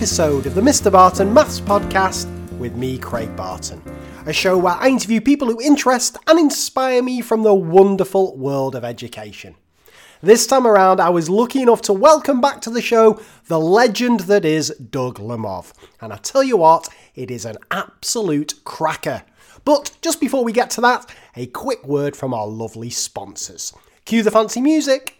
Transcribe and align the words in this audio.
episode 0.00 0.46
of 0.46 0.54
the 0.54 0.60
Mr. 0.60 0.90
Barton 0.90 1.32
Maths 1.32 1.60
Podcast 1.60 2.26
with 2.58 2.74
me, 2.74 2.98
Craig 2.98 3.36
Barton. 3.36 3.82
A 4.26 4.32
show 4.32 4.58
where 4.58 4.72
I 4.72 4.88
interview 4.88 5.20
people 5.20 5.46
who 5.46 5.60
interest 5.60 6.16
and 6.26 6.38
inspire 6.38 7.02
me 7.02 7.20
from 7.20 7.42
the 7.42 7.54
wonderful 7.54 8.36
world 8.36 8.74
of 8.74 8.82
education. 8.82 9.54
This 10.22 10.46
time 10.46 10.66
around, 10.66 11.00
I 11.00 11.08
was 11.08 11.30
lucky 11.30 11.62
enough 11.62 11.80
to 11.82 11.94
welcome 11.94 12.42
back 12.42 12.60
to 12.62 12.70
the 12.70 12.82
show 12.82 13.18
the 13.46 13.58
legend 13.58 14.20
that 14.20 14.44
is 14.44 14.68
Doug 14.68 15.18
Lemov. 15.18 15.72
And 15.98 16.12
I 16.12 16.18
tell 16.18 16.42
you 16.42 16.58
what, 16.58 16.90
it 17.14 17.30
is 17.30 17.46
an 17.46 17.56
absolute 17.70 18.62
cracker. 18.64 19.22
But 19.64 19.96
just 20.02 20.20
before 20.20 20.44
we 20.44 20.52
get 20.52 20.68
to 20.72 20.82
that, 20.82 21.10
a 21.36 21.46
quick 21.46 21.86
word 21.86 22.16
from 22.16 22.34
our 22.34 22.46
lovely 22.46 22.90
sponsors. 22.90 23.72
Cue 24.04 24.22
the 24.22 24.30
fancy 24.30 24.60
music. 24.60 25.16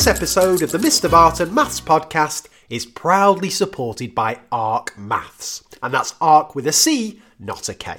This 0.00 0.06
episode 0.06 0.62
of 0.62 0.72
the 0.72 0.78
Mr. 0.78 1.10
Barton 1.10 1.52
Maths 1.52 1.78
Podcast 1.78 2.48
is 2.70 2.86
proudly 2.86 3.50
supported 3.50 4.14
by 4.14 4.40
ARC 4.50 4.96
Maths, 4.96 5.62
and 5.82 5.92
that's 5.92 6.14
ARC 6.22 6.54
with 6.54 6.66
a 6.66 6.72
C, 6.72 7.20
not 7.38 7.68
a 7.68 7.74
K. 7.74 7.98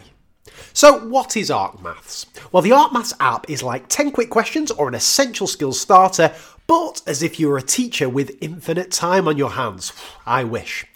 So, 0.74 1.07
what 1.07 1.38
is 1.38 1.52
ARC 1.52 1.79
Maths? 1.79 2.26
Well, 2.52 2.63
the 2.63 2.72
ARC 2.72 2.91
Maths 2.91 3.13
app 3.20 3.48
is 3.48 3.62
like 3.62 3.88
10 3.88 4.10
quick 4.13 4.32
questions 4.32 4.72
or 4.72 4.88
an 4.88 4.96
essential 4.96 5.46
skills 5.46 5.79
starter, 5.79 6.34
but 6.66 7.04
as 7.05 7.22
if 7.22 7.40
you 7.40 7.49
were 7.49 7.60
a 7.60 7.62
teacher 7.62 8.10
with 8.10 8.35
infinite 8.41 8.90
time 8.90 9.27
on 9.27 9.38
your 9.38 9.52
hands. 9.52 9.94
I 10.26 10.44
wish. 10.44 10.88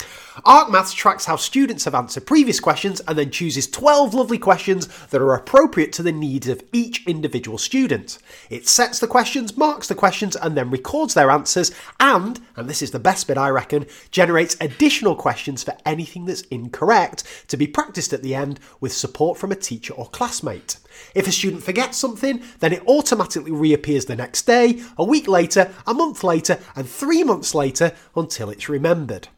Arc 0.43 0.69
Maths 0.69 0.93
tracks 0.93 1.25
how 1.25 1.37
students 1.37 1.85
have 1.85 1.95
answered 1.95 2.25
previous 2.25 2.59
questions 2.59 2.99
and 3.07 3.17
then 3.17 3.31
chooses 3.31 3.67
12 3.67 4.13
lovely 4.13 4.37
questions 4.37 4.87
that 5.07 5.21
are 5.21 5.33
appropriate 5.33 5.93
to 5.93 6.03
the 6.03 6.11
needs 6.11 6.49
of 6.49 6.61
each 6.73 7.07
individual 7.07 7.57
student. 7.57 8.17
It 8.49 8.67
sets 8.67 8.99
the 8.99 9.07
questions, 9.07 9.55
marks 9.55 9.87
the 9.87 9.95
questions, 9.95 10.35
and 10.35 10.57
then 10.57 10.69
records 10.69 11.13
their 11.13 11.31
answers, 11.31 11.71
and, 12.01 12.41
and 12.57 12.69
this 12.69 12.81
is 12.81 12.91
the 12.91 12.99
best 12.99 13.27
bit 13.27 13.37
I 13.37 13.49
reckon, 13.49 13.85
generates 14.11 14.57
additional 14.59 15.15
questions 15.15 15.63
for 15.63 15.77
anything 15.85 16.25
that's 16.25 16.41
incorrect 16.41 17.23
to 17.47 17.55
be 17.55 17.67
practiced 17.67 18.11
at 18.11 18.21
the 18.21 18.35
end 18.35 18.59
with 18.81 18.91
support 18.91 19.37
from 19.37 19.53
a 19.53 19.55
teacher 19.55 19.93
or 19.93 20.09
classmate. 20.09 20.77
If 21.13 21.27
a 21.27 21.31
student 21.31 21.63
forgets 21.63 21.97
something, 21.97 22.43
then 22.59 22.73
it 22.73 22.85
automatically 22.87 23.51
reappears 23.51 24.05
the 24.05 24.15
next 24.17 24.45
day, 24.45 24.81
a 24.97 25.05
week 25.05 25.29
later, 25.29 25.73
a 25.87 25.93
month 25.93 26.23
later, 26.23 26.59
and 26.75 26.89
three 26.89 27.23
months 27.23 27.55
later 27.55 27.93
until 28.15 28.49
it's 28.49 28.67
remembered. 28.67 29.29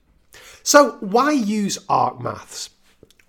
So, 0.67 0.97
why 0.99 1.31
use 1.31 1.77
ARC 1.87 2.19
Maths? 2.19 2.71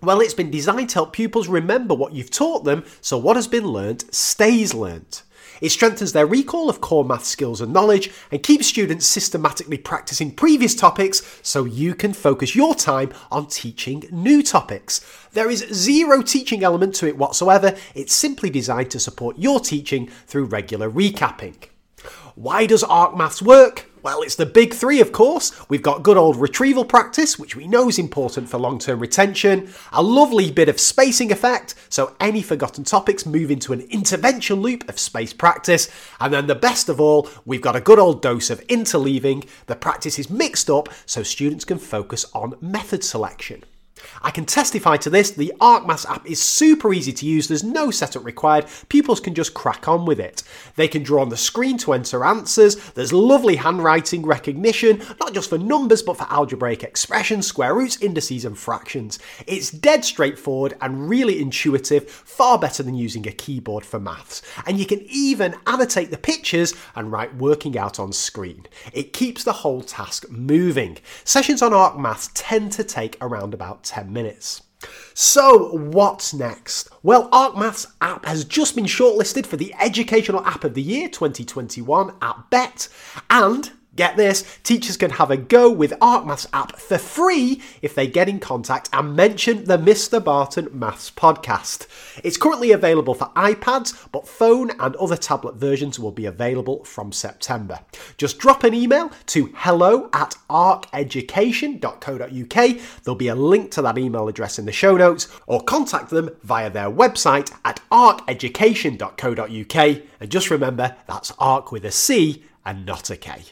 Well, 0.02 0.20
it's 0.20 0.34
been 0.34 0.50
designed 0.50 0.88
to 0.88 0.94
help 0.94 1.12
pupils 1.12 1.46
remember 1.46 1.94
what 1.94 2.12
you've 2.12 2.32
taught 2.32 2.64
them, 2.64 2.84
so 3.00 3.16
what 3.16 3.36
has 3.36 3.46
been 3.46 3.64
learnt 3.64 4.12
stays 4.12 4.74
learnt. 4.74 5.22
It 5.60 5.68
strengthens 5.68 6.12
their 6.12 6.26
recall 6.26 6.68
of 6.68 6.80
core 6.80 7.04
math 7.04 7.24
skills 7.24 7.60
and 7.60 7.72
knowledge 7.72 8.10
and 8.32 8.42
keeps 8.42 8.66
students 8.66 9.06
systematically 9.06 9.78
practicing 9.78 10.32
previous 10.32 10.74
topics 10.74 11.38
so 11.40 11.64
you 11.64 11.94
can 11.94 12.12
focus 12.12 12.56
your 12.56 12.74
time 12.74 13.12
on 13.30 13.46
teaching 13.46 14.02
new 14.10 14.42
topics. 14.42 15.00
There 15.30 15.48
is 15.48 15.64
zero 15.72 16.22
teaching 16.22 16.64
element 16.64 16.96
to 16.96 17.06
it 17.06 17.16
whatsoever, 17.16 17.76
it's 17.94 18.12
simply 18.12 18.50
designed 18.50 18.90
to 18.90 18.98
support 18.98 19.38
your 19.38 19.60
teaching 19.60 20.08
through 20.26 20.46
regular 20.46 20.90
recapping. 20.90 21.54
Why 22.34 22.66
does 22.66 22.82
ARC 22.82 23.16
Maths 23.16 23.40
work? 23.40 23.87
Well, 24.02 24.22
it's 24.22 24.36
the 24.36 24.46
big 24.46 24.74
three, 24.74 25.00
of 25.00 25.10
course. 25.10 25.52
We've 25.68 25.82
got 25.82 26.02
good 26.02 26.16
old 26.16 26.36
retrieval 26.36 26.84
practice, 26.84 27.38
which 27.38 27.56
we 27.56 27.66
know 27.66 27.88
is 27.88 27.98
important 27.98 28.48
for 28.48 28.58
long 28.58 28.78
term 28.78 29.00
retention, 29.00 29.70
a 29.92 30.02
lovely 30.02 30.50
bit 30.50 30.68
of 30.68 30.78
spacing 30.78 31.32
effect, 31.32 31.74
so 31.88 32.14
any 32.20 32.42
forgotten 32.42 32.84
topics 32.84 33.26
move 33.26 33.50
into 33.50 33.72
an 33.72 33.80
intervention 33.90 34.60
loop 34.60 34.88
of 34.88 34.98
space 34.98 35.32
practice, 35.32 35.90
and 36.20 36.32
then 36.32 36.46
the 36.46 36.54
best 36.54 36.88
of 36.88 37.00
all, 37.00 37.28
we've 37.44 37.62
got 37.62 37.76
a 37.76 37.80
good 37.80 37.98
old 37.98 38.22
dose 38.22 38.50
of 38.50 38.64
interleaving. 38.68 39.48
The 39.66 39.76
practice 39.76 40.18
is 40.18 40.30
mixed 40.30 40.70
up 40.70 40.88
so 41.04 41.22
students 41.22 41.64
can 41.64 41.78
focus 41.78 42.24
on 42.32 42.56
method 42.60 43.02
selection. 43.02 43.64
I 44.22 44.30
can 44.30 44.44
testify 44.44 44.96
to 44.98 45.10
this. 45.10 45.30
The 45.30 45.52
ArcMaths 45.60 46.08
app 46.08 46.26
is 46.26 46.40
super 46.40 46.92
easy 46.92 47.12
to 47.12 47.26
use. 47.26 47.48
There's 47.48 47.64
no 47.64 47.90
setup 47.90 48.24
required. 48.24 48.66
Pupils 48.88 49.20
can 49.20 49.34
just 49.34 49.54
crack 49.54 49.88
on 49.88 50.06
with 50.06 50.20
it. 50.20 50.42
They 50.76 50.88
can 50.88 51.02
draw 51.02 51.22
on 51.22 51.28
the 51.28 51.36
screen 51.36 51.78
to 51.78 51.92
enter 51.92 52.24
answers. 52.24 52.76
There's 52.92 53.12
lovely 53.12 53.56
handwriting 53.56 54.24
recognition, 54.24 55.02
not 55.20 55.34
just 55.34 55.50
for 55.50 55.58
numbers, 55.58 56.02
but 56.02 56.18
for 56.18 56.26
algebraic 56.30 56.82
expressions, 56.82 57.46
square 57.46 57.74
roots, 57.74 58.00
indices, 58.02 58.44
and 58.44 58.58
fractions. 58.58 59.18
It's 59.46 59.70
dead 59.70 60.04
straightforward 60.04 60.76
and 60.80 61.08
really 61.08 61.40
intuitive, 61.40 62.08
far 62.08 62.58
better 62.58 62.82
than 62.82 62.94
using 62.94 63.26
a 63.26 63.32
keyboard 63.32 63.84
for 63.84 64.00
maths. 64.00 64.42
And 64.66 64.78
you 64.78 64.86
can 64.86 65.00
even 65.08 65.54
annotate 65.66 66.10
the 66.10 66.18
pictures 66.18 66.74
and 66.94 67.12
write 67.12 67.34
working 67.36 67.78
out 67.78 67.98
on 67.98 68.12
screen. 68.12 68.66
It 68.92 69.12
keeps 69.12 69.44
the 69.44 69.52
whole 69.52 69.82
task 69.82 70.28
moving. 70.30 70.98
Sessions 71.24 71.62
on 71.62 71.72
ArcMaths 71.72 72.30
tend 72.34 72.72
to 72.72 72.84
take 72.84 73.16
around 73.20 73.54
about 73.54 73.82
10 73.88 74.12
minutes. 74.12 74.62
So, 75.14 75.76
what's 75.76 76.32
next? 76.32 76.88
Well, 77.02 77.28
ArcMaths 77.30 77.86
app 78.00 78.24
has 78.24 78.44
just 78.44 78.76
been 78.76 78.84
shortlisted 78.84 79.44
for 79.44 79.56
the 79.56 79.74
Educational 79.80 80.44
App 80.46 80.62
of 80.62 80.74
the 80.74 80.82
Year 80.82 81.08
2021 81.08 82.14
at 82.22 82.50
Bett, 82.50 82.88
and 83.28 83.72
Get 83.98 84.16
this, 84.16 84.58
teachers 84.62 84.96
can 84.96 85.10
have 85.10 85.30
a 85.32 85.36
go 85.36 85.72
with 85.72 85.90
ArcMaths 85.98 86.46
app 86.52 86.76
for 86.76 86.98
free 86.98 87.60
if 87.82 87.96
they 87.96 88.06
get 88.06 88.28
in 88.28 88.38
contact 88.38 88.88
and 88.92 89.16
mention 89.16 89.64
the 89.64 89.76
Mr. 89.76 90.22
Barton 90.22 90.68
Maths 90.72 91.10
podcast. 91.10 91.88
It's 92.22 92.36
currently 92.36 92.70
available 92.70 93.14
for 93.14 93.32
iPads, 93.34 94.06
but 94.12 94.28
phone 94.28 94.70
and 94.78 94.94
other 94.94 95.16
tablet 95.16 95.56
versions 95.56 95.98
will 95.98 96.12
be 96.12 96.26
available 96.26 96.84
from 96.84 97.10
September. 97.10 97.80
Just 98.16 98.38
drop 98.38 98.62
an 98.62 98.72
email 98.72 99.10
to 99.26 99.52
hello 99.56 100.08
at 100.12 100.36
arceducation.co.uk. 100.48 102.80
There'll 103.02 103.16
be 103.16 103.26
a 103.26 103.34
link 103.34 103.72
to 103.72 103.82
that 103.82 103.98
email 103.98 104.28
address 104.28 104.60
in 104.60 104.66
the 104.66 104.70
show 104.70 104.96
notes, 104.96 105.26
or 105.48 105.64
contact 105.64 106.10
them 106.10 106.30
via 106.44 106.70
their 106.70 106.88
website 106.88 107.52
at 107.64 107.80
arceducation.co.uk. 107.90 110.02
And 110.20 110.30
just 110.30 110.50
remember, 110.50 110.94
that's 111.08 111.32
arc 111.40 111.72
with 111.72 111.84
a 111.84 111.90
C 111.90 112.44
and 112.64 112.86
not 112.86 113.10
a 113.10 113.16
K. 113.16 113.42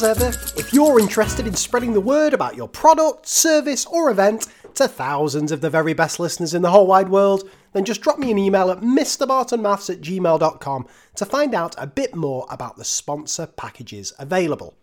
As 0.00 0.18
ever, 0.18 0.28
if 0.56 0.72
you're 0.72 0.98
interested 0.98 1.46
in 1.46 1.54
spreading 1.54 1.92
the 1.92 2.00
word 2.00 2.32
about 2.32 2.56
your 2.56 2.68
product, 2.68 3.26
service, 3.26 3.84
or 3.84 4.10
event 4.10 4.46
to 4.76 4.88
thousands 4.88 5.52
of 5.52 5.60
the 5.60 5.68
very 5.68 5.92
best 5.92 6.18
listeners 6.18 6.54
in 6.54 6.62
the 6.62 6.70
whole 6.70 6.86
wide 6.86 7.10
world, 7.10 7.50
then 7.74 7.84
just 7.84 8.00
drop 8.00 8.18
me 8.18 8.30
an 8.30 8.38
email 8.38 8.70
at 8.70 8.80
mrbartonmaths 8.80 9.90
at 9.90 10.00
gmail.com 10.00 10.86
to 11.16 11.26
find 11.26 11.54
out 11.54 11.74
a 11.76 11.86
bit 11.86 12.14
more 12.14 12.46
about 12.48 12.78
the 12.78 12.84
sponsor 12.84 13.46
packages 13.46 14.14
available. 14.18 14.74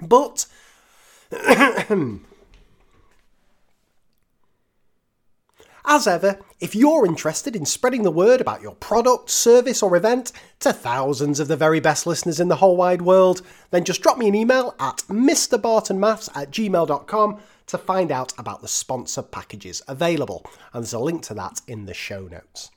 But 0.00 0.46
As 5.86 6.06
ever, 6.06 6.38
if 6.60 6.74
you're 6.74 7.04
interested 7.04 7.54
in 7.54 7.66
spreading 7.66 8.04
the 8.04 8.10
word 8.10 8.40
about 8.40 8.62
your 8.62 8.74
product, 8.74 9.28
service, 9.28 9.82
or 9.82 9.94
event 9.96 10.32
to 10.60 10.72
thousands 10.72 11.38
of 11.40 11.48
the 11.48 11.58
very 11.58 11.78
best 11.78 12.06
listeners 12.06 12.40
in 12.40 12.48
the 12.48 12.56
whole 12.56 12.74
wide 12.74 13.02
world, 13.02 13.42
then 13.70 13.84
just 13.84 14.00
drop 14.00 14.16
me 14.16 14.26
an 14.26 14.34
email 14.34 14.74
at 14.80 15.02
mrbartonmaths 15.08 16.34
at 16.34 16.50
gmail.com 16.50 17.40
to 17.66 17.78
find 17.78 18.10
out 18.10 18.32
about 18.38 18.62
the 18.62 18.68
sponsor 18.68 19.20
packages 19.20 19.82
available. 19.86 20.46
And 20.72 20.82
there's 20.82 20.94
a 20.94 20.98
link 20.98 21.22
to 21.24 21.34
that 21.34 21.60
in 21.66 21.84
the 21.84 21.94
show 21.94 22.22
notes. 22.28 22.70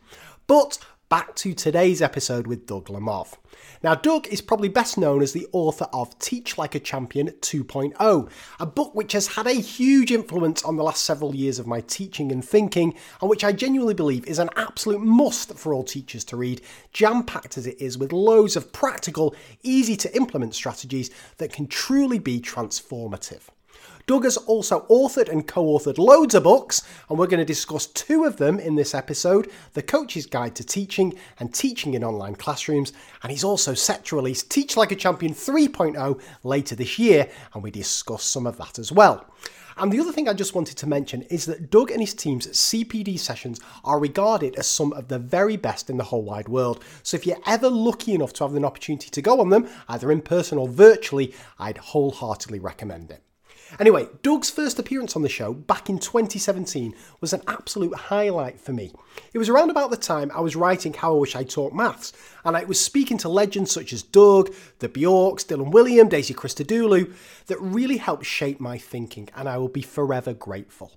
But 0.45 0.77
back 1.09 1.33
to 1.35 1.53
today's 1.53 2.01
episode 2.01 2.47
with 2.47 2.65
Doug 2.65 2.87
Lemov. 2.87 3.35
Now, 3.81 3.95
Doug 3.95 4.27
is 4.27 4.41
probably 4.41 4.67
best 4.67 4.97
known 4.97 5.21
as 5.21 5.31
the 5.31 5.47
author 5.53 5.87
of 5.93 6.17
Teach 6.19 6.57
Like 6.57 6.75
a 6.75 6.81
Champion 6.81 7.29
2.0, 7.29 8.29
a 8.59 8.65
book 8.65 8.93
which 8.93 9.13
has 9.13 9.27
had 9.27 9.47
a 9.47 9.53
huge 9.53 10.11
influence 10.11 10.65
on 10.65 10.75
the 10.75 10.83
last 10.83 11.05
several 11.05 11.33
years 11.33 11.59
of 11.59 11.67
my 11.67 11.79
teaching 11.79 12.29
and 12.31 12.43
thinking, 12.43 12.93
and 13.21 13.29
which 13.29 13.45
I 13.45 13.53
genuinely 13.53 13.93
believe 13.93 14.25
is 14.25 14.39
an 14.39 14.49
absolute 14.57 15.01
must 15.01 15.57
for 15.57 15.73
all 15.73 15.85
teachers 15.85 16.25
to 16.25 16.35
read, 16.35 16.61
jam 16.91 17.23
packed 17.23 17.57
as 17.57 17.67
it 17.67 17.81
is 17.81 17.97
with 17.97 18.11
loads 18.11 18.57
of 18.57 18.73
practical, 18.73 19.33
easy 19.63 19.95
to 19.97 20.13
implement 20.13 20.55
strategies 20.55 21.09
that 21.37 21.53
can 21.53 21.67
truly 21.67 22.19
be 22.19 22.41
transformative. 22.41 23.43
Doug 24.07 24.23
has 24.23 24.37
also 24.37 24.85
authored 24.89 25.27
and 25.27 25.45
co 25.45 25.65
authored 25.65 25.97
loads 25.97 26.33
of 26.33 26.43
books, 26.43 26.81
and 27.09 27.19
we're 27.19 27.27
going 27.27 27.41
to 27.41 27.45
discuss 27.45 27.87
two 27.87 28.23
of 28.23 28.37
them 28.37 28.57
in 28.57 28.75
this 28.75 28.95
episode 28.95 29.51
The 29.73 29.81
Coach's 29.81 30.25
Guide 30.25 30.55
to 30.55 30.63
Teaching 30.63 31.13
and 31.41 31.53
Teaching 31.53 31.93
in 31.93 32.05
Online 32.05 32.33
Classrooms. 32.33 32.93
And 33.21 33.33
he's 33.33 33.43
also 33.43 33.73
set 33.73 34.05
to 34.05 34.15
release 34.15 34.43
Teach 34.43 34.77
Like 34.77 34.93
a 34.93 34.95
Champion 34.95 35.33
3.0 35.33 36.21
later 36.45 36.73
this 36.73 36.97
year, 36.97 37.29
and 37.53 37.61
we 37.61 37.69
discuss 37.69 38.23
some 38.23 38.47
of 38.47 38.55
that 38.55 38.79
as 38.79 38.93
well. 38.93 39.25
And 39.75 39.91
the 39.91 39.99
other 39.99 40.13
thing 40.13 40.29
I 40.29 40.33
just 40.33 40.55
wanted 40.55 40.77
to 40.77 40.87
mention 40.87 41.23
is 41.23 41.45
that 41.45 41.69
Doug 41.69 41.91
and 41.91 41.99
his 41.99 42.13
team's 42.13 42.47
CPD 42.47 43.19
sessions 43.19 43.59
are 43.83 43.99
regarded 43.99 44.55
as 44.55 44.67
some 44.67 44.93
of 44.93 45.09
the 45.09 45.19
very 45.19 45.57
best 45.57 45.89
in 45.89 45.97
the 45.97 46.05
whole 46.05 46.23
wide 46.23 46.47
world. 46.47 46.81
So 47.03 47.17
if 47.17 47.27
you're 47.27 47.41
ever 47.45 47.69
lucky 47.69 48.13
enough 48.13 48.31
to 48.33 48.45
have 48.45 48.55
an 48.55 48.63
opportunity 48.63 49.09
to 49.09 49.21
go 49.21 49.41
on 49.41 49.49
them, 49.49 49.67
either 49.89 50.13
in 50.13 50.21
person 50.21 50.57
or 50.57 50.69
virtually, 50.69 51.35
I'd 51.59 51.77
wholeheartedly 51.77 52.59
recommend 52.59 53.11
it. 53.11 53.21
Anyway, 53.79 54.07
Doug's 54.23 54.49
first 54.49 54.79
appearance 54.79 55.15
on 55.15 55.21
the 55.21 55.29
show 55.29 55.53
back 55.53 55.89
in 55.89 55.99
2017 55.99 56.93
was 57.21 57.33
an 57.33 57.41
absolute 57.47 57.93
highlight 57.95 58.59
for 58.59 58.73
me. 58.73 58.91
It 59.33 59.37
was 59.37 59.49
around 59.49 59.69
about 59.69 59.91
the 59.91 59.97
time 59.97 60.31
I 60.33 60.41
was 60.41 60.55
writing 60.55 60.93
How 60.93 61.15
I 61.15 61.19
Wish 61.19 61.35
I 61.35 61.43
Taught 61.43 61.73
Maths, 61.73 62.13
and 62.45 62.55
I 62.55 62.63
was 62.63 62.79
speaking 62.79 63.17
to 63.19 63.29
legends 63.29 63.71
such 63.71 63.93
as 63.93 64.03
Doug, 64.03 64.53
the 64.79 64.89
Bjorks, 64.89 65.43
Dylan 65.43 65.71
Wiliam, 65.71 66.09
Daisy 66.09 66.33
Christodoulou, 66.33 67.13
that 67.47 67.61
really 67.61 67.97
helped 67.97 68.25
shape 68.25 68.59
my 68.59 68.77
thinking, 68.77 69.29
and 69.35 69.47
I 69.47 69.57
will 69.57 69.69
be 69.69 69.81
forever 69.81 70.33
grateful. 70.33 70.93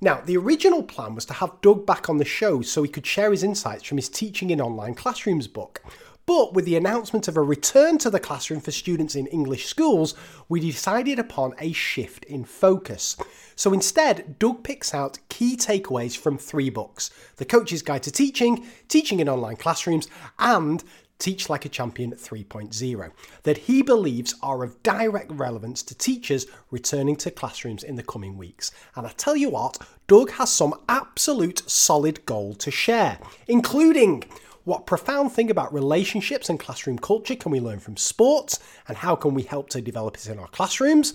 Now, 0.00 0.20
the 0.24 0.36
original 0.36 0.84
plan 0.84 1.16
was 1.16 1.24
to 1.26 1.32
have 1.34 1.60
Doug 1.60 1.84
back 1.84 2.08
on 2.08 2.18
the 2.18 2.24
show 2.24 2.62
so 2.62 2.84
he 2.84 2.88
could 2.88 3.04
share 3.04 3.32
his 3.32 3.42
insights 3.42 3.82
from 3.82 3.98
his 3.98 4.08
Teaching 4.08 4.50
in 4.50 4.60
Online 4.60 4.94
Classrooms 4.94 5.48
book. 5.48 5.82
But 6.28 6.52
with 6.52 6.66
the 6.66 6.76
announcement 6.76 7.26
of 7.26 7.38
a 7.38 7.42
return 7.42 7.96
to 7.98 8.10
the 8.10 8.20
classroom 8.20 8.60
for 8.60 8.70
students 8.70 9.14
in 9.14 9.28
English 9.28 9.64
schools, 9.64 10.14
we 10.46 10.60
decided 10.60 11.18
upon 11.18 11.54
a 11.58 11.72
shift 11.72 12.22
in 12.26 12.44
focus. 12.44 13.16
So 13.56 13.72
instead, 13.72 14.38
Doug 14.38 14.62
picks 14.62 14.92
out 14.92 15.20
key 15.30 15.56
takeaways 15.56 16.18
from 16.18 16.36
three 16.36 16.68
books 16.68 17.08
The 17.36 17.46
Coach's 17.46 17.80
Guide 17.80 18.02
to 18.02 18.12
Teaching, 18.12 18.66
Teaching 18.88 19.20
in 19.20 19.28
Online 19.30 19.56
Classrooms, 19.56 20.06
and 20.38 20.84
Teach 21.18 21.48
Like 21.48 21.64
a 21.64 21.70
Champion 21.70 22.12
3.0 22.12 23.10
that 23.44 23.56
he 23.56 23.80
believes 23.80 24.34
are 24.42 24.62
of 24.62 24.82
direct 24.82 25.32
relevance 25.32 25.82
to 25.84 25.94
teachers 25.94 26.46
returning 26.70 27.16
to 27.16 27.30
classrooms 27.30 27.82
in 27.82 27.96
the 27.96 28.02
coming 28.02 28.36
weeks. 28.36 28.70
And 28.96 29.06
I 29.06 29.12
tell 29.16 29.34
you 29.34 29.48
what, 29.48 29.78
Doug 30.06 30.32
has 30.32 30.52
some 30.52 30.74
absolute 30.90 31.68
solid 31.70 32.26
gold 32.26 32.60
to 32.60 32.70
share, 32.70 33.18
including 33.46 34.24
what 34.64 34.86
profound 34.86 35.32
thing 35.32 35.50
about 35.50 35.72
relationships 35.72 36.48
and 36.48 36.58
classroom 36.60 36.98
culture 36.98 37.36
can 37.36 37.52
we 37.52 37.60
learn 37.60 37.78
from 37.78 37.96
sports? 37.96 38.58
And 38.86 38.96
how 38.96 39.16
can 39.16 39.34
we 39.34 39.42
help 39.42 39.70
to 39.70 39.80
develop 39.80 40.16
it 40.16 40.26
in 40.26 40.38
our 40.38 40.48
classrooms? 40.48 41.12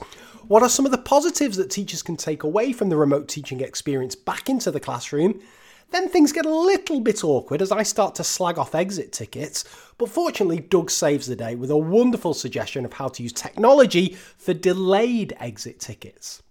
What 0.48 0.63
are 0.63 0.69
some 0.69 0.86
of 0.86 0.92
the 0.92 0.98
positives 0.98 1.57
that 1.57 1.69
teachers 1.69 2.01
can 2.01 2.18
take 2.18 2.44
away 2.44 2.74
from 2.74 2.90
the 2.90 2.98
remote 2.98 3.28
teaching 3.28 3.62
experience 3.62 4.16
back 4.16 4.50
into 4.50 4.72
the 4.72 4.80
classroom? 4.80 5.40
Then 5.92 6.10
things 6.10 6.31
get 6.31 6.48
a 6.48 6.56
little 6.56 7.01
bit 7.01 7.24
awkward 7.24 7.62
as 7.62 7.72
I 7.72 7.84
start 7.84 8.16
to 8.16 8.24
slag 8.24 8.57
off 8.57 8.74
exit 8.74 9.12
tickets, 9.12 9.63
but 10.00 10.10
fortunately, 10.10 10.60
Doug 10.60 10.89
saves 10.89 11.28
the 11.28 11.36
day 11.36 11.54
with 11.54 11.69
a 11.69 11.78
wonderful 11.78 12.34
suggestion 12.34 12.84
of 12.84 12.94
how 12.94 13.10
to 13.10 13.22
use 13.22 13.31
technology 13.31 14.18
for 14.38 14.56
delayed 14.56 15.36
exit 15.39 15.80
tickets. 15.80 16.42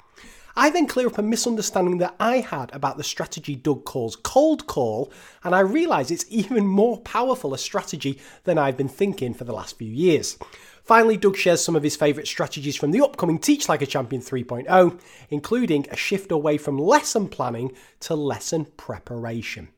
I 0.55 0.69
then 0.69 0.87
clear 0.87 1.07
up 1.07 1.19
a 1.19 1.23
misunderstanding 1.23 1.99
that 1.99 2.15
I 2.21 2.39
had 2.39 2.75
about 2.75 2.99
the 2.99 3.05
strategy 3.05 3.55
Doug 3.55 3.85
calls 3.85 4.17
cold 4.17 4.67
call, 4.67 5.11
and 5.45 5.55
I 5.55 5.61
realise 5.61 6.11
it's 6.11 6.27
even 6.31 6.67
more 6.67 7.01
powerful 7.01 7.55
a 7.55 7.59
strategy 7.59 8.21
than 8.45 8.59
I've 8.59 8.77
been 8.77 8.89
thinking 8.89 9.35
for 9.35 9.45
the 9.45 9.55
last 9.55 9.79
few 9.79 9.91
years. 9.91 10.37
Finally, 10.85 11.17
Doug 11.17 11.37
shares 11.37 11.63
some 11.63 11.77
of 11.77 11.83
his 11.83 11.97
favourite 11.97 12.27
strategies 12.27 12.77
from 12.77 12.91
the 12.91 13.01
upcoming 13.01 13.39
Teach 13.39 13.69
Like 13.69 13.83
a 13.83 13.87
Champion 13.87 14.21
3.0, 14.21 15.01
including 15.31 15.87
a 15.91 15.97
shift 15.97 16.33
away 16.33 16.59
from 16.59 16.77
lesson 16.77 17.29
planning 17.29 17.73
to 18.01 18.15
lesson 18.15 18.67
preparation. 18.77 19.69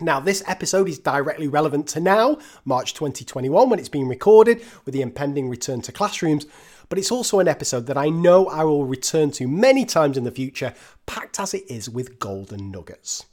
Now, 0.00 0.18
this 0.18 0.42
episode 0.46 0.88
is 0.88 0.98
directly 0.98 1.46
relevant 1.46 1.86
to 1.88 2.00
now, 2.00 2.38
March 2.64 2.94
2021, 2.94 3.68
when 3.68 3.78
it's 3.78 3.90
being 3.90 4.08
recorded 4.08 4.64
with 4.86 4.94
the 4.94 5.02
impending 5.02 5.50
return 5.50 5.82
to 5.82 5.92
classrooms 5.92 6.46
but 6.90 6.98
it's 6.98 7.10
also 7.10 7.38
an 7.38 7.48
episode 7.48 7.86
that 7.86 7.96
I 7.96 8.10
know 8.10 8.46
I 8.48 8.64
will 8.64 8.84
return 8.84 9.30
to 9.32 9.48
many 9.48 9.86
times 9.86 10.18
in 10.18 10.24
the 10.24 10.30
future, 10.30 10.74
packed 11.06 11.40
as 11.40 11.54
it 11.54 11.64
is 11.70 11.88
with 11.88 12.18
golden 12.18 12.70
nuggets. 12.70 13.24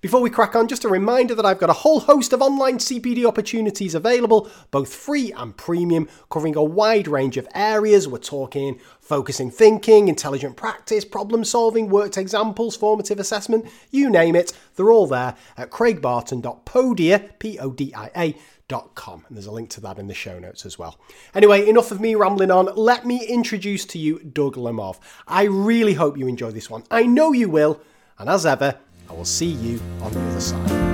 Before 0.00 0.22
we 0.22 0.30
crack 0.30 0.56
on, 0.56 0.66
just 0.66 0.84
a 0.84 0.88
reminder 0.88 1.34
that 1.34 1.44
I've 1.44 1.58
got 1.58 1.68
a 1.68 1.74
whole 1.74 2.00
host 2.00 2.32
of 2.32 2.40
online 2.40 2.78
CPD 2.78 3.26
opportunities 3.26 3.94
available, 3.94 4.48
both 4.70 4.94
free 4.94 5.30
and 5.32 5.54
premium, 5.54 6.08
covering 6.30 6.56
a 6.56 6.64
wide 6.64 7.06
range 7.06 7.36
of 7.36 7.46
areas. 7.54 8.08
We're 8.08 8.18
talking 8.18 8.80
focusing 9.00 9.50
thinking, 9.50 10.08
intelligent 10.08 10.56
practice, 10.56 11.04
problem 11.04 11.44
solving, 11.44 11.90
worked 11.90 12.16
examples, 12.16 12.76
formative 12.76 13.18
assessment, 13.18 13.66
you 13.90 14.08
name 14.08 14.36
it. 14.36 14.52
They're 14.76 14.90
all 14.90 15.06
there 15.06 15.36
at 15.58 15.70
craigbarton.podia, 15.70 17.38
P-O-D-I-A, 17.38 18.32
Com, 18.32 18.40
and 18.72 19.24
there's 19.30 19.46
a 19.46 19.52
link 19.52 19.70
to 19.70 19.80
that 19.80 19.98
in 19.98 20.06
the 20.06 20.14
show 20.14 20.38
notes 20.38 20.64
as 20.64 20.78
well. 20.78 20.98
Anyway, 21.34 21.68
enough 21.68 21.90
of 21.90 22.00
me 22.00 22.14
rambling 22.14 22.50
on. 22.50 22.66
Let 22.76 23.04
me 23.04 23.24
introduce 23.26 23.84
to 23.86 23.98
you 23.98 24.18
Doug 24.20 24.54
Lemov. 24.54 24.98
I 25.26 25.44
really 25.44 25.94
hope 25.94 26.16
you 26.16 26.26
enjoy 26.26 26.50
this 26.50 26.70
one. 26.70 26.84
I 26.90 27.04
know 27.04 27.32
you 27.32 27.48
will, 27.48 27.80
and 28.18 28.28
as 28.28 28.46
ever, 28.46 28.76
I 29.08 29.12
will 29.12 29.24
see 29.24 29.50
you 29.50 29.80
on 30.02 30.12
the 30.12 30.20
other 30.20 30.40
side. 30.40 30.90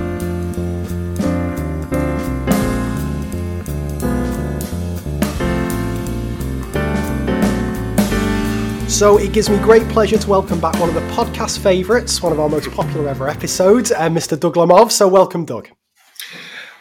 So 8.89 9.19
it 9.19 9.31
gives 9.31 9.47
me 9.47 9.57
great 9.57 9.87
pleasure 9.89 10.17
to 10.17 10.29
welcome 10.29 10.59
back 10.59 10.79
one 10.79 10.89
of 10.89 10.95
the 10.95 11.01
podcast 11.11 11.59
favourites, 11.59 12.23
one 12.23 12.31
of 12.31 12.39
our 12.39 12.49
most 12.49 12.71
popular 12.71 13.07
ever 13.09 13.29
episodes, 13.29 13.91
uh, 13.91 14.09
Mr. 14.09 14.39
Doug 14.39 14.55
Lemov. 14.55 14.91
So 14.91 15.07
welcome, 15.07 15.45
Doug. 15.45 15.76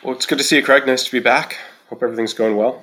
Well, 0.07 0.15
it's 0.15 0.25
good 0.25 0.39
to 0.39 0.45
see 0.45 0.55
you, 0.55 0.63
Craig. 0.63 0.87
Nice 0.87 1.05
to 1.05 1.11
be 1.11 1.19
back. 1.19 1.59
Hope 1.89 2.01
everything's 2.01 2.33
going 2.33 2.55
well. 2.57 2.81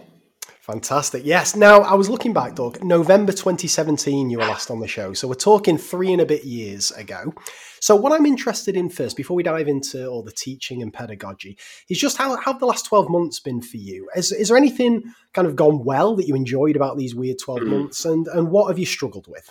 Fantastic. 0.59 1.21
Yes. 1.23 1.55
Now, 1.55 1.79
I 1.79 1.93
was 1.93 2.09
looking 2.09 2.33
back, 2.33 2.53
Doug. 2.53 2.83
November 2.83 3.31
2017, 3.31 4.29
you 4.29 4.39
were 4.39 4.43
last 4.43 4.69
on 4.69 4.81
the 4.81 4.89
show. 4.89 5.13
So 5.13 5.29
we're 5.29 5.35
talking 5.35 5.77
three 5.77 6.11
and 6.11 6.21
a 6.21 6.25
bit 6.25 6.43
years 6.43 6.91
ago. 6.91 7.33
So, 7.79 7.95
what 7.95 8.11
I'm 8.11 8.25
interested 8.25 8.75
in 8.75 8.89
first, 8.89 9.15
before 9.15 9.37
we 9.37 9.43
dive 9.43 9.69
into 9.69 10.05
all 10.05 10.21
the 10.21 10.33
teaching 10.33 10.81
and 10.81 10.91
pedagogy, 10.91 11.57
is 11.87 11.97
just 11.97 12.17
how, 12.17 12.35
how 12.35 12.51
have 12.51 12.59
the 12.59 12.65
last 12.65 12.87
12 12.87 13.09
months 13.09 13.39
been 13.39 13.61
for 13.61 13.77
you? 13.77 14.09
Is, 14.17 14.33
is 14.33 14.49
there 14.49 14.57
anything 14.57 15.03
kind 15.33 15.47
of 15.47 15.55
gone 15.55 15.85
well 15.85 16.17
that 16.17 16.27
you 16.27 16.35
enjoyed 16.35 16.75
about 16.75 16.97
these 16.97 17.15
weird 17.15 17.37
12 17.39 17.61
mm. 17.61 17.67
months? 17.67 18.03
And, 18.03 18.27
and 18.27 18.51
what 18.51 18.67
have 18.67 18.79
you 18.79 18.85
struggled 18.85 19.29
with? 19.29 19.49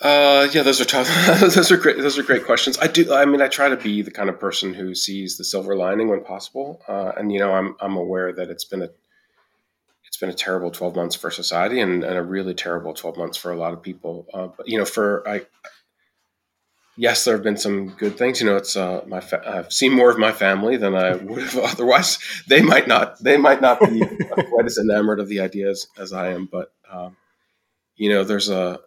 Uh, 0.00 0.48
yeah, 0.52 0.62
those 0.62 0.80
are 0.80 0.86
tough. 0.86 1.08
those 1.40 1.70
are 1.70 1.76
great. 1.76 1.98
Those 1.98 2.18
are 2.18 2.22
great 2.22 2.46
questions. 2.46 2.78
I 2.78 2.86
do. 2.86 3.12
I 3.12 3.26
mean, 3.26 3.42
I 3.42 3.48
try 3.48 3.68
to 3.68 3.76
be 3.76 4.00
the 4.00 4.10
kind 4.10 4.30
of 4.30 4.40
person 4.40 4.72
who 4.72 4.94
sees 4.94 5.36
the 5.36 5.44
silver 5.44 5.76
lining 5.76 6.08
when 6.08 6.24
possible. 6.24 6.80
Uh, 6.88 7.12
and 7.18 7.30
you 7.30 7.38
know, 7.38 7.52
I'm 7.52 7.76
I'm 7.80 7.96
aware 7.96 8.32
that 8.32 8.48
it's 8.48 8.64
been 8.64 8.82
a 8.82 8.88
it's 10.06 10.16
been 10.16 10.30
a 10.30 10.34
terrible 10.34 10.70
12 10.70 10.96
months 10.96 11.14
for 11.14 11.30
society 11.30 11.80
and, 11.80 12.02
and 12.02 12.16
a 12.16 12.22
really 12.22 12.54
terrible 12.54 12.94
12 12.94 13.16
months 13.16 13.36
for 13.36 13.52
a 13.52 13.56
lot 13.56 13.72
of 13.72 13.82
people. 13.82 14.26
Uh, 14.34 14.48
but 14.48 14.66
you 14.66 14.76
know, 14.76 14.84
for 14.84 15.26
I, 15.28 15.42
yes, 16.96 17.24
there 17.24 17.34
have 17.34 17.44
been 17.44 17.58
some 17.58 17.90
good 17.90 18.16
things. 18.16 18.40
You 18.40 18.46
know, 18.46 18.56
it's 18.56 18.76
uh, 18.76 19.04
my 19.06 19.20
fa- 19.20 19.42
I've 19.46 19.72
seen 19.72 19.92
more 19.92 20.10
of 20.10 20.18
my 20.18 20.32
family 20.32 20.78
than 20.78 20.94
I 20.94 21.14
would 21.16 21.42
have 21.42 21.58
otherwise. 21.58 22.18
They 22.48 22.62
might 22.62 22.88
not. 22.88 23.22
They 23.22 23.36
might 23.36 23.60
not 23.60 23.80
be 23.80 24.00
quite 24.30 24.64
as 24.64 24.78
enamored 24.78 25.20
of 25.20 25.28
the 25.28 25.40
ideas 25.40 25.88
as 25.98 26.14
I 26.14 26.30
am. 26.30 26.48
But 26.50 26.72
um, 26.90 27.16
you 27.96 28.08
know, 28.08 28.24
there's 28.24 28.48
a 28.48 28.80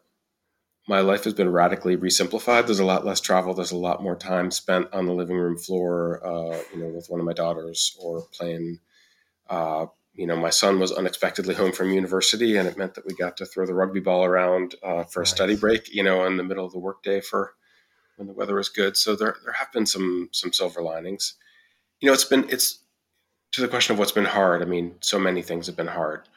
my 0.87 0.99
life 0.99 1.23
has 1.23 1.33
been 1.33 1.49
radically 1.49 1.95
resimplified. 1.95 2.65
There's 2.65 2.79
a 2.79 2.85
lot 2.85 3.05
less 3.05 3.21
travel. 3.21 3.53
There's 3.53 3.71
a 3.71 3.77
lot 3.77 4.03
more 4.03 4.15
time 4.15 4.51
spent 4.51 4.93
on 4.93 5.05
the 5.05 5.13
living 5.13 5.37
room 5.37 5.57
floor, 5.57 6.25
uh, 6.25 6.61
you 6.73 6.81
know, 6.81 6.89
with 6.89 7.07
one 7.07 7.19
of 7.19 7.25
my 7.25 7.33
daughters 7.33 7.95
or 8.01 8.23
playing. 8.33 8.79
Uh, 9.49 9.85
you 10.13 10.27
know, 10.27 10.35
my 10.35 10.49
son 10.49 10.79
was 10.79 10.91
unexpectedly 10.91 11.55
home 11.55 11.71
from 11.71 11.91
university, 11.91 12.57
and 12.57 12.67
it 12.67 12.77
meant 12.77 12.95
that 12.95 13.05
we 13.05 13.15
got 13.15 13.37
to 13.37 13.45
throw 13.45 13.65
the 13.65 13.73
rugby 13.73 13.99
ball 13.99 14.25
around 14.25 14.75
uh, 14.83 15.03
for 15.03 15.21
a 15.21 15.25
study 15.27 15.55
break. 15.55 15.93
You 15.93 16.03
know, 16.03 16.25
in 16.25 16.37
the 16.37 16.43
middle 16.43 16.65
of 16.65 16.73
the 16.73 16.79
workday 16.79 17.21
for 17.21 17.53
when 18.17 18.27
the 18.27 18.33
weather 18.33 18.55
was 18.55 18.69
good. 18.69 18.97
So 18.97 19.15
there 19.15 19.37
there 19.43 19.53
have 19.53 19.71
been 19.71 19.85
some 19.85 20.29
some 20.31 20.51
silver 20.51 20.83
linings. 20.83 21.35
You 22.01 22.07
know, 22.07 22.13
it's 22.13 22.25
been 22.25 22.49
it's 22.49 22.79
to 23.53 23.61
the 23.61 23.67
question 23.69 23.93
of 23.93 23.99
what's 23.99 24.11
been 24.11 24.25
hard. 24.25 24.61
I 24.61 24.65
mean, 24.65 24.95
so 24.99 25.17
many 25.17 25.41
things 25.41 25.67
have 25.67 25.77
been 25.77 25.87
hard 25.87 26.27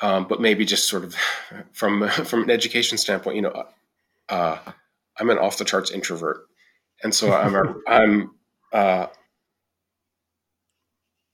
um, 0.00 0.26
but 0.26 0.40
maybe 0.40 0.64
just 0.64 0.88
sort 0.88 1.04
of 1.04 1.14
from 1.72 2.08
from 2.24 2.44
an 2.44 2.50
education 2.50 2.98
standpoint, 2.98 3.36
you 3.36 3.42
know, 3.42 3.64
uh, 4.28 4.58
I'm 5.18 5.30
an 5.30 5.38
off 5.38 5.58
the 5.58 5.64
charts 5.64 5.90
introvert, 5.90 6.46
and 7.02 7.14
so 7.14 7.32
I'm 7.32 7.54
a, 7.54 7.74
I'm 7.88 8.30
uh, 8.72 9.06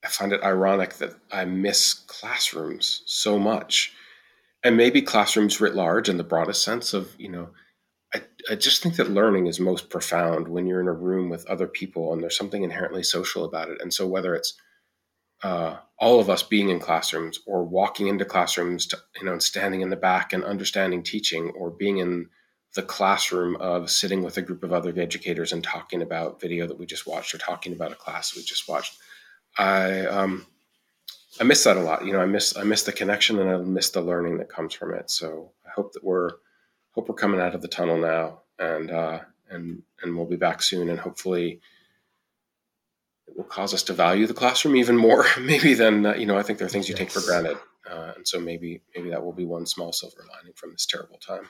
I 0.04 0.08
find 0.08 0.32
it 0.32 0.42
ironic 0.42 0.94
that 0.94 1.14
I 1.32 1.44
miss 1.44 1.94
classrooms 1.94 3.02
so 3.06 3.38
much, 3.38 3.92
and 4.62 4.76
maybe 4.76 5.02
classrooms 5.02 5.60
writ 5.60 5.74
large 5.74 6.08
in 6.08 6.16
the 6.16 6.24
broadest 6.24 6.62
sense 6.62 6.94
of 6.94 7.14
you 7.18 7.28
know. 7.28 7.50
I, 8.14 8.22
I 8.52 8.54
just 8.54 8.84
think 8.84 8.94
that 8.96 9.10
learning 9.10 9.48
is 9.48 9.58
most 9.58 9.90
profound 9.90 10.46
when 10.46 10.68
you're 10.68 10.80
in 10.80 10.86
a 10.86 10.92
room 10.92 11.28
with 11.28 11.44
other 11.46 11.66
people 11.66 12.12
and 12.12 12.22
there's 12.22 12.38
something 12.38 12.62
inherently 12.62 13.02
social 13.02 13.44
about 13.44 13.68
it. 13.68 13.82
And 13.82 13.92
so 13.92 14.06
whether 14.06 14.32
it's 14.36 14.54
uh, 15.42 15.76
all 15.98 16.20
of 16.20 16.30
us 16.30 16.42
being 16.42 16.68
in 16.68 16.78
classrooms 16.78 17.40
or 17.46 17.64
walking 17.64 18.06
into 18.06 18.24
classrooms, 18.24 18.86
to, 18.86 18.98
you 19.18 19.26
know, 19.26 19.32
and 19.32 19.42
standing 19.42 19.80
in 19.80 19.90
the 19.90 19.96
back 19.96 20.32
and 20.32 20.44
understanding 20.44 21.02
teaching, 21.02 21.50
or 21.50 21.70
being 21.70 21.98
in 21.98 22.28
the 22.74 22.82
classroom 22.82 23.56
of 23.56 23.90
sitting 23.90 24.22
with 24.22 24.36
a 24.36 24.42
group 24.42 24.62
of 24.62 24.72
other 24.72 24.92
educators 24.96 25.52
and 25.52 25.64
talking 25.64 26.02
about 26.02 26.40
video 26.40 26.66
that 26.66 26.78
we 26.78 26.86
just 26.86 27.06
watched 27.06 27.34
or 27.34 27.38
talking 27.38 27.72
about 27.72 27.92
a 27.92 27.96
class 27.96 28.36
we 28.36 28.42
just 28.42 28.68
watched. 28.68 28.98
I 29.58 30.06
um, 30.06 30.46
I 31.40 31.44
miss 31.44 31.64
that 31.64 31.76
a 31.76 31.80
lot. 31.80 32.04
You 32.04 32.12
know, 32.12 32.20
I 32.20 32.26
miss 32.26 32.56
I 32.56 32.64
miss 32.64 32.82
the 32.82 32.92
connection 32.92 33.38
and 33.38 33.50
I 33.50 33.56
miss 33.58 33.90
the 33.90 34.02
learning 34.02 34.38
that 34.38 34.48
comes 34.48 34.74
from 34.74 34.94
it. 34.94 35.10
So 35.10 35.52
I 35.66 35.70
hope 35.74 35.92
that 35.94 36.04
we're 36.04 36.30
hope 36.92 37.08
we're 37.08 37.14
coming 37.14 37.40
out 37.40 37.54
of 37.54 37.62
the 37.62 37.68
tunnel 37.68 37.98
now 37.98 38.42
and 38.58 38.90
uh, 38.90 39.20
and 39.50 39.82
and 40.02 40.16
we'll 40.16 40.26
be 40.26 40.36
back 40.36 40.62
soon 40.62 40.88
and 40.88 40.98
hopefully 40.98 41.60
will 43.36 43.44
cause 43.44 43.74
us 43.74 43.82
to 43.84 43.92
value 43.92 44.26
the 44.26 44.34
classroom 44.34 44.76
even 44.76 44.96
more 44.96 45.26
maybe 45.40 45.74
than 45.74 46.06
uh, 46.06 46.14
you 46.14 46.26
know 46.26 46.38
I 46.38 46.42
think 46.42 46.58
there 46.58 46.66
are 46.66 46.70
things 46.70 46.88
you 46.88 46.94
take 46.94 47.10
for 47.10 47.20
granted 47.20 47.58
uh, 47.90 48.12
and 48.16 48.26
so 48.26 48.40
maybe 48.40 48.80
maybe 48.94 49.10
that 49.10 49.24
will 49.24 49.32
be 49.32 49.44
one 49.44 49.66
small 49.66 49.92
silver 49.92 50.24
lining 50.28 50.54
from 50.54 50.72
this 50.72 50.86
terrible 50.86 51.18
time. 51.18 51.48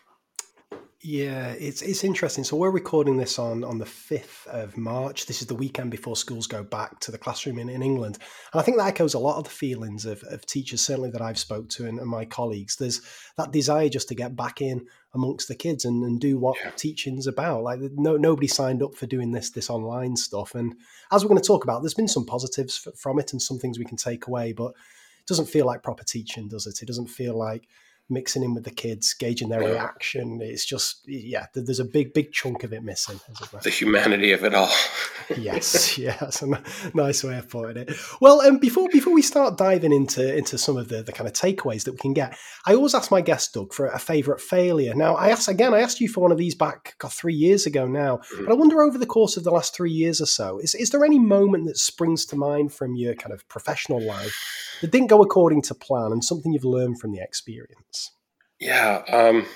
Yeah, 1.08 1.52
it's 1.52 1.82
it's 1.82 2.02
interesting. 2.02 2.42
So 2.42 2.56
we're 2.56 2.72
recording 2.72 3.16
this 3.16 3.38
on 3.38 3.62
on 3.62 3.78
the 3.78 3.86
fifth 3.86 4.44
of 4.48 4.76
March. 4.76 5.26
This 5.26 5.40
is 5.40 5.46
the 5.46 5.54
weekend 5.54 5.92
before 5.92 6.16
schools 6.16 6.48
go 6.48 6.64
back 6.64 6.98
to 6.98 7.12
the 7.12 7.18
classroom 7.18 7.60
in, 7.60 7.68
in 7.68 7.80
England, 7.80 8.18
and 8.52 8.60
I 8.60 8.64
think 8.64 8.76
that 8.78 8.88
echoes 8.88 9.14
a 9.14 9.20
lot 9.20 9.38
of 9.38 9.44
the 9.44 9.50
feelings 9.50 10.04
of, 10.04 10.20
of 10.24 10.44
teachers, 10.46 10.80
certainly 10.80 11.12
that 11.12 11.22
I've 11.22 11.38
spoke 11.38 11.68
to 11.68 11.86
and, 11.86 12.00
and 12.00 12.08
my 12.08 12.24
colleagues. 12.24 12.74
There's 12.74 13.02
that 13.36 13.52
desire 13.52 13.88
just 13.88 14.08
to 14.08 14.16
get 14.16 14.34
back 14.34 14.60
in 14.60 14.84
amongst 15.14 15.46
the 15.46 15.54
kids 15.54 15.84
and, 15.84 16.02
and 16.02 16.20
do 16.20 16.38
what 16.38 16.56
yeah. 16.60 16.70
teaching's 16.70 17.28
about. 17.28 17.62
Like 17.62 17.78
no 17.92 18.16
nobody 18.16 18.48
signed 18.48 18.82
up 18.82 18.96
for 18.96 19.06
doing 19.06 19.30
this 19.30 19.50
this 19.50 19.70
online 19.70 20.16
stuff, 20.16 20.56
and 20.56 20.74
as 21.12 21.22
we're 21.22 21.28
going 21.28 21.40
to 21.40 21.46
talk 21.46 21.62
about, 21.62 21.82
there's 21.82 21.94
been 21.94 22.08
some 22.08 22.26
positives 22.26 22.88
from 22.96 23.20
it 23.20 23.32
and 23.32 23.40
some 23.40 23.60
things 23.60 23.78
we 23.78 23.84
can 23.84 23.96
take 23.96 24.26
away, 24.26 24.52
but 24.52 24.72
it 25.20 25.28
doesn't 25.28 25.46
feel 25.46 25.66
like 25.66 25.84
proper 25.84 26.02
teaching, 26.02 26.48
does 26.48 26.66
it? 26.66 26.82
It 26.82 26.86
doesn't 26.86 27.10
feel 27.10 27.38
like 27.38 27.68
mixing 28.08 28.42
in 28.42 28.54
with 28.54 28.64
the 28.64 28.70
kids, 28.70 29.14
gauging 29.14 29.48
their 29.48 29.60
reaction. 29.60 30.40
It's 30.40 30.64
just, 30.64 31.02
yeah, 31.06 31.46
there's 31.54 31.80
a 31.80 31.84
big, 31.84 32.12
big 32.12 32.32
chunk 32.32 32.64
of 32.64 32.72
it 32.72 32.82
missing. 32.82 33.20
The 33.62 33.70
humanity 33.70 34.32
of 34.32 34.44
it 34.44 34.54
all. 34.54 34.70
yes, 35.36 35.98
yeah, 35.98 36.16
that's 36.20 36.42
a 36.42 36.62
nice 36.94 37.24
way 37.24 37.38
of 37.38 37.48
putting 37.48 37.82
it. 37.82 37.92
Well, 38.20 38.40
um, 38.42 38.58
before 38.58 38.88
before 38.92 39.12
we 39.12 39.22
start 39.22 39.58
diving 39.58 39.92
into 39.92 40.36
into 40.36 40.58
some 40.58 40.76
of 40.76 40.88
the, 40.88 41.02
the 41.02 41.12
kind 41.12 41.28
of 41.28 41.34
takeaways 41.34 41.84
that 41.84 41.92
we 41.92 41.98
can 41.98 42.12
get, 42.12 42.36
I 42.66 42.74
always 42.74 42.94
ask 42.94 43.10
my 43.10 43.20
guest 43.20 43.54
Doug 43.54 43.72
for 43.72 43.86
a 43.86 43.98
favourite 43.98 44.40
failure. 44.40 44.94
Now, 44.94 45.14
I 45.14 45.30
asked 45.30 45.48
again, 45.48 45.74
I 45.74 45.80
asked 45.80 46.00
you 46.00 46.08
for 46.08 46.20
one 46.20 46.32
of 46.32 46.38
these 46.38 46.54
back 46.54 46.94
God, 46.98 47.12
three 47.12 47.34
years 47.34 47.66
ago 47.66 47.86
now, 47.86 48.18
mm-hmm. 48.18 48.44
but 48.44 48.52
I 48.52 48.54
wonder 48.54 48.82
over 48.82 48.98
the 48.98 49.06
course 49.06 49.36
of 49.36 49.44
the 49.44 49.50
last 49.50 49.74
three 49.74 49.92
years 49.92 50.20
or 50.20 50.26
so, 50.26 50.58
is 50.58 50.74
is 50.74 50.90
there 50.90 51.04
any 51.04 51.18
moment 51.18 51.66
that 51.66 51.78
springs 51.78 52.24
to 52.26 52.36
mind 52.36 52.72
from 52.72 52.94
your 52.94 53.14
kind 53.14 53.32
of 53.32 53.46
professional 53.48 54.00
life 54.00 54.75
that 54.80 54.90
didn't 54.90 55.08
go 55.08 55.22
according 55.22 55.62
to 55.62 55.74
plan 55.74 56.12
and 56.12 56.24
something 56.24 56.52
you've 56.52 56.64
learned 56.64 57.00
from 57.00 57.12
the 57.12 57.20
experience? 57.20 58.12
Yeah, 58.60 59.02
um, 59.12 59.46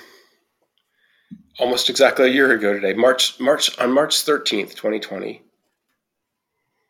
almost 1.59 1.89
exactly 1.89 2.29
a 2.29 2.33
year 2.33 2.51
ago 2.51 2.73
today, 2.73 2.93
March 2.93 3.39
March 3.39 3.77
on 3.79 3.91
March 3.91 4.21
thirteenth, 4.21 4.75
twenty 4.75 4.99
twenty. 4.99 5.43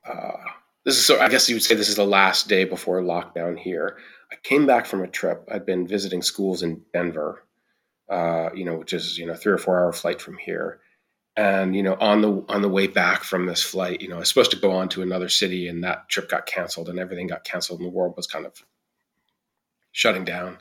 Uh, 0.06 0.38
this 0.86 0.98
is 0.98 1.06
so. 1.06 1.20
I 1.20 1.30
guess 1.30 1.48
you 1.48 1.56
would 1.56 1.64
say 1.64 1.76
this 1.76 1.90
is 1.90 1.96
the 1.96 2.06
last 2.06 2.48
day 2.48 2.66
before 2.66 3.02
lockdown 3.02 3.58
here. 3.58 3.98
I 4.32 4.36
came 4.44 4.66
back 4.66 4.86
from 4.86 5.04
a 5.04 5.08
trip. 5.08 5.48
I'd 5.52 5.66
been 5.66 5.88
visiting 5.88 6.22
schools 6.22 6.64
in 6.64 6.82
Denver, 6.94 7.46
uh, 8.10 8.50
you 8.56 8.66
know, 8.66 8.76
which 8.76 8.94
is 8.94 9.18
you 9.18 9.26
know 9.26 9.36
three 9.36 9.54
or 9.54 9.58
four 9.58 9.80
hour 9.80 9.94
flight 9.94 10.22
from 10.22 10.38
here. 10.38 10.80
And 11.38 11.76
you 11.76 11.84
know, 11.84 11.96
on 11.96 12.22
the 12.22 12.46
on 12.50 12.62
the 12.62 12.70
way 12.70 12.88
back 12.88 13.24
from 13.24 13.46
this 13.46 13.64
flight, 13.64 14.02
you 14.02 14.10
know, 14.10 14.18
I 14.18 14.20
was 14.20 14.30
supposed 14.30 14.52
to 14.52 14.58
go 14.58 14.72
on 14.72 14.90
to 14.90 15.02
another 15.02 15.30
city, 15.30 15.68
and 15.68 15.84
that 15.84 16.10
trip 16.10 16.30
got 16.30 16.46
canceled, 16.46 16.90
and 16.90 17.00
everything 17.00 17.28
got 17.28 17.46
canceled, 17.46 17.80
and 17.80 17.88
the 17.88 17.94
world 17.94 18.16
was 18.18 18.28
kind 18.28 18.46
of 18.46 18.54
shutting 19.94 20.26
down 20.26 20.58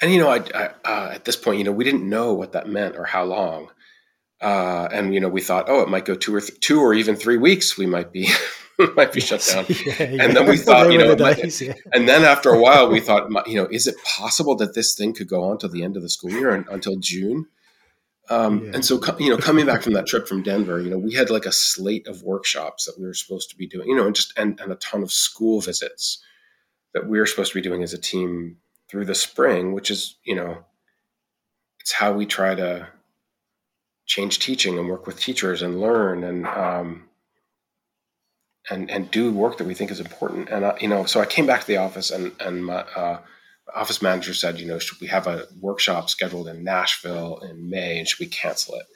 and 0.00 0.12
you 0.12 0.18
know, 0.18 0.28
I, 0.28 0.42
I 0.54 0.70
uh, 0.84 1.10
at 1.14 1.24
this 1.24 1.36
point, 1.36 1.58
you 1.58 1.64
know, 1.64 1.72
we 1.72 1.84
didn't 1.84 2.08
know 2.08 2.34
what 2.34 2.52
that 2.52 2.68
meant 2.68 2.96
or 2.96 3.04
how 3.04 3.24
long, 3.24 3.70
uh, 4.40 4.88
and 4.90 5.12
you 5.14 5.20
know, 5.20 5.28
we 5.28 5.40
thought, 5.40 5.66
oh, 5.68 5.80
it 5.82 5.88
might 5.88 6.04
go 6.04 6.14
two 6.14 6.34
or 6.34 6.40
th- 6.40 6.58
two 6.60 6.80
or 6.80 6.94
even 6.94 7.16
three 7.16 7.36
weeks. 7.36 7.76
We 7.76 7.86
might 7.86 8.12
be 8.12 8.28
might 8.96 9.12
be 9.12 9.20
shut 9.20 9.46
down, 9.52 9.66
yeah, 9.68 9.94
yeah. 9.98 10.24
and 10.24 10.36
then 10.36 10.48
we 10.48 10.56
thought, 10.56 10.90
you 10.90 10.98
know, 10.98 11.14
days, 11.14 11.60
yeah. 11.60 11.74
and 11.92 12.08
then 12.08 12.24
after 12.24 12.50
a 12.50 12.58
while, 12.58 12.88
we 12.88 13.00
thought, 13.00 13.28
you 13.46 13.56
know, 13.56 13.68
is 13.70 13.86
it 13.86 13.96
possible 14.02 14.56
that 14.56 14.74
this 14.74 14.94
thing 14.94 15.12
could 15.12 15.28
go 15.28 15.44
on 15.44 15.58
to 15.58 15.68
the 15.68 15.82
end 15.84 15.96
of 15.96 16.02
the 16.02 16.08
school 16.08 16.30
year 16.30 16.50
and, 16.50 16.66
until 16.68 16.96
June? 16.96 17.46
Um, 18.30 18.70
and 18.72 18.84
so, 18.84 19.00
you 19.18 19.28
know, 19.28 19.36
coming 19.36 19.66
back 19.66 19.82
from 19.82 19.92
that 19.94 20.06
trip 20.06 20.28
from 20.28 20.44
Denver, 20.44 20.80
you 20.80 20.88
know, 20.88 20.98
we 20.98 21.12
had 21.12 21.30
like 21.30 21.46
a 21.46 21.52
slate 21.52 22.06
of 22.06 22.22
workshops 22.22 22.84
that 22.84 22.96
we 22.96 23.04
were 23.04 23.12
supposed 23.12 23.50
to 23.50 23.56
be 23.56 23.66
doing, 23.66 23.88
you 23.88 23.96
know, 23.96 24.06
and 24.06 24.14
just 24.14 24.32
and, 24.38 24.58
and 24.60 24.70
a 24.70 24.76
ton 24.76 25.02
of 25.02 25.10
school 25.10 25.60
visits 25.60 26.22
that 26.94 27.08
we 27.08 27.18
were 27.18 27.26
supposed 27.26 27.50
to 27.50 27.58
be 27.58 27.68
doing 27.68 27.82
as 27.82 27.92
a 27.92 27.98
team 27.98 28.58
through 28.88 29.04
the 29.04 29.16
spring, 29.16 29.72
which 29.72 29.90
is, 29.90 30.16
you 30.24 30.36
know, 30.36 30.64
it's 31.80 31.92
how 31.92 32.12
we 32.12 32.24
try 32.24 32.54
to 32.54 32.86
change 34.06 34.38
teaching 34.38 34.78
and 34.78 34.88
work 34.88 35.08
with 35.08 35.18
teachers 35.18 35.60
and 35.60 35.80
learn 35.80 36.22
and 36.22 36.46
um, 36.46 37.08
and 38.70 38.88
and 38.92 39.10
do 39.10 39.32
work 39.32 39.58
that 39.58 39.66
we 39.66 39.74
think 39.74 39.90
is 39.90 40.00
important. 40.00 40.48
And 40.50 40.64
uh, 40.64 40.74
you 40.80 40.88
know, 40.88 41.04
so 41.04 41.20
I 41.20 41.26
came 41.26 41.46
back 41.46 41.62
to 41.62 41.66
the 41.66 41.78
office 41.78 42.12
and 42.12 42.32
and 42.38 42.64
my 42.64 42.84
uh, 42.94 43.18
office 43.74 44.02
manager 44.02 44.34
said, 44.34 44.60
you 44.60 44.66
know, 44.66 44.78
should 44.78 45.00
we 45.00 45.06
have 45.08 45.26
a 45.26 45.46
workshop 45.60 46.10
scheduled 46.10 46.48
in 46.48 46.64
Nashville 46.64 47.38
in 47.40 47.70
May, 47.70 47.98
and 47.98 48.08
should 48.08 48.20
we 48.20 48.26
cancel 48.26 48.74
it? 48.76 48.86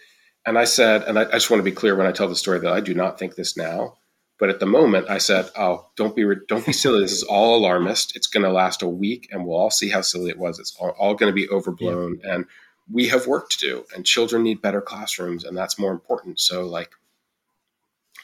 And 0.47 0.59
I 0.59 0.65
said, 0.65 1.03
and 1.03 1.19
I, 1.19 1.23
I 1.23 1.33
just 1.33 1.51
want 1.51 1.61
to 1.61 1.71
be 1.71 1.73
clear 1.73 1.97
when 1.97 2.07
I 2.07 2.13
tell 2.13 2.29
the 2.29 2.37
story 2.37 2.59
that 2.61 2.73
I 2.73 2.81
do 2.81 2.95
not 2.95 3.19
think 3.19 3.35
this 3.35 3.57
now. 3.57 3.97
But 4.39 4.51
at 4.51 4.61
the 4.61 4.67
moment, 4.67 5.09
I 5.09 5.19
said, 5.19 5.49
"Oh, 5.57 5.87
don't 5.97 6.17
be 6.17 6.25
don't 6.49 6.67
be 6.67 6.73
silly. 6.73 7.01
This 7.01 7.13
is 7.13 7.23
all 7.23 7.57
alarmist. 7.57 8.17
It's 8.17 8.27
going 8.27 8.43
to 8.43 8.51
last 8.51 8.83
a 8.83 8.89
week, 8.89 9.29
and 9.31 9.47
we'll 9.47 9.57
all 9.57 9.71
see 9.71 9.89
how 9.89 10.01
silly 10.01 10.31
it 10.31 10.39
was. 10.39 10.59
It's 10.59 10.75
all, 10.77 10.91
all 10.99 11.15
going 11.15 11.31
to 11.31 11.35
be 11.35 11.49
overblown, 11.49 12.21
yeah. 12.23 12.35
and 12.35 12.47
we 12.93 13.09
have 13.09 13.29
work 13.29 13.49
to 13.51 13.59
do. 13.59 13.85
And 13.95 14.05
children 14.05 14.43
need 14.43 14.61
better 14.61 14.81
classrooms, 14.81 15.45
and 15.45 15.57
that's 15.57 15.79
more 15.79 15.93
important. 15.93 16.41
So, 16.41 16.67
like, 16.67 16.91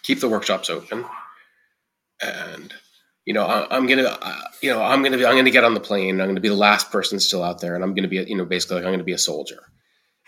keep 0.03 0.21
the 0.21 0.29
workshops 0.29 0.69
open, 0.69 1.05
and 2.21 2.75
you 3.25 3.35
know, 3.35 3.45
I, 3.45 3.77
am 3.77 3.87
gonna, 3.87 4.05
uh, 4.05 4.41
you 4.63 4.71
know, 4.71 4.83
I'm 4.83 5.03
gonna 5.03 5.19
be, 5.19 5.27
I'm 5.27 5.37
gonna 5.37 5.51
get 5.51 5.65
on 5.65 5.75
the 5.75 5.81
plane. 5.81 6.21
I'm 6.21 6.29
gonna 6.29 6.41
be 6.41 6.49
the 6.49 6.55
last 6.55 6.91
person 6.91 7.21
still 7.21 7.43
out 7.43 7.61
there, 7.61 7.75
and 7.75 7.85
I'm 7.85 7.95
gonna 7.95 8.09
be, 8.09 8.17
you 8.17 8.37
know, 8.37 8.45
basically, 8.45 8.77
like, 8.77 8.87
I'm 8.87 8.93
gonna 8.93 9.05
be 9.05 9.13
a 9.13 9.19
soldier. 9.19 9.63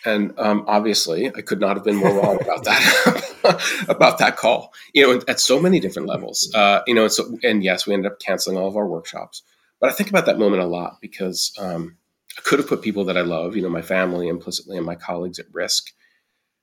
And 0.05 0.39
um, 0.39 0.65
obviously, 0.67 1.29
I 1.29 1.43
could 1.43 1.61
not 1.61 1.77
have 1.77 1.85
been 1.85 1.97
more 1.97 2.13
wrong 2.13 2.41
about 2.41 2.65
that 2.65 3.85
about 3.89 4.19
that 4.19 4.37
call. 4.37 4.73
You 4.93 5.07
know, 5.07 5.23
at 5.29 5.41
so 5.41 5.61
many 5.61 5.81
different 5.81 6.09
levels. 6.09 6.51
Uh, 6.55 6.81
you 6.87 6.95
know, 6.95 7.05
and 7.05 7.13
so 7.13 7.39
and 7.43 7.63
yes, 7.63 7.87
we 7.87 7.95
ended 7.95 8.11
up 8.11 8.19
canceling 8.19 8.57
all 8.57 8.69
of 8.69 8.77
our 8.77 8.87
workshops. 8.87 9.43
But 9.81 9.91
I 9.91 9.93
think 9.95 10.11
about 10.11 10.27
that 10.27 10.39
moment 10.39 10.63
a 10.63 10.67
lot 10.67 10.99
because 11.01 11.53
um, 11.59 11.97
I 12.39 12.41
could 12.43 12.59
have 12.59 12.69
put 12.69 12.83
people 12.83 13.05
that 13.07 13.17
I 13.17 13.23
love, 13.23 13.57
you 13.57 13.63
know, 13.63 13.69
my 13.69 13.83
family 13.83 14.29
implicitly 14.29 14.77
and 14.77 14.87
my 14.87 14.95
colleagues 14.95 15.39
at 15.39 15.53
risk. 15.53 15.91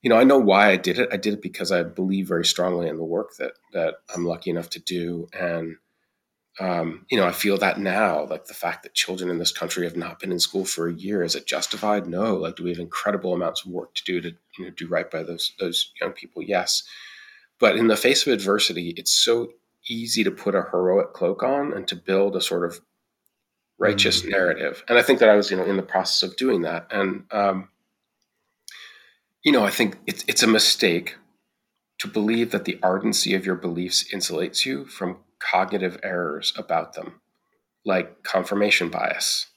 You 0.02 0.10
know, 0.10 0.18
I 0.18 0.24
know 0.24 0.40
why 0.40 0.70
I 0.70 0.78
did 0.78 1.00
it. 1.00 1.10
I 1.12 1.18
did 1.18 1.34
it 1.34 1.42
because 1.42 1.72
I 1.72 1.84
believe 1.84 2.28
very 2.28 2.46
strongly 2.46 2.88
in 2.88 2.98
the 2.98 3.04
work 3.04 3.36
that 3.40 3.54
that 3.74 3.96
I'm 4.14 4.26
lucky 4.26 4.50
enough 4.50 4.70
to 4.72 4.80
do, 4.80 5.28
and 5.38 5.78
um, 6.60 7.06
you 7.10 7.18
know, 7.18 7.25
I 7.25 7.32
feel 7.32 7.58
that 7.58 7.80
now, 7.80 8.25
like 8.25 8.46
the 8.46 8.54
fact 8.54 8.84
that 8.84 8.94
children 8.94 9.30
in 9.30 9.38
this 9.38 9.51
country 9.51 9.86
have 9.86 9.96
not 9.96 10.20
been 10.20 10.32
in 10.32 10.39
school 10.39 10.66
for 10.66 10.88
a 10.88 10.94
year, 10.94 11.24
is 11.24 11.36
it 11.36 11.48
justified? 11.48 12.08
No. 12.08 12.36
Like, 12.36 12.58
do 12.58 12.63
we 12.63 12.70
have 12.70 12.80
incredible 12.80 13.34
amounts 13.34 13.66
of 13.66 13.72
work 13.72 13.96
to 13.96 14.04
do 14.04 14.22
to 14.22 14.36
you 14.58 14.66
know, 14.66 14.72
do 14.72 14.88
right 14.88 15.10
by 15.10 15.24
those 15.24 15.54
those 15.60 15.92
young 16.01 16.12
people? 16.12 16.42
Yes. 16.42 16.84
But 17.60 17.78
in 17.78 17.88
the 17.88 17.98
face 17.98 18.25
of 18.25 18.34
adversity, 18.34 18.94
it's 18.98 19.13
so 19.13 19.50
easy 19.89 20.24
to 20.24 20.32
put 20.32 20.56
a 20.56 20.66
heroic 20.72 21.13
cloak 21.13 21.44
on 21.44 21.74
and 21.74 21.88
to 21.88 21.96
build 21.96 22.36
a 22.36 22.42
sort 22.42 22.66
of 22.66 22.80
righteous 23.78 24.22
mm-hmm. 24.22 24.32
narrative. 24.32 24.84
And 24.89 24.98
I 24.98 25.01
think 25.01 25.20
that 25.20 25.30
I 25.30 25.36
was, 25.36 25.50
you 25.50 25.58
know, 25.58 25.66
in 25.66 25.78
the 25.78 25.84
process 25.84 26.30
of 26.30 26.36
doing 26.36 26.63
that. 26.63 26.88
And 26.92 27.24
um, 27.32 27.70
you 29.44 29.51
know, 29.51 29.63
I 29.63 29.70
think 29.70 29.98
it's 30.06 30.25
it's 30.28 30.44
a 30.44 30.48
mistake 30.48 31.16
to 32.00 32.08
believe 32.08 32.51
that 32.51 32.66
the 32.66 32.80
ardency 32.84 33.34
of 33.34 33.46
your 33.46 33.56
beliefs 33.56 34.06
insulates 34.13 34.66
you 34.66 34.86
from 34.86 35.18
cognitive 35.39 36.00
errors 36.03 36.53
about 36.58 36.93
them, 36.93 37.22
like 37.86 38.24
confirmation 38.24 38.89
bias. 38.89 39.48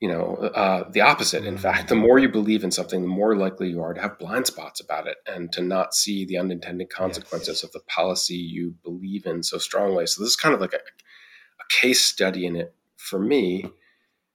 You 0.00 0.08
know, 0.08 0.34
uh, 0.34 0.90
the 0.90 1.00
opposite. 1.00 1.44
In 1.44 1.56
fact, 1.56 1.88
the 1.88 1.94
more 1.94 2.18
you 2.18 2.28
believe 2.28 2.64
in 2.64 2.72
something, 2.72 3.02
the 3.02 3.06
more 3.06 3.36
likely 3.36 3.68
you 3.68 3.80
are 3.80 3.94
to 3.94 4.00
have 4.00 4.18
blind 4.18 4.48
spots 4.48 4.80
about 4.80 5.06
it 5.06 5.18
and 5.28 5.52
to 5.52 5.62
not 5.62 5.94
see 5.94 6.24
the 6.24 6.38
unintended 6.38 6.90
consequences 6.90 7.58
yes. 7.58 7.62
of 7.62 7.70
the 7.70 7.80
policy 7.86 8.34
you 8.34 8.74
believe 8.82 9.26
in 9.26 9.44
so 9.44 9.58
strongly. 9.58 10.08
So 10.08 10.20
this 10.20 10.30
is 10.30 10.36
kind 10.36 10.56
of 10.56 10.60
like 10.60 10.72
a, 10.72 10.78
a 10.78 11.80
case 11.80 12.04
study 12.04 12.46
in 12.46 12.56
it 12.56 12.74
for 12.96 13.20
me. 13.20 13.66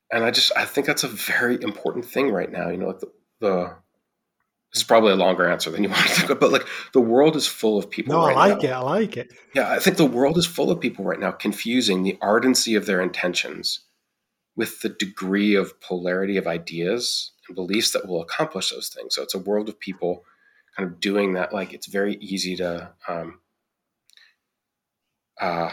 And 0.10 0.24
I 0.24 0.32
just 0.32 0.54
I 0.56 0.64
think 0.64 0.88
that's 0.88 1.04
a 1.04 1.10
very 1.10 1.62
important 1.62 2.06
thing 2.06 2.32
right 2.32 2.50
now. 2.50 2.70
You 2.70 2.78
know, 2.78 2.88
like 2.88 3.00
the, 3.00 3.12
the 3.42 3.76
this 4.78 4.84
is 4.84 4.88
probably 4.88 5.12
a 5.12 5.16
longer 5.18 5.50
answer 5.50 5.72
than 5.72 5.84
you 5.84 5.90
wanted 5.98 6.16
to 6.16 6.28
go, 6.28 6.36
but 6.36 6.52
like 6.52 6.68
the 6.94 7.02
world 7.02 7.36
is 7.36 7.48
full 7.48 7.78
of 7.78 7.90
people. 7.90 8.14
No, 8.14 8.28
right 8.28 8.38
I 8.38 8.48
like 8.50 8.62
now. 8.64 8.70
it. 8.70 8.74
I 8.74 8.80
like 8.80 9.18
it. 9.18 9.34
Yeah, 9.56 9.72
I 9.72 9.80
think 9.80 9.98
the 9.98 10.06
world 10.06 10.38
is 10.38 10.46
full 10.46 10.70
of 10.70 10.80
people 10.80 11.04
right 11.04 11.20
now 11.20 11.32
confusing 11.32 12.04
the 12.04 12.18
ardency 12.22 12.76
of 12.76 12.86
their 12.86 13.02
intentions 13.02 13.82
with 14.56 14.82
the 14.82 14.90
degree 14.90 15.56
of 15.56 15.80
polarity 15.82 16.38
of 16.38 16.48
ideas 16.48 17.32
and 17.48 17.56
beliefs 17.56 17.92
that 17.92 18.08
will 18.08 18.22
accomplish 18.22 18.72
those 18.72 18.90
things. 18.90 19.16
So 19.16 19.24
it's 19.24 19.36
a 19.36 19.40
world 19.40 19.70
of 19.70 19.80
people 19.80 20.24
kind 20.76 20.90
of 20.90 21.00
doing 21.00 21.34
that. 21.34 21.54
Like 21.54 21.74
it's 21.74 21.88
very 21.88 22.16
easy 22.16 22.56
to, 22.58 22.92
um, 23.08 23.40
uh, 25.40 25.72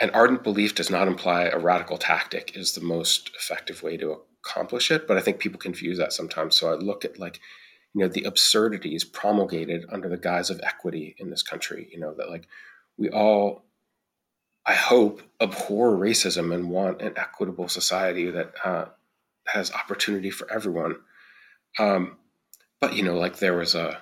an 0.00 0.10
ardent 0.10 0.42
belief 0.42 0.74
does 0.74 0.90
not 0.90 1.06
imply 1.06 1.44
a 1.44 1.58
radical 1.58 1.96
tactic 1.96 2.56
is 2.56 2.72
the 2.72 2.80
most 2.80 3.30
effective 3.38 3.82
way 3.82 3.96
to 3.96 4.22
accomplish 4.44 4.90
it. 4.90 5.06
But 5.06 5.16
I 5.16 5.20
think 5.20 5.38
people 5.38 5.60
confuse 5.60 5.98
that 5.98 6.12
sometimes. 6.12 6.56
So 6.56 6.72
I 6.72 6.74
look 6.74 7.04
at 7.04 7.18
like, 7.18 7.40
you 7.94 8.00
know, 8.00 8.08
the 8.08 8.24
absurdities 8.24 9.04
promulgated 9.04 9.86
under 9.90 10.08
the 10.08 10.16
guise 10.16 10.50
of 10.50 10.60
equity 10.62 11.14
in 11.18 11.30
this 11.30 11.42
country. 11.42 11.88
You 11.92 12.00
know 12.00 12.14
that 12.14 12.28
like 12.28 12.48
we 12.98 13.08
all, 13.08 13.64
I 14.66 14.74
hope, 14.74 15.22
abhor 15.40 15.92
racism 15.92 16.52
and 16.52 16.70
want 16.70 17.00
an 17.00 17.14
equitable 17.16 17.68
society 17.68 18.30
that 18.30 18.52
uh, 18.64 18.86
has 19.46 19.72
opportunity 19.72 20.30
for 20.30 20.50
everyone. 20.52 20.96
Um, 21.78 22.16
but 22.80 22.94
you 22.94 23.04
know, 23.04 23.16
like 23.16 23.38
there 23.38 23.56
was 23.56 23.74
a 23.74 24.00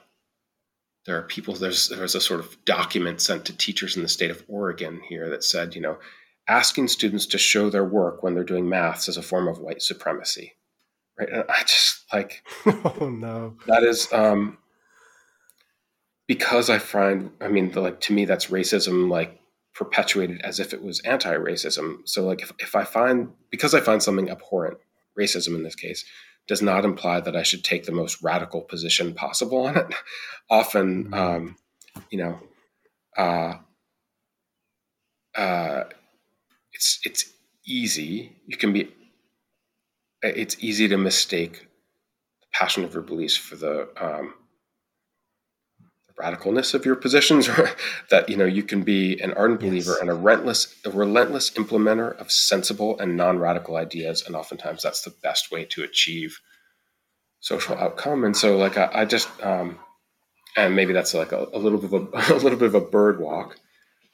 there 1.05 1.19
are 1.19 1.23
people 1.23 1.55
there's 1.55 1.89
there's 1.89 2.15
a 2.15 2.21
sort 2.21 2.41
of 2.41 2.65
document 2.65 3.21
sent 3.21 3.45
to 3.45 3.57
teachers 3.57 3.97
in 3.97 4.03
the 4.03 4.09
state 4.09 4.31
of 4.31 4.45
Oregon 4.49 5.01
here 5.07 5.29
that 5.29 5.45
said, 5.45 5.75
you 5.75 5.83
know, 5.83 5.99
asking 6.49 6.89
students 6.89 7.27
to 7.27 7.39
show 7.39 7.69
their 7.69 7.85
work 7.85 8.23
when 8.23 8.35
they're 8.35 8.45
doing 8.45 8.69
maths 8.69 9.09
is 9.09 9.19
a 9.19 9.23
form 9.23 9.49
of 9.49 9.59
white 9.59 9.83
supremacy. 9.83 10.55
Right. 11.23 11.33
And 11.33 11.45
I 11.49 11.61
just 11.63 12.05
like 12.13 12.43
oh 12.67 13.09
no. 13.09 13.57
That 13.67 13.83
is 13.83 14.13
um 14.13 14.59
because 16.27 16.71
I 16.71 16.79
find 16.79 17.31
I 17.41 17.49
mean 17.49 17.71
the, 17.71 17.81
like 17.81 18.01
to 18.03 18.13
me 18.13 18.25
that's 18.25 18.47
racism 18.47 19.09
like 19.09 19.39
perpetuated 19.75 20.41
as 20.43 20.61
if 20.61 20.75
it 20.75 20.83
was 20.83 21.01
anti-racism. 21.01 22.07
So 22.07 22.25
like 22.25 22.43
if, 22.43 22.53
if 22.59 22.75
I 22.75 22.85
find 22.85 23.31
because 23.51 23.75
I 23.75 23.81
find 23.81 24.03
something 24.03 24.31
abhorrent, 24.31 24.79
racism 25.19 25.55
in 25.55 25.63
this 25.63 25.75
case, 25.75 26.05
does 26.49 26.63
not 26.63 26.85
imply 26.85 27.21
that 27.21 27.37
I 27.37 27.43
should 27.43 27.65
take 27.65 27.85
the 27.85 27.93
most 27.93 28.23
radical 28.23 28.63
position 28.63 29.15
possible 29.15 29.67
on 29.67 29.77
it. 29.77 29.87
Often, 30.51 31.05
mm-hmm. 31.05 31.15
um, 31.15 31.57
you 32.11 32.19
know, 32.19 32.41
uh, 33.17 33.55
uh, 35.35 35.85
it's 36.73 37.01
it's 37.05 37.33
easy. 37.67 38.37
You 38.47 38.57
can 38.57 38.73
be. 38.73 38.93
It's 40.23 40.57
easy 40.61 40.89
to 40.89 40.97
mistake 40.97 41.67
the 42.41 42.47
passion 42.53 42.85
of 42.85 42.95
your 42.95 43.03
beliefs 43.03 43.37
for 43.37 43.57
the 43.57 43.89
um, 43.97 44.35
radicalness 46.21 46.75
of 46.75 46.85
your 46.85 46.95
positions 46.95 47.49
that 48.11 48.29
you 48.29 48.37
know 48.37 48.45
you 48.45 48.63
can 48.63 48.83
be 48.83 49.21
an 49.21 49.33
ardent 49.35 49.61
believer 49.61 49.93
yes. 49.93 50.01
and 50.01 50.11
a 50.11 50.15
relentless 50.15 50.75
a 50.85 50.91
relentless 50.91 51.51
implementer 51.51 52.17
of 52.19 52.31
sensible 52.31 52.99
and 52.99 53.17
non-radical 53.17 53.77
ideas 53.77 54.23
and 54.27 54.37
oftentimes 54.37 54.83
that's 54.83 55.03
the 55.03 55.15
best 55.23 55.51
way 55.51 55.65
to 55.65 55.83
achieve 55.83 56.39
social 57.41 57.77
outcome 57.77 58.25
and 58.25 58.37
so 58.37 58.57
like 58.57 58.77
i, 58.77 58.89
I 58.93 59.05
just 59.05 59.29
um, 59.43 59.79
and 60.57 60.77
maybe 60.77 60.93
that's 60.93 61.15
like 61.15 61.33
a, 61.33 61.47
a, 61.53 61.59
little 61.59 61.79
bit 61.79 61.93
of 61.93 62.15
a, 62.15 62.35
a 62.35 62.39
little 62.39 62.59
bit 62.59 62.69
of 62.69 62.75
a 62.75 62.81
bird 62.81 63.19
walk 63.21 63.57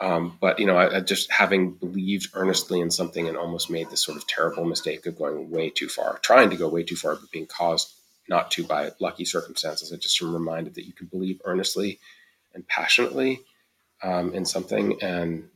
um, 0.00 0.38
but 0.40 0.58
you 0.58 0.66
know 0.66 0.76
I, 0.76 0.98
I, 0.98 1.00
just 1.00 1.30
having 1.30 1.72
believed 1.72 2.30
earnestly 2.34 2.80
in 2.80 2.90
something 2.90 3.28
and 3.28 3.36
almost 3.36 3.70
made 3.70 3.90
this 3.90 4.02
sort 4.02 4.16
of 4.16 4.26
terrible 4.26 4.64
mistake 4.64 5.06
of 5.06 5.18
going 5.18 5.50
way 5.50 5.70
too 5.70 5.88
far 5.88 6.18
trying 6.18 6.50
to 6.50 6.56
go 6.56 6.68
way 6.68 6.82
too 6.82 6.96
far 6.96 7.16
but 7.16 7.30
being 7.30 7.46
caused 7.46 7.94
not 8.28 8.50
to 8.52 8.64
by 8.64 8.92
lucky 9.00 9.24
circumstances. 9.24 9.92
I 9.92 9.96
just 9.96 10.20
am 10.22 10.32
reminded 10.32 10.74
that 10.74 10.86
you 10.86 10.92
can 10.92 11.06
believe 11.06 11.40
earnestly 11.44 11.98
and 12.54 12.66
passionately 12.68 13.40
um, 14.02 14.34
in 14.34 14.44
something, 14.44 15.02
and 15.02 15.48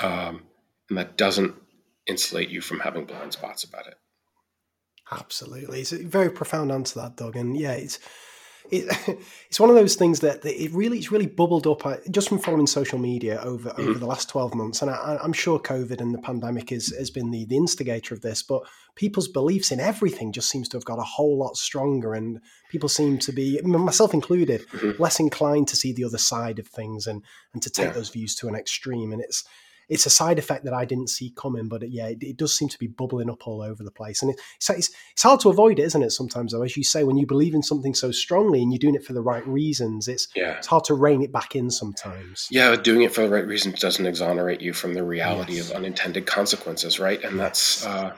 um, 0.00 0.42
and 0.88 0.98
that 0.98 1.16
doesn't 1.16 1.54
insulate 2.06 2.50
you 2.50 2.60
from 2.60 2.80
having 2.80 3.04
blind 3.04 3.32
spots 3.32 3.64
about 3.64 3.86
it. 3.86 3.94
Absolutely, 5.10 5.80
it's 5.80 5.92
a 5.92 6.04
very 6.04 6.30
profound 6.30 6.70
answer 6.70 7.00
that, 7.00 7.16
Doug, 7.16 7.36
and 7.36 7.56
yeah, 7.56 7.72
it's 7.72 7.98
it, 8.70 9.18
it's 9.48 9.60
one 9.60 9.70
of 9.70 9.76
those 9.76 9.94
things 9.94 10.20
that, 10.20 10.42
that, 10.42 10.62
it 10.62 10.72
really 10.72 10.98
it's 10.98 11.10
really 11.10 11.26
bubbled 11.26 11.66
up 11.66 11.84
uh, 11.84 11.96
just 12.10 12.28
from 12.28 12.38
following 12.38 12.66
social 12.66 12.98
media 12.98 13.40
over 13.42 13.70
mm-hmm. 13.70 13.88
over 13.88 13.98
the 13.98 14.06
last 14.06 14.28
twelve 14.28 14.54
months, 14.54 14.82
and 14.82 14.90
I, 14.90 15.18
am 15.22 15.32
sure 15.32 15.58
COVID 15.58 16.00
and 16.00 16.14
the 16.14 16.18
pandemic 16.18 16.72
is, 16.72 16.94
has 16.96 17.10
been 17.10 17.30
the, 17.30 17.44
the 17.44 17.56
instigator 17.56 18.14
of 18.14 18.22
this. 18.22 18.42
But 18.42 18.62
people's 18.94 19.28
beliefs 19.28 19.70
in 19.70 19.80
everything 19.80 20.32
just 20.32 20.48
seems 20.48 20.68
to 20.70 20.76
have 20.76 20.84
got 20.84 20.98
a 20.98 21.02
whole 21.02 21.38
lot 21.38 21.56
stronger, 21.56 22.14
and 22.14 22.40
people 22.70 22.88
seem 22.88 23.18
to 23.18 23.32
be, 23.32 23.60
myself 23.62 24.14
included, 24.14 24.66
mm-hmm. 24.68 25.02
less 25.02 25.20
inclined 25.20 25.68
to 25.68 25.76
see 25.76 25.92
the 25.92 26.04
other 26.04 26.18
side 26.18 26.58
of 26.58 26.66
things 26.66 27.06
and 27.06 27.22
and 27.52 27.62
to 27.62 27.70
take 27.70 27.86
yeah. 27.86 27.92
those 27.92 28.10
views 28.10 28.34
to 28.36 28.48
an 28.48 28.54
extreme. 28.54 29.12
And 29.12 29.20
it's 29.20 29.44
it's 29.92 30.06
a 30.06 30.10
side 30.10 30.38
effect 30.38 30.64
that 30.64 30.72
I 30.72 30.86
didn't 30.86 31.10
see 31.10 31.34
coming, 31.36 31.68
but 31.68 31.82
it, 31.82 31.90
yeah, 31.90 32.06
it, 32.06 32.22
it, 32.22 32.36
does 32.38 32.56
seem 32.56 32.70
to 32.70 32.78
be 32.78 32.86
bubbling 32.86 33.28
up 33.28 33.46
all 33.46 33.60
over 33.60 33.84
the 33.84 33.90
place, 33.90 34.22
and 34.22 34.30
it, 34.30 34.40
it's, 34.56 34.70
it's 34.70 34.90
it's 35.12 35.22
hard 35.22 35.40
to 35.40 35.50
avoid 35.50 35.78
it, 35.78 35.82
isn't 35.82 36.02
it? 36.02 36.12
Sometimes, 36.12 36.52
though, 36.52 36.62
as 36.62 36.78
you 36.78 36.82
say, 36.82 37.04
when 37.04 37.18
you 37.18 37.26
believe 37.26 37.54
in 37.54 37.62
something 37.62 37.92
so 37.92 38.10
strongly 38.10 38.62
and 38.62 38.72
you're 38.72 38.78
doing 38.78 38.94
it 38.94 39.04
for 39.04 39.12
the 39.12 39.20
right 39.20 39.46
reasons, 39.46 40.08
it's 40.08 40.28
yeah. 40.34 40.56
it's 40.56 40.66
hard 40.66 40.84
to 40.84 40.94
rein 40.94 41.22
it 41.22 41.30
back 41.30 41.54
in 41.54 41.70
sometimes. 41.70 42.48
Yeah, 42.50 42.74
doing 42.74 43.02
it 43.02 43.14
for 43.14 43.20
the 43.20 43.28
right 43.28 43.46
reasons 43.46 43.80
doesn't 43.80 44.06
exonerate 44.06 44.62
you 44.62 44.72
from 44.72 44.94
the 44.94 45.04
reality 45.04 45.56
yes. 45.56 45.68
of 45.68 45.76
unintended 45.76 46.26
consequences, 46.26 46.98
right? 46.98 47.22
And 47.22 47.38
that's. 47.38 47.84
Uh, 47.84 48.14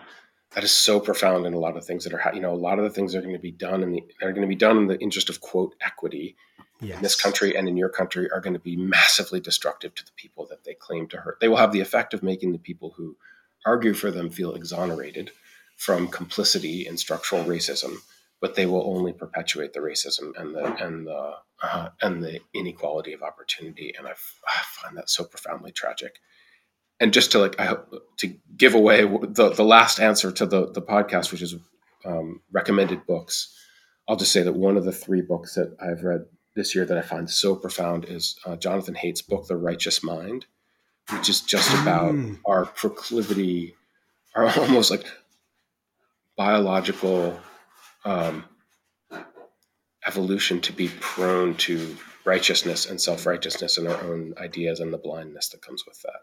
that 0.54 0.62
is 0.62 0.70
so 0.70 1.00
profound 1.00 1.46
in 1.46 1.52
a 1.52 1.58
lot 1.58 1.76
of 1.76 1.84
things 1.84 2.04
that 2.04 2.14
are, 2.14 2.30
you 2.32 2.40
know, 2.40 2.52
a 2.52 2.54
lot 2.54 2.78
of 2.78 2.84
the 2.84 2.90
things 2.90 3.12
that 3.12 3.18
are 3.18 3.22
going 3.22 3.34
to 3.34 3.40
be 3.40 3.50
done 3.50 3.80
the, 3.90 4.04
are 4.22 4.30
going 4.30 4.42
to 4.42 4.46
be 4.46 4.54
done 4.54 4.78
in 4.78 4.86
the 4.86 4.96
interest 5.00 5.28
of 5.28 5.40
quote 5.40 5.74
equity 5.84 6.36
yes. 6.80 6.96
in 6.96 7.02
this 7.02 7.20
country 7.20 7.56
and 7.56 7.68
in 7.68 7.76
your 7.76 7.88
country 7.88 8.30
are 8.30 8.40
going 8.40 8.54
to 8.54 8.60
be 8.60 8.76
massively 8.76 9.40
destructive 9.40 9.94
to 9.94 10.04
the 10.04 10.12
people 10.16 10.46
that 10.46 10.64
they 10.64 10.74
claim 10.74 11.06
to 11.08 11.18
hurt. 11.18 11.38
They 11.40 11.48
will 11.48 11.56
have 11.56 11.72
the 11.72 11.80
effect 11.80 12.14
of 12.14 12.22
making 12.22 12.52
the 12.52 12.58
people 12.58 12.94
who 12.96 13.16
argue 13.64 13.94
for 13.94 14.10
them 14.10 14.30
feel 14.30 14.54
exonerated 14.54 15.30
from 15.76 16.08
complicity 16.08 16.86
in 16.86 16.96
structural 16.96 17.44
racism, 17.44 17.96
but 18.40 18.54
they 18.54 18.66
will 18.66 18.82
only 18.86 19.12
perpetuate 19.12 19.72
the 19.72 19.80
racism 19.80 20.32
and 20.36 20.54
the 20.54 20.84
and 20.84 21.06
the 21.06 21.32
uh, 21.62 21.88
and 22.02 22.22
the 22.22 22.40
inequality 22.52 23.12
of 23.12 23.22
opportunity. 23.22 23.94
And 23.96 24.06
I, 24.06 24.10
I 24.10 24.62
find 24.64 24.96
that 24.96 25.10
so 25.10 25.24
profoundly 25.24 25.72
tragic. 25.72 26.20
And 27.00 27.12
just 27.12 27.32
to 27.32 27.38
like, 27.38 27.58
I 27.58 27.64
hope 27.66 27.92
to 28.18 28.36
give 28.56 28.74
away 28.74 29.02
the, 29.02 29.52
the 29.54 29.64
last 29.64 29.98
answer 29.98 30.30
to 30.30 30.46
the 30.46 30.70
the 30.70 30.82
podcast, 30.82 31.32
which 31.32 31.42
is 31.42 31.56
um, 32.04 32.40
recommended 32.52 33.06
books. 33.06 33.58
I'll 34.06 34.16
just 34.16 34.32
say 34.32 34.42
that 34.42 34.52
one 34.52 34.76
of 34.76 34.84
the 34.84 34.92
three 34.92 35.22
books 35.22 35.54
that 35.54 35.74
I've 35.80 36.04
read 36.04 36.26
this 36.54 36.74
year 36.74 36.84
that 36.84 36.98
I 36.98 37.02
find 37.02 37.28
so 37.28 37.54
profound 37.56 38.04
is 38.04 38.38
uh, 38.44 38.56
Jonathan 38.56 38.94
Haidt's 38.94 39.22
book, 39.22 39.46
The 39.46 39.56
Righteous 39.56 40.02
Mind, 40.02 40.46
which 41.10 41.28
is 41.28 41.40
just 41.40 41.72
about 41.82 42.14
mm. 42.14 42.38
our 42.46 42.66
proclivity, 42.66 43.74
our 44.34 44.48
almost 44.58 44.90
like 44.90 45.06
biological 46.36 47.38
um, 48.04 48.44
evolution 50.06 50.60
to 50.62 50.72
be 50.72 50.88
prone 51.00 51.54
to 51.56 51.96
righteousness 52.24 52.86
and 52.86 53.00
self 53.00 53.26
righteousness 53.26 53.78
and 53.78 53.88
our 53.88 54.00
own 54.02 54.34
ideas 54.38 54.80
and 54.80 54.92
the 54.92 54.98
blindness 54.98 55.48
that 55.48 55.62
comes 55.62 55.84
with 55.86 56.00
that. 56.02 56.20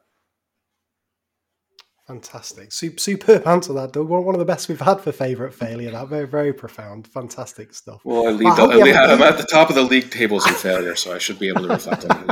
Fantastic. 2.11 2.73
Superb 2.73 3.47
answer 3.47 3.71
that, 3.71 3.93
Doug. 3.93 4.09
One 4.09 4.35
of 4.35 4.39
the 4.39 4.43
best 4.43 4.67
we've 4.67 4.81
had 4.81 4.99
for 4.99 5.13
favourite 5.13 5.53
failure. 5.53 5.91
That 5.91 6.09
very, 6.09 6.27
very 6.27 6.51
profound. 6.51 7.07
Fantastic 7.07 7.73
stuff. 7.73 8.01
Well, 8.03 8.27
I 8.27 8.31
lead 8.31 8.57
the, 8.57 8.63
I 8.63 8.75
lead, 8.75 8.95
I'm 8.97 9.21
at 9.21 9.37
the 9.37 9.45
top 9.45 9.69
of 9.69 9.75
the 9.75 9.81
league 9.81 10.11
tables 10.11 10.45
in 10.45 10.53
failure, 10.55 10.97
so 10.97 11.15
I 11.15 11.19
should 11.19 11.39
be 11.39 11.47
able 11.47 11.61
to 11.61 11.69
reflect 11.69 12.03
on 12.09 12.25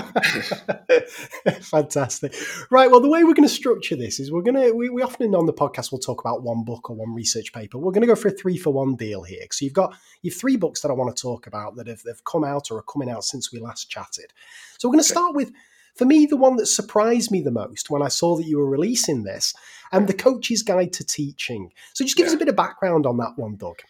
it. 0.89 1.10
Fantastic. 1.63 2.36
Right. 2.70 2.92
Well, 2.92 3.00
the 3.00 3.08
way 3.08 3.24
we're 3.24 3.34
going 3.34 3.48
to 3.48 3.54
structure 3.54 3.96
this 3.96 4.20
is 4.20 4.34
we're 4.34 4.42
going 4.42 4.56
to, 4.56 4.74
we, 4.74 4.89
we 4.89 5.02
often 5.02 5.34
on 5.34 5.46
the 5.46 5.54
podcast 5.54 5.94
we'll 5.94 6.00
talk 6.00 6.20
about 6.20 6.44
one 6.44 6.65
book 6.65 6.89
or 6.89 6.98
one 6.98 7.13
research 7.13 7.54
paper. 7.54 7.78
We're 7.78 7.94
going 7.94 8.02
to 8.02 8.08
go 8.08 8.15
for 8.15 8.28
a 8.28 8.32
three 8.32 8.58
for 8.58 8.74
one 8.74 8.98
deal 8.98 9.24
here. 9.24 9.44
So 9.50 9.63
you've 9.63 9.74
got, 9.74 9.96
you've 10.24 10.36
three 10.36 10.58
books 10.58 10.82
that 10.82 10.92
I 10.92 10.94
want 10.94 11.15
to 11.15 11.22
talk 11.22 11.48
about 11.48 11.78
that 11.78 11.88
have, 11.88 12.02
have 12.06 12.26
come 12.26 12.44
out 12.44 12.70
or 12.70 12.80
are 12.80 12.84
coming 12.84 13.10
out 13.10 13.24
since 13.24 13.54
we 13.54 13.60
last 13.62 13.89
chatted. 13.89 14.34
So 14.78 14.89
we're 14.89 14.94
going 14.94 15.06
to 15.06 15.10
okay. 15.10 15.20
start 15.20 15.36
with 15.36 15.54
for 16.00 16.06
me, 16.06 16.26
the 16.26 16.38
one 16.38 16.56
that 16.56 16.68
surprised 16.68 17.30
me 17.30 17.42
the 17.42 17.52
most 17.52 17.90
when 17.90 18.02
I 18.02 18.08
saw 18.08 18.38
that 18.38 18.46
you 18.46 18.58
were 18.58 18.70
releasing 18.70 19.24
this, 19.24 19.54
and 19.92 20.08
the 20.08 20.14
Coach's 20.14 20.64
Guide 20.64 20.94
to 20.94 21.04
Teaching. 21.04 21.74
So 21.94 22.06
just 22.06 22.16
give 22.16 22.26
yeah. 22.26 22.30
us 22.30 22.36
a 22.36 22.40
bit 22.40 22.48
of 22.48 22.56
background 22.56 23.06
on 23.06 23.18
that 23.18 23.34
one, 23.36 23.58
Doug. 23.58 23.82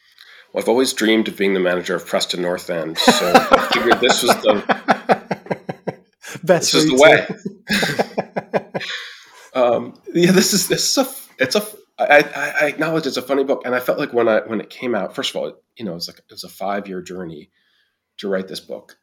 Well, 0.51 0.63
I've 0.63 0.69
always 0.69 0.91
dreamed 0.91 1.27
of 1.27 1.37
being 1.37 1.53
the 1.53 1.59
manager 1.59 1.95
of 1.95 2.07
Preston 2.07 2.41
North 2.41 2.67
End, 2.71 2.97
so 2.97 3.31
I 3.35 3.69
figured 3.71 3.99
this 4.01 4.23
was 4.23 4.35
the 4.37 4.63
best. 6.43 6.73
This 6.73 6.73
is 6.73 6.89
the 6.89 6.95
way. 6.95 7.27
um, 9.53 9.93
yeah, 10.11 10.31
this 10.31 10.51
is 10.53 10.67
this 10.67 10.97
is 10.97 10.97
a 10.97 11.43
it's 11.43 11.55
a 11.55 11.63
I, 11.99 12.55
I 12.61 12.65
acknowledge 12.65 13.05
it's 13.05 13.17
a 13.17 13.21
funny 13.21 13.43
book, 13.43 13.61
and 13.65 13.75
I 13.75 13.79
felt 13.79 13.99
like 13.99 14.13
when 14.13 14.27
I 14.27 14.39
when 14.39 14.59
it 14.59 14.71
came 14.71 14.95
out, 14.95 15.13
first 15.13 15.29
of 15.29 15.35
all, 15.35 15.53
you 15.77 15.85
know, 15.85 15.91
it 15.91 15.95
was 15.95 16.07
like 16.07 16.17
it 16.17 16.31
was 16.31 16.43
a 16.43 16.49
five 16.49 16.87
year 16.87 17.03
journey 17.03 17.51
to 18.17 18.27
write 18.27 18.47
this 18.47 18.61
book, 18.61 18.97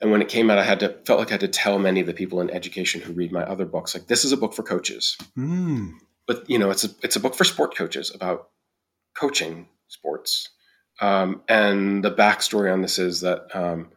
and 0.00 0.10
when 0.10 0.22
it 0.22 0.28
came 0.28 0.50
out, 0.50 0.58
I 0.58 0.64
had 0.64 0.80
to 0.80 0.90
felt 1.04 1.18
like 1.18 1.28
I 1.28 1.32
had 1.32 1.40
to 1.40 1.48
tell 1.48 1.78
many 1.78 2.00
of 2.00 2.06
the 2.06 2.14
people 2.14 2.40
in 2.40 2.50
education 2.50 3.00
who 3.00 3.12
read 3.12 3.32
my 3.32 3.42
other 3.42 3.64
books, 3.64 3.94
like 3.94 4.06
this 4.06 4.24
is 4.24 4.32
a 4.32 4.36
book 4.36 4.54
for 4.54 4.62
coaches. 4.62 5.16
Mm. 5.36 5.92
But 6.26 6.48
you 6.48 6.58
know, 6.58 6.70
it's 6.70 6.84
a 6.84 6.88
it's 7.02 7.16
a 7.16 7.20
book 7.20 7.34
for 7.34 7.44
sport 7.44 7.76
coaches 7.76 8.12
about 8.14 8.50
coaching 9.16 9.68
sports. 9.88 10.50
Um, 11.00 11.42
and 11.48 12.04
the 12.04 12.10
backstory 12.10 12.72
on 12.72 12.82
this 12.82 12.98
is 12.98 13.20
that 13.22 13.54
um, 13.54 13.90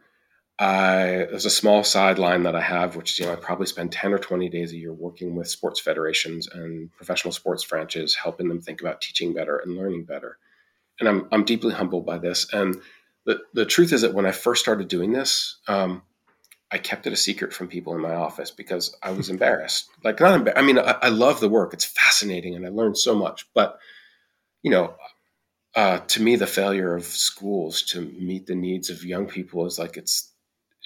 I 0.59 1.27
there's 1.29 1.45
a 1.45 1.51
small 1.51 1.83
sideline 1.83 2.43
that 2.43 2.55
I 2.55 2.61
have, 2.61 2.95
which 2.95 3.19
you 3.19 3.25
know 3.25 3.33
I 3.33 3.35
probably 3.35 3.67
spend 3.67 3.91
ten 3.91 4.13
or 4.13 4.17
twenty 4.17 4.49
days 4.49 4.73
a 4.73 4.77
year 4.77 4.93
working 4.93 5.35
with 5.35 5.47
sports 5.47 5.79
federations 5.79 6.47
and 6.47 6.91
professional 6.93 7.31
sports 7.31 7.63
franchises, 7.63 8.15
helping 8.15 8.47
them 8.47 8.61
think 8.61 8.81
about 8.81 9.01
teaching 9.01 9.33
better 9.33 9.57
and 9.57 9.75
learning 9.75 10.05
better. 10.05 10.37
And 10.99 11.07
I'm 11.07 11.27
I'm 11.31 11.43
deeply 11.43 11.73
humbled 11.73 12.05
by 12.05 12.17
this. 12.17 12.51
And 12.53 12.81
the, 13.27 13.41
the 13.53 13.65
truth 13.65 13.91
is 13.91 14.01
that 14.01 14.13
when 14.13 14.25
I 14.25 14.31
first 14.31 14.61
started 14.61 14.87
doing 14.87 15.11
this, 15.11 15.57
um, 15.67 16.01
I 16.71 16.77
kept 16.77 17.05
it 17.07 17.13
a 17.13 17.17
secret 17.17 17.53
from 17.53 17.67
people 17.67 17.93
in 17.93 18.01
my 18.01 18.15
office 18.15 18.51
because 18.51 18.95
I 19.03 19.11
was 19.11 19.29
embarrassed. 19.29 19.89
Like, 20.03 20.21
not 20.21 20.33
embarrassed. 20.33 20.57
I 20.57 20.65
mean, 20.65 20.79
I, 20.79 20.95
I, 21.01 21.09
love 21.09 21.41
the 21.41 21.49
work; 21.49 21.73
it's 21.73 21.85
fascinating, 21.85 22.55
and 22.55 22.65
I 22.65 22.69
learned 22.69 22.97
so 22.97 23.15
much. 23.15 23.45
But 23.53 23.79
you 24.63 24.71
know, 24.71 24.95
uh, 25.75 25.99
to 25.99 26.21
me, 26.21 26.37
the 26.37 26.47
failure 26.47 26.95
of 26.95 27.03
schools 27.03 27.83
to 27.83 28.01
meet 28.01 28.47
the 28.47 28.55
needs 28.55 28.89
of 28.89 29.03
young 29.03 29.27
people 29.27 29.65
is 29.65 29.77
like 29.77 29.97
it's 29.97 30.31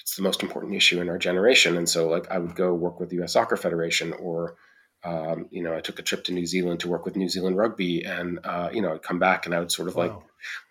it's 0.01 0.15
the 0.15 0.23
most 0.23 0.41
important 0.41 0.73
issue 0.73 0.99
in 0.99 1.09
our 1.09 1.19
generation. 1.19 1.77
And 1.77 1.87
so, 1.87 2.09
like, 2.09 2.29
I 2.31 2.39
would 2.39 2.55
go 2.55 2.73
work 2.73 2.99
with 2.99 3.09
the 3.09 3.17
U.S. 3.17 3.33
Soccer 3.33 3.55
Federation, 3.55 4.13
or 4.13 4.55
um, 5.03 5.47
you 5.49 5.63
know, 5.63 5.75
I 5.75 5.81
took 5.81 5.99
a 5.99 6.03
trip 6.03 6.23
to 6.25 6.33
New 6.33 6.45
Zealand 6.45 6.81
to 6.81 6.87
work 6.87 7.05
with 7.05 7.15
New 7.15 7.29
Zealand 7.29 7.57
Rugby, 7.57 8.03
and 8.03 8.39
uh, 8.43 8.69
you 8.71 8.81
know, 8.81 8.93
I'd 8.93 9.03
come 9.03 9.19
back 9.19 9.45
and 9.45 9.55
I 9.55 9.59
would 9.59 9.71
sort 9.71 9.87
of 9.87 9.95
wow. 9.95 10.03
like 10.03 10.13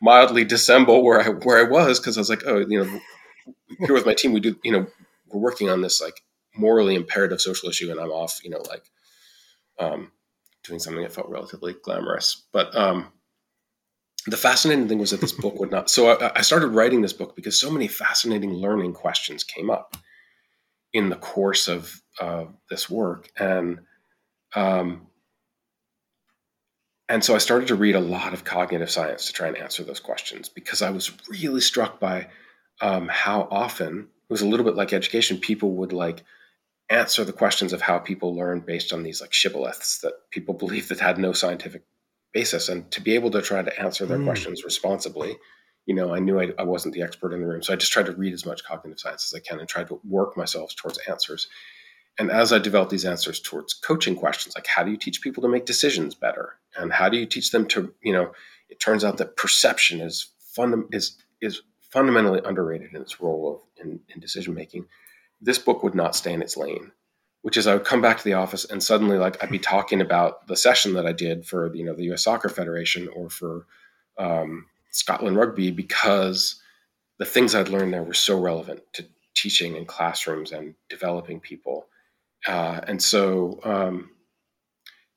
mildly 0.00 0.44
dissemble 0.44 1.02
where 1.02 1.20
I 1.20 1.28
where 1.28 1.58
I 1.58 1.68
was 1.68 1.98
because 1.98 2.16
I 2.16 2.20
was 2.20 2.30
like, 2.30 2.42
oh, 2.46 2.58
you 2.58 2.84
know, 2.84 3.00
here 3.80 3.94
with 3.94 4.06
my 4.06 4.14
team, 4.14 4.32
we 4.32 4.40
do, 4.40 4.56
you 4.62 4.72
know, 4.72 4.86
we're 5.28 5.40
working 5.40 5.68
on 5.68 5.80
this 5.80 6.00
like 6.00 6.22
morally 6.56 6.94
imperative 6.94 7.40
social 7.40 7.68
issue, 7.68 7.90
and 7.90 8.00
I'm 8.00 8.10
off, 8.10 8.40
you 8.44 8.50
know, 8.50 8.62
like 8.68 8.84
um, 9.80 10.12
doing 10.64 10.78
something 10.78 11.02
that 11.02 11.12
felt 11.12 11.28
relatively 11.28 11.74
glamorous. 11.82 12.44
But 12.52 12.76
um, 12.76 13.12
the 14.26 14.36
fascinating 14.36 14.88
thing 14.88 14.98
was 14.98 15.10
that 15.10 15.20
this 15.20 15.32
book 15.32 15.58
would 15.58 15.70
not. 15.70 15.90
So 15.90 16.10
I, 16.10 16.32
I, 16.36 16.42
started 16.42 16.68
writing 16.68 17.00
this 17.00 17.12
book 17.12 17.34
because 17.34 17.58
so 17.58 17.70
many 17.70 17.88
fascinating 17.88 18.52
learning 18.52 18.92
questions 18.92 19.42
came 19.42 19.70
up 19.70 19.96
in 20.92 21.08
the 21.08 21.16
course 21.16 21.68
of 21.68 22.00
uh, 22.20 22.44
this 22.68 22.90
work, 22.90 23.30
and 23.38 23.80
um, 24.54 25.06
and 27.10 27.24
so 27.24 27.34
I 27.34 27.38
started 27.38 27.68
to 27.68 27.74
read 27.74 27.96
a 27.96 28.00
lot 28.00 28.32
of 28.32 28.44
cognitive 28.44 28.90
science 28.90 29.26
to 29.26 29.32
try 29.32 29.48
and 29.48 29.56
answer 29.56 29.82
those 29.82 29.98
questions 29.98 30.48
because 30.48 30.80
I 30.80 30.90
was 30.90 31.10
really 31.28 31.60
struck 31.60 31.98
by 31.98 32.28
um, 32.80 33.08
how 33.08 33.48
often 33.50 33.98
it 33.98 34.32
was 34.32 34.42
a 34.42 34.46
little 34.46 34.64
bit 34.64 34.76
like 34.76 34.92
education. 34.92 35.38
People 35.38 35.72
would 35.72 35.92
like 35.92 36.22
answer 36.88 37.24
the 37.24 37.32
questions 37.32 37.72
of 37.72 37.80
how 37.80 37.98
people 37.98 38.36
learn 38.36 38.60
based 38.60 38.92
on 38.92 39.02
these 39.02 39.20
like 39.20 39.32
shibboleths 39.32 40.00
that 40.02 40.12
people 40.30 40.54
believe 40.62 40.88
that 40.88 41.00
had 41.00 41.18
no 41.18 41.32
scientific 41.32 41.82
basis. 42.32 42.68
And 42.68 42.88
to 42.92 43.00
be 43.00 43.16
able 43.16 43.32
to 43.32 43.42
try 43.42 43.60
to 43.60 43.80
answer 43.80 44.06
their 44.06 44.18
mm. 44.18 44.24
questions 44.24 44.62
responsibly, 44.62 45.36
you 45.86 45.94
know, 45.96 46.14
I 46.14 46.20
knew 46.20 46.40
I, 46.40 46.52
I, 46.60 46.62
wasn't 46.62 46.94
the 46.94 47.02
expert 47.02 47.32
in 47.32 47.40
the 47.40 47.46
room. 47.48 47.64
So 47.64 47.72
I 47.72 47.76
just 47.76 47.90
tried 47.90 48.06
to 48.06 48.12
read 48.12 48.32
as 48.32 48.46
much 48.46 48.62
cognitive 48.62 49.00
science 49.00 49.32
as 49.32 49.36
I 49.36 49.42
can 49.42 49.58
and 49.58 49.68
tried 49.68 49.88
to 49.88 50.00
work 50.08 50.36
myself 50.36 50.76
towards 50.76 50.98
answers. 51.08 51.48
And 52.20 52.30
as 52.30 52.52
I 52.52 52.58
developed 52.58 52.90
these 52.90 53.06
answers 53.06 53.40
towards 53.40 53.72
coaching 53.72 54.14
questions, 54.14 54.54
like 54.54 54.66
how 54.66 54.84
do 54.84 54.90
you 54.90 54.98
teach 54.98 55.22
people 55.22 55.42
to 55.42 55.48
make 55.48 55.64
decisions 55.64 56.14
better? 56.14 56.56
And 56.76 56.92
how 56.92 57.08
do 57.08 57.16
you 57.16 57.24
teach 57.24 57.50
them 57.50 57.66
to, 57.68 57.94
you 58.02 58.12
know, 58.12 58.32
it 58.68 58.78
turns 58.78 59.04
out 59.04 59.16
that 59.16 59.36
perception 59.36 60.02
is 60.02 60.26
is 60.92 61.16
is 61.40 61.62
fundamentally 61.80 62.42
underrated 62.44 62.92
in 62.92 63.00
its 63.00 63.22
role 63.22 63.62
of 63.78 63.86
in, 63.86 64.00
in 64.14 64.20
decision 64.20 64.52
making. 64.52 64.84
This 65.40 65.58
book 65.58 65.82
would 65.82 65.94
not 65.94 66.14
stay 66.14 66.34
in 66.34 66.42
its 66.42 66.58
lane, 66.58 66.92
which 67.40 67.56
is 67.56 67.66
I 67.66 67.72
would 67.72 67.86
come 67.86 68.02
back 68.02 68.18
to 68.18 68.24
the 68.24 68.34
office 68.34 68.66
and 68.66 68.82
suddenly 68.82 69.16
like 69.16 69.42
I'd 69.42 69.50
be 69.50 69.58
talking 69.58 70.02
about 70.02 70.46
the 70.46 70.58
session 70.58 70.92
that 70.92 71.06
I 71.06 71.12
did 71.12 71.46
for 71.46 71.74
you 71.74 71.86
know 71.86 71.94
the 71.94 72.04
U.S. 72.04 72.24
Soccer 72.24 72.50
Federation 72.50 73.08
or 73.08 73.30
for 73.30 73.64
um, 74.18 74.66
Scotland 74.90 75.38
Rugby 75.38 75.70
because 75.70 76.60
the 77.16 77.24
things 77.24 77.54
I'd 77.54 77.70
learned 77.70 77.94
there 77.94 78.02
were 78.02 78.12
so 78.12 78.38
relevant 78.38 78.82
to 78.92 79.06
teaching 79.34 79.74
in 79.74 79.86
classrooms 79.86 80.52
and 80.52 80.74
developing 80.90 81.40
people. 81.40 81.86
Uh, 82.46 82.80
and 82.86 83.02
so, 83.02 83.60
um, 83.64 84.10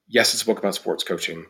yes, 0.08 0.34
it's 0.34 0.44
a 0.44 0.46
book 0.46 0.60
about 0.60 0.76
sports 0.76 1.04
coaching, 1.04 1.46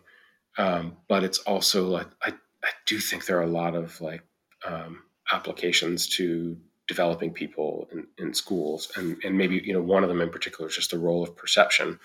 um, 0.57 0.97
but 1.07 1.23
it's 1.23 1.39
also 1.39 1.87
like 1.87 2.07
I, 2.21 2.33
I 2.63 2.69
do 2.85 2.99
think 2.99 3.25
there 3.25 3.39
are 3.39 3.43
a 3.43 3.47
lot 3.47 3.75
of 3.75 3.99
like 4.01 4.23
um, 4.65 5.03
applications 5.31 6.07
to 6.17 6.57
developing 6.87 7.33
people 7.33 7.87
in, 7.91 8.07
in 8.17 8.33
schools. 8.33 8.91
And, 8.95 9.17
and 9.23 9.37
maybe 9.37 9.61
you 9.63 9.73
know 9.73 9.81
one 9.81 10.03
of 10.03 10.09
them 10.09 10.21
in 10.21 10.29
particular 10.29 10.69
is 10.69 10.75
just 10.75 10.91
the 10.91 10.99
role 10.99 11.23
of 11.23 11.35
perception. 11.35 11.99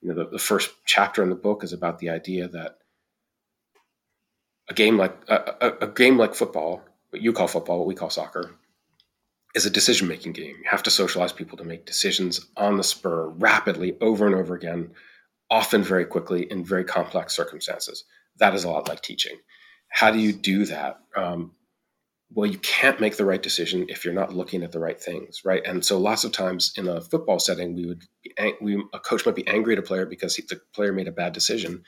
You 0.00 0.08
know 0.08 0.14
the, 0.14 0.30
the 0.30 0.38
first 0.38 0.70
chapter 0.84 1.22
in 1.22 1.28
the 1.28 1.34
book 1.36 1.62
is 1.62 1.72
about 1.72 1.98
the 1.98 2.10
idea 2.10 2.48
that 2.48 2.78
a 4.68 4.74
game 4.74 4.96
like 4.96 5.16
a, 5.28 5.54
a, 5.60 5.72
a 5.82 5.86
game 5.88 6.18
like 6.18 6.34
football 6.34 6.82
what 7.10 7.22
you 7.22 7.32
call 7.32 7.48
football 7.48 7.78
what 7.78 7.86
we 7.86 7.94
call 7.94 8.10
soccer 8.10 8.54
is 9.58 9.66
a 9.66 9.70
decision 9.70 10.06
making 10.06 10.32
game. 10.32 10.54
You 10.62 10.70
have 10.70 10.84
to 10.84 10.90
socialize 10.90 11.32
people 11.32 11.58
to 11.58 11.64
make 11.64 11.84
decisions 11.84 12.46
on 12.56 12.76
the 12.76 12.84
spur 12.84 13.28
rapidly 13.28 13.96
over 14.00 14.24
and 14.24 14.36
over 14.36 14.54
again 14.54 14.92
often 15.50 15.82
very 15.82 16.04
quickly 16.04 16.46
in 16.48 16.64
very 16.64 16.84
complex 16.84 17.34
circumstances. 17.34 18.04
That 18.38 18.54
is 18.54 18.62
a 18.62 18.70
lot 18.70 18.88
like 18.88 19.02
teaching. 19.02 19.36
How 19.88 20.12
do 20.12 20.20
you 20.20 20.32
do 20.32 20.64
that? 20.66 21.00
Um, 21.16 21.56
well, 22.30 22.48
you 22.48 22.58
can't 22.58 23.00
make 23.00 23.16
the 23.16 23.24
right 23.24 23.42
decision 23.42 23.86
if 23.88 24.04
you're 24.04 24.14
not 24.14 24.32
looking 24.32 24.62
at 24.62 24.70
the 24.70 24.78
right 24.78 25.00
things, 25.00 25.40
right? 25.44 25.66
And 25.66 25.84
so, 25.84 25.98
lots 25.98 26.22
of 26.24 26.30
times 26.30 26.72
in 26.76 26.86
a 26.86 27.00
football 27.00 27.40
setting, 27.40 27.74
we 27.74 27.86
would 27.86 28.02
be, 28.22 28.54
we, 28.60 28.84
a 28.92 29.00
coach 29.00 29.26
might 29.26 29.34
be 29.34 29.48
angry 29.48 29.72
at 29.72 29.78
a 29.78 29.82
player 29.82 30.06
because 30.06 30.36
he, 30.36 30.44
the 30.48 30.60
player 30.72 30.92
made 30.92 31.08
a 31.08 31.12
bad 31.12 31.32
decision, 31.32 31.82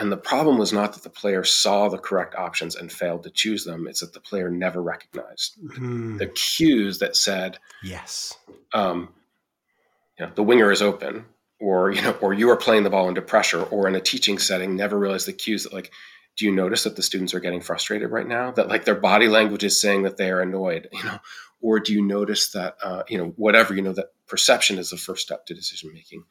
and 0.00 0.10
the 0.10 0.16
problem 0.16 0.58
was 0.58 0.72
not 0.72 0.94
that 0.94 1.02
the 1.02 1.10
player 1.10 1.44
saw 1.44 1.88
the 1.88 1.98
correct 1.98 2.34
options 2.34 2.74
and 2.74 2.90
failed 2.90 3.22
to 3.24 3.30
choose 3.30 3.64
them; 3.64 3.86
it's 3.86 4.00
that 4.00 4.14
the 4.14 4.20
player 4.20 4.50
never 4.50 4.82
recognized 4.82 5.56
mm. 5.62 6.18
the 6.18 6.26
cues 6.26 6.98
that 6.98 7.14
said, 7.14 7.58
"Yes, 7.84 8.36
um, 8.72 9.10
you 10.18 10.26
know, 10.26 10.32
the 10.34 10.42
winger 10.42 10.72
is 10.72 10.82
open." 10.82 11.26
Or 11.60 11.90
you 11.92 12.00
know, 12.00 12.12
or 12.22 12.32
you 12.32 12.48
are 12.48 12.56
playing 12.56 12.84
the 12.84 12.90
ball 12.90 13.06
under 13.06 13.20
pressure, 13.20 13.62
or 13.62 13.86
in 13.86 13.94
a 13.94 14.00
teaching 14.00 14.38
setting, 14.38 14.74
never 14.74 14.98
realize 14.98 15.26
the 15.26 15.34
cues 15.34 15.64
that 15.64 15.74
like 15.74 15.92
do 16.36 16.46
you 16.46 16.52
notice 16.52 16.84
that 16.84 16.96
the 16.96 17.02
students 17.02 17.34
are 17.34 17.40
getting 17.40 17.60
frustrated 17.60 18.10
right 18.10 18.26
now 18.26 18.50
that 18.52 18.68
like 18.68 18.86
their 18.86 18.94
body 18.94 19.28
language 19.28 19.64
is 19.64 19.78
saying 19.78 20.04
that 20.04 20.16
they 20.16 20.30
are 20.30 20.40
annoyed 20.40 20.88
you 20.92 21.02
know 21.04 21.18
or 21.60 21.80
do 21.80 21.92
you 21.92 22.00
notice 22.00 22.52
that 22.52 22.76
uh, 22.82 23.02
you 23.08 23.18
know 23.18 23.34
whatever 23.36 23.74
you 23.74 23.82
know 23.82 23.92
that 23.92 24.12
perception 24.26 24.78
is 24.78 24.90
the 24.90 24.96
first 24.96 25.22
step 25.22 25.44
to 25.44 25.54
decision 25.54 25.92
making 25.92 26.24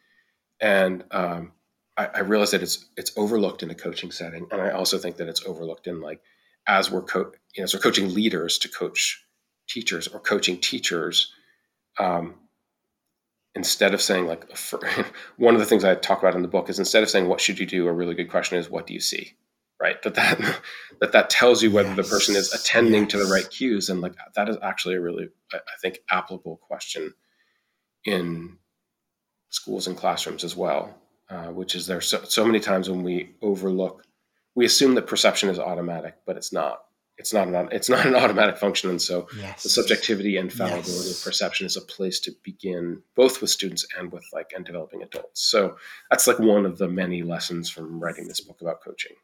and 0.60 1.04
um, 1.12 1.52
I, 2.00 2.10
I 2.16 2.20
realize 2.22 2.52
that 2.52 2.64
it's 2.64 2.86
it's 2.96 3.12
overlooked 3.18 3.62
in 3.62 3.70
a 3.70 3.76
coaching 3.76 4.12
setting 4.12 4.48
and 4.52 4.62
i 4.62 4.72
also 4.72 4.98
think 4.98 5.18
that 5.18 5.28
it's 5.28 5.46
overlooked 5.46 5.86
in 5.86 6.00
like 6.00 6.22
as 6.66 6.90
we're 6.90 7.04
co- 7.04 7.34
you 7.54 7.62
know 7.62 7.66
as 7.66 7.74
we're 7.74 7.82
coaching 7.82 8.14
leaders 8.14 8.58
to 8.60 8.70
coach 8.70 9.24
teachers 9.68 10.08
or 10.08 10.20
coaching 10.20 10.58
teachers 10.58 11.32
um, 12.00 12.36
instead 13.54 13.94
of 13.94 14.02
saying 14.02 14.26
like 14.26 14.50
for, 14.56 14.80
one 15.38 15.54
of 15.54 15.60
the 15.60 15.66
things 15.66 15.84
i 15.84 15.94
talk 15.94 16.20
about 16.20 16.36
in 16.36 16.42
the 16.42 16.48
book 16.48 16.70
is 16.70 16.80
instead 16.80 17.04
of 17.04 17.10
saying 17.10 17.28
what 17.28 17.42
should 17.42 17.60
you 17.60 17.66
do 17.66 17.88
a 17.88 17.94
really 17.94 18.16
good 18.16 18.32
question 18.32 18.58
is 18.58 18.70
what 18.70 18.88
do 18.88 18.94
you 18.94 19.02
see 19.02 19.34
right 19.82 20.02
that 20.04 20.16
that 20.16 20.62
that 21.02 21.12
that 21.12 21.30
tells 21.30 21.62
you 21.62 21.70
whether 21.70 21.90
yes. 21.90 21.98
the 21.98 22.04
person 22.04 22.36
is 22.36 22.54
attending 22.54 23.04
yes. 23.04 23.12
to 23.12 23.18
the 23.18 23.26
right 23.26 23.50
cues 23.50 23.90
and 23.90 24.00
like 24.00 24.16
that 24.36 24.48
is 24.48 24.58
actually 24.64 24.96
a 24.96 25.02
really 25.02 25.28
i 25.54 25.60
think 25.82 26.00
applicable 26.10 26.58
question 26.58 27.14
in 28.06 28.58
schools 29.50 29.88
and 29.88 29.98
classrooms 29.98 30.46
as 30.46 30.56
well 30.56 30.96
uh, 31.30 31.48
which 31.48 31.76
is 31.76 31.88
there 31.88 32.02
so, 32.02 32.24
so 32.24 32.46
many 32.46 32.60
times 32.60 32.90
when 32.90 33.04
we 33.04 33.32
overlook 33.42 34.04
we 34.56 34.66
assume 34.66 34.96
that 34.96 35.08
perception 35.08 35.50
is 35.50 35.60
automatic 35.60 36.16
but 36.26 36.38
it's 36.38 36.52
not 36.52 36.84
it's 37.18 37.34
not 37.34 37.48
an 37.48 37.70
it's 37.72 37.90
not 37.90 38.06
an 38.06 38.16
automatic 38.24 38.58
function 38.58 38.90
and 38.90 39.02
so 39.02 39.28
yes. 39.38 39.64
the 39.64 39.70
subjectivity 39.70 40.38
and 40.38 40.52
fallibility 40.52 40.90
yes. 40.90 41.20
of 41.20 41.24
perception 41.24 41.66
is 41.66 41.78
a 41.78 41.82
place 41.82 42.20
to 42.20 42.32
begin 42.44 43.02
both 43.16 43.42
with 43.42 43.50
students 43.50 43.86
and 43.98 44.12
with 44.12 44.26
like 44.34 44.52
and 44.56 44.66
developing 44.66 45.04
adults 45.04 45.42
so 45.42 45.78
that's 46.10 46.28
like 46.28 46.40
one 46.40 46.66
of 46.66 46.78
the 46.78 46.88
many 46.88 47.24
lessons 47.24 47.70
from 47.70 48.00
writing 48.00 48.28
this 48.28 48.42
book 48.42 48.62
about 48.62 48.82
coaching 48.82 49.16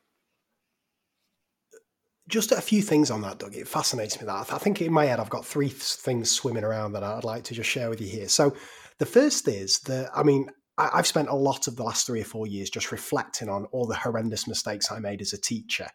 just 2.27 2.51
a 2.51 2.61
few 2.61 2.81
things 2.81 3.11
on 3.11 3.21
that, 3.21 3.37
Doug. 3.37 3.55
It 3.55 3.67
fascinates 3.67 4.19
me 4.19 4.25
that 4.25 4.51
I 4.51 4.57
think 4.57 4.81
in 4.81 4.91
my 4.91 5.05
head 5.05 5.19
I've 5.19 5.29
got 5.29 5.45
three 5.45 5.69
things 5.69 6.31
swimming 6.31 6.63
around 6.63 6.93
that 6.93 7.03
I'd 7.03 7.23
like 7.23 7.43
to 7.45 7.53
just 7.53 7.69
share 7.69 7.89
with 7.89 8.01
you 8.01 8.07
here. 8.07 8.27
So, 8.27 8.55
the 8.97 9.05
first 9.05 9.47
is 9.47 9.79
that 9.81 10.09
I 10.15 10.23
mean 10.23 10.49
I've 10.77 11.07
spent 11.07 11.29
a 11.29 11.35
lot 11.35 11.67
of 11.67 11.77
the 11.77 11.83
last 11.83 12.05
three 12.05 12.21
or 12.21 12.25
four 12.25 12.47
years 12.47 12.69
just 12.69 12.91
reflecting 12.91 13.49
on 13.49 13.65
all 13.65 13.85
the 13.85 13.95
horrendous 13.95 14.47
mistakes 14.47 14.91
I 14.91 14.99
made 14.99 15.21
as 15.21 15.33
a 15.33 15.38
teacher, 15.38 15.88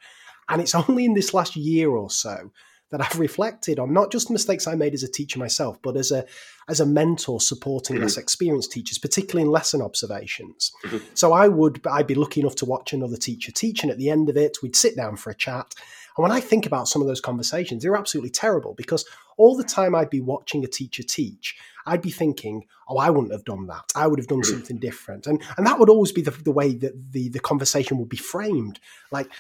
and 0.49 0.61
it's 0.61 0.75
only 0.89 1.05
in 1.05 1.15
this 1.15 1.35
last 1.35 1.57
year 1.57 1.91
or 1.91 2.11
so 2.11 2.51
that 2.91 3.01
I've 3.01 3.21
reflected 3.21 3.79
on 3.79 3.93
not 3.93 4.11
just 4.11 4.31
mistakes 4.31 4.67
I 4.67 4.75
made 4.75 4.95
as 4.95 5.05
a 5.05 5.11
teacher 5.11 5.39
myself, 5.39 5.81
but 5.83 5.97
as 5.97 6.11
a 6.11 6.25
as 6.69 6.81
a 6.81 6.87
mentor 6.87 7.41
supporting 7.41 7.97
mm-hmm. 7.97 8.05
less 8.05 8.17
experienced 8.17 8.73
teachers, 8.73 8.99
particularly 8.99 9.47
in 9.47 9.53
lesson 9.53 9.81
observations. 9.81 10.73
Mm-hmm. 10.85 10.99
So 11.15 11.33
I 11.33 11.49
would 11.49 11.87
I'd 11.87 12.07
be 12.07 12.15
lucky 12.15 12.41
enough 12.41 12.57
to 12.57 12.65
watch 12.65 12.93
another 12.93 13.17
teacher 13.17 13.53
teach, 13.53 13.83
and 13.83 13.91
at 13.91 13.99
the 13.99 14.11
end 14.11 14.29
of 14.29 14.37
it, 14.37 14.59
we'd 14.63 14.77
sit 14.77 14.97
down 14.97 15.17
for 15.17 15.31
a 15.31 15.35
chat, 15.35 15.75
and 16.17 16.23
when 16.23 16.33
I 16.33 16.41
think 16.41 16.67
about 16.67 16.89
some 16.89 17.03
of 17.03 17.09
those 17.09 17.21
conversations, 17.21 17.83
they're 17.83 17.97
absolutely 17.97 18.31
terrible 18.31 18.75
because 18.75 19.05
all 19.37 19.57
the 19.57 19.65
time 19.65 19.95
I'd 19.95 20.11
be 20.11 20.21
watching 20.21 20.65
a 20.65 20.69
teacher 20.69 21.03
teach, 21.03 21.57
I'd 21.87 22.03
be 22.03 22.11
thinking, 22.11 22.65
oh, 22.89 22.99
I 22.99 23.11
wouldn't 23.11 23.33
have 23.33 23.45
done 23.45 23.67
that. 23.67 23.85
I 23.95 24.07
would 24.07 24.19
have 24.19 24.29
done 24.29 24.39
hmm. 24.39 24.51
something 24.51 24.79
different. 24.79 25.27
And, 25.27 25.43
and 25.57 25.67
that 25.67 25.79
would 25.79 25.91
always 25.91 26.13
be 26.13 26.23
the, 26.23 26.31
the 26.31 26.53
way 26.53 26.75
that 26.75 27.13
the, 27.13 27.29
the 27.29 27.41
conversation 27.41 27.99
would 27.99 28.09
be 28.09 28.17
framed. 28.17 28.81
Like, 29.11 29.31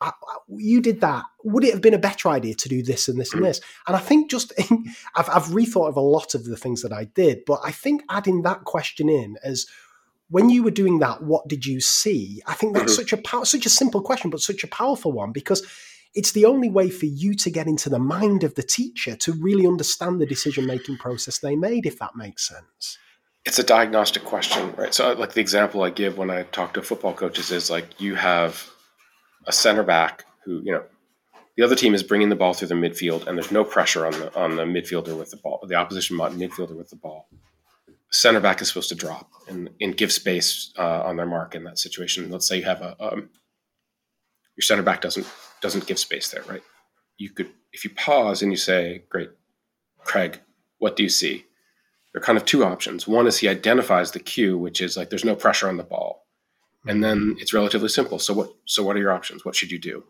I, 0.00 0.08
I, 0.08 0.36
you 0.48 0.80
did 0.80 1.00
that. 1.00 1.24
Would 1.44 1.64
it 1.64 1.72
have 1.72 1.82
been 1.82 1.94
a 1.94 1.98
better 1.98 2.28
idea 2.28 2.54
to 2.54 2.68
do 2.68 2.82
this 2.82 3.08
and 3.08 3.18
this 3.18 3.32
and 3.32 3.40
hmm. 3.40 3.46
this? 3.46 3.60
And 3.86 3.96
I 3.96 4.00
think 4.00 4.30
just 4.30 4.52
I've, 5.16 5.28
I've 5.28 5.46
rethought 5.46 5.88
of 5.88 5.96
a 5.96 6.00
lot 6.00 6.34
of 6.34 6.44
the 6.44 6.56
things 6.56 6.82
that 6.82 6.92
I 6.92 7.04
did, 7.04 7.44
but 7.46 7.60
I 7.64 7.72
think 7.72 8.02
adding 8.08 8.42
that 8.42 8.64
question 8.64 9.08
in 9.08 9.36
as 9.42 9.66
when 10.30 10.50
you 10.50 10.62
were 10.62 10.70
doing 10.70 10.98
that, 10.98 11.22
what 11.22 11.48
did 11.48 11.64
you 11.64 11.80
see? 11.80 12.42
I 12.46 12.54
think 12.54 12.74
that's 12.74 12.98
mm-hmm. 12.98 13.16
such 13.16 13.42
a 13.42 13.46
such 13.46 13.66
a 13.66 13.70
simple 13.70 14.02
question, 14.02 14.30
but 14.30 14.40
such 14.40 14.62
a 14.62 14.68
powerful 14.68 15.10
one 15.12 15.32
because 15.32 15.66
it's 16.14 16.32
the 16.32 16.44
only 16.44 16.70
way 16.70 16.90
for 16.90 17.06
you 17.06 17.34
to 17.34 17.50
get 17.50 17.66
into 17.66 17.88
the 17.88 17.98
mind 17.98 18.44
of 18.44 18.54
the 18.54 18.62
teacher 18.62 19.16
to 19.16 19.32
really 19.32 19.66
understand 19.66 20.20
the 20.20 20.26
decision 20.26 20.66
making 20.66 20.96
process 20.96 21.38
they 21.38 21.56
made, 21.56 21.86
if 21.86 21.98
that 21.98 22.16
makes 22.16 22.48
sense. 22.48 22.98
It's 23.44 23.58
a 23.58 23.64
diagnostic 23.64 24.24
question, 24.24 24.74
right? 24.76 24.92
So, 24.92 25.12
like 25.12 25.32
the 25.32 25.40
example 25.40 25.82
I 25.82 25.90
give 25.90 26.18
when 26.18 26.30
I 26.30 26.42
talk 26.44 26.74
to 26.74 26.82
football 26.82 27.14
coaches 27.14 27.50
is 27.50 27.70
like 27.70 28.00
you 28.00 28.14
have 28.14 28.68
a 29.46 29.52
center 29.52 29.82
back 29.82 30.24
who, 30.44 30.60
you 30.64 30.72
know, 30.72 30.84
the 31.56 31.64
other 31.64 31.74
team 31.74 31.94
is 31.94 32.02
bringing 32.02 32.28
the 32.28 32.36
ball 32.36 32.54
through 32.54 32.68
the 32.68 32.74
midfield, 32.74 33.26
and 33.26 33.36
there's 33.36 33.50
no 33.50 33.64
pressure 33.64 34.06
on 34.06 34.12
the 34.12 34.34
on 34.38 34.56
the 34.56 34.64
midfielder 34.64 35.16
with 35.16 35.30
the 35.30 35.36
ball, 35.38 35.64
the 35.66 35.74
opposition 35.74 36.16
midfielder 36.16 36.76
with 36.76 36.90
the 36.90 36.96
ball. 36.96 37.28
Center 38.10 38.40
back 38.40 38.60
is 38.62 38.68
supposed 38.68 38.88
to 38.88 38.94
drop 38.94 39.30
and, 39.48 39.68
and 39.80 39.96
give 39.96 40.12
space 40.12 40.72
uh, 40.78 41.02
on 41.02 41.16
their 41.16 41.26
mark 41.26 41.54
in 41.54 41.64
that 41.64 41.78
situation. 41.78 42.30
Let's 42.30 42.46
say 42.46 42.58
you 42.58 42.64
have 42.64 42.80
a 42.80 42.96
um, 43.00 43.30
your 44.56 44.62
center 44.62 44.82
back 44.82 45.00
doesn't 45.00 45.26
doesn't 45.60 45.86
give 45.86 45.98
space 45.98 46.30
there, 46.30 46.42
right? 46.44 46.62
You 47.16 47.30
could 47.30 47.50
if 47.72 47.84
you 47.84 47.90
pause 47.90 48.42
and 48.42 48.52
you 48.52 48.56
say, 48.56 49.04
"Great, 49.08 49.30
Craig, 49.98 50.40
what 50.78 50.96
do 50.96 51.02
you 51.02 51.08
see?" 51.08 51.44
There 52.12 52.22
are 52.22 52.24
kind 52.24 52.38
of 52.38 52.44
two 52.44 52.64
options. 52.64 53.06
One 53.06 53.26
is 53.26 53.38
he 53.38 53.48
identifies 53.48 54.12
the 54.12 54.20
cue, 54.20 54.56
which 54.56 54.80
is 54.80 54.96
like 54.96 55.10
there's 55.10 55.24
no 55.24 55.36
pressure 55.36 55.68
on 55.68 55.76
the 55.76 55.82
ball, 55.82 56.26
and 56.86 57.02
then 57.02 57.36
it's 57.38 57.52
relatively 57.52 57.88
simple. 57.88 58.18
So 58.18 58.34
what? 58.34 58.52
So 58.64 58.82
what 58.82 58.96
are 58.96 59.00
your 59.00 59.12
options? 59.12 59.44
What 59.44 59.54
should 59.54 59.70
you 59.70 59.78
do? 59.78 60.04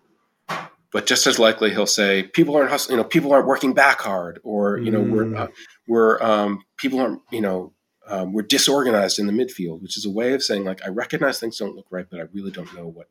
but 0.93 1.07
just 1.07 1.27
as 1.27 1.39
likely 1.39 1.71
he'll 1.71 1.87
say 1.87 2.23
people 2.23 2.57
aren't 2.57 2.71
hustling, 2.71 2.97
you 2.97 3.03
know, 3.03 3.09
people 3.09 3.33
aren't 3.33 3.47
working 3.47 3.75
back 3.75 4.01
hard, 4.01 4.41
or 4.43 4.79
you 4.79 4.91
know, 4.91 5.03
mm. 5.03 5.11
we're 5.11 5.37
uh, 5.37 5.49
we're 5.87 6.23
um, 6.23 6.63
people 6.77 7.01
aren't, 7.01 7.23
you 7.31 7.41
know, 7.41 7.73
um, 8.07 8.33
we're 8.33 8.43
disorganized 8.43 9.19
in 9.19 9.27
the 9.27 9.33
midfield, 9.33 9.83
which 9.83 9.97
is 9.97 10.07
a 10.07 10.11
way 10.11 10.33
of 10.33 10.43
saying 10.43 10.65
like 10.65 10.85
I 10.85 10.89
recognize 10.89 11.39
things 11.39 11.59
don't 11.59 11.77
look 11.77 11.87
right, 11.91 12.07
but 12.11 12.21
I 12.21 12.25
really 12.33 12.51
don't 12.51 12.75
know 12.75 12.87
what 12.87 13.09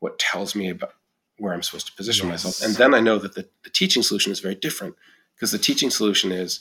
what 0.00 0.18
tells 0.18 0.54
me 0.54 0.68
about 0.68 0.94
where 1.38 1.52
I'm 1.52 1.62
supposed 1.62 1.86
to 1.86 1.92
position 1.92 2.28
yes. 2.28 2.44
myself, 2.44 2.68
and 2.68 2.76
then 2.76 2.94
I 2.94 3.00
know 3.00 3.18
that 3.18 3.34
the, 3.34 3.48
the 3.64 3.70
teaching 3.70 4.02
solution 4.02 4.32
is 4.32 4.40
very 4.40 4.54
different 4.54 4.96
because 5.34 5.52
the 5.52 5.58
teaching 5.58 5.90
solution 5.90 6.32
is. 6.32 6.60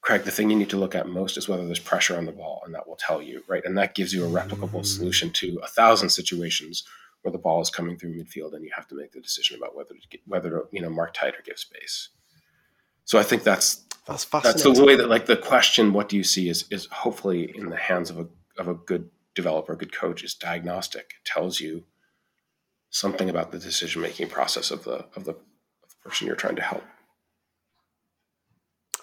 Craig, 0.00 0.24
the 0.24 0.30
thing 0.30 0.50
you 0.50 0.56
need 0.56 0.68
to 0.68 0.76
look 0.76 0.94
at 0.94 1.08
most 1.08 1.38
is 1.38 1.48
whether 1.48 1.64
there's 1.64 1.78
pressure 1.78 2.14
on 2.14 2.26
the 2.26 2.32
ball, 2.32 2.60
and 2.66 2.74
that 2.74 2.86
will 2.86 2.96
tell 2.96 3.22
you, 3.22 3.42
right? 3.48 3.64
And 3.64 3.78
that 3.78 3.94
gives 3.94 4.12
you 4.12 4.22
a 4.22 4.28
replicable 4.28 4.80
mm. 4.80 4.84
solution 4.84 5.30
to 5.30 5.58
a 5.64 5.66
thousand 5.66 6.10
situations 6.10 6.84
where 7.24 7.32
the 7.32 7.38
ball 7.38 7.62
is 7.62 7.70
coming 7.70 7.96
through 7.96 8.14
midfield 8.14 8.52
and 8.52 8.62
you 8.62 8.70
have 8.76 8.86
to 8.86 8.94
make 8.94 9.12
the 9.12 9.20
decision 9.20 9.56
about 9.56 9.74
whether 9.74 9.94
to 9.94 10.08
get, 10.10 10.20
whether 10.26 10.50
to 10.50 10.62
you 10.70 10.82
know 10.82 10.90
mark 10.90 11.14
tight 11.14 11.34
or 11.34 11.42
give 11.42 11.58
space. 11.58 12.10
So 13.06 13.18
I 13.18 13.22
think 13.22 13.42
that's 13.42 13.82
that's 14.06 14.26
that's 14.26 14.62
the 14.62 14.84
way 14.84 14.96
that 14.96 15.08
like 15.08 15.24
the 15.24 15.36
question 15.36 15.94
what 15.94 16.10
do 16.10 16.16
you 16.16 16.24
see 16.24 16.50
is 16.50 16.66
is 16.70 16.86
hopefully 16.86 17.50
in 17.56 17.70
the 17.70 17.76
hands 17.76 18.10
of 18.10 18.18
a 18.18 18.26
of 18.58 18.68
a 18.68 18.74
good 18.74 19.08
developer, 19.34 19.72
a 19.72 19.76
good 19.76 19.94
coach 19.94 20.22
is 20.22 20.34
diagnostic. 20.34 21.14
It 21.18 21.24
tells 21.24 21.60
you 21.60 21.84
something 22.94 23.28
about 23.28 23.50
the 23.50 23.58
decision 23.58 24.00
making 24.00 24.28
process 24.28 24.70
of 24.70 24.84
the 24.84 25.04
of 25.16 25.24
the, 25.24 25.32
of 25.32 25.36
the 25.90 25.96
person 26.04 26.26
you're 26.26 26.36
trying 26.36 26.56
to 26.56 26.62
help. 26.62 26.84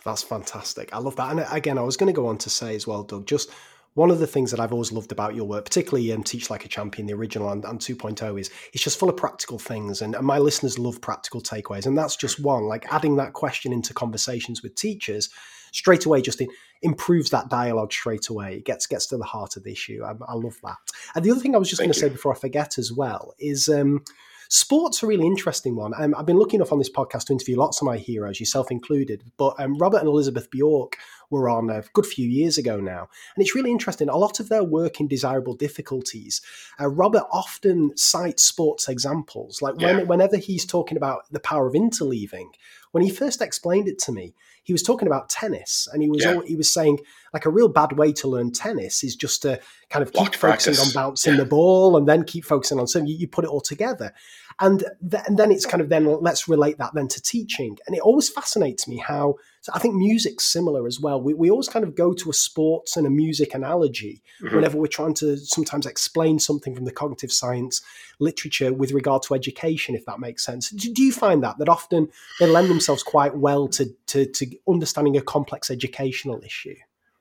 That's 0.05 0.23
fantastic. 0.23 0.91
I 0.93 0.97
love 0.97 1.17
that. 1.17 1.29
And 1.29 1.45
again, 1.51 1.77
I 1.77 1.83
was 1.83 1.97
going 1.97 2.11
to 2.11 2.15
go 2.15 2.25
on 2.25 2.37
to 2.39 2.49
say 2.49 2.73
as 2.73 2.87
well, 2.87 3.03
Doug, 3.03 3.27
just 3.27 3.51
one 3.93 4.09
of 4.09 4.19
the 4.19 4.27
things 4.27 4.51
that 4.51 4.59
I've 4.59 4.71
always 4.71 4.91
loved 4.91 5.11
about 5.11 5.35
your 5.35 5.45
work, 5.45 5.65
particularly 5.65 6.11
um, 6.13 6.23
Teach 6.23 6.49
Like 6.49 6.63
a 6.63 6.69
Champion, 6.69 7.07
the 7.07 7.13
original 7.13 7.51
and, 7.51 7.65
and 7.65 7.79
2.0, 7.79 8.39
is 8.39 8.49
it's 8.73 8.83
just 8.83 8.97
full 8.97 9.09
of 9.09 9.17
practical 9.17 9.59
things. 9.59 10.01
And, 10.01 10.15
and, 10.15 10.25
my 10.25 10.37
listeners 10.37 10.79
love 10.79 11.01
practical 11.01 11.41
takeaways. 11.41 11.85
And 11.85 11.97
that's 11.97 12.15
just 12.15 12.39
one, 12.39 12.63
like 12.63 12.91
adding 12.91 13.17
that 13.17 13.33
question 13.33 13.73
into 13.73 13.93
conversations 13.93 14.63
with 14.63 14.75
teachers 14.75 15.29
straight 15.73 16.05
away 16.05 16.21
just 16.21 16.39
in, 16.39 16.47
improves 16.81 17.29
that 17.31 17.49
dialogue 17.49 17.91
straight 17.91 18.29
away. 18.29 18.55
It 18.55 18.65
gets, 18.65 18.87
gets 18.87 19.07
to 19.07 19.17
the 19.17 19.25
heart 19.25 19.57
of 19.57 19.63
the 19.63 19.71
issue. 19.71 20.03
I, 20.05 20.11
I 20.27 20.35
love 20.35 20.57
that. 20.63 20.77
And 21.15 21.25
the 21.25 21.31
other 21.31 21.41
thing 21.41 21.53
I 21.53 21.59
was 21.59 21.69
just 21.69 21.81
going 21.81 21.91
to 21.91 21.99
say 21.99 22.09
before 22.09 22.33
I 22.33 22.39
forget 22.39 22.77
as 22.77 22.93
well 22.93 23.33
is 23.39 23.67
um, 23.67 24.03
Sport's 24.53 25.01
a 25.01 25.07
really 25.07 25.25
interesting 25.25 25.77
one. 25.77 25.93
Um, 25.97 26.13
I've 26.17 26.25
been 26.25 26.35
lucky 26.35 26.57
enough 26.57 26.73
on 26.73 26.77
this 26.77 26.89
podcast 26.89 27.27
to 27.27 27.33
interview 27.33 27.57
lots 27.57 27.79
of 27.79 27.85
my 27.85 27.95
heroes, 27.95 28.37
yourself 28.37 28.69
included. 28.69 29.23
But 29.37 29.57
um, 29.57 29.77
Robert 29.77 29.99
and 29.99 30.09
Elizabeth 30.09 30.51
Bjork 30.51 30.97
were 31.29 31.47
on 31.47 31.69
a 31.69 31.83
good 31.93 32.05
few 32.05 32.27
years 32.27 32.57
ago 32.57 32.77
now. 32.81 33.07
And 33.33 33.41
it's 33.41 33.55
really 33.55 33.71
interesting. 33.71 34.09
A 34.09 34.17
lot 34.17 34.41
of 34.41 34.49
their 34.49 34.65
work 34.65 34.99
in 34.99 35.07
desirable 35.07 35.53
difficulties, 35.53 36.41
uh, 36.81 36.89
Robert 36.89 37.23
often 37.31 37.95
cites 37.95 38.43
sports 38.43 38.89
examples. 38.89 39.61
Like 39.61 39.77
when, 39.77 39.99
yeah. 39.99 40.03
whenever 40.03 40.35
he's 40.35 40.65
talking 40.65 40.97
about 40.97 41.31
the 41.31 41.39
power 41.39 41.65
of 41.65 41.73
interleaving, 41.73 42.47
when 42.91 43.05
he 43.05 43.09
first 43.09 43.41
explained 43.41 43.87
it 43.87 43.99
to 43.99 44.11
me, 44.11 44.35
he 44.63 44.73
was 44.73 44.83
talking 44.83 45.07
about 45.07 45.29
tennis, 45.29 45.87
and 45.91 46.01
he 46.01 46.09
was 46.09 46.23
yeah. 46.23 46.35
all, 46.35 46.41
he 46.41 46.55
was 46.55 46.71
saying 46.71 46.99
like 47.33 47.45
a 47.45 47.49
real 47.49 47.67
bad 47.67 47.93
way 47.93 48.11
to 48.13 48.27
learn 48.27 48.51
tennis 48.51 49.03
is 49.03 49.15
just 49.15 49.41
to 49.41 49.59
kind 49.89 50.03
of 50.03 50.13
keep 50.13 50.35
focusing 50.35 50.75
on 50.77 50.91
bouncing 50.93 51.33
yeah. 51.33 51.39
the 51.39 51.45
ball 51.45 51.97
and 51.97 52.07
then 52.07 52.23
keep 52.23 52.45
focusing 52.45 52.79
on 52.79 52.87
something. 52.87 53.07
You, 53.07 53.17
you 53.17 53.27
put 53.27 53.45
it 53.45 53.49
all 53.49 53.61
together, 53.61 54.13
and, 54.59 54.83
th- 55.09 55.23
and 55.27 55.37
then 55.37 55.51
it's 55.51 55.65
kind 55.65 55.81
of 55.81 55.89
then 55.89 56.05
let's 56.21 56.47
relate 56.47 56.77
that 56.77 56.93
then 56.93 57.07
to 57.09 57.21
teaching. 57.21 57.77
And 57.87 57.95
it 57.95 58.01
always 58.01 58.29
fascinates 58.29 58.87
me 58.87 58.97
how 58.97 59.35
so 59.61 59.71
I 59.75 59.79
think 59.79 59.93
music's 59.93 60.43
similar 60.43 60.87
as 60.87 60.99
well. 60.99 61.21
We, 61.21 61.35
we 61.35 61.51
always 61.51 61.69
kind 61.69 61.85
of 61.85 61.93
go 61.93 62.13
to 62.13 62.29
a 62.31 62.33
sports 62.33 62.97
and 62.97 63.05
a 63.05 63.11
music 63.11 63.53
analogy 63.53 64.23
mm-hmm. 64.41 64.55
whenever 64.55 64.77
we're 64.77 64.87
trying 64.87 65.13
to 65.15 65.37
sometimes 65.37 65.85
explain 65.85 66.39
something 66.39 66.75
from 66.75 66.85
the 66.85 66.91
cognitive 66.91 67.31
science 67.31 67.81
literature 68.19 68.73
with 68.73 68.91
regard 68.91 69.21
to 69.23 69.35
education, 69.35 69.93
if 69.93 70.03
that 70.07 70.19
makes 70.19 70.43
sense. 70.43 70.71
Do, 70.71 70.91
do 70.91 71.03
you 71.03 71.11
find 71.11 71.43
that 71.43 71.59
that 71.59 71.69
often 71.69 72.09
they 72.39 72.47
lend 72.47 72.71
themselves 72.71 73.03
quite 73.03 73.37
well 73.37 73.67
to, 73.69 73.85
to 74.07 74.25
to 74.25 74.47
understanding 74.67 75.15
a 75.15 75.21
complex 75.21 75.69
educational 75.69 76.41
issue? 76.43 76.75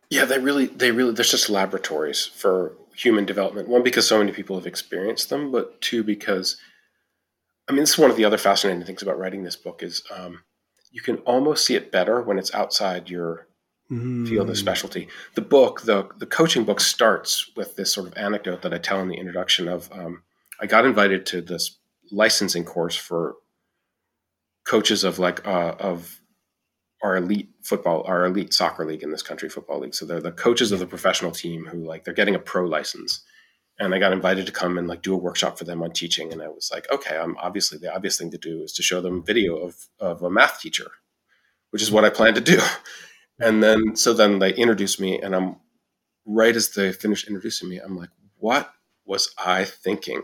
Yeah, 0.08 0.24
they 0.24 0.38
really 0.38 0.66
they 0.66 0.92
really 0.92 1.12
there's 1.12 1.30
just 1.30 1.50
laboratories 1.50 2.24
for 2.24 2.74
human 2.96 3.26
development. 3.26 3.68
One 3.68 3.82
because 3.82 4.08
so 4.08 4.18
many 4.18 4.32
people 4.32 4.56
have 4.56 4.66
experienced 4.66 5.28
them, 5.28 5.52
but 5.52 5.78
two 5.82 6.02
because 6.02 6.56
I 7.68 7.72
mean, 7.72 7.82
this 7.82 7.90
is 7.90 7.98
one 7.98 8.10
of 8.10 8.16
the 8.16 8.24
other 8.24 8.38
fascinating 8.38 8.84
things 8.84 9.02
about 9.02 9.18
writing 9.18 9.44
this 9.44 9.56
book 9.56 9.82
is 9.82 10.02
um, 10.10 10.42
you 10.90 11.00
can 11.00 11.16
almost 11.18 11.64
see 11.64 11.74
it 11.74 11.92
better 11.92 12.20
when 12.22 12.38
it's 12.38 12.54
outside 12.54 13.08
your 13.10 13.48
mm. 13.90 14.28
field 14.28 14.50
of 14.50 14.58
specialty. 14.58 15.08
The 15.34 15.42
book, 15.42 15.82
the 15.82 16.08
the 16.18 16.26
coaching 16.26 16.64
book, 16.64 16.80
starts 16.80 17.50
with 17.56 17.76
this 17.76 17.92
sort 17.92 18.06
of 18.06 18.16
anecdote 18.16 18.62
that 18.62 18.74
I 18.74 18.78
tell 18.78 19.00
in 19.00 19.08
the 19.08 19.18
introduction 19.18 19.68
of 19.68 19.90
um, 19.92 20.22
I 20.60 20.66
got 20.66 20.84
invited 20.84 21.26
to 21.26 21.40
this 21.40 21.78
licensing 22.10 22.64
course 22.64 22.96
for 22.96 23.36
coaches 24.64 25.04
of 25.04 25.18
like 25.18 25.46
uh, 25.46 25.74
of 25.78 26.20
our 27.02 27.16
elite 27.16 27.48
football, 27.62 28.02
our 28.06 28.26
elite 28.26 28.52
soccer 28.52 28.84
league 28.84 29.02
in 29.02 29.10
this 29.10 29.22
country, 29.22 29.48
football 29.48 29.80
league. 29.80 29.94
So 29.94 30.04
they're 30.04 30.20
the 30.20 30.32
coaches 30.32 30.70
of 30.70 30.80
the 30.80 30.86
professional 30.86 31.30
team 31.30 31.66
who 31.66 31.84
like 31.84 32.04
they're 32.04 32.14
getting 32.14 32.34
a 32.34 32.40
pro 32.40 32.66
license 32.66 33.22
and 33.80 33.94
I 33.94 33.98
got 33.98 34.12
invited 34.12 34.46
to 34.46 34.52
come 34.52 34.78
and 34.78 34.86
like 34.86 35.02
do 35.02 35.14
a 35.14 35.18
workshop 35.18 35.58
for 35.58 35.64
them 35.64 35.82
on 35.82 35.90
teaching. 35.90 36.32
And 36.32 36.42
I 36.42 36.48
was 36.48 36.70
like, 36.72 36.88
okay, 36.92 37.16
I'm 37.16 37.36
obviously 37.38 37.78
the 37.78 37.92
obvious 37.92 38.18
thing 38.18 38.30
to 38.30 38.38
do 38.38 38.62
is 38.62 38.72
to 38.74 38.82
show 38.82 39.00
them 39.00 39.24
video 39.24 39.56
of 39.56 39.88
of 39.98 40.22
a 40.22 40.30
math 40.30 40.60
teacher, 40.60 40.90
which 41.70 41.82
is 41.82 41.90
what 41.90 42.04
I 42.04 42.10
plan 42.10 42.34
to 42.34 42.40
do. 42.40 42.60
And 43.42 43.62
then 43.62 43.96
so 43.96 44.12
then 44.12 44.38
they 44.38 44.52
introduced 44.52 45.00
me, 45.00 45.18
and 45.18 45.34
I'm 45.34 45.56
right 46.26 46.54
as 46.54 46.68
they 46.74 46.92
finished 46.92 47.26
introducing 47.26 47.70
me, 47.70 47.78
I'm 47.78 47.96
like, 47.96 48.10
what 48.36 48.70
was 49.06 49.34
I 49.38 49.64
thinking? 49.64 50.22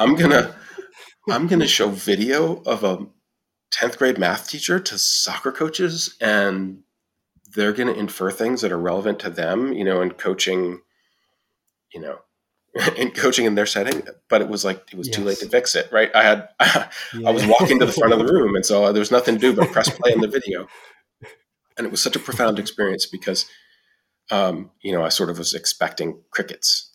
I'm 0.00 0.16
gonna 0.16 0.52
I'm 1.30 1.46
gonna 1.46 1.68
show 1.68 1.90
video 1.90 2.60
of 2.66 2.82
a 2.82 3.06
10th 3.72 3.98
grade 3.98 4.18
math 4.18 4.48
teacher 4.48 4.80
to 4.80 4.98
soccer 4.98 5.52
coaches 5.52 6.16
and 6.20 6.82
they're 7.54 7.72
going 7.72 7.92
to 7.92 7.98
infer 7.98 8.30
things 8.30 8.60
that 8.60 8.72
are 8.72 8.78
relevant 8.78 9.18
to 9.20 9.30
them, 9.30 9.72
you 9.72 9.84
know, 9.84 10.00
in 10.00 10.10
coaching, 10.10 10.80
you 11.92 12.00
know, 12.00 12.18
in 12.96 13.10
coaching 13.10 13.46
in 13.46 13.54
their 13.54 13.66
setting, 13.66 14.02
but 14.28 14.42
it 14.42 14.48
was 14.48 14.64
like 14.64 14.88
it 14.92 14.96
was 14.96 15.08
yes. 15.08 15.16
too 15.16 15.24
late 15.24 15.38
to 15.38 15.48
fix 15.48 15.74
it. 15.74 15.88
Right? 15.92 16.14
I 16.14 16.22
had 16.22 16.48
I, 16.58 16.88
yeah. 17.14 17.28
I 17.28 17.32
was 17.32 17.46
walking 17.46 17.78
to 17.78 17.86
the 17.86 17.92
front 17.92 18.12
of 18.12 18.18
the 18.18 18.32
room, 18.32 18.54
and 18.56 18.66
so 18.66 18.92
there 18.92 19.00
was 19.00 19.10
nothing 19.10 19.36
to 19.36 19.40
do 19.40 19.54
but 19.54 19.70
press 19.70 19.88
play 19.90 20.12
in 20.12 20.20
the 20.20 20.28
video, 20.28 20.66
and 21.78 21.86
it 21.86 21.90
was 21.90 22.02
such 22.02 22.16
a 22.16 22.20
profound 22.20 22.58
experience 22.58 23.06
because, 23.06 23.46
um, 24.30 24.70
you 24.82 24.92
know, 24.92 25.04
I 25.04 25.08
sort 25.08 25.30
of 25.30 25.38
was 25.38 25.54
expecting 25.54 26.20
crickets, 26.30 26.90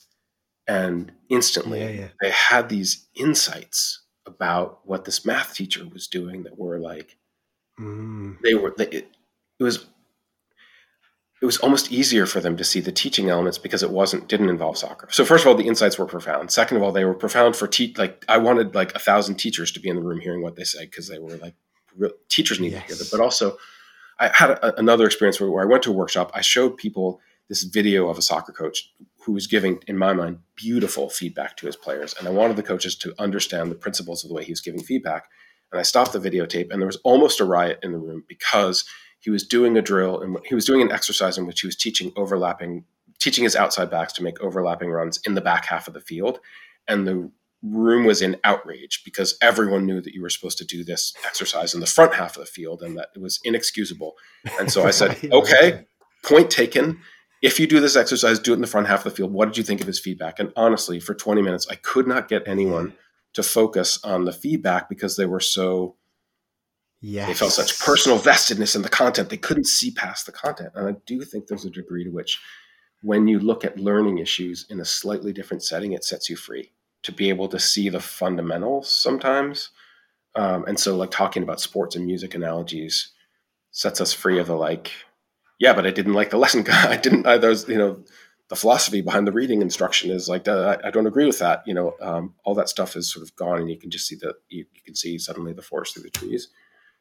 and 0.68 1.14
instantly 1.30 1.80
yeah, 1.80 1.90
yeah. 1.90 2.08
they 2.22 2.32
had 2.32 2.68
these 2.68 3.08
insights 3.16 4.04
about 4.26 4.82
what 4.86 5.06
this 5.06 5.26
math 5.26 5.56
teacher 5.56 5.88
was 5.92 6.08
doing 6.08 6.44
that 6.44 6.58
were 6.58 6.78
like 6.78 7.18
mm. 7.80 8.38
they 8.44 8.54
were 8.54 8.74
they, 8.78 8.88
it, 8.88 9.08
it 9.60 9.64
was 9.64 9.86
it 11.42 11.46
was 11.46 11.58
almost 11.60 11.92
easier 11.92 12.26
for 12.26 12.42
them 12.42 12.58
to 12.58 12.64
see 12.64 12.82
the 12.82 12.92
teaching 12.92 13.30
elements 13.30 13.58
because 13.58 13.82
it 13.82 13.92
wasn't 13.92 14.28
didn't 14.28 14.50
involve 14.50 14.78
soccer. 14.78 15.08
So 15.12 15.24
first 15.24 15.46
of 15.46 15.48
all, 15.48 15.56
the 15.56 15.68
insights 15.68 15.98
were 15.98 16.06
profound. 16.06 16.52
Second 16.52 16.78
of 16.78 16.84
all, 16.84 16.92
they 16.92 17.06
were 17.06 17.14
profound 17.14 17.56
for 17.56 17.68
te- 17.68 17.96
like 17.98 18.26
I 18.28 18.38
wanted 18.38 18.76
like 18.76 18.94
a 18.96 19.00
thousand 19.00 19.36
teachers 19.36 19.72
to 19.74 19.80
be 19.80 19.90
in 19.90 19.96
the 19.96 20.02
room 20.02 20.20
hearing 20.20 20.42
what 20.42 20.56
they 20.56 20.66
said 20.66 20.90
because 20.90 21.08
they 21.08 21.20
were 21.20 21.38
like 21.38 21.56
real, 21.96 22.12
teachers 22.28 22.60
need 22.60 22.74
yes. 22.74 22.82
to 22.82 22.88
hear 22.88 22.96
them. 22.98 23.08
But 23.12 23.22
also, 23.22 23.58
I 24.20 24.30
had 24.34 24.52
a, 24.52 24.78
another 24.78 25.06
experience 25.06 25.40
where, 25.40 25.50
where 25.50 25.64
I 25.64 25.68
went 25.68 25.84
to 25.84 25.92
a 25.92 25.94
workshop. 25.94 26.32
I 26.34 26.42
showed 26.42 26.78
people 26.78 27.22
this 27.48 27.64
video 27.64 28.10
of 28.10 28.18
a 28.18 28.22
soccer 28.22 28.52
coach 28.52 28.94
who 29.26 29.32
was 29.32 29.48
giving, 29.48 29.80
in 29.88 29.98
my 29.98 30.14
mind, 30.14 30.40
beautiful 30.56 31.10
feedback 31.10 31.58
to 31.58 31.66
his 31.66 31.76
players, 31.76 32.14
and 32.20 32.28
I 32.28 32.32
wanted 32.32 32.58
the 32.58 32.64
coaches 32.64 32.96
to 32.98 33.14
understand 33.18 33.72
the 33.72 33.76
principles 33.76 34.24
of 34.24 34.30
the 34.30 34.36
way 34.36 34.44
he 34.44 34.52
was 34.52 34.62
giving 34.62 34.84
feedback. 34.84 35.30
And 35.72 35.80
I 35.80 35.84
stopped 35.84 36.14
the 36.14 36.20
videotape, 36.20 36.72
and 36.72 36.82
there 36.82 36.88
was 36.88 36.98
almost 36.98 37.40
a 37.40 37.46
riot 37.46 37.80
in 37.84 37.92
the 37.92 37.98
room 37.98 38.24
because 38.28 38.86
he 39.20 39.30
was 39.30 39.46
doing 39.46 39.78
a 39.78 39.82
drill 39.82 40.22
and 40.22 40.38
he 40.46 40.56
was 40.56 40.66
doing 40.66 40.82
an 40.82 40.92
exercise 40.92 41.38
in 41.38 41.46
which 41.46 41.62
he 41.62 41.68
was 41.68 41.76
teaching 41.76 42.12
overlapping, 42.16 42.86
teaching 43.20 43.44
his 43.44 43.56
outside 43.56 43.90
backs 43.90 44.14
to 44.14 44.24
make 44.24 44.40
overlapping 44.42 44.90
runs 44.90 45.20
in 45.26 45.36
the 45.36 45.42
back 45.42 45.66
half 45.66 45.88
of 45.88 45.94
the 45.94 46.02
field. 46.02 46.40
And 46.88 47.08
the 47.08 47.32
room 47.62 48.06
was 48.06 48.22
in 48.22 48.38
outrage 48.44 49.02
because 49.04 49.38
everyone 49.42 49.86
knew 49.86 50.02
that 50.02 50.14
you 50.14 50.22
were 50.22 50.30
supposed 50.30 50.58
to 50.58 50.66
do 50.66 50.84
this 50.84 51.14
exercise 51.26 51.74
in 51.74 51.82
the 51.82 51.86
front 51.86 52.14
half 52.14 52.38
of 52.38 52.46
the 52.46 52.52
field 52.52 52.82
and 52.82 52.98
that 52.98 53.10
it 53.16 53.22
was 53.22 53.40
inexcusable. 53.44 54.14
And 54.60 54.72
so 54.72 54.86
I 54.86 54.92
said, 54.92 55.18
okay, 55.32 55.86
point 56.24 56.50
taken. 56.50 57.00
If 57.42 57.60
you 57.60 57.68
do 57.68 57.80
this 57.80 57.96
exercise, 57.96 58.40
do 58.40 58.52
it 58.52 58.56
in 58.56 58.62
the 58.62 58.68
front 58.68 58.88
half 58.88 59.06
of 59.06 59.12
the 59.12 59.18
field. 59.18 59.34
What 59.34 59.46
did 59.46 59.58
you 59.58 59.64
think 59.64 59.82
of 59.82 59.88
his 59.88 60.00
feedback? 60.00 60.40
And 60.40 60.52
honestly, 60.56 61.00
for 61.00 61.14
20 61.14 61.42
minutes, 61.42 61.68
I 61.70 61.76
could 61.76 62.08
not 62.08 62.28
get 62.28 62.48
anyone 62.48 62.94
to 63.34 63.44
focus 63.44 64.00
on 64.04 64.26
the 64.26 64.34
feedback 64.34 64.90
because 64.90 65.16
they 65.16 65.26
were 65.26 65.40
so 65.40 65.96
yes. 67.02 67.28
they 67.28 67.34
felt 67.34 67.52
such 67.52 67.80
personal 67.80 68.20
vestedness 68.20 68.76
in 68.76 68.82
the 68.82 68.90
content 68.90 69.30
they 69.30 69.38
couldn't 69.38 69.68
see 69.68 69.92
past 69.92 70.26
the 70.26 70.32
content 70.32 70.72
and 70.76 70.88
i 70.88 70.96
do 71.06 71.22
think 71.24 71.48
there's 71.48 71.66
a 71.66 71.70
degree 71.70 72.04
to 72.04 72.10
which 72.10 72.40
when 73.02 73.28
you 73.28 73.40
look 73.40 73.64
at 73.64 73.80
learning 73.80 74.18
issues 74.18 74.66
in 74.70 74.80
a 74.80 74.86
slightly 74.86 75.32
different 75.32 75.64
setting 75.64 75.94
it 75.94 76.04
sets 76.04 76.30
you 76.30 76.36
free 76.36 76.72
to 77.04 77.12
be 77.12 77.30
able 77.30 77.48
to 77.48 77.60
see 77.60 77.90
the 77.90 78.00
fundamentals 78.00 78.90
sometimes. 78.90 79.70
Um, 80.36 80.66
and 80.66 80.80
so, 80.80 80.96
like 80.96 81.12
talking 81.12 81.44
about 81.44 81.62
sports 81.62 81.96
and 81.96 82.06
music 82.06 82.36
analogies 82.36 83.12
sets 83.72 84.02
us 84.02 84.14
free 84.14 84.40
of 84.40 84.48
the 84.48 84.56
like, 84.56 84.92
yeah, 85.60 85.74
but 85.74 85.88
I 85.88 85.92
didn't 85.92 86.14
like 86.14 86.30
the 86.30 86.38
lesson. 86.38 86.66
I 86.72 86.98
didn't. 86.98 87.26
I, 87.26 87.38
there's 87.38 87.68
you 87.68 87.78
know 87.78 88.04
the 88.50 88.56
philosophy 88.56 89.02
behind 89.02 89.28
the 89.28 89.32
reading 89.32 89.62
instruction 89.62 90.12
is 90.12 90.30
like 90.30 90.48
uh, 90.48 90.78
I, 90.84 90.88
I, 90.88 90.92
don't 90.92 91.08
agree 91.08 91.26
with 91.26 91.40
that. 91.40 91.64
You 91.66 91.74
know, 91.74 91.96
um, 92.02 92.36
all 92.44 92.56
that 92.56 92.70
stuff 92.70 92.96
is 92.96 93.12
sort 93.12 93.24
of 93.24 93.36
gone, 93.36 93.60
and 93.60 93.70
you 93.70 93.78
can 93.78 93.90
just 93.90 94.08
see 94.08 94.16
that 94.18 94.36
you, 94.50 94.66
you, 94.74 94.82
can 94.86 94.96
see 94.96 95.18
suddenly 95.18 95.54
the 95.54 95.62
forest 95.62 95.94
through 95.94 96.04
the 96.04 96.10
trees. 96.10 96.50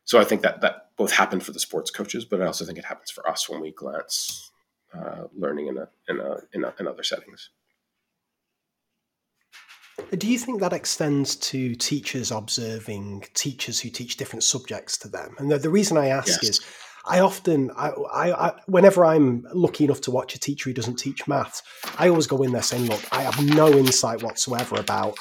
So 0.08 0.18
I 0.18 0.24
think 0.24 0.40
that 0.40 0.62
that 0.62 0.96
both 0.96 1.12
happened 1.12 1.42
for 1.42 1.52
the 1.52 1.60
sports 1.60 1.90
coaches, 1.90 2.24
but 2.24 2.40
I 2.40 2.46
also 2.46 2.64
think 2.64 2.78
it 2.78 2.86
happens 2.86 3.10
for 3.10 3.28
us 3.28 3.46
when 3.46 3.60
we 3.60 3.72
glance 3.72 4.50
uh, 4.94 5.24
learning 5.36 5.66
in 5.66 5.76
a, 5.76 5.88
in 6.08 6.18
a, 6.18 6.36
in, 6.54 6.64
a, 6.64 6.72
in 6.80 6.88
other 6.88 7.02
settings. 7.02 7.50
Do 10.16 10.26
you 10.26 10.38
think 10.38 10.60
that 10.60 10.72
extends 10.72 11.36
to 11.36 11.74
teachers 11.74 12.30
observing 12.30 13.26
teachers 13.34 13.80
who 13.80 13.90
teach 13.90 14.16
different 14.16 14.44
subjects 14.44 14.96
to 14.98 15.08
them? 15.08 15.34
And 15.38 15.50
the, 15.50 15.58
the 15.58 15.68
reason 15.68 15.98
I 15.98 16.06
ask 16.06 16.42
yes. 16.42 16.44
is, 16.44 16.60
I 17.04 17.20
often, 17.20 17.70
I, 17.76 17.88
I, 17.90 18.46
I, 18.48 18.60
whenever 18.64 19.04
I'm 19.04 19.46
lucky 19.52 19.84
enough 19.84 20.00
to 20.02 20.10
watch 20.10 20.34
a 20.34 20.40
teacher 20.40 20.70
who 20.70 20.74
doesn't 20.74 20.96
teach 20.96 21.28
maths, 21.28 21.62
I 21.98 22.08
always 22.08 22.26
go 22.26 22.42
in 22.42 22.52
there 22.52 22.62
saying, 22.62 22.86
"Look, 22.86 23.02
I 23.12 23.24
have 23.24 23.44
no 23.44 23.68
insight 23.68 24.22
whatsoever 24.22 24.76
about 24.76 25.18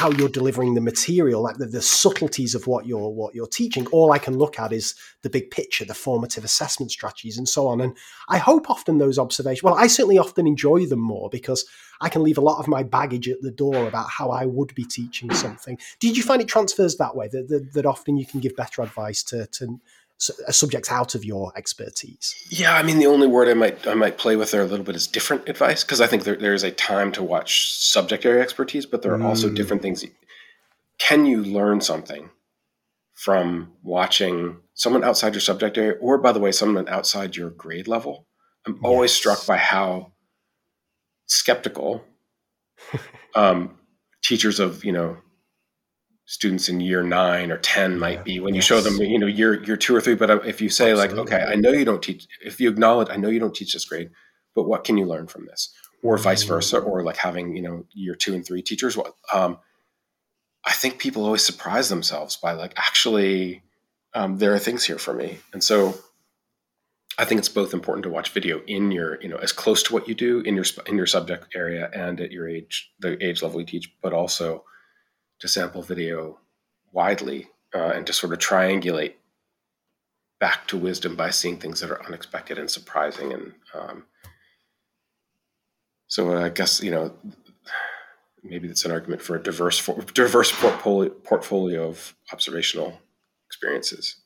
how 0.00 0.10
you're 0.12 0.30
delivering 0.30 0.72
the 0.72 0.80
material, 0.80 1.42
like 1.42 1.58
the, 1.58 1.66
the, 1.66 1.82
subtleties 1.82 2.54
of 2.54 2.66
what 2.66 2.86
you're 2.86 3.10
what 3.10 3.34
you're 3.34 3.46
teaching. 3.46 3.86
All 3.88 4.12
I 4.12 4.18
can 4.18 4.38
look 4.38 4.58
at 4.58 4.72
is 4.72 4.94
the 5.20 5.28
big 5.28 5.50
picture, 5.50 5.84
the 5.84 5.92
formative 5.92 6.42
assessment 6.42 6.90
strategies, 6.90 7.36
and 7.36 7.46
so 7.46 7.66
on. 7.66 7.82
And 7.82 7.94
I 8.26 8.38
hope 8.38 8.70
often 8.70 8.96
those 8.96 9.18
observations. 9.18 9.62
Well, 9.62 9.74
I 9.74 9.88
certainly 9.88 10.16
often 10.16 10.46
enjoy 10.46 10.86
them 10.86 11.00
more 11.00 11.28
because 11.28 11.66
I 12.00 12.08
can 12.08 12.22
leave 12.22 12.38
a 12.38 12.40
lot 12.40 12.60
of 12.60 12.66
my 12.66 12.82
baggage 12.82 13.28
at 13.28 13.42
the 13.42 13.50
door 13.50 13.86
about 13.86 14.08
how 14.08 14.30
I 14.30 14.46
would 14.46 14.74
be 14.74 14.84
teaching 14.84 15.30
something. 15.34 15.76
Did 15.98 16.16
you 16.16 16.22
find 16.22 16.40
it 16.40 16.48
transfers 16.48 16.96
that 16.96 17.14
way? 17.14 17.28
That 17.28 17.48
that, 17.48 17.74
that 17.74 17.84
often 17.84 18.16
you 18.16 18.24
can 18.24 18.40
give 18.40 18.56
better 18.56 18.80
advice 18.80 19.22
to 19.24 19.48
to 19.48 19.80
subjects 20.20 20.90
out 20.90 21.14
of 21.14 21.24
your 21.24 21.52
expertise? 21.56 22.34
Yeah, 22.50 22.74
I 22.76 22.82
mean, 22.82 22.98
the 22.98 23.06
only 23.06 23.26
word 23.26 23.48
I 23.48 23.54
might 23.54 23.86
I 23.86 23.94
might 23.94 24.18
play 24.18 24.36
with 24.36 24.50
there 24.50 24.62
a 24.62 24.66
little 24.66 24.84
bit 24.84 24.96
is 24.96 25.06
different 25.06 25.48
advice 25.48 25.82
because 25.82 26.00
I 26.00 26.06
think 26.06 26.24
there, 26.24 26.36
there 26.36 26.54
is 26.54 26.62
a 26.62 26.70
time 26.70 27.10
to 27.12 27.22
watch 27.22 27.74
subject 27.74 28.24
area 28.24 28.42
expertise, 28.42 28.86
but 28.86 29.02
there 29.02 29.14
are 29.14 29.18
mm. 29.18 29.24
also 29.24 29.50
different 29.50 29.82
things. 29.82 30.04
Can 30.98 31.26
you 31.26 31.42
learn 31.42 31.80
something 31.80 32.30
from 33.14 33.72
watching 33.82 34.58
someone 34.74 35.04
outside 35.04 35.34
your 35.34 35.40
subject 35.40 35.76
area, 35.78 35.96
or 36.00 36.18
by 36.18 36.32
the 36.32 36.40
way, 36.40 36.52
someone 36.52 36.88
outside 36.88 37.36
your 37.36 37.50
grade 37.50 37.88
level? 37.88 38.26
I'm 38.66 38.74
yes. 38.74 38.84
always 38.84 39.12
struck 39.12 39.46
by 39.46 39.56
how 39.56 40.12
skeptical 41.26 42.04
um, 43.34 43.78
teachers 44.22 44.60
of 44.60 44.84
you 44.84 44.92
know 44.92 45.16
students 46.30 46.68
in 46.68 46.78
year 46.78 47.02
nine 47.02 47.50
or 47.50 47.58
10 47.58 47.98
might 47.98 48.22
be 48.22 48.38
when 48.38 48.54
you 48.54 48.60
show 48.62 48.80
them 48.80 49.02
you 49.02 49.18
know 49.18 49.26
year 49.26 49.60
year 49.64 49.76
two 49.76 49.96
or 49.96 50.00
three 50.00 50.14
but 50.14 50.30
uh, 50.30 50.38
if 50.42 50.60
you 50.60 50.68
say 50.68 50.92
Absolutely. 50.92 51.16
like 51.16 51.26
okay 51.26 51.52
i 51.52 51.56
know 51.56 51.72
you 51.72 51.84
don't 51.84 52.04
teach 52.04 52.28
if 52.40 52.60
you 52.60 52.70
acknowledge 52.70 53.08
i 53.10 53.16
know 53.16 53.28
you 53.28 53.40
don't 53.40 53.56
teach 53.56 53.72
this 53.72 53.84
grade 53.84 54.10
but 54.54 54.62
what 54.62 54.84
can 54.84 54.96
you 54.96 55.04
learn 55.04 55.26
from 55.26 55.44
this 55.46 55.74
or 56.04 56.16
vice 56.16 56.44
mm-hmm. 56.44 56.52
versa 56.52 56.78
or 56.78 57.02
like 57.02 57.16
having 57.16 57.56
you 57.56 57.62
know 57.62 57.84
year 57.90 58.14
two 58.14 58.32
and 58.32 58.46
three 58.46 58.62
teachers 58.62 58.96
what 58.96 59.12
um, 59.32 59.58
i 60.64 60.70
think 60.70 61.00
people 61.00 61.24
always 61.24 61.44
surprise 61.44 61.88
themselves 61.88 62.36
by 62.36 62.52
like 62.52 62.74
actually 62.76 63.64
um, 64.14 64.38
there 64.38 64.54
are 64.54 64.60
things 64.60 64.84
here 64.84 65.00
for 65.00 65.12
me 65.12 65.38
and 65.52 65.64
so 65.64 65.98
i 67.18 67.24
think 67.24 67.40
it's 67.40 67.48
both 67.48 67.74
important 67.74 68.04
to 68.04 68.08
watch 68.08 68.30
video 68.30 68.60
in 68.68 68.92
your 68.92 69.20
you 69.20 69.28
know 69.28 69.38
as 69.38 69.50
close 69.50 69.82
to 69.82 69.92
what 69.92 70.06
you 70.06 70.14
do 70.14 70.38
in 70.42 70.54
your 70.54 70.66
in 70.86 70.96
your 70.96 71.06
subject 71.06 71.48
area 71.56 71.90
and 71.92 72.20
at 72.20 72.30
your 72.30 72.48
age 72.48 72.92
the 73.00 73.20
age 73.20 73.42
level 73.42 73.58
you 73.58 73.66
teach 73.66 73.92
but 74.00 74.12
also 74.12 74.62
to 75.40 75.48
sample 75.48 75.82
video 75.82 76.38
widely 76.92 77.48
uh, 77.74 77.92
and 77.94 78.06
to 78.06 78.12
sort 78.12 78.32
of 78.32 78.38
triangulate 78.38 79.14
back 80.38 80.66
to 80.68 80.76
wisdom 80.76 81.16
by 81.16 81.30
seeing 81.30 81.58
things 81.58 81.80
that 81.80 81.90
are 81.90 82.04
unexpected 82.06 82.58
and 82.58 82.70
surprising. 82.70 83.32
And 83.32 83.52
um, 83.74 84.04
so 86.06 86.36
I 86.36 86.48
guess 86.48 86.82
you 86.82 86.90
know 86.90 87.12
maybe 88.42 88.68
that's 88.68 88.84
an 88.84 88.90
argument 88.90 89.22
for 89.22 89.36
a 89.36 89.42
diverse 89.42 89.78
for, 89.78 90.00
diverse 90.14 90.52
portfolio 90.52 91.10
portfolio 91.10 91.88
of 91.88 92.14
observational 92.32 92.98
experiences. 93.46 94.16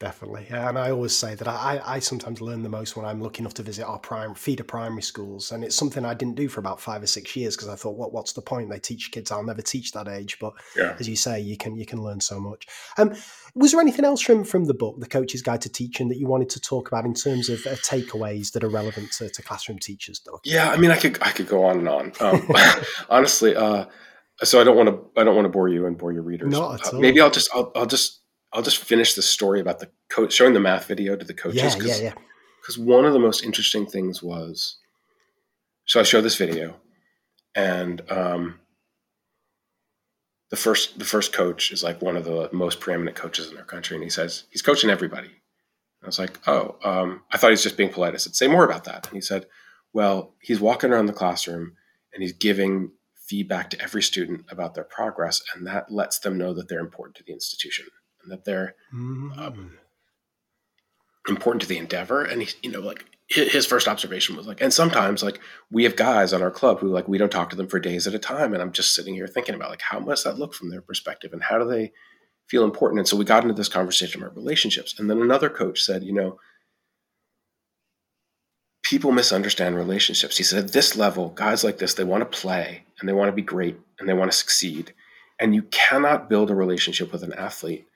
Definitely, 0.00 0.46
yeah, 0.48 0.70
and 0.70 0.78
I 0.78 0.90
always 0.90 1.14
say 1.14 1.34
that 1.34 1.46
I, 1.46 1.78
I 1.84 1.98
sometimes 1.98 2.40
learn 2.40 2.62
the 2.62 2.70
most 2.70 2.96
when 2.96 3.04
I'm 3.04 3.20
lucky 3.20 3.40
enough 3.40 3.52
to 3.54 3.62
visit 3.62 3.84
our 3.84 3.98
prime 3.98 4.34
feeder 4.34 4.64
primary 4.64 5.02
schools, 5.02 5.52
and 5.52 5.62
it's 5.62 5.76
something 5.76 6.06
I 6.06 6.14
didn't 6.14 6.36
do 6.36 6.48
for 6.48 6.58
about 6.58 6.80
five 6.80 7.02
or 7.02 7.06
six 7.06 7.36
years 7.36 7.54
because 7.54 7.68
I 7.68 7.76
thought, 7.76 7.98
what 7.98 8.10
what's 8.10 8.32
the 8.32 8.40
point? 8.40 8.70
They 8.70 8.78
teach 8.78 9.12
kids 9.12 9.30
I'll 9.30 9.44
never 9.44 9.60
teach 9.60 9.92
that 9.92 10.08
age, 10.08 10.38
but 10.40 10.54
yeah. 10.74 10.96
as 10.98 11.06
you 11.06 11.16
say, 11.16 11.38
you 11.38 11.58
can 11.58 11.76
you 11.76 11.84
can 11.84 12.02
learn 12.02 12.18
so 12.18 12.40
much. 12.40 12.66
Um, 12.96 13.14
was 13.54 13.72
there 13.72 13.80
anything 13.82 14.06
else 14.06 14.22
from 14.22 14.42
from 14.42 14.64
the 14.64 14.72
book, 14.72 14.98
The 15.00 15.06
Coach's 15.06 15.42
Guide 15.42 15.60
to 15.60 15.68
Teaching, 15.68 16.08
that 16.08 16.16
you 16.16 16.26
wanted 16.26 16.48
to 16.48 16.60
talk 16.60 16.88
about 16.88 17.04
in 17.04 17.12
terms 17.12 17.50
of 17.50 17.58
uh, 17.66 17.76
takeaways 17.76 18.52
that 18.52 18.64
are 18.64 18.70
relevant 18.70 19.12
to, 19.18 19.28
to 19.28 19.42
classroom 19.42 19.78
teachers? 19.80 20.18
Doug? 20.18 20.40
Yeah, 20.44 20.70
I 20.70 20.78
mean, 20.78 20.92
I 20.92 20.96
could 20.96 21.18
I 21.20 21.30
could 21.30 21.46
go 21.46 21.64
on 21.64 21.80
and 21.80 21.88
on. 21.90 22.12
Um, 22.20 22.48
honestly, 23.10 23.54
uh, 23.54 23.84
so 24.42 24.62
I 24.62 24.64
don't 24.64 24.78
want 24.78 24.88
to 24.88 25.20
I 25.20 25.24
don't 25.24 25.36
want 25.36 25.44
to 25.44 25.50
bore 25.50 25.68
you 25.68 25.84
and 25.84 25.98
bore 25.98 26.12
your 26.12 26.22
readers. 26.22 26.50
Not 26.50 26.80
at 26.80 26.86
all. 26.86 26.98
Uh, 26.98 27.02
maybe 27.02 27.20
I'll 27.20 27.30
just 27.30 27.50
I'll, 27.54 27.70
I'll 27.76 27.84
just 27.84 28.19
I'll 28.52 28.62
just 28.62 28.78
finish 28.78 29.14
the 29.14 29.22
story 29.22 29.60
about 29.60 29.78
the 29.78 29.90
coach 30.08 30.32
showing 30.32 30.54
the 30.54 30.60
math 30.60 30.86
video 30.86 31.16
to 31.16 31.24
the 31.24 31.34
coaches. 31.34 31.76
Yeah, 31.76 31.84
yeah, 31.84 32.02
yeah. 32.02 32.14
Because 32.60 32.78
one 32.78 33.04
of 33.04 33.12
the 33.12 33.18
most 33.18 33.44
interesting 33.44 33.86
things 33.86 34.22
was, 34.22 34.76
so 35.86 36.00
I 36.00 36.02
show 36.02 36.20
this 36.20 36.36
video, 36.36 36.76
and 37.54 38.02
um, 38.10 38.60
the 40.50 40.56
first 40.56 40.98
the 40.98 41.04
first 41.04 41.32
coach 41.32 41.72
is 41.72 41.82
like 41.82 42.02
one 42.02 42.16
of 42.16 42.24
the 42.24 42.50
most 42.52 42.80
preeminent 42.80 43.16
coaches 43.16 43.50
in 43.50 43.56
our 43.56 43.64
country, 43.64 43.96
and 43.96 44.04
he 44.04 44.10
says 44.10 44.44
he's 44.50 44.62
coaching 44.62 44.90
everybody. 44.90 45.30
I 46.02 46.06
was 46.06 46.18
like, 46.18 46.38
oh, 46.46 46.76
um, 46.82 47.22
I 47.30 47.36
thought 47.36 47.50
he's 47.50 47.62
just 47.62 47.76
being 47.76 47.92
polite. 47.92 48.14
I 48.14 48.16
said, 48.16 48.34
say 48.34 48.48
more 48.48 48.64
about 48.64 48.84
that. 48.84 49.06
And 49.06 49.14
he 49.14 49.20
said, 49.20 49.46
well, 49.92 50.34
he's 50.40 50.58
walking 50.58 50.90
around 50.90 51.06
the 51.06 51.12
classroom 51.12 51.74
and 52.14 52.22
he's 52.22 52.32
giving 52.32 52.92
feedback 53.26 53.68
to 53.70 53.80
every 53.82 54.02
student 54.02 54.46
about 54.50 54.74
their 54.74 54.84
progress, 54.84 55.40
and 55.54 55.66
that 55.66 55.90
lets 55.90 56.18
them 56.18 56.36
know 56.36 56.52
that 56.54 56.68
they're 56.68 56.80
important 56.80 57.16
to 57.16 57.24
the 57.24 57.32
institution 57.32 57.86
and 58.22 58.32
that 58.32 58.44
they're 58.44 58.74
mm-hmm. 58.94 59.38
um, 59.38 59.78
important 61.28 61.62
to 61.62 61.68
the 61.68 61.78
endeavor. 61.78 62.22
And 62.22 62.42
he, 62.42 62.48
you 62.62 62.70
know, 62.70 62.80
like 62.80 63.04
his 63.30 63.64
first 63.64 63.86
observation 63.86 64.36
was 64.36 64.48
like, 64.48 64.60
and 64.60 64.72
sometimes 64.72 65.22
like 65.22 65.40
we 65.70 65.84
have 65.84 65.94
guys 65.94 66.32
on 66.32 66.42
our 66.42 66.50
club 66.50 66.80
who 66.80 66.88
like 66.88 67.06
we 67.06 67.18
don't 67.18 67.30
talk 67.30 67.50
to 67.50 67.56
them 67.56 67.68
for 67.68 67.78
days 67.78 68.06
at 68.06 68.14
a 68.14 68.18
time, 68.18 68.52
and 68.52 68.60
I'm 68.60 68.72
just 68.72 68.94
sitting 68.94 69.14
here 69.14 69.28
thinking 69.28 69.54
about 69.54 69.70
like 69.70 69.82
how 69.82 70.00
must 70.00 70.24
that 70.24 70.38
look 70.38 70.52
from 70.52 70.70
their 70.70 70.82
perspective, 70.82 71.32
and 71.32 71.42
how 71.42 71.58
do 71.58 71.64
they 71.64 71.92
feel 72.48 72.64
important? 72.64 72.98
And 72.98 73.08
so 73.08 73.16
we 73.16 73.24
got 73.24 73.44
into 73.44 73.54
this 73.54 73.68
conversation 73.68 74.20
about 74.20 74.36
relationships, 74.36 74.98
and 74.98 75.08
then 75.08 75.22
another 75.22 75.48
coach 75.48 75.80
said, 75.80 76.02
you 76.02 76.12
know. 76.12 76.38
People 78.82 79.12
misunderstand 79.12 79.76
relationships. 79.76 80.36
He 80.36 80.42
said, 80.42 80.64
at 80.64 80.72
this 80.72 80.96
level, 80.96 81.28
guys 81.28 81.62
like 81.62 81.78
this, 81.78 81.94
they 81.94 82.02
want 82.02 82.22
to 82.22 82.38
play 82.38 82.82
and 82.98 83.08
they 83.08 83.12
want 83.12 83.28
to 83.28 83.32
be 83.32 83.42
great 83.42 83.78
and 84.00 84.08
they 84.08 84.14
want 84.14 84.32
to 84.32 84.36
succeed. 84.36 84.92
And 85.38 85.54
you 85.54 85.62
cannot 85.62 86.28
build 86.28 86.50
a 86.50 86.56
relationship 86.56 87.12
with 87.12 87.22
an 87.22 87.32
athlete 87.34 87.86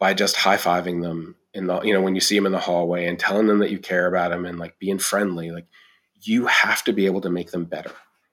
by 0.00 0.14
just 0.14 0.34
high 0.34 0.56
fiving 0.56 1.02
them 1.02 1.36
in 1.54 1.66
the 1.66 1.80
you 1.82 1.92
know 1.92 2.00
when 2.00 2.16
you 2.16 2.20
see 2.20 2.34
them 2.34 2.46
in 2.46 2.52
the 2.52 2.58
hallway 2.58 3.06
and 3.06 3.18
telling 3.18 3.46
them 3.46 3.60
that 3.60 3.70
you 3.70 3.78
care 3.78 4.08
about 4.08 4.30
them 4.30 4.44
and 4.44 4.58
like 4.58 4.78
being 4.80 4.98
friendly 4.98 5.52
like 5.52 5.66
you 6.22 6.46
have 6.46 6.82
to 6.84 6.92
be 6.92 7.06
able 7.06 7.20
to 7.22 7.30
make 7.30 7.50
them 7.50 7.64
better. 7.64 7.92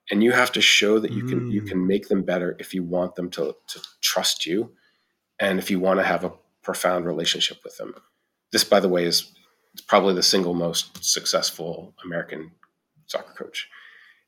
And 0.10 0.24
you 0.24 0.32
have 0.32 0.52
to 0.54 0.62
show 0.62 1.00
that 1.00 1.12
you 1.12 1.26
can 1.26 1.42
mm. 1.42 1.52
you 1.52 1.62
can 1.62 1.86
make 1.86 2.08
them 2.08 2.24
better 2.24 2.56
if 2.60 2.74
you 2.74 2.82
want 2.82 3.16
them 3.16 3.30
to 3.32 3.56
to 3.68 3.82
trust 4.02 4.46
you 4.46 4.72
and 5.38 5.60
if 5.60 5.70
you 5.70 5.82
want 5.82 6.00
to 6.00 6.06
have 6.06 6.24
a 6.24 6.32
profound 6.64 7.06
relationship 7.06 7.58
with 7.66 7.76
them 7.78 7.94
this 8.54 8.64
by 8.64 8.80
the 8.80 8.88
way 8.88 9.04
is 9.04 9.34
probably 9.86 10.14
the 10.14 10.24
single 10.24 10.54
most 10.54 11.04
successful 11.04 11.94
american 12.06 12.52
soccer 13.06 13.34
coach. 13.34 13.68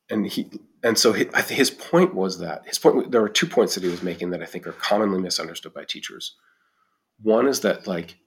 And 0.09 0.28
he 0.28 0.49
and 0.84 0.97
so 0.97 1.13
he, 1.13 1.30
his 1.47 1.72
point 1.72 2.13
was 2.13 2.39
that 2.39 2.68
his 2.68 2.78
point 2.78 3.11
there 3.11 3.22
were 3.22 3.30
two 3.30 3.47
points 3.47 3.76
that 3.76 3.84
he 3.84 3.89
was 3.89 4.03
making 4.03 4.32
that 4.32 4.41
i 4.41 4.45
think 4.45 4.68
are 4.68 4.74
commonly 4.74 5.22
misunderstood 5.22 5.74
by 5.74 5.86
teachers 5.86 6.36
one 7.22 7.47
is 7.47 7.61
that 7.61 7.88
like 7.88 8.17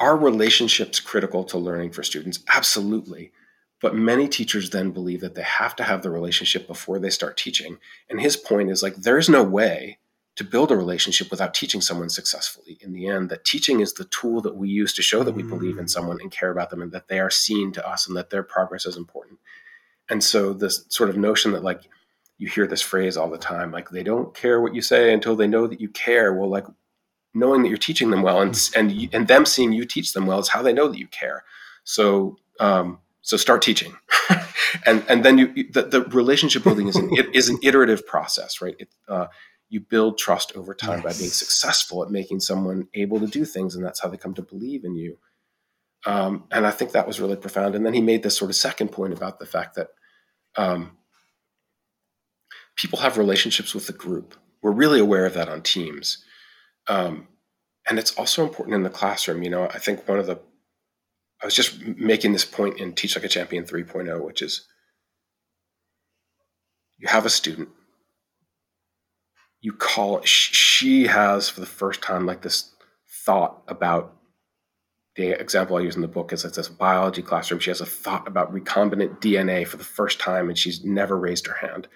our 0.00 0.16
relationships 0.16 1.00
critical 1.00 1.44
to 1.44 1.58
learning 1.58 1.92
for 1.92 2.02
students? 2.02 2.40
Absolutely. 2.54 3.32
But 3.80 3.94
many 3.94 4.28
teachers 4.28 4.70
then 4.70 4.92
believe 4.92 5.20
that 5.20 5.34
they 5.34 5.42
have 5.42 5.76
to 5.76 5.84
have 5.84 6.02
the 6.02 6.10
relationship 6.10 6.66
before 6.66 6.98
they 6.98 7.10
start 7.10 7.36
teaching. 7.36 7.78
And 8.08 8.20
his 8.20 8.36
point 8.36 8.70
is 8.70 8.82
like, 8.82 8.96
there's 8.96 9.28
no 9.28 9.42
way 9.42 9.98
to 10.36 10.44
build 10.44 10.72
a 10.72 10.76
relationship 10.76 11.30
without 11.30 11.54
teaching 11.54 11.80
someone 11.80 12.08
successfully. 12.08 12.78
In 12.80 12.92
the 12.92 13.06
end, 13.06 13.28
that 13.30 13.44
teaching 13.44 13.80
is 13.80 13.92
the 13.92 14.06
tool 14.06 14.40
that 14.40 14.56
we 14.56 14.68
use 14.68 14.92
to 14.94 15.02
show 15.02 15.22
that 15.22 15.34
we 15.34 15.42
believe 15.42 15.78
in 15.78 15.84
mm. 15.84 15.90
someone 15.90 16.18
and 16.20 16.30
care 16.30 16.50
about 16.50 16.70
them 16.70 16.82
and 16.82 16.90
that 16.92 17.08
they 17.08 17.20
are 17.20 17.30
seen 17.30 17.72
to 17.72 17.88
us 17.88 18.08
and 18.08 18.16
that 18.16 18.30
their 18.30 18.42
progress 18.42 18.84
is 18.84 18.96
important. 18.96 19.38
And 20.10 20.24
so 20.24 20.52
this 20.52 20.86
sort 20.88 21.08
of 21.08 21.16
notion 21.16 21.52
that 21.52 21.62
like 21.62 21.82
you 22.38 22.48
hear 22.48 22.66
this 22.66 22.82
phrase 22.82 23.16
all 23.16 23.30
the 23.30 23.38
time, 23.38 23.70
like 23.70 23.90
they 23.90 24.02
don't 24.02 24.34
care 24.34 24.60
what 24.60 24.74
you 24.74 24.82
say 24.82 25.12
until 25.12 25.36
they 25.36 25.46
know 25.46 25.66
that 25.66 25.80
you 25.80 25.88
care. 25.88 26.34
Well, 26.34 26.48
like 26.48 26.66
knowing 27.34 27.62
that 27.62 27.68
you're 27.68 27.78
teaching 27.78 28.10
them 28.10 28.22
well 28.22 28.40
and 28.40 28.58
and 28.76 29.08
and 29.12 29.28
them 29.28 29.44
seeing 29.44 29.72
you 29.72 29.84
teach 29.84 30.12
them 30.12 30.26
well 30.26 30.38
is 30.38 30.48
how 30.48 30.62
they 30.62 30.72
know 30.72 30.88
that 30.88 30.98
you 30.98 31.08
care. 31.08 31.44
So 31.84 32.38
um, 32.60 32.98
so 33.22 33.36
start 33.36 33.62
teaching, 33.62 33.96
and 34.86 35.04
and 35.08 35.24
then 35.24 35.38
you 35.38 35.70
the, 35.70 35.82
the 35.82 36.02
relationship 36.04 36.62
building 36.62 36.88
is 36.88 36.96
an 36.96 37.10
is 37.34 37.48
an 37.48 37.58
iterative 37.62 38.06
process, 38.06 38.60
right? 38.60 38.76
It, 38.78 38.88
uh, 39.08 39.26
you 39.68 39.80
build 39.80 40.18
trust 40.18 40.52
over 40.54 40.74
time 40.74 41.02
yes. 41.02 41.02
by 41.02 41.18
being 41.18 41.30
successful 41.30 42.04
at 42.04 42.10
making 42.10 42.40
someone 42.40 42.86
able 42.94 43.18
to 43.20 43.26
do 43.26 43.44
things, 43.44 43.74
and 43.74 43.84
that's 43.84 44.00
how 44.00 44.08
they 44.08 44.16
come 44.16 44.34
to 44.34 44.42
believe 44.42 44.84
in 44.84 44.94
you. 44.94 45.18
Um, 46.06 46.44
and 46.50 46.66
I 46.66 46.70
think 46.70 46.92
that 46.92 47.06
was 47.06 47.20
really 47.20 47.36
profound. 47.36 47.74
And 47.74 47.84
then 47.84 47.94
he 47.94 48.00
made 48.00 48.22
this 48.22 48.36
sort 48.36 48.50
of 48.50 48.56
second 48.56 48.88
point 48.88 49.14
about 49.14 49.38
the 49.38 49.46
fact 49.46 49.74
that 49.76 49.88
um, 50.56 50.98
people 52.76 52.98
have 52.98 53.18
relationships 53.18 53.74
with 53.74 53.86
the 53.86 53.92
group. 53.92 54.34
We're 54.62 54.72
really 54.72 55.00
aware 55.00 55.26
of 55.26 55.34
that 55.34 55.48
on 55.48 55.62
teams. 55.62 56.24
Um, 56.88 57.28
and 57.88 57.98
it's 57.98 58.14
also 58.16 58.42
important 58.42 58.74
in 58.74 58.82
the 58.82 58.90
classroom. 58.90 59.42
You 59.42 59.50
know, 59.50 59.64
I 59.68 59.78
think 59.78 60.08
one 60.08 60.18
of 60.18 60.26
the, 60.26 60.38
I 61.42 61.46
was 61.46 61.54
just 61.54 61.80
making 61.82 62.32
this 62.32 62.44
point 62.44 62.78
in 62.78 62.94
Teach 62.94 63.16
Like 63.16 63.24
a 63.24 63.28
Champion 63.28 63.64
3.0, 63.64 64.24
which 64.24 64.42
is 64.42 64.66
you 66.98 67.08
have 67.08 67.26
a 67.26 67.30
student 67.30 67.68
you 69.64 69.72
call 69.72 70.20
she 70.20 71.06
has 71.06 71.48
for 71.48 71.60
the 71.60 71.66
first 71.66 72.02
time 72.02 72.26
like 72.26 72.42
this 72.42 72.70
thought 73.24 73.62
about 73.66 74.14
the 75.16 75.30
example 75.30 75.78
I 75.78 75.80
use 75.80 75.96
in 75.96 76.02
the 76.02 76.08
book 76.08 76.34
is 76.34 76.44
it's 76.44 76.58
this 76.58 76.68
biology 76.68 77.22
classroom. 77.22 77.60
She 77.60 77.70
has 77.70 77.80
a 77.80 77.86
thought 77.86 78.28
about 78.28 78.52
recombinant 78.52 79.22
DNA 79.22 79.66
for 79.66 79.78
the 79.78 79.84
first 79.84 80.20
time, 80.20 80.50
and 80.50 80.58
she's 80.58 80.84
never 80.84 81.18
raised 81.18 81.46
her 81.46 81.54
hand. 81.54 81.88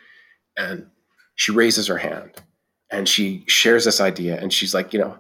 And 0.57 0.86
she 1.34 1.53
raises 1.53 1.89
her 1.89 1.99
hand 1.99 2.41
and 2.91 3.09
she 3.09 3.45
shares 3.47 3.84
this 3.84 4.01
idea, 4.01 4.41
and 4.41 4.53
she's 4.53 4.74
like, 4.74 4.93
you 4.93 5.01
know, 5.01 5.18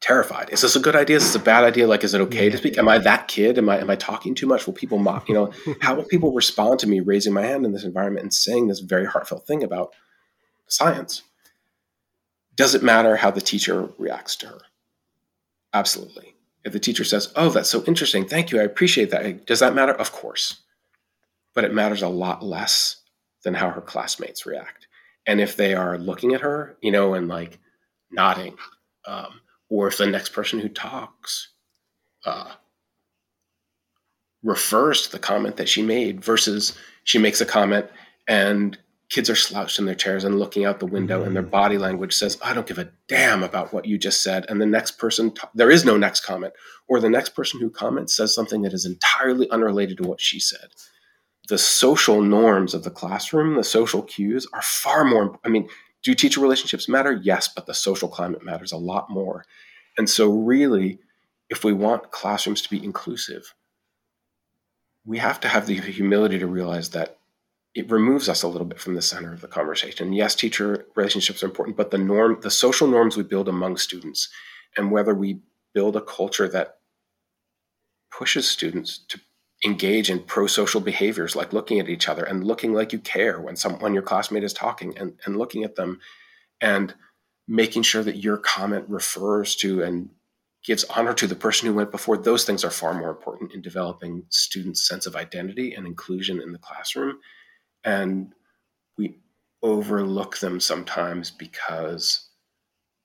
terrified. 0.00 0.50
Is 0.50 0.62
this 0.62 0.76
a 0.76 0.80
good 0.80 0.96
idea? 0.96 1.16
Is 1.16 1.24
this 1.24 1.34
a 1.34 1.44
bad 1.44 1.64
idea? 1.64 1.86
Like, 1.86 2.04
is 2.04 2.14
it 2.14 2.20
okay 2.22 2.48
to 2.48 2.56
speak? 2.56 2.78
Am 2.78 2.88
I 2.88 2.98
that 2.98 3.28
kid? 3.28 3.58
Am 3.58 3.68
I 3.68 3.78
am 3.78 3.90
I 3.90 3.96
talking 3.96 4.34
too 4.34 4.46
much? 4.46 4.66
Will 4.66 4.74
people 4.74 4.98
mock? 4.98 5.28
You 5.28 5.34
know, 5.34 5.52
how 5.80 5.94
will 5.94 6.04
people 6.04 6.32
respond 6.32 6.78
to 6.80 6.86
me 6.86 7.00
raising 7.00 7.32
my 7.32 7.42
hand 7.42 7.64
in 7.64 7.72
this 7.72 7.84
environment 7.84 8.22
and 8.24 8.34
saying 8.34 8.68
this 8.68 8.80
very 8.80 9.06
heartfelt 9.06 9.46
thing 9.46 9.62
about 9.62 9.94
science. 10.68 11.22
Does 12.54 12.74
it 12.74 12.82
matter 12.82 13.16
how 13.16 13.30
the 13.30 13.40
teacher 13.40 13.88
reacts 13.98 14.36
to 14.36 14.46
her? 14.46 14.60
Absolutely. 15.72 16.34
If 16.64 16.72
the 16.72 16.80
teacher 16.80 17.04
says, 17.04 17.32
Oh, 17.36 17.50
that's 17.50 17.70
so 17.70 17.84
interesting. 17.84 18.26
Thank 18.26 18.50
you. 18.50 18.60
I 18.60 18.64
appreciate 18.64 19.10
that. 19.10 19.46
Does 19.46 19.60
that 19.60 19.74
matter? 19.74 19.92
Of 19.92 20.12
course. 20.12 20.60
But 21.54 21.64
it 21.64 21.72
matters 21.72 22.02
a 22.02 22.08
lot 22.08 22.42
less 22.42 22.96
than 23.42 23.54
how 23.54 23.70
her 23.70 23.80
classmates 23.80 24.44
react. 24.44 24.87
And 25.28 25.40
if 25.40 25.56
they 25.56 25.74
are 25.74 25.96
looking 25.96 26.34
at 26.34 26.40
her, 26.40 26.76
you 26.80 26.90
know, 26.90 27.14
and 27.14 27.28
like 27.28 27.60
nodding, 28.10 28.56
um, 29.06 29.40
or 29.68 29.86
if 29.86 29.98
the 29.98 30.06
next 30.06 30.32
person 30.32 30.58
who 30.58 30.68
talks 30.68 31.52
uh, 32.24 32.54
refers 34.42 35.02
to 35.02 35.12
the 35.12 35.18
comment 35.18 35.56
that 35.56 35.68
she 35.68 35.82
made 35.82 36.24
versus 36.24 36.76
she 37.04 37.18
makes 37.18 37.40
a 37.40 37.46
comment 37.46 37.86
and 38.26 38.78
kids 39.08 39.30
are 39.30 39.36
slouched 39.36 39.78
in 39.78 39.86
their 39.86 39.94
chairs 39.94 40.24
and 40.24 40.38
looking 40.38 40.64
out 40.64 40.80
the 40.80 40.86
window 40.86 41.18
mm-hmm. 41.18 41.28
and 41.28 41.36
their 41.36 41.42
mm. 41.42 41.50
body 41.50 41.78
language 41.78 42.14
says 42.14 42.38
i 42.44 42.52
don't 42.52 42.66
give 42.66 42.78
a 42.78 42.90
damn 43.08 43.42
about 43.42 43.72
what 43.72 43.86
you 43.86 43.98
just 43.98 44.22
said 44.22 44.44
and 44.48 44.60
the 44.60 44.66
next 44.66 44.92
person 44.92 45.30
t- 45.30 45.40
there 45.54 45.70
is 45.70 45.84
no 45.84 45.96
next 45.96 46.20
comment 46.20 46.52
or 46.88 47.00
the 47.00 47.08
next 47.08 47.30
person 47.30 47.58
who 47.58 47.70
comments 47.70 48.14
says 48.14 48.34
something 48.34 48.62
that 48.62 48.72
is 48.72 48.84
entirely 48.84 49.50
unrelated 49.50 49.96
to 49.96 50.06
what 50.06 50.20
she 50.20 50.38
said 50.38 50.68
the 51.48 51.58
social 51.58 52.22
norms 52.22 52.74
of 52.74 52.84
the 52.84 52.90
classroom 52.90 53.56
the 53.56 53.64
social 53.64 54.02
cues 54.02 54.46
are 54.52 54.62
far 54.62 55.04
more 55.04 55.38
i 55.44 55.48
mean 55.48 55.68
do 56.02 56.14
teacher 56.14 56.40
relationships 56.40 56.88
matter 56.88 57.12
yes 57.22 57.48
but 57.48 57.66
the 57.66 57.74
social 57.74 58.08
climate 58.08 58.44
matters 58.44 58.72
a 58.72 58.76
lot 58.76 59.10
more 59.10 59.44
and 59.96 60.08
so 60.08 60.30
really 60.30 60.98
if 61.50 61.64
we 61.64 61.72
want 61.72 62.10
classrooms 62.10 62.62
to 62.62 62.70
be 62.70 62.82
inclusive 62.84 63.54
we 65.04 65.18
have 65.18 65.40
to 65.40 65.48
have 65.48 65.66
the 65.66 65.74
humility 65.74 66.38
to 66.38 66.46
realize 66.46 66.90
that 66.90 67.18
it 67.74 67.90
removes 67.90 68.28
us 68.28 68.42
a 68.42 68.48
little 68.48 68.66
bit 68.66 68.80
from 68.80 68.94
the 68.94 69.02
center 69.02 69.32
of 69.32 69.40
the 69.40 69.48
conversation. 69.48 70.12
Yes, 70.12 70.34
teacher 70.34 70.86
relationships 70.96 71.42
are 71.42 71.46
important, 71.46 71.76
but 71.76 71.90
the 71.90 71.98
norm, 71.98 72.38
the 72.42 72.50
social 72.50 72.88
norms 72.88 73.16
we 73.16 73.22
build 73.22 73.48
among 73.48 73.76
students, 73.76 74.28
and 74.76 74.90
whether 74.90 75.14
we 75.14 75.40
build 75.74 75.96
a 75.96 76.00
culture 76.00 76.48
that 76.48 76.78
pushes 78.10 78.48
students 78.48 78.98
to 79.08 79.20
engage 79.64 80.08
in 80.08 80.20
pro-social 80.20 80.80
behaviors 80.80 81.34
like 81.34 81.52
looking 81.52 81.80
at 81.80 81.88
each 81.88 82.08
other 82.08 82.22
and 82.22 82.44
looking 82.44 82.72
like 82.72 82.92
you 82.92 82.98
care 82.98 83.40
when 83.40 83.56
some 83.56 83.74
when 83.80 83.92
your 83.92 84.02
classmate 84.02 84.44
is 84.44 84.52
talking 84.52 84.96
and, 84.96 85.18
and 85.24 85.36
looking 85.36 85.64
at 85.64 85.74
them 85.74 85.98
and 86.60 86.94
making 87.48 87.82
sure 87.82 88.02
that 88.02 88.22
your 88.22 88.36
comment 88.36 88.84
refers 88.88 89.56
to 89.56 89.82
and 89.82 90.10
gives 90.64 90.84
honor 90.84 91.14
to 91.14 91.26
the 91.26 91.34
person 91.34 91.66
who 91.66 91.74
went 91.74 91.90
before 91.90 92.16
those 92.16 92.44
things 92.44 92.64
are 92.64 92.70
far 92.70 92.94
more 92.94 93.10
important 93.10 93.52
in 93.52 93.60
developing 93.60 94.22
students 94.28 94.86
sense 94.86 95.06
of 95.06 95.16
identity 95.16 95.74
and 95.74 95.86
inclusion 95.86 96.40
in 96.40 96.52
the 96.52 96.58
classroom 96.58 97.18
and 97.82 98.32
we 98.96 99.18
overlook 99.62 100.38
them 100.38 100.60
sometimes 100.60 101.30
because 101.32 102.28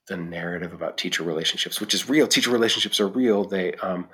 the 0.07 0.17
narrative 0.17 0.73
about 0.73 0.97
teacher 0.97 1.23
relationships, 1.23 1.79
which 1.79 1.93
is 1.93 2.09
real, 2.09 2.27
teacher 2.27 2.51
relationships 2.51 2.99
are 2.99 3.07
real. 3.07 3.45
They 3.45 3.73
um, 3.75 4.09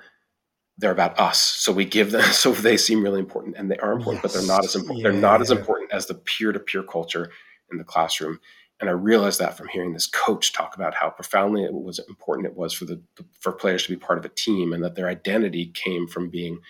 they're 0.80 0.90
about 0.90 1.20
us, 1.20 1.38
so 1.38 1.72
we 1.72 1.84
give 1.84 2.10
them. 2.10 2.22
So 2.32 2.52
they 2.52 2.76
seem 2.76 3.02
really 3.02 3.20
important, 3.20 3.56
and 3.56 3.70
they 3.70 3.76
are 3.78 3.92
important, 3.92 4.24
yes. 4.24 4.32
but 4.32 4.32
they're 4.32 4.48
not 4.48 4.64
as 4.64 4.74
important. 4.74 4.98
Yeah, 4.98 5.10
they're 5.10 5.20
not 5.20 5.40
as 5.42 5.50
important 5.50 5.92
as 5.92 6.06
the 6.06 6.14
peer 6.14 6.52
to 6.52 6.58
peer 6.58 6.82
culture 6.82 7.30
in 7.70 7.78
the 7.78 7.84
classroom. 7.84 8.40
And 8.80 8.88
I 8.88 8.94
realized 8.94 9.40
that 9.40 9.58
from 9.58 9.68
hearing 9.68 9.92
this 9.92 10.06
coach 10.06 10.54
talk 10.54 10.74
about 10.74 10.94
how 10.94 11.10
profoundly 11.10 11.64
it 11.64 11.74
was 11.74 11.98
important 12.08 12.46
it 12.46 12.56
was 12.56 12.72
for 12.72 12.86
the 12.86 13.02
for 13.38 13.52
players 13.52 13.82
to 13.82 13.90
be 13.90 13.96
part 13.96 14.18
of 14.18 14.24
a 14.24 14.30
team, 14.30 14.72
and 14.72 14.82
that 14.82 14.94
their 14.94 15.08
identity 15.08 15.66
came 15.66 16.06
from 16.06 16.30
being 16.30 16.60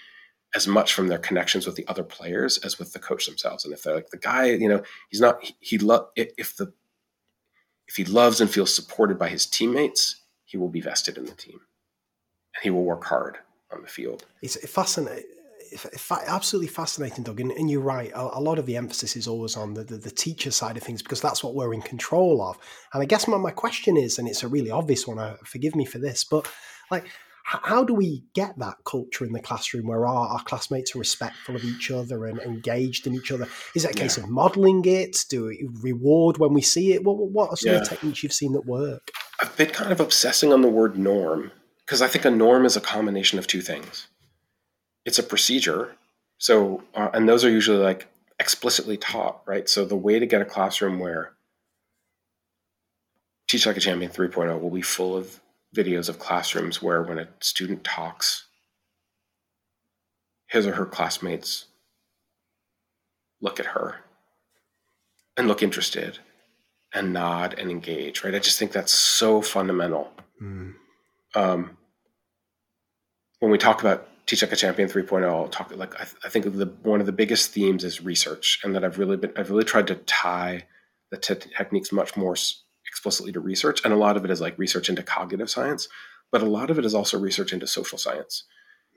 as 0.56 0.66
much 0.66 0.92
from 0.92 1.06
their 1.06 1.18
connections 1.18 1.64
with 1.64 1.76
the 1.76 1.86
other 1.86 2.02
players 2.02 2.58
as 2.58 2.80
with 2.80 2.92
the 2.92 2.98
coach 2.98 3.26
themselves. 3.26 3.64
And 3.64 3.72
if 3.72 3.84
they're 3.84 3.94
like 3.94 4.11
the 4.11 4.18
guy, 4.18 4.46
you 4.46 4.68
know, 4.68 4.82
he's 5.08 5.20
not 5.20 5.42
he, 5.42 5.54
he 5.61 5.78
love 5.78 6.08
if 6.16 6.56
the 6.56 6.72
if 7.86 7.94
he 7.94 8.04
loves 8.04 8.40
and 8.40 8.50
feels 8.50 8.74
supported 8.74 9.18
by 9.18 9.28
his 9.28 9.46
teammates, 9.46 10.22
he 10.44 10.56
will 10.56 10.68
be 10.68 10.80
vested 10.80 11.16
in 11.16 11.26
the 11.26 11.34
team, 11.34 11.61
and 12.54 12.64
he 12.64 12.70
will 12.70 12.84
work 12.84 13.04
hard 13.04 13.38
on 13.72 13.82
the 13.82 13.88
field. 13.88 14.24
It's 14.42 14.56
fascinating. 14.68 15.24
Absolutely 16.10 16.68
fascinating, 16.68 17.22
Doug. 17.22 17.40
And, 17.40 17.52
and 17.52 17.70
you're 17.70 17.80
right. 17.80 18.10
A, 18.12 18.38
a, 18.38 18.40
lot 18.40 18.58
of 18.58 18.66
the 18.66 18.76
emphasis 18.76 19.14
is 19.14 19.28
always 19.28 19.56
on 19.56 19.74
the, 19.74 19.84
the, 19.84 19.98
the, 19.98 20.10
teacher 20.10 20.50
side 20.50 20.76
of 20.76 20.82
things 20.82 21.00
because 21.00 21.20
that's 21.20 21.44
what 21.44 21.54
we're 21.54 21.72
in 21.72 21.82
control 21.82 22.42
of. 22.42 22.58
And 22.92 23.02
I 23.02 23.06
guess 23.06 23.28
my, 23.28 23.36
my 23.36 23.52
question 23.52 23.96
is, 23.96 24.18
and 24.18 24.26
it's 24.26 24.42
a 24.42 24.48
really 24.48 24.72
obvious 24.72 25.06
one, 25.06 25.20
uh, 25.20 25.36
forgive 25.44 25.76
me 25.76 25.84
for 25.84 25.98
this, 25.98 26.24
but 26.24 26.50
like, 26.90 27.06
how 27.44 27.82
do 27.82 27.94
we 27.94 28.22
get 28.34 28.58
that 28.58 28.76
culture 28.84 29.24
in 29.24 29.32
the 29.32 29.40
classroom 29.40 29.88
where 29.88 30.06
our, 30.06 30.28
our 30.28 30.42
classmates 30.44 30.94
are 30.94 31.00
respectful 31.00 31.56
of 31.56 31.64
each 31.64 31.90
other 31.90 32.26
and 32.26 32.38
engaged 32.40 33.06
in 33.06 33.14
each 33.14 33.32
other? 33.32 33.48
Is 33.74 33.84
it 33.84 33.92
a 33.92 33.94
case 33.94 34.18
yeah. 34.18 34.24
of 34.24 34.30
modeling 34.30 34.84
it? 34.84 35.24
Do 35.28 35.46
we 35.46 35.68
reward 35.82 36.38
when 36.38 36.52
we 36.52 36.62
see 36.62 36.92
it? 36.92 37.02
What, 37.02 37.16
what 37.16 37.50
are 37.50 37.56
some 37.56 37.72
yeah. 37.72 37.78
of 37.78 37.84
the 37.84 37.90
techniques 37.90 38.22
you've 38.22 38.32
seen 38.32 38.52
that 38.52 38.66
work? 38.66 39.10
I've 39.42 39.56
been 39.56 39.70
kind 39.70 39.90
of 39.90 40.00
obsessing 40.00 40.52
on 40.52 40.62
the 40.62 40.68
word 40.68 40.98
norm 40.98 41.50
because 41.91 42.03
I 42.03 42.07
think 42.07 42.24
a 42.24 42.30
norm 42.30 42.66
is 42.66 42.76
a 42.76 42.80
combination 42.80 43.41
of 43.41 43.49
two 43.49 43.61
things. 43.61 44.07
It's 45.05 45.18
a 45.18 45.24
procedure. 45.24 45.97
So, 46.38 46.84
uh, 46.95 47.09
and 47.12 47.28
those 47.28 47.45
are 47.45 47.51
usually 47.51 47.82
like 47.82 48.07
explicitly 48.38 48.97
taught, 48.97 49.43
right? 49.45 49.68
So 49.68 49.84
the 49.84 49.97
way 49.97 50.20
to 50.20 50.24
get 50.24 50.41
a 50.41 50.45
classroom 50.45 51.01
where 51.01 51.32
Teach 53.49 53.66
Like 53.66 53.76
a 53.76 53.80
Champion 53.80 54.12
3.0 54.12 54.61
will 54.61 54.70
be 54.70 54.82
full 54.82 55.16
of 55.16 55.41
videos 55.76 56.09
of 56.09 56.20
classrooms 56.20 56.80
where 56.80 57.03
when 57.03 57.18
a 57.18 57.26
student 57.41 57.82
talks, 57.82 58.47
his 60.47 60.68
or 60.68 60.76
her 60.76 60.86
classmates 60.86 61.66
look 63.41 63.59
at 63.59 63.66
her 63.66 63.97
and 65.36 65.49
look 65.49 65.61
interested 65.61 66.20
and 66.95 67.12
nod 67.12 67.57
and 67.59 67.68
engage, 67.68 68.22
right? 68.22 68.36
I 68.36 68.38
just 68.38 68.61
think 68.61 68.70
that's 68.70 68.95
so 68.95 69.43
fundamental. 69.43 70.12
Mm. 70.41 70.74
Um, 71.34 71.76
when 73.41 73.51
we 73.51 73.59
talk 73.59 73.80
about 73.80 74.07
Teach 74.26 74.43
Like 74.43 74.53
a 74.53 74.57
Champion 74.57 74.88
3.0, 74.88 75.28
I'll 75.28 75.49
talk 75.49 75.74
like 75.74 75.95
I, 75.97 76.05
th- 76.05 76.16
I 76.24 76.28
think 76.28 76.45
the, 76.57 76.72
one 76.82 77.01
of 77.01 77.07
the 77.07 77.12
biggest 77.12 77.51
themes 77.51 77.84
is 77.84 78.03
research, 78.03 78.61
and 78.62 78.74
that 78.74 78.84
I've 78.84 78.99
really 78.99 79.16
been 79.16 79.32
I've 79.36 79.51
really 79.51 79.64
tried 79.64 79.88
to 79.88 79.97
tie 79.97 80.66
the 81.11 81.16
te- 81.16 81.34
techniques 81.34 81.91
much 81.91 82.16
more 82.16 82.36
explicitly 82.86 83.32
to 83.32 83.41
research. 83.41 83.80
And 83.84 83.93
a 83.93 83.97
lot 83.97 84.16
of 84.16 84.24
it 84.24 84.30
is 84.30 84.41
like 84.41 84.59
research 84.59 84.88
into 84.88 85.03
cognitive 85.03 85.51
science, 85.51 85.88
but 86.30 86.43
a 86.43 86.47
lot 86.47 86.70
of 86.70 86.78
it 86.78 86.84
is 86.84 86.95
also 86.95 87.18
research 87.18 87.53
into 87.53 87.66
social 87.66 87.99
science. 87.99 88.45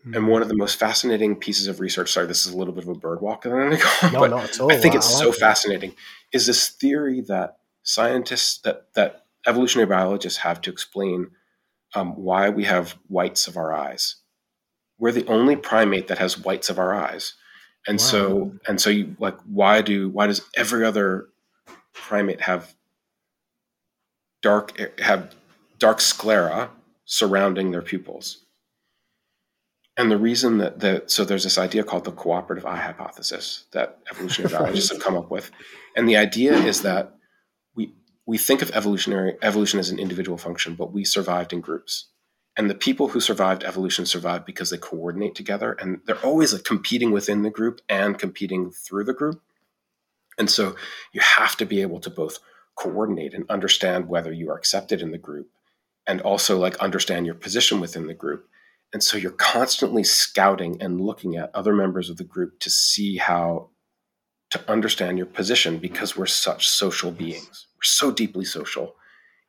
Mm. 0.05 0.17
And 0.17 0.27
one 0.27 0.41
of 0.41 0.49
the 0.49 0.55
most 0.55 0.75
fascinating 0.75 1.35
pieces 1.35 1.67
of 1.67 1.79
research, 1.79 2.11
sorry, 2.11 2.27
this 2.27 2.45
is 2.45 2.53
a 2.53 2.57
little 2.57 2.73
bit 2.73 2.83
of 2.83 2.89
a 2.89 2.95
bird 2.95 3.21
walk, 3.21 3.45
no, 3.45 3.77
but 4.01 4.29
not 4.29 4.43
at 4.43 4.59
all. 4.59 4.71
I 4.71 4.77
think 4.77 4.95
it's 4.95 5.15
I 5.15 5.17
like 5.17 5.23
so 5.23 5.29
it. 5.29 5.35
fascinating, 5.35 5.95
is 6.31 6.45
this 6.45 6.69
theory 6.69 7.21
that 7.21 7.57
scientists, 7.83 8.59
that, 8.59 8.93
that 8.95 9.25
evolutionary 9.47 9.87
biologists 9.87 10.39
have 10.39 10.61
to 10.61 10.71
explain 10.71 11.31
um, 11.95 12.11
why 12.15 12.49
we 12.49 12.65
have 12.65 12.97
whites 13.07 13.47
of 13.47 13.57
our 13.57 13.73
eyes. 13.73 14.15
We're 14.97 15.11
the 15.11 15.27
only 15.27 15.55
primate 15.55 16.07
that 16.07 16.19
has 16.19 16.37
whites 16.37 16.69
of 16.69 16.79
our 16.79 16.93
eyes. 16.93 17.33
And 17.87 17.99
wow. 17.99 18.05
so, 18.05 18.53
and 18.67 18.79
so 18.79 18.89
you 18.89 19.15
like, 19.19 19.37
why 19.41 19.81
do, 19.81 20.09
why 20.09 20.27
does 20.27 20.41
every 20.55 20.85
other 20.85 21.27
primate 21.93 22.41
have 22.41 22.73
dark, 24.41 24.79
eh, 24.79 24.87
have 24.99 25.35
dark 25.79 25.99
sclera 25.99 26.69
surrounding 27.05 27.71
their 27.71 27.81
pupils? 27.81 28.43
And 29.95 30.09
the 30.09 30.17
reason 30.17 30.57
that 30.57 30.79
that 30.79 31.11
so 31.11 31.23
there's 31.23 31.43
this 31.43 31.59
idea 31.59 31.83
called 31.83 32.05
the 32.05 32.11
cooperative 32.11 32.65
eye 32.65 32.77
hypothesis 32.77 33.65
that 33.73 33.99
evolutionary 34.09 34.51
biologists 34.57 34.91
have 34.91 35.01
come 35.01 35.15
up 35.15 35.29
with, 35.29 35.51
and 35.95 36.09
the 36.09 36.17
idea 36.17 36.53
is 36.55 36.81
that 36.81 37.15
we 37.75 37.93
we 38.25 38.39
think 38.39 38.63
of 38.63 38.71
evolutionary 38.71 39.37
evolution 39.43 39.79
as 39.79 39.91
an 39.91 39.99
individual 39.99 40.37
function, 40.37 40.73
but 40.73 40.91
we 40.91 41.05
survived 41.05 41.53
in 41.53 41.61
groups, 41.61 42.09
and 42.55 42.69
the 42.69 42.75
people 42.75 43.09
who 43.09 43.19
survived 43.19 43.63
evolution 43.63 44.05
survived 44.05 44.45
because 44.45 44.69
they 44.69 44.77
coordinate 44.77 45.35
together, 45.35 45.73
and 45.73 46.01
they're 46.05 46.23
always 46.25 46.53
like 46.53 46.63
competing 46.63 47.11
within 47.11 47.43
the 47.43 47.49
group 47.49 47.81
and 47.89 48.19
competing 48.19 48.71
through 48.71 49.05
the 49.05 49.13
group, 49.13 49.41
and 50.37 50.49
so 50.49 50.75
you 51.13 51.21
have 51.21 51.55
to 51.57 51.65
be 51.65 51.81
able 51.81 51.99
to 51.99 52.09
both 52.09 52.39
coordinate 52.75 53.33
and 53.33 53.49
understand 53.49 54.07
whether 54.07 54.31
you 54.31 54.49
are 54.49 54.57
accepted 54.57 55.01
in 55.01 55.11
the 55.11 55.17
group, 55.17 55.49
and 56.07 56.21
also 56.21 56.57
like 56.57 56.77
understand 56.77 57.25
your 57.25 57.35
position 57.35 57.79
within 57.79 58.07
the 58.07 58.13
group 58.13 58.47
and 58.93 59.03
so 59.03 59.17
you're 59.17 59.31
constantly 59.31 60.03
scouting 60.03 60.79
and 60.79 61.01
looking 61.01 61.35
at 61.35 61.53
other 61.55 61.73
members 61.73 62.09
of 62.09 62.17
the 62.17 62.23
group 62.23 62.59
to 62.59 62.69
see 62.69 63.17
how 63.17 63.71
to 64.51 64.71
understand 64.71 65.17
your 65.17 65.25
position 65.25 65.79
because 65.79 66.15
we're 66.15 66.27
such 66.27 66.67
social 66.67 67.09
beings. 67.09 67.67
We're 67.75 67.83
so 67.83 68.11
deeply 68.11 68.45
social. 68.45 68.95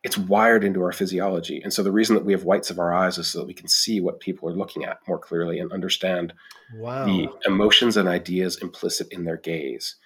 It's 0.05 0.19
wired 0.19 0.63
into 0.63 0.83
our 0.83 0.93
physiology. 0.93 1.61
And 1.63 1.73
so 1.73 1.83
the 1.83 1.91
reason 1.91 2.15
that 2.15 2.25
we 2.25 2.33
have 2.33 2.45
whites 2.45 2.71
of 2.71 2.79
our 2.79 2.95
eyes 2.95 3.19
is 3.19 3.27
so 3.27 3.41
that 3.41 3.47
we 3.47 3.55
can 3.55 3.69
see 3.69 4.01
what 4.01 4.21
people 4.21 4.49
are 4.49 4.55
looking 4.55 4.85
at 4.85 4.99
more 5.09 5.19
clearly 5.19 5.59
and 5.59 5.73
understand 5.73 6.35
wow. 6.77 7.07
the 7.07 7.29
emotions 7.47 7.97
and 7.97 8.07
ideas 8.07 8.59
implicit 8.59 9.09
in 9.11 9.25
their 9.25 9.39
gaze. 9.39 9.97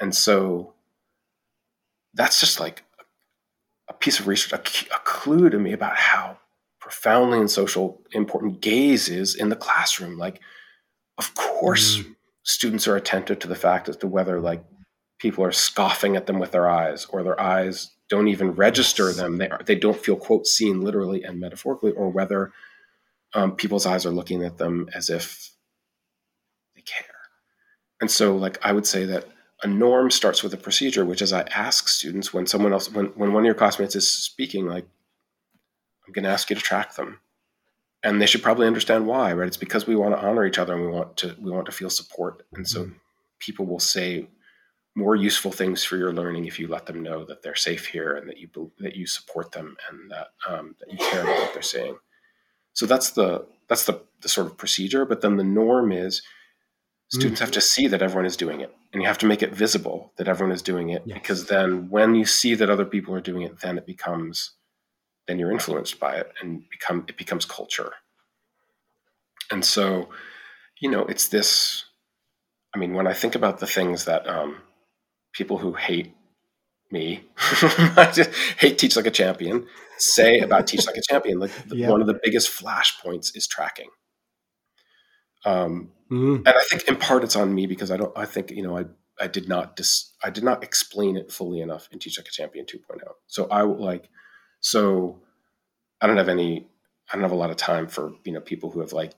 And 0.00 0.14
so 0.14 0.74
that's 2.14 2.40
just 2.40 2.60
like 2.60 2.84
a 3.88 3.94
piece 3.94 4.20
of 4.20 4.26
research, 4.26 4.52
a, 4.52 4.94
a 4.94 4.98
clue 5.00 5.48
to 5.48 5.58
me 5.58 5.72
about 5.72 5.96
how 5.96 6.38
profoundly 6.78 7.38
and 7.38 7.50
social 7.50 8.02
important 8.12 8.60
gaze 8.60 9.08
is 9.08 9.34
in 9.34 9.48
the 9.48 9.56
classroom. 9.56 10.18
Like, 10.18 10.40
of 11.16 11.34
course, 11.34 11.98
mm. 11.98 12.14
students 12.42 12.86
are 12.86 12.96
attentive 12.96 13.38
to 13.40 13.48
the 13.48 13.54
fact 13.54 13.88
as 13.88 13.96
to 13.98 14.06
whether 14.06 14.40
like 14.40 14.62
people 15.18 15.44
are 15.44 15.52
scoffing 15.52 16.16
at 16.16 16.26
them 16.26 16.38
with 16.38 16.50
their 16.50 16.68
eyes 16.68 17.06
or 17.06 17.22
their 17.22 17.40
eyes 17.40 17.92
don't 18.12 18.28
even 18.28 18.50
register 18.50 19.10
them. 19.10 19.38
They 19.38 19.48
are, 19.48 19.60
they 19.64 19.74
don't 19.74 19.96
feel 19.96 20.16
quote 20.16 20.46
seen 20.46 20.82
literally 20.82 21.24
and 21.24 21.40
metaphorically, 21.40 21.92
or 21.92 22.10
whether 22.10 22.52
um, 23.32 23.56
people's 23.56 23.86
eyes 23.86 24.04
are 24.04 24.10
looking 24.10 24.44
at 24.44 24.58
them 24.58 24.90
as 24.94 25.08
if 25.08 25.50
they 26.74 26.82
care. 26.82 27.16
And 28.02 28.10
so, 28.10 28.36
like, 28.36 28.58
I 28.62 28.72
would 28.72 28.86
say 28.86 29.06
that 29.06 29.24
a 29.62 29.66
norm 29.66 30.10
starts 30.10 30.42
with 30.42 30.52
a 30.52 30.58
procedure, 30.58 31.06
which 31.06 31.22
is 31.22 31.32
I 31.32 31.40
ask 31.54 31.88
students 31.88 32.34
when 32.34 32.46
someone 32.46 32.74
else, 32.74 32.92
when, 32.92 33.06
when 33.16 33.32
one 33.32 33.44
of 33.44 33.46
your 33.46 33.54
classmates 33.54 33.96
is 33.96 34.06
speaking, 34.06 34.66
like, 34.66 34.86
I'm 36.06 36.12
going 36.12 36.24
to 36.24 36.30
ask 36.36 36.50
you 36.50 36.56
to 36.56 36.62
track 36.62 36.96
them. 36.96 37.20
And 38.02 38.20
they 38.20 38.26
should 38.26 38.42
probably 38.42 38.66
understand 38.66 39.06
why, 39.06 39.32
right? 39.32 39.48
It's 39.48 39.56
because 39.56 39.86
we 39.86 39.96
want 39.96 40.14
to 40.14 40.20
honor 40.20 40.44
each 40.44 40.58
other 40.58 40.74
and 40.74 40.82
we 40.82 40.88
want 40.88 41.16
to 41.18 41.34
we 41.40 41.50
want 41.50 41.66
to 41.66 41.72
feel 41.72 41.88
support. 41.88 42.42
And 42.52 42.68
so 42.68 42.82
mm-hmm. 42.82 42.92
people 43.38 43.64
will 43.64 43.80
say 43.80 44.26
more 44.94 45.16
useful 45.16 45.52
things 45.52 45.84
for 45.84 45.96
your 45.96 46.12
learning 46.12 46.44
if 46.44 46.58
you 46.58 46.68
let 46.68 46.86
them 46.86 47.02
know 47.02 47.24
that 47.24 47.42
they're 47.42 47.54
safe 47.54 47.86
here 47.86 48.14
and 48.14 48.28
that 48.28 48.38
you 48.38 48.48
that 48.78 48.94
you 48.94 49.06
support 49.06 49.52
them 49.52 49.76
and 49.90 50.10
that 50.10 50.28
um, 50.48 50.76
that 50.80 50.92
you 50.92 50.98
care 50.98 51.22
about 51.22 51.38
what 51.38 51.54
they're 51.54 51.62
saying. 51.62 51.96
So 52.74 52.86
that's 52.86 53.10
the 53.10 53.46
that's 53.68 53.84
the 53.84 54.02
the 54.20 54.28
sort 54.28 54.46
of 54.46 54.58
procedure. 54.58 55.04
But 55.04 55.20
then 55.20 55.36
the 55.36 55.44
norm 55.44 55.92
is 55.92 56.22
students 57.08 57.38
mm-hmm. 57.38 57.44
have 57.44 57.52
to 57.52 57.60
see 57.60 57.86
that 57.88 58.02
everyone 58.02 58.26
is 58.26 58.36
doing 58.36 58.60
it, 58.60 58.74
and 58.92 59.02
you 59.02 59.08
have 59.08 59.18
to 59.18 59.26
make 59.26 59.42
it 59.42 59.54
visible 59.54 60.12
that 60.16 60.28
everyone 60.28 60.54
is 60.54 60.62
doing 60.62 60.90
it 60.90 61.02
yes. 61.06 61.18
because 61.18 61.46
then 61.46 61.88
when 61.88 62.14
you 62.14 62.26
see 62.26 62.54
that 62.54 62.70
other 62.70 62.84
people 62.84 63.14
are 63.14 63.20
doing 63.20 63.42
it, 63.42 63.60
then 63.60 63.78
it 63.78 63.86
becomes 63.86 64.52
then 65.26 65.38
you're 65.38 65.52
influenced 65.52 66.00
by 66.00 66.16
it 66.16 66.32
and 66.40 66.68
become 66.70 67.04
it 67.08 67.16
becomes 67.16 67.44
culture. 67.44 67.92
And 69.50 69.64
so, 69.64 70.08
you 70.80 70.90
know, 70.90 71.02
it's 71.02 71.28
this. 71.28 71.84
I 72.74 72.78
mean, 72.78 72.94
when 72.94 73.06
I 73.06 73.12
think 73.12 73.34
about 73.34 73.58
the 73.58 73.66
things 73.66 74.06
that 74.06 74.26
um, 74.26 74.56
people 75.32 75.58
who 75.58 75.72
hate 75.72 76.14
me, 76.90 77.24
hate 78.58 78.78
Teach 78.78 78.96
Like 78.96 79.06
a 79.06 79.10
Champion, 79.10 79.66
say 79.98 80.40
about 80.40 80.66
Teach 80.66 80.86
Like 80.86 80.96
a 80.96 81.02
Champion, 81.02 81.38
like 81.38 81.50
yeah. 81.72 81.88
one 81.88 82.00
of 82.00 82.06
the 82.06 82.18
biggest 82.22 82.50
flashpoints 82.50 83.36
is 83.36 83.46
tracking. 83.46 83.88
Um, 85.44 85.90
mm. 86.10 86.36
And 86.36 86.48
I 86.48 86.62
think 86.70 86.86
in 86.86 86.96
part 86.96 87.24
it's 87.24 87.36
on 87.36 87.54
me 87.54 87.66
because 87.66 87.90
I 87.90 87.96
don't. 87.96 88.16
I 88.16 88.26
think 88.26 88.50
you 88.50 88.62
know 88.62 88.78
I 88.78 88.84
I 89.20 89.26
did 89.26 89.48
not 89.48 89.76
dis, 89.76 90.12
I 90.22 90.30
did 90.30 90.44
not 90.44 90.62
explain 90.62 91.16
it 91.16 91.32
fully 91.32 91.60
enough 91.60 91.88
in 91.90 91.98
Teach 91.98 92.18
Like 92.18 92.28
a 92.28 92.30
Champion 92.30 92.66
2.0. 92.66 93.00
So 93.26 93.48
I 93.48 93.62
like 93.62 94.08
so 94.60 95.20
I 96.00 96.06
don't 96.06 96.16
have 96.16 96.28
any, 96.28 96.66
I 97.10 97.14
don't 97.14 97.22
have 97.22 97.32
a 97.32 97.36
lot 97.36 97.50
of 97.50 97.56
time 97.56 97.86
for, 97.86 98.12
you 98.24 98.32
know, 98.32 98.40
people 98.40 98.70
who 98.70 98.80
have 98.80 98.92
like 98.92 99.12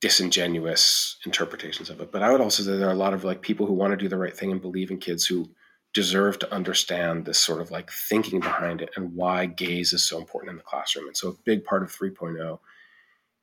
disingenuous 0.00 1.16
interpretations 1.26 1.90
of 1.90 2.00
it. 2.00 2.12
But 2.12 2.22
I 2.22 2.30
would 2.30 2.40
also 2.40 2.62
say 2.62 2.76
there 2.76 2.88
are 2.88 2.92
a 2.92 2.96
lot 2.96 3.14
of 3.14 3.24
like 3.24 3.42
people 3.42 3.66
who 3.66 3.72
want 3.72 3.92
to 3.92 3.96
do 3.96 4.08
the 4.08 4.16
right 4.16 4.36
thing 4.36 4.52
and 4.52 4.60
believe 4.60 4.90
in 4.90 4.98
kids 4.98 5.26
who 5.26 5.50
deserve 5.94 6.38
to 6.38 6.52
understand 6.54 7.24
this 7.24 7.38
sort 7.38 7.60
of 7.60 7.70
like 7.70 7.90
thinking 7.90 8.40
behind 8.40 8.80
it 8.80 8.90
and 8.94 9.14
why 9.14 9.46
gaze 9.46 9.92
is 9.92 10.04
so 10.04 10.18
important 10.18 10.50
in 10.50 10.56
the 10.56 10.62
classroom. 10.62 11.06
And 11.06 11.16
so 11.16 11.30
a 11.30 11.36
big 11.44 11.64
part 11.64 11.82
of 11.82 11.90
3.0 11.90 12.58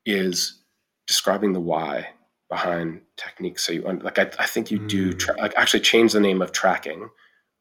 is 0.06 0.62
describing 1.08 1.54
the 1.54 1.60
why 1.60 2.10
behind 2.50 3.02
techniques. 3.18 3.66
So 3.66 3.74
you 3.74 3.82
like, 3.82 4.20
I, 4.20 4.30
I 4.40 4.46
think 4.46 4.72
you 4.72 4.80
do 4.80 5.14
mm. 5.14 5.20
tra- 5.20 5.38
like 5.38 5.54
actually 5.58 5.82
change 5.82 6.14
the 6.14 6.20
name 6.20 6.42
of 6.42 6.52
tracking 6.52 7.10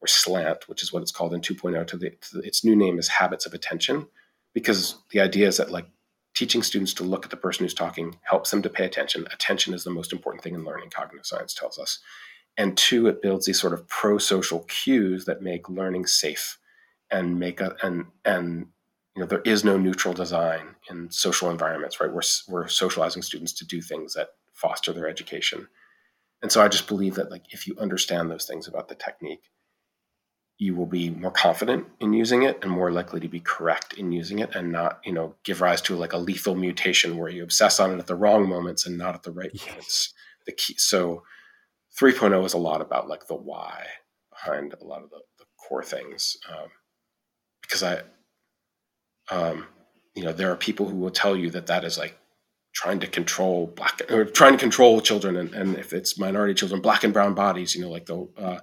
or 0.01 0.07
slant, 0.07 0.69
which 0.69 0.83
is 0.83 0.93
what 0.93 1.01
it's 1.01 1.11
called 1.11 1.33
in 1.33 1.41
2.0 1.41 1.87
to, 1.87 1.97
the, 1.97 2.11
to 2.11 2.37
the, 2.37 2.47
its 2.47 2.63
new 2.63 2.75
name 2.75 2.99
is 2.99 3.07
habits 3.07 3.45
of 3.45 3.53
attention, 3.53 4.07
because 4.53 4.95
the 5.11 5.19
idea 5.19 5.47
is 5.47 5.57
that 5.57 5.71
like 5.71 5.87
teaching 6.35 6.61
students 6.61 6.93
to 6.93 7.03
look 7.03 7.25
at 7.25 7.31
the 7.31 7.37
person 7.37 7.63
who's 7.65 7.73
talking 7.73 8.17
helps 8.23 8.51
them 8.51 8.61
to 8.61 8.69
pay 8.69 8.85
attention. 8.85 9.25
Attention 9.31 9.73
is 9.73 9.83
the 9.83 9.89
most 9.89 10.13
important 10.13 10.43
thing 10.43 10.53
in 10.53 10.65
learning, 10.65 10.89
cognitive 10.89 11.25
science 11.25 11.53
tells 11.53 11.79
us. 11.79 11.99
And 12.57 12.77
two, 12.77 13.07
it 13.07 13.21
builds 13.21 13.45
these 13.45 13.59
sort 13.59 13.73
of 13.73 13.87
pro-social 13.87 14.59
cues 14.67 15.25
that 15.25 15.41
make 15.41 15.69
learning 15.69 16.05
safe 16.05 16.57
and 17.11 17.39
make 17.39 17.61
a 17.61 17.75
and 17.83 18.05
and 18.23 18.67
you 19.15 19.21
know 19.21 19.27
there 19.27 19.41
is 19.41 19.63
no 19.63 19.77
neutral 19.77 20.13
design 20.13 20.75
in 20.89 21.09
social 21.11 21.49
environments, 21.49 21.99
right? 21.99 22.11
We're 22.11 22.21
we're 22.47 22.67
socializing 22.67 23.21
students 23.21 23.53
to 23.53 23.65
do 23.65 23.81
things 23.81 24.13
that 24.13 24.29
foster 24.53 24.93
their 24.93 25.07
education. 25.07 25.67
And 26.41 26.51
so 26.51 26.61
I 26.61 26.67
just 26.67 26.87
believe 26.87 27.15
that 27.15 27.31
like 27.31 27.43
if 27.49 27.67
you 27.67 27.75
understand 27.79 28.29
those 28.29 28.45
things 28.45 28.67
about 28.67 28.87
the 28.87 28.95
technique, 28.95 29.43
you 30.57 30.73
will 30.73 30.85
be 30.85 31.09
more 31.09 31.31
confident 31.31 31.85
in 31.99 32.13
using 32.13 32.43
it 32.43 32.59
and 32.61 32.71
more 32.71 32.91
likely 32.91 33.19
to 33.19 33.27
be 33.27 33.39
correct 33.39 33.93
in 33.93 34.11
using 34.11 34.39
it 34.39 34.55
and 34.55 34.71
not 34.71 34.99
you 35.03 35.11
know 35.11 35.35
give 35.43 35.61
rise 35.61 35.81
to 35.81 35.95
like 35.95 36.13
a 36.13 36.17
lethal 36.17 36.55
mutation 36.55 37.17
where 37.17 37.29
you 37.29 37.43
obsess 37.43 37.79
on 37.79 37.91
it 37.91 37.99
at 37.99 38.07
the 38.07 38.15
wrong 38.15 38.47
moments 38.47 38.85
and 38.85 38.97
not 38.97 39.15
at 39.15 39.23
the 39.23 39.31
right 39.31 39.51
yes. 39.53 39.67
moments 39.67 40.13
the 40.45 40.51
key 40.51 40.75
so 40.77 41.23
3.0 41.99 42.45
is 42.45 42.53
a 42.53 42.57
lot 42.57 42.81
about 42.81 43.07
like 43.07 43.27
the 43.27 43.35
why 43.35 43.85
behind 44.29 44.73
a 44.73 44.83
lot 44.83 45.03
of 45.03 45.09
the, 45.09 45.19
the 45.39 45.45
core 45.57 45.83
things 45.83 46.37
um, 46.49 46.69
because 47.61 47.83
i 47.83 48.01
um, 49.31 49.65
you 50.13 50.23
know 50.23 50.31
there 50.31 50.51
are 50.51 50.55
people 50.55 50.87
who 50.87 50.95
will 50.95 51.11
tell 51.11 51.35
you 51.35 51.49
that 51.49 51.67
that 51.67 51.83
is 51.83 51.97
like 51.97 52.17
trying 52.73 52.99
to 52.99 53.07
control 53.07 53.67
black 53.67 54.01
or 54.09 54.23
trying 54.25 54.51
to 54.53 54.57
control 54.57 55.01
children 55.01 55.35
and, 55.35 55.53
and 55.53 55.77
if 55.77 55.91
it's 55.91 56.17
minority 56.17 56.53
children 56.53 56.81
black 56.81 57.03
and 57.03 57.13
brown 57.13 57.33
bodies 57.33 57.75
you 57.75 57.81
know 57.81 57.89
like 57.89 58.05
the 58.05 58.27
uh, 58.37 58.59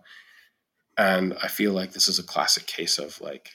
and 0.97 1.35
I 1.43 1.49
feel 1.49 1.73
like 1.73 1.93
this 1.93 2.09
is 2.09 2.19
a 2.19 2.25
classic 2.25 2.67
case 2.67 2.99
of 2.99 3.21
like, 3.21 3.49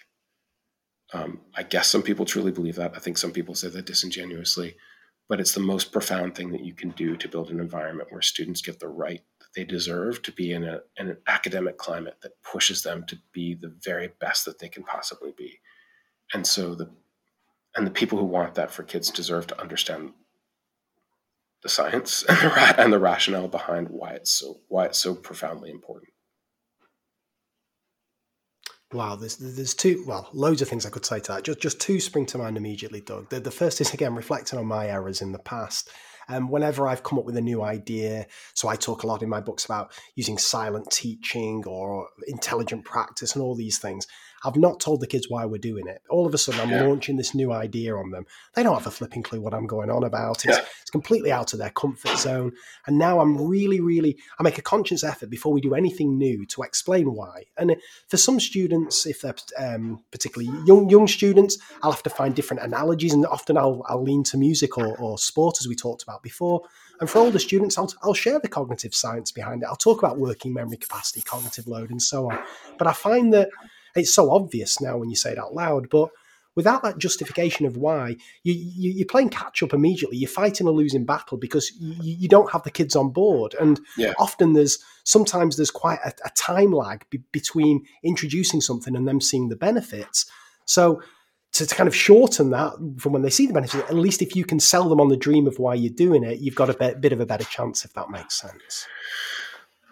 um, 1.13 1.41
I 1.55 1.63
guess 1.63 1.88
some 1.88 2.01
people 2.01 2.25
truly 2.25 2.51
believe 2.51 2.75
that. 2.75 2.93
I 2.95 2.99
think 2.99 3.17
some 3.17 3.31
people 3.31 3.55
say 3.55 3.69
that 3.69 3.85
disingenuously, 3.85 4.75
but 5.29 5.39
it's 5.39 5.53
the 5.53 5.59
most 5.59 5.91
profound 5.91 6.35
thing 6.35 6.51
that 6.51 6.65
you 6.65 6.73
can 6.73 6.89
do 6.91 7.15
to 7.15 7.29
build 7.29 7.49
an 7.49 7.59
environment 7.59 8.11
where 8.11 8.21
students 8.21 8.61
get 8.61 8.79
the 8.79 8.88
right 8.88 9.21
that 9.39 9.47
they 9.55 9.63
deserve 9.63 10.21
to 10.23 10.31
be 10.31 10.51
in, 10.51 10.63
a, 10.63 10.79
in 10.97 11.09
an 11.09 11.17
academic 11.27 11.77
climate 11.77 12.17
that 12.21 12.41
pushes 12.43 12.83
them 12.83 13.05
to 13.07 13.17
be 13.31 13.55
the 13.55 13.73
very 13.83 14.09
best 14.19 14.45
that 14.45 14.59
they 14.59 14.69
can 14.69 14.83
possibly 14.83 15.33
be. 15.38 15.59
And 16.33 16.45
so 16.45 16.75
the 16.75 16.89
and 17.75 17.85
the 17.85 17.91
people 17.91 18.17
who 18.17 18.25
want 18.25 18.55
that 18.55 18.71
for 18.71 18.81
kids 18.81 19.11
deserve 19.11 19.45
to 19.47 19.61
understand 19.61 20.13
the 21.61 21.69
science 21.69 22.23
and 22.29 22.38
the, 22.38 22.81
and 22.81 22.93
the 22.93 22.99
rationale 22.99 23.47
behind 23.47 23.89
why 23.89 24.11
it's 24.11 24.31
so 24.31 24.59
why 24.67 24.85
it's 24.85 24.97
so 24.97 25.13
profoundly 25.15 25.69
important. 25.69 26.11
Wow, 28.93 29.15
there's 29.17 29.38
there's 29.38 29.73
two 29.73 30.03
well, 30.07 30.29
loads 30.33 30.61
of 30.61 30.69
things 30.69 30.85
I 30.85 30.89
could 30.89 31.05
say 31.05 31.19
to 31.19 31.33
that. 31.33 31.43
Just 31.43 31.59
just 31.59 31.81
two 31.81 31.99
spring 31.99 32.25
to 32.27 32.38
mind 32.38 32.57
immediately, 32.57 33.01
Doug. 33.01 33.29
The, 33.29 33.39
the 33.41 33.51
first 33.51 33.81
is 33.81 33.93
again 33.93 34.15
reflecting 34.15 34.59
on 34.59 34.65
my 34.67 34.88
errors 34.88 35.21
in 35.21 35.33
the 35.33 35.39
past. 35.39 35.89
um, 36.29 36.49
whenever 36.49 36.88
I've 36.88 37.03
come 37.03 37.19
up 37.19 37.25
with 37.25 37.38
a 37.38 37.41
new 37.41 37.61
idea, 37.63 38.27
so 38.53 38.67
I 38.67 38.75
talk 38.75 39.03
a 39.03 39.07
lot 39.07 39.23
in 39.23 39.29
my 39.29 39.41
books 39.41 39.65
about 39.65 39.91
using 40.15 40.38
silent 40.38 40.91
teaching 40.91 41.63
or 41.65 42.09
intelligent 42.27 42.85
practice 42.85 43.33
and 43.35 43.43
all 43.43 43.55
these 43.55 43.77
things. 43.77 44.07
I've 44.43 44.55
not 44.55 44.79
told 44.79 45.01
the 45.01 45.07
kids 45.07 45.29
why 45.29 45.45
we're 45.45 45.57
doing 45.57 45.88
it. 45.88 46.01
All 46.09 46.25
of 46.25 46.33
a 46.33 46.38
sudden, 46.38 46.61
I'm 46.61 46.69
yeah. 46.69 46.83
launching 46.83 47.17
this 47.17 47.33
new 47.33 47.51
idea 47.51 47.95
on 47.95 48.11
them. 48.11 48.25
They 48.53 48.63
don't 48.63 48.75
have 48.75 48.88
a 48.88 48.91
flipping 48.91 49.23
clue 49.23 49.41
what 49.41 49.53
I'm 49.53 49.67
going 49.67 49.89
on 49.89 50.03
about. 50.03 50.45
It's, 50.45 50.57
yeah. 50.57 50.65
it's 50.81 50.91
completely 50.91 51.31
out 51.31 51.53
of 51.53 51.59
their 51.59 51.71
comfort 51.71 52.17
zone. 52.17 52.51
And 52.85 52.97
now 52.97 53.19
I'm 53.19 53.38
really, 53.47 53.79
really, 53.79 54.17
I 54.39 54.43
make 54.43 54.57
a 54.57 54.61
conscious 54.61 55.03
effort 55.03 55.29
before 55.29 55.53
we 55.53 55.61
do 55.61 55.73
anything 55.73 56.17
new 56.17 56.45
to 56.47 56.61
explain 56.61 57.13
why. 57.13 57.45
And 57.57 57.75
for 58.07 58.17
some 58.17 58.39
students, 58.39 59.05
if 59.05 59.21
they're 59.21 59.35
um, 59.57 60.03
particularly 60.11 60.51
young 60.65 60.89
young 60.89 61.07
students, 61.07 61.57
I'll 61.81 61.91
have 61.91 62.03
to 62.03 62.09
find 62.09 62.35
different 62.35 62.63
analogies, 62.63 63.13
and 63.13 63.25
often 63.25 63.57
I'll, 63.57 63.83
I'll 63.88 64.03
lean 64.03 64.23
to 64.25 64.38
music 64.38 64.77
or, 64.77 64.97
or 64.97 65.17
sport, 65.17 65.57
as 65.59 65.67
we 65.67 65.75
talked 65.75 66.03
about 66.03 66.23
before. 66.23 66.61
And 66.99 67.09
for 67.09 67.19
older 67.19 67.39
students, 67.39 67.77
I'll, 67.77 67.93
I'll 68.01 68.13
share 68.13 68.39
the 68.39 68.47
cognitive 68.47 68.95
science 68.95 69.31
behind 69.31 69.61
it. 69.61 69.67
I'll 69.67 69.75
talk 69.75 69.99
about 69.99 70.17
working 70.17 70.53
memory 70.53 70.77
capacity, 70.77 71.21
cognitive 71.21 71.67
load, 71.67 71.91
and 71.91 72.01
so 72.01 72.31
on. 72.31 72.39
But 72.77 72.88
I 72.88 72.93
find 72.93 73.33
that 73.33 73.49
it's 73.97 74.13
so 74.13 74.31
obvious 74.31 74.79
now 74.79 74.97
when 74.97 75.09
you 75.09 75.15
say 75.15 75.31
it 75.31 75.37
out 75.37 75.53
loud, 75.53 75.89
but 75.89 76.09
without 76.57 76.81
that 76.81 76.97
justification 76.97 77.67
of 77.67 77.77
why, 77.77 78.15
you, 78.43 78.53
you, 78.53 79.03
are 79.03 79.05
playing 79.05 79.29
catch 79.29 79.61
up 79.61 79.73
immediately. 79.73 80.17
You're 80.17 80.27
fighting 80.29 80.67
a 80.67 80.71
losing 80.71 81.05
battle 81.05 81.37
because 81.37 81.71
you, 81.79 81.95
you 82.01 82.27
don't 82.27 82.51
have 82.51 82.63
the 82.63 82.71
kids 82.71 82.95
on 82.95 83.11
board. 83.11 83.55
And 83.59 83.79
yeah. 83.95 84.13
often 84.17 84.53
there's 84.53 84.79
sometimes 85.03 85.55
there's 85.55 85.69
quite 85.69 85.99
a, 86.03 86.11
a 86.25 86.31
time 86.31 86.71
lag 86.71 87.05
be, 87.11 87.21
between 87.31 87.85
introducing 88.03 88.59
something 88.59 88.95
and 88.95 89.07
them 89.07 89.21
seeing 89.21 89.49
the 89.49 89.55
benefits. 89.55 90.25
So 90.65 90.99
to, 91.53 91.67
to, 91.67 91.75
kind 91.75 91.87
of 91.87 91.95
shorten 91.95 92.49
that 92.49 92.73
from 92.97 93.13
when 93.13 93.21
they 93.21 93.29
see 93.29 93.45
the 93.45 93.53
benefits, 93.53 93.87
at 93.87 93.95
least 93.95 94.23
if 94.23 94.35
you 94.35 94.43
can 94.43 94.59
sell 94.59 94.89
them 94.89 94.99
on 94.99 95.09
the 95.09 95.15
dream 95.15 95.45
of 95.45 95.59
why 95.59 95.75
you're 95.75 95.93
doing 95.93 96.23
it, 96.23 96.39
you've 96.39 96.55
got 96.55 96.71
a 96.71 96.73
bit, 96.73 97.01
bit 97.01 97.13
of 97.13 97.19
a 97.19 97.25
better 97.25 97.45
chance, 97.45 97.85
if 97.85 97.93
that 97.93 98.09
makes 98.09 98.33
sense. 98.33 98.87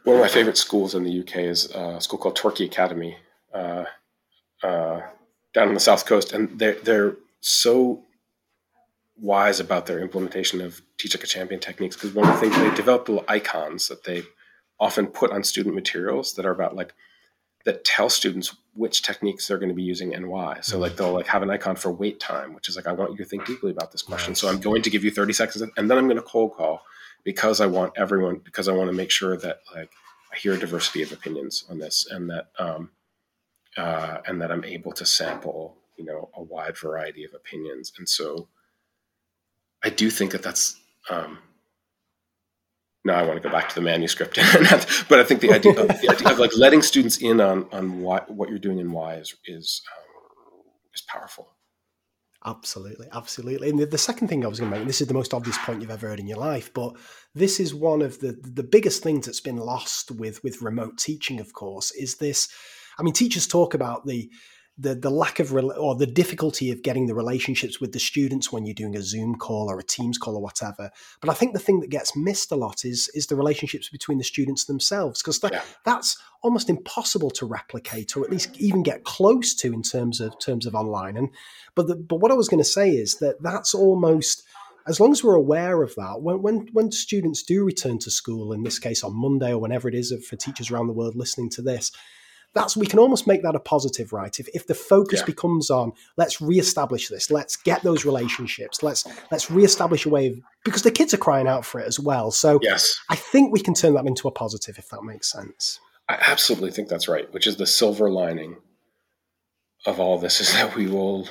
One 0.04 0.16
of 0.18 0.22
my 0.24 0.28
favorite 0.28 0.58
schools 0.58 0.96
in 0.96 1.04
the 1.04 1.20
UK 1.20 1.38
is 1.38 1.70
a 1.72 2.02
school 2.02 2.18
called 2.18 2.36
Torquay 2.36 2.66
Academy, 2.66 3.18
uh, 3.56 3.86
uh, 4.62 5.02
down 5.54 5.70
on 5.70 5.74
the 5.74 5.80
south 5.80 6.06
coast, 6.06 6.34
and 6.34 6.60
they're 6.60 6.80
they're 6.84 7.16
so 7.40 8.04
wise 9.18 9.60
about 9.60 9.86
their 9.86 10.00
implementation 10.00 10.60
of 10.60 10.82
teach 10.98 11.16
like 11.16 11.24
a 11.24 11.28
champion 11.28 11.60
techniques 11.60 11.96
because 11.96 12.14
one 12.14 12.28
of 12.28 12.34
the 12.34 12.40
things 12.40 12.58
they 12.58 12.76
develop 12.76 13.08
little 13.08 13.24
icons 13.30 13.88
that 13.88 14.04
they 14.04 14.24
often 14.78 15.08
put 15.08 15.32
on 15.32 15.42
student 15.44 15.74
materials 15.74 16.34
that 16.34 16.46
are 16.46 16.52
about 16.52 16.76
like 16.76 16.94
that 17.64 17.86
tell 17.86 18.10
students 18.10 18.56
which 18.74 19.02
techniques 19.02 19.48
they're 19.48 19.58
going 19.58 19.70
to 19.70 19.76
be 19.76 19.82
using 19.82 20.14
and 20.14 20.28
why. 20.28 20.60
So 20.62 20.78
like 20.78 20.98
they'll 20.98 21.14
like 21.14 21.28
have 21.28 21.42
an 21.42 21.50
icon 21.50 21.76
for 21.76 21.92
wait 21.92 22.20
time, 22.20 22.54
which 22.54 22.70
is 22.70 22.76
like 22.76 22.88
I 22.88 22.92
want 22.92 23.12
you 23.12 23.18
to 23.18 23.26
think 23.26 23.46
deeply 23.46 23.72
about 23.72 23.92
this 23.92 24.02
question. 24.02 24.32
Nice. 24.32 24.40
So 24.40 24.50
I'm 24.50 24.60
going 24.60 24.82
to 24.84 24.90
give 24.90 25.04
you 25.04 25.12
30 25.12 25.34
seconds 25.34 25.64
and 25.76 25.90
then 25.90 25.98
I'm 25.98 26.06
going 26.06 26.18
to 26.18 26.24
cold 26.24 26.54
call 26.54 26.84
because 27.24 27.62
I 27.62 27.66
want 27.66 27.94
everyone 27.98 28.42
because 28.44 28.68
I 28.68 28.74
want 28.74 28.90
to 28.90 28.96
make 28.96 29.12
sure 29.12 29.36
that 29.38 29.62
like 29.74 29.90
I 30.32 30.38
hear 30.38 30.54
a 30.54 30.60
diversity 30.60 31.02
of 31.02 31.12
opinions 31.12 31.66
on 31.70 31.80
this 31.80 32.06
and 32.10 32.30
that 32.30 32.48
um, 32.60 32.92
uh, 33.78 34.18
and 34.26 34.42
that 34.42 34.52
I'm 34.52 34.64
able 34.64 34.92
to 34.94 35.06
sample, 35.06 35.78
you 35.98 36.06
know, 36.06 36.30
a 36.36 36.42
wide 36.42 36.78
variety 36.78 37.24
of 37.24 37.34
opinions. 37.34 37.92
And 37.98 38.08
so 38.08 38.48
I 39.84 39.90
do 39.90 40.10
think 40.10 40.32
that 40.32 40.44
that's, 40.44 40.80
um, 41.10 41.40
now 43.04 43.16
I 43.16 43.24
want 43.24 43.42
to 43.42 43.48
go 43.48 43.54
back 43.54 43.70
to 43.70 43.76
the 43.76 43.82
manuscript, 43.82 44.36
but 45.10 45.20
I 45.20 45.24
think 45.24 45.42
the 45.42 45.54
idea, 45.54 45.80
of, 45.80 45.88
the 45.88 46.10
idea 46.10 46.30
of 46.30 46.40
like 46.40 46.56
letting 46.58 46.82
students 46.82 47.18
in 47.18 47.40
on, 47.40 47.68
on 47.72 48.02
why, 48.02 48.22
what 48.28 48.50
you're 48.50 48.60
doing 48.60 48.80
and 48.80 48.92
why 48.92 49.16
is, 49.16 49.36
is, 49.46 49.82
um, 49.96 50.64
is 50.94 51.02
powerful. 51.02 51.56
Absolutely, 52.46 53.08
absolutely. 53.12 53.70
And 53.72 53.80
the, 53.80 53.88
the, 53.88 53.98
second 53.98 54.28
thing 54.28 54.46
I 54.46 54.48
was 54.48 54.60
going 54.60 54.70
to 54.70 54.76
make, 54.76 54.82
and 54.82 54.90
this 54.90 55.02
is 55.02 55.08
the 55.08 55.16
most 55.16 55.34
obvious 55.34 55.58
point 55.58 55.82
you've 55.82 55.90
ever 55.90 56.10
heard 56.10 56.20
in 56.20 56.28
your 56.28 56.38
life, 56.38 56.72
but 56.76 56.96
this 57.34 57.60
is 57.60 57.74
one 57.74 58.04
of 58.04 58.20
the 58.20 58.34
the 58.34 58.62
biggest 58.62 59.02
things 59.02 59.26
that's 59.26 59.40
been 59.40 59.58
lost 59.58 60.12
with 60.12 60.44
with 60.44 60.62
remote 60.62 61.00
teaching. 61.00 61.40
Of 61.40 61.54
course, 61.54 61.90
is 61.90 62.18
this 62.18 62.48
I 62.98 63.04
mean, 63.04 63.14
teachers 63.14 63.48
talk 63.48 63.74
about 63.74 64.06
the 64.06 64.30
the 64.78 64.94
the 64.94 65.10
lack 65.10 65.40
of 65.40 65.54
or 65.54 65.96
the 65.96 66.06
difficulty 66.06 66.70
of 66.70 66.84
getting 66.84 67.08
the 67.08 67.16
relationships 67.16 67.80
with 67.80 67.94
the 67.94 68.00
students 68.00 68.52
when 68.52 68.66
you're 68.66 68.74
doing 68.74 68.96
a 68.96 69.02
Zoom 69.02 69.36
call 69.36 69.70
or 69.70 69.80
a 69.80 69.84
Teams 69.84 70.18
call 70.18 70.36
or 70.36 70.42
whatever. 70.42 70.92
But 71.22 71.30
I 71.30 71.34
think 71.34 71.54
the 71.54 71.60
thing 71.60 71.80
that 71.80 71.90
gets 71.90 72.16
missed 72.16 72.52
a 72.52 72.56
lot 72.56 72.84
is 72.84 73.10
is 73.14 73.28
the 73.28 73.38
relationships 73.38 73.90
between 73.90 74.18
the 74.18 74.24
students 74.24 74.66
themselves 74.66 75.22
because 75.22 75.40
that, 75.40 75.54
yeah. 75.54 75.62
that's 75.86 76.18
almost 76.42 76.70
impossible 76.70 77.32
to 77.32 77.46
replicate 77.46 78.18
or 78.18 78.26
at 78.26 78.32
least 78.32 78.58
even 78.58 78.84
get 78.84 79.06
close 79.06 79.56
to 79.56 79.74
in 79.74 79.82
terms 79.82 80.20
of 80.20 80.38
terms 80.40 80.66
of 80.66 80.76
online. 80.76 81.16
And 81.16 81.30
but 81.74 81.88
the, 81.88 81.96
but 81.96 82.18
what 82.18 82.32
I 82.32 82.36
was 82.36 82.50
going 82.50 82.64
to 82.64 82.70
say 82.70 82.92
is 82.92 83.16
that 83.20 83.42
that's 83.42 83.74
almost 83.74 84.44
as 84.88 85.00
long 85.00 85.12
as 85.12 85.24
we're 85.24 85.36
aware 85.36 85.82
of 85.82 85.96
that, 85.96 86.22
when, 86.22 86.42
when 86.42 86.68
when 86.74 86.92
students 86.92 87.44
do 87.44 87.64
return 87.64 87.98
to 88.00 88.12
school, 88.12 88.52
in 88.52 88.64
this 88.64 88.78
case 88.78 89.06
on 89.06 89.16
Monday 89.16 89.52
or 89.52 89.58
whenever 89.58 89.88
it 89.88 89.96
is 89.96 90.14
for 90.28 90.36
teachers 90.36 90.70
around 90.70 90.88
the 90.88 90.94
world 90.94 91.16
listening 91.16 91.50
to 91.52 91.62
this, 91.62 91.94
that's 92.56 92.78
we 92.78 92.88
can 92.88 93.00
almost 93.00 93.28
make 93.28 93.44
that 93.44 93.54
a 93.54 93.60
positive, 93.60 94.14
right? 94.14 94.40
If 94.40 94.48
if 94.56 94.66
the 94.66 94.74
focus 94.74 95.20
yeah. 95.20 95.26
becomes 95.26 95.70
on 95.70 95.92
let's 96.18 96.42
reestablish 96.42 97.10
this, 97.10 97.30
let's 97.30 97.58
get 97.58 97.84
those 97.84 98.06
relationships, 98.06 98.82
let's 98.82 99.06
let's 99.30 99.52
reestablish 99.52 100.06
a 100.06 100.10
way 100.10 100.28
of 100.28 100.40
because 100.64 100.82
the 100.82 100.92
kids 100.92 101.14
are 101.14 101.18
crying 101.18 101.48
out 101.48 101.66
for 101.66 101.80
it 101.80 101.88
as 101.88 102.00
well. 102.00 102.32
So 102.32 102.60
yes, 102.64 103.00
I 103.10 103.16
think 103.16 103.52
we 103.52 103.60
can 103.60 103.74
turn 103.74 103.94
that 103.96 104.08
into 104.08 104.28
a 104.28 104.32
positive 104.32 104.80
if 104.80 104.90
that 104.90 105.04
makes 105.04 105.32
sense. 105.32 105.80
I 106.08 106.18
absolutely 106.28 106.72
think 106.72 106.88
that's 106.88 107.10
right. 107.10 107.32
Which 107.34 107.46
is 107.46 107.58
the 107.58 107.68
silver 107.68 108.10
lining 108.10 108.56
of 109.86 110.00
all 110.00 110.18
this 110.18 110.40
is 110.42 110.54
that 110.54 110.76
we 110.76 110.88
will 110.88 111.28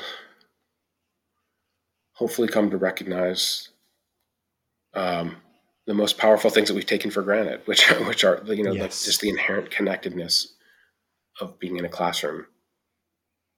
hopefully 2.13 2.49
come 2.49 2.71
to 2.71 2.77
recognize 2.77 3.71
um, 4.93 5.37
the 5.87 5.95
most 5.95 6.19
powerful 6.19 6.51
things 6.51 6.69
that 6.69 6.75
we've 6.75 6.87
taken 6.87 7.11
for 7.11 7.23
granted, 7.23 7.63
which 7.65 7.91
which 8.07 8.25
are 8.25 8.43
you 8.47 8.63
know 8.63 8.73
yes. 8.73 9.07
just 9.07 9.23
the 9.23 9.31
inherent 9.31 9.71
connectedness 9.71 10.54
of 11.41 11.59
being 11.59 11.77
in 11.77 11.85
a 11.85 11.89
classroom 11.89 12.47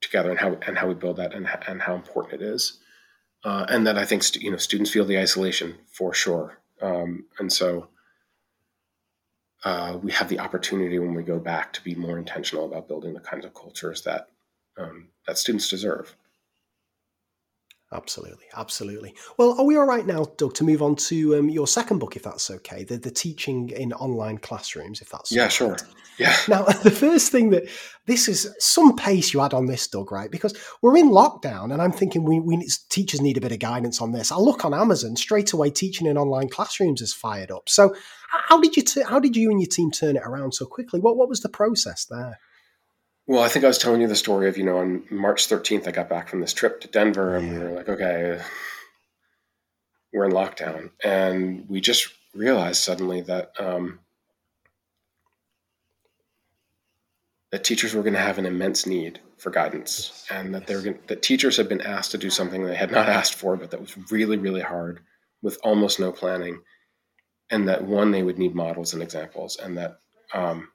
together 0.00 0.30
and 0.30 0.38
how 0.38 0.56
and 0.66 0.78
how 0.78 0.88
we 0.88 0.94
build 0.94 1.16
that 1.16 1.34
and 1.34 1.48
and 1.66 1.82
how 1.82 1.94
important 1.94 2.40
it 2.40 2.44
is. 2.44 2.78
Uh, 3.44 3.66
and 3.68 3.86
that 3.86 3.98
I 3.98 4.04
think 4.04 4.22
you 4.42 4.50
know 4.50 4.56
students 4.56 4.90
feel 4.90 5.04
the 5.04 5.18
isolation 5.18 5.76
for 5.92 6.12
sure. 6.12 6.58
Um, 6.80 7.26
and 7.38 7.52
so 7.52 7.88
uh, 9.64 9.98
we 10.02 10.12
have 10.12 10.28
the 10.28 10.40
opportunity 10.40 10.98
when 10.98 11.14
we 11.14 11.22
go 11.22 11.38
back 11.38 11.72
to 11.72 11.82
be 11.82 11.94
more 11.94 12.18
intentional 12.18 12.66
about 12.66 12.88
building 12.88 13.14
the 13.14 13.20
kinds 13.20 13.44
of 13.44 13.54
cultures 13.54 14.02
that 14.02 14.28
um, 14.78 15.08
that 15.26 15.38
students 15.38 15.68
deserve. 15.68 16.16
Absolutely, 17.93 18.47
absolutely. 18.57 19.14
Well, 19.39 19.55
are 19.59 19.64
we 19.64 19.76
all 19.76 19.87
right 19.87 20.05
now, 20.05 20.24
Doug, 20.39 20.55
to 20.55 20.64
move 20.64 20.82
on 20.82 20.97
to 20.97 21.37
um, 21.37 21.49
your 21.49 21.68
second 21.68 22.01
book, 22.01 22.16
if 22.16 22.22
that's 22.24 22.51
okay? 22.51 22.82
The 22.82 22.97
the 22.97 23.12
teaching 23.12 23.68
in 23.70 23.93
online 23.93 24.39
classrooms, 24.39 25.01
if 25.01 25.09
that's 25.09 25.30
yeah, 25.30 25.43
right. 25.43 25.53
sure. 25.53 25.76
Yeah. 26.18 26.34
Now, 26.49 26.62
the 26.64 26.91
first 26.91 27.30
thing 27.30 27.51
that 27.51 27.68
this 28.07 28.26
is 28.26 28.53
some 28.59 28.97
pace 28.97 29.32
you 29.32 29.41
had 29.41 29.55
on 29.55 29.66
this, 29.66 29.87
Doug, 29.87 30.11
right? 30.11 30.30
Because 30.30 30.59
we're 30.82 30.97
in 30.97 31.11
lockdown, 31.11 31.72
and 31.72 31.80
I'm 31.80 31.93
thinking 31.93 32.24
we, 32.24 32.41
we 32.41 32.66
teachers 32.89 33.20
need 33.20 33.37
a 33.37 33.41
bit 33.41 33.53
of 33.53 33.61
guidance 33.61 34.01
on 34.01 34.11
this. 34.11 34.32
I 34.32 34.37
look 34.37 34.64
on 34.64 34.74
Amazon 34.74 35.14
straight 35.14 35.53
away. 35.53 35.70
Teaching 35.70 36.09
in 36.09 36.18
online 36.18 36.49
classrooms 36.49 37.01
is 37.01 37.14
fired 37.14 37.53
up. 37.53 37.68
So, 37.68 37.95
how 38.30 38.61
did 38.61 38.76
you 38.76 38.82
t- 38.82 39.03
how 39.03 39.20
did 39.20 39.37
you 39.37 39.51
and 39.51 39.61
your 39.61 39.68
team 39.68 39.93
turn 39.93 40.16
it 40.16 40.22
around 40.24 40.55
so 40.55 40.66
quickly? 40.66 40.99
What 40.99 41.16
what 41.16 41.28
was 41.28 41.41
the 41.41 41.49
process 41.49 42.05
there? 42.07 42.41
Well, 43.28 43.42
I 43.42 43.48
think 43.48 43.64
I 43.64 43.68
was 43.68 43.78
telling 43.78 44.00
you 44.00 44.06
the 44.06 44.14
story 44.14 44.48
of, 44.48 44.56
you 44.56 44.64
know, 44.64 44.78
on 44.78 45.02
March 45.10 45.48
13th, 45.48 45.88
I 45.88 45.90
got 45.90 46.08
back 46.08 46.28
from 46.28 46.40
this 46.40 46.52
trip 46.52 46.80
to 46.82 46.88
Denver 46.88 47.34
and 47.34 47.52
we 47.52 47.58
were 47.58 47.72
like, 47.72 47.88
okay, 47.88 48.40
we're 50.12 50.26
in 50.26 50.32
lockdown. 50.32 50.90
And 51.02 51.68
we 51.68 51.80
just 51.80 52.08
realized 52.34 52.82
suddenly 52.82 53.22
that, 53.22 53.50
um, 53.58 53.98
that 57.50 57.64
teachers 57.64 57.94
were 57.94 58.02
going 58.02 58.14
to 58.14 58.20
have 58.20 58.38
an 58.38 58.46
immense 58.46 58.86
need 58.86 59.18
for 59.38 59.50
guidance 59.50 60.24
and 60.30 60.54
that 60.54 60.66
they're 60.66 60.82
going 60.82 60.98
that 61.08 61.22
teachers 61.22 61.56
had 61.56 61.68
been 61.68 61.80
asked 61.80 62.10
to 62.12 62.18
do 62.18 62.30
something 62.30 62.64
they 62.64 62.76
had 62.76 62.90
not 62.90 63.08
asked 63.18 63.34
for, 63.34 63.56
but 63.56 63.72
that 63.72 63.80
was 63.80 63.96
really, 64.10 64.36
really 64.36 64.60
hard 64.60 65.00
with 65.42 65.58
almost 65.64 65.98
no 65.98 66.12
planning. 66.12 66.60
And 67.50 67.68
that 67.68 67.84
one, 67.84 68.12
they 68.12 68.22
would 68.22 68.38
need 68.38 68.54
models 68.54 68.94
and 68.94 69.02
examples 69.02 69.56
and 69.56 69.78
that, 69.78 69.98
um, 70.32 70.68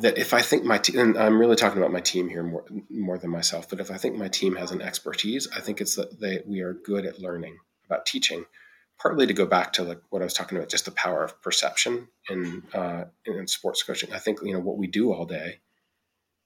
that 0.00 0.18
if 0.18 0.34
I 0.34 0.42
think 0.42 0.64
my 0.64 0.78
team, 0.78 0.98
and 0.98 1.16
I'm 1.16 1.38
really 1.38 1.56
talking 1.56 1.78
about 1.78 1.92
my 1.92 2.00
team 2.00 2.28
here 2.28 2.42
more 2.42 2.64
more 2.90 3.18
than 3.18 3.30
myself, 3.30 3.68
but 3.68 3.80
if 3.80 3.90
I 3.90 3.96
think 3.96 4.16
my 4.16 4.28
team 4.28 4.56
has 4.56 4.70
an 4.70 4.82
expertise, 4.82 5.48
I 5.54 5.60
think 5.60 5.80
it's 5.80 5.96
that 5.96 6.20
they 6.20 6.40
we 6.46 6.60
are 6.60 6.72
good 6.72 7.06
at 7.06 7.20
learning 7.20 7.58
about 7.86 8.06
teaching. 8.06 8.44
Partly 9.00 9.26
to 9.26 9.34
go 9.34 9.44
back 9.44 9.72
to 9.74 9.82
like 9.82 10.00
what 10.10 10.22
I 10.22 10.24
was 10.24 10.34
talking 10.34 10.56
about, 10.56 10.70
just 10.70 10.84
the 10.84 10.92
power 10.92 11.24
of 11.24 11.40
perception 11.42 12.08
in 12.30 12.62
uh, 12.72 13.04
in 13.26 13.46
sports 13.46 13.82
coaching. 13.82 14.12
I 14.12 14.18
think 14.18 14.40
you 14.42 14.52
know 14.52 14.60
what 14.60 14.78
we 14.78 14.86
do 14.86 15.12
all 15.12 15.26
day 15.26 15.60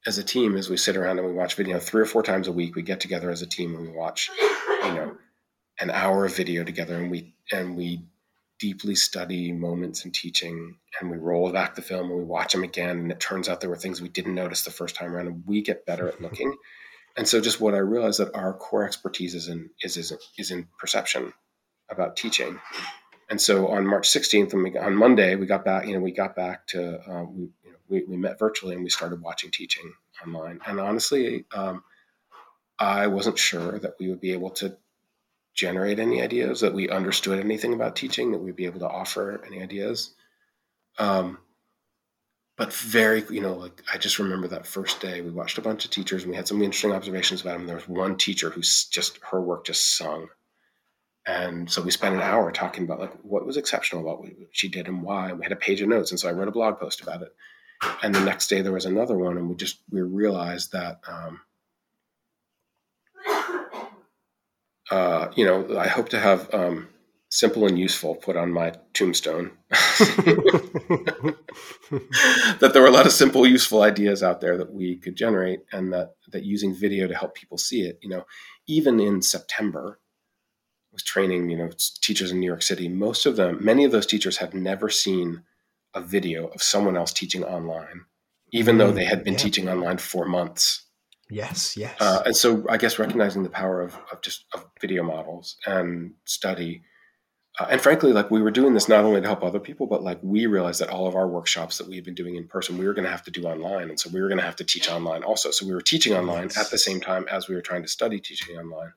as 0.07 0.18
a 0.18 0.24
team 0.24 0.57
is 0.57 0.70
we 0.70 0.76
sit 0.76 0.96
around 0.96 1.18
and 1.18 1.26
we 1.26 1.34
watch 1.34 1.55
video 1.55 1.78
three 1.78 2.03
or 2.03 2.07
four 2.07 2.22
times 2.22 2.49
a 2.49 2.53
week. 2.53 2.74
We 2.74 2.82
get 2.82 3.01
together 3.01 3.30
as 3.30 3.42
a 3.42 3.46
team 3.46 3.74
and 3.74 3.88
we 3.88 3.96
watch 3.96 4.30
you 4.84 4.94
know 4.94 5.16
an 5.80 5.90
hour 5.90 6.24
of 6.24 6.34
video 6.34 6.64
together, 6.64 6.96
and 6.96 7.11
we 7.11 7.34
and 7.53 7.76
we 7.76 8.05
deeply 8.59 8.94
study 8.94 9.52
moments 9.52 10.04
in 10.04 10.11
teaching 10.11 10.76
and 11.00 11.11
we 11.11 11.16
roll 11.16 11.50
back 11.52 11.74
the 11.74 11.82
film 11.82 12.11
and 12.11 12.18
we 12.18 12.24
watch 12.24 12.52
them 12.52 12.64
again 12.64 12.98
and 12.98 13.12
it 13.12 13.20
turns 13.20 13.48
out 13.48 13.61
there 13.61 13.70
were 13.70 13.76
things 13.76 14.00
we 14.00 14.09
didn't 14.09 14.34
notice 14.34 14.62
the 14.62 14.70
first 14.70 14.96
time 14.96 15.14
around 15.14 15.28
and 15.28 15.44
we 15.46 15.62
get 15.62 15.86
better 15.86 16.09
at 16.09 16.20
looking 16.20 16.56
and 17.16 17.28
so 17.28 17.40
just 17.40 17.61
what 17.61 17.74
i 17.74 17.78
realized 17.78 18.18
that 18.18 18.34
our 18.34 18.52
core 18.52 18.84
expertise 18.84 19.34
is 19.34 19.48
in 19.48 19.70
is 19.82 19.96
is, 19.96 20.12
is 20.36 20.50
in 20.50 20.66
perception 20.78 21.32
about 21.90 22.16
teaching. 22.16 22.59
And 23.30 23.40
so 23.40 23.68
on 23.68 23.86
March 23.86 24.09
16th, 24.09 24.52
and 24.52 24.62
we, 24.62 24.76
on 24.76 24.94
Monday, 24.94 25.36
we 25.36 25.46
got 25.46 25.64
back. 25.64 25.86
You 25.86 25.94
know, 25.94 26.00
we 26.00 26.12
got 26.12 26.34
back 26.34 26.66
to 26.68 26.98
uh, 27.00 27.24
we, 27.24 27.42
you 27.64 27.70
know, 27.70 27.76
we, 27.88 28.04
we 28.04 28.16
met 28.16 28.38
virtually 28.38 28.74
and 28.74 28.82
we 28.82 28.90
started 28.90 29.20
watching 29.20 29.50
teaching 29.50 29.92
online. 30.24 30.61
And 30.66 30.80
honestly, 30.80 31.44
um, 31.54 31.84
I 32.78 33.09
wasn't 33.09 33.38
sure 33.38 33.78
that 33.78 33.94
we 33.98 34.09
would 34.09 34.20
be 34.20 34.32
able 34.32 34.50
to 34.50 34.76
generate 35.59 35.98
any 35.98 36.22
ideas, 36.22 36.61
that 36.61 36.72
we 36.72 36.88
understood 36.88 37.40
anything 37.40 37.74
about 37.74 37.96
teaching, 37.96 38.30
that 38.30 38.38
we'd 38.38 38.54
be 38.54 38.66
able 38.66 38.78
to 38.78 38.88
offer 38.88 39.42
any 39.44 39.61
ideas. 39.61 40.14
Um, 41.00 41.38
but 42.56 42.72
very, 42.72 43.24
you 43.28 43.40
know, 43.40 43.54
like 43.54 43.82
I 43.92 43.98
just 43.98 44.20
remember 44.20 44.46
that 44.48 44.66
first 44.66 45.00
day 45.00 45.20
we 45.20 45.30
watched 45.30 45.59
a 45.59 45.62
bunch 45.62 45.84
of 45.84 45.90
teachers 45.90 46.22
and 46.22 46.30
we 46.30 46.36
had 46.36 46.46
some 46.46 46.62
interesting 46.62 46.92
observations 46.92 47.40
about 47.40 47.59
them. 47.59 47.66
There 47.66 47.74
was 47.74 47.88
one 47.88 48.16
teacher 48.16 48.50
who's 48.50 48.84
just 48.84 49.18
her 49.30 49.40
work 49.40 49.66
just 49.66 49.96
sung. 49.96 50.28
And 51.26 51.68
so 51.68 51.82
we 51.82 51.90
spent 51.90 52.14
an 52.14 52.22
hour 52.22 52.52
talking 52.52 52.84
about 52.84 53.00
like 53.00 53.14
what 53.22 53.44
was 53.44 53.56
exceptional 53.56 54.02
about 54.02 54.20
what 54.20 54.30
she 54.52 54.68
did 54.68 54.86
and 54.86 55.02
why. 55.02 55.32
We 55.32 55.44
had 55.44 55.52
a 55.52 55.56
page 55.56 55.80
of 55.80 55.88
notes, 55.88 56.11
and 56.11 56.18
so 56.18 56.28
I 56.28 56.32
wrote 56.32 56.48
a 56.48 56.52
blog 56.52 56.78
post 56.78 57.00
about 57.02 57.22
it. 57.22 57.34
And 58.02 58.14
the 58.14 58.20
next 58.20 58.46
day 58.46 58.62
there 58.62 58.72
was 58.72 58.86
another 58.86 59.18
one, 59.18 59.36
and 59.36 59.48
we 59.48 59.56
just 59.56 59.78
we 59.90 60.00
realized 60.00 60.72
that 60.72 61.00
um, 61.06 61.40
uh, 64.91 65.30
you 65.36 65.45
know 65.45 65.78
I 65.78 65.89
hope 65.89 66.09
to 66.11 66.20
have 66.20 66.53
um, 66.53 66.89
simple 67.30 67.66
and 67.66 67.78
useful 67.78 68.14
put 68.14 68.36
on 68.36 68.53
my 68.53 68.72
tombstone. 68.95 69.53
that 72.51 72.70
there 72.72 72.82
were 72.82 72.89
a 72.89 72.93
lot 72.93 73.07
of 73.07 73.12
simple, 73.12 73.47
useful 73.47 73.82
ideas 73.82 74.22
out 74.22 74.41
there 74.41 74.57
that 74.57 74.72
we 74.72 74.97
could 74.97 75.16
generate, 75.16 75.61
and 75.72 75.93
that 75.93 76.14
that 76.32 76.45
using 76.45 76.74
video 76.74 77.07
to 77.07 77.14
help 77.14 77.34
people 77.34 77.59
see 77.59 77.82
it. 77.82 77.99
You 78.03 78.09
know, 78.09 78.24
even 78.66 79.01
in 79.01 79.22
September, 79.22 80.01
I 80.91 80.93
was 80.93 81.03
training 81.03 81.51
you 81.51 81.57
know 81.57 81.70
teachers 82.01 82.30
in 82.30 82.41
New 82.41 82.47
York 82.47 82.62
City. 82.62 82.89
Most 82.89 83.26
of 83.26 83.36
them, 83.36 83.59
many 83.61 83.84
of 83.84 83.93
those 83.93 84.07
teachers, 84.07 84.39
had 84.39 84.55
never 84.55 84.89
seen 84.89 85.43
a 85.95 86.01
video 86.01 86.47
of 86.49 86.62
someone 86.62 86.97
else 86.97 87.12
teaching 87.12 87.45
online, 87.45 88.05
even 88.53 88.76
mm, 88.76 88.78
though 88.78 88.93
they 88.93 89.05
had 89.05 89.24
been 89.24 89.34
yeah. 89.34 89.41
teaching 89.41 89.68
online 89.68 89.99
for 89.99 90.26
months. 90.26 90.84
Yes, 91.31 91.76
yes. 91.76 91.95
Uh, 92.01 92.22
and 92.24 92.37
so 92.37 92.64
I 92.68 92.79
guess 92.79 92.99
recognizing 92.99 93.43
the 93.43 93.51
power 93.51 93.83
of, 93.83 93.99
of 94.11 94.22
just 94.22 94.47
of 94.55 94.64
video 94.81 95.03
models 95.03 95.57
and 95.66 96.14
study 96.24 96.83
uh, 97.59 97.66
and 97.70 97.81
frankly, 97.81 98.12
like 98.12 98.31
we 98.31 98.41
were 98.41 98.51
doing 98.51 98.72
this 98.72 98.89
not 98.89 99.05
only 99.05 99.20
to 99.20 99.26
help 99.26 99.43
other 99.43 99.59
people, 99.59 99.87
but 99.87 100.03
like 100.03 100.18
we 100.22 100.47
realized 100.47 100.81
that 100.81 100.91
all 100.91 101.07
of 101.07 101.16
our 101.16 101.26
workshops 101.26 101.79
that 101.79 101.89
we 101.89 101.97
had 101.97 102.05
been 102.05 102.14
doing 102.14 102.37
in 102.37 102.47
person, 102.47 102.79
we 102.79 102.87
were 102.87 102.95
going 102.95 103.05
to 103.05 103.11
have 103.11 103.24
to 103.24 103.31
do 103.31 103.45
online, 103.45 103.89
and 103.89 103.99
so 103.99 104.11
we 104.11 104.20
were 104.20 104.29
going 104.29 104.39
to 104.39 104.45
have 104.45 104.57
to 104.57 104.64
teach 104.64 104.89
online 104.89 105.24
also. 105.24 105.51
So 105.51 105.66
we 105.66 105.74
were 105.74 105.81
teaching 105.81 106.14
online 106.14 106.45
yes. 106.45 106.59
at 106.59 106.70
the 106.70 106.79
same 106.79 107.01
time 107.01 107.26
as 107.31 107.49
we 107.49 107.55
were 107.55 107.61
trying 107.61 107.83
to 107.83 107.89
study 107.89 108.20
teaching 108.20 108.57
online. 108.57 108.93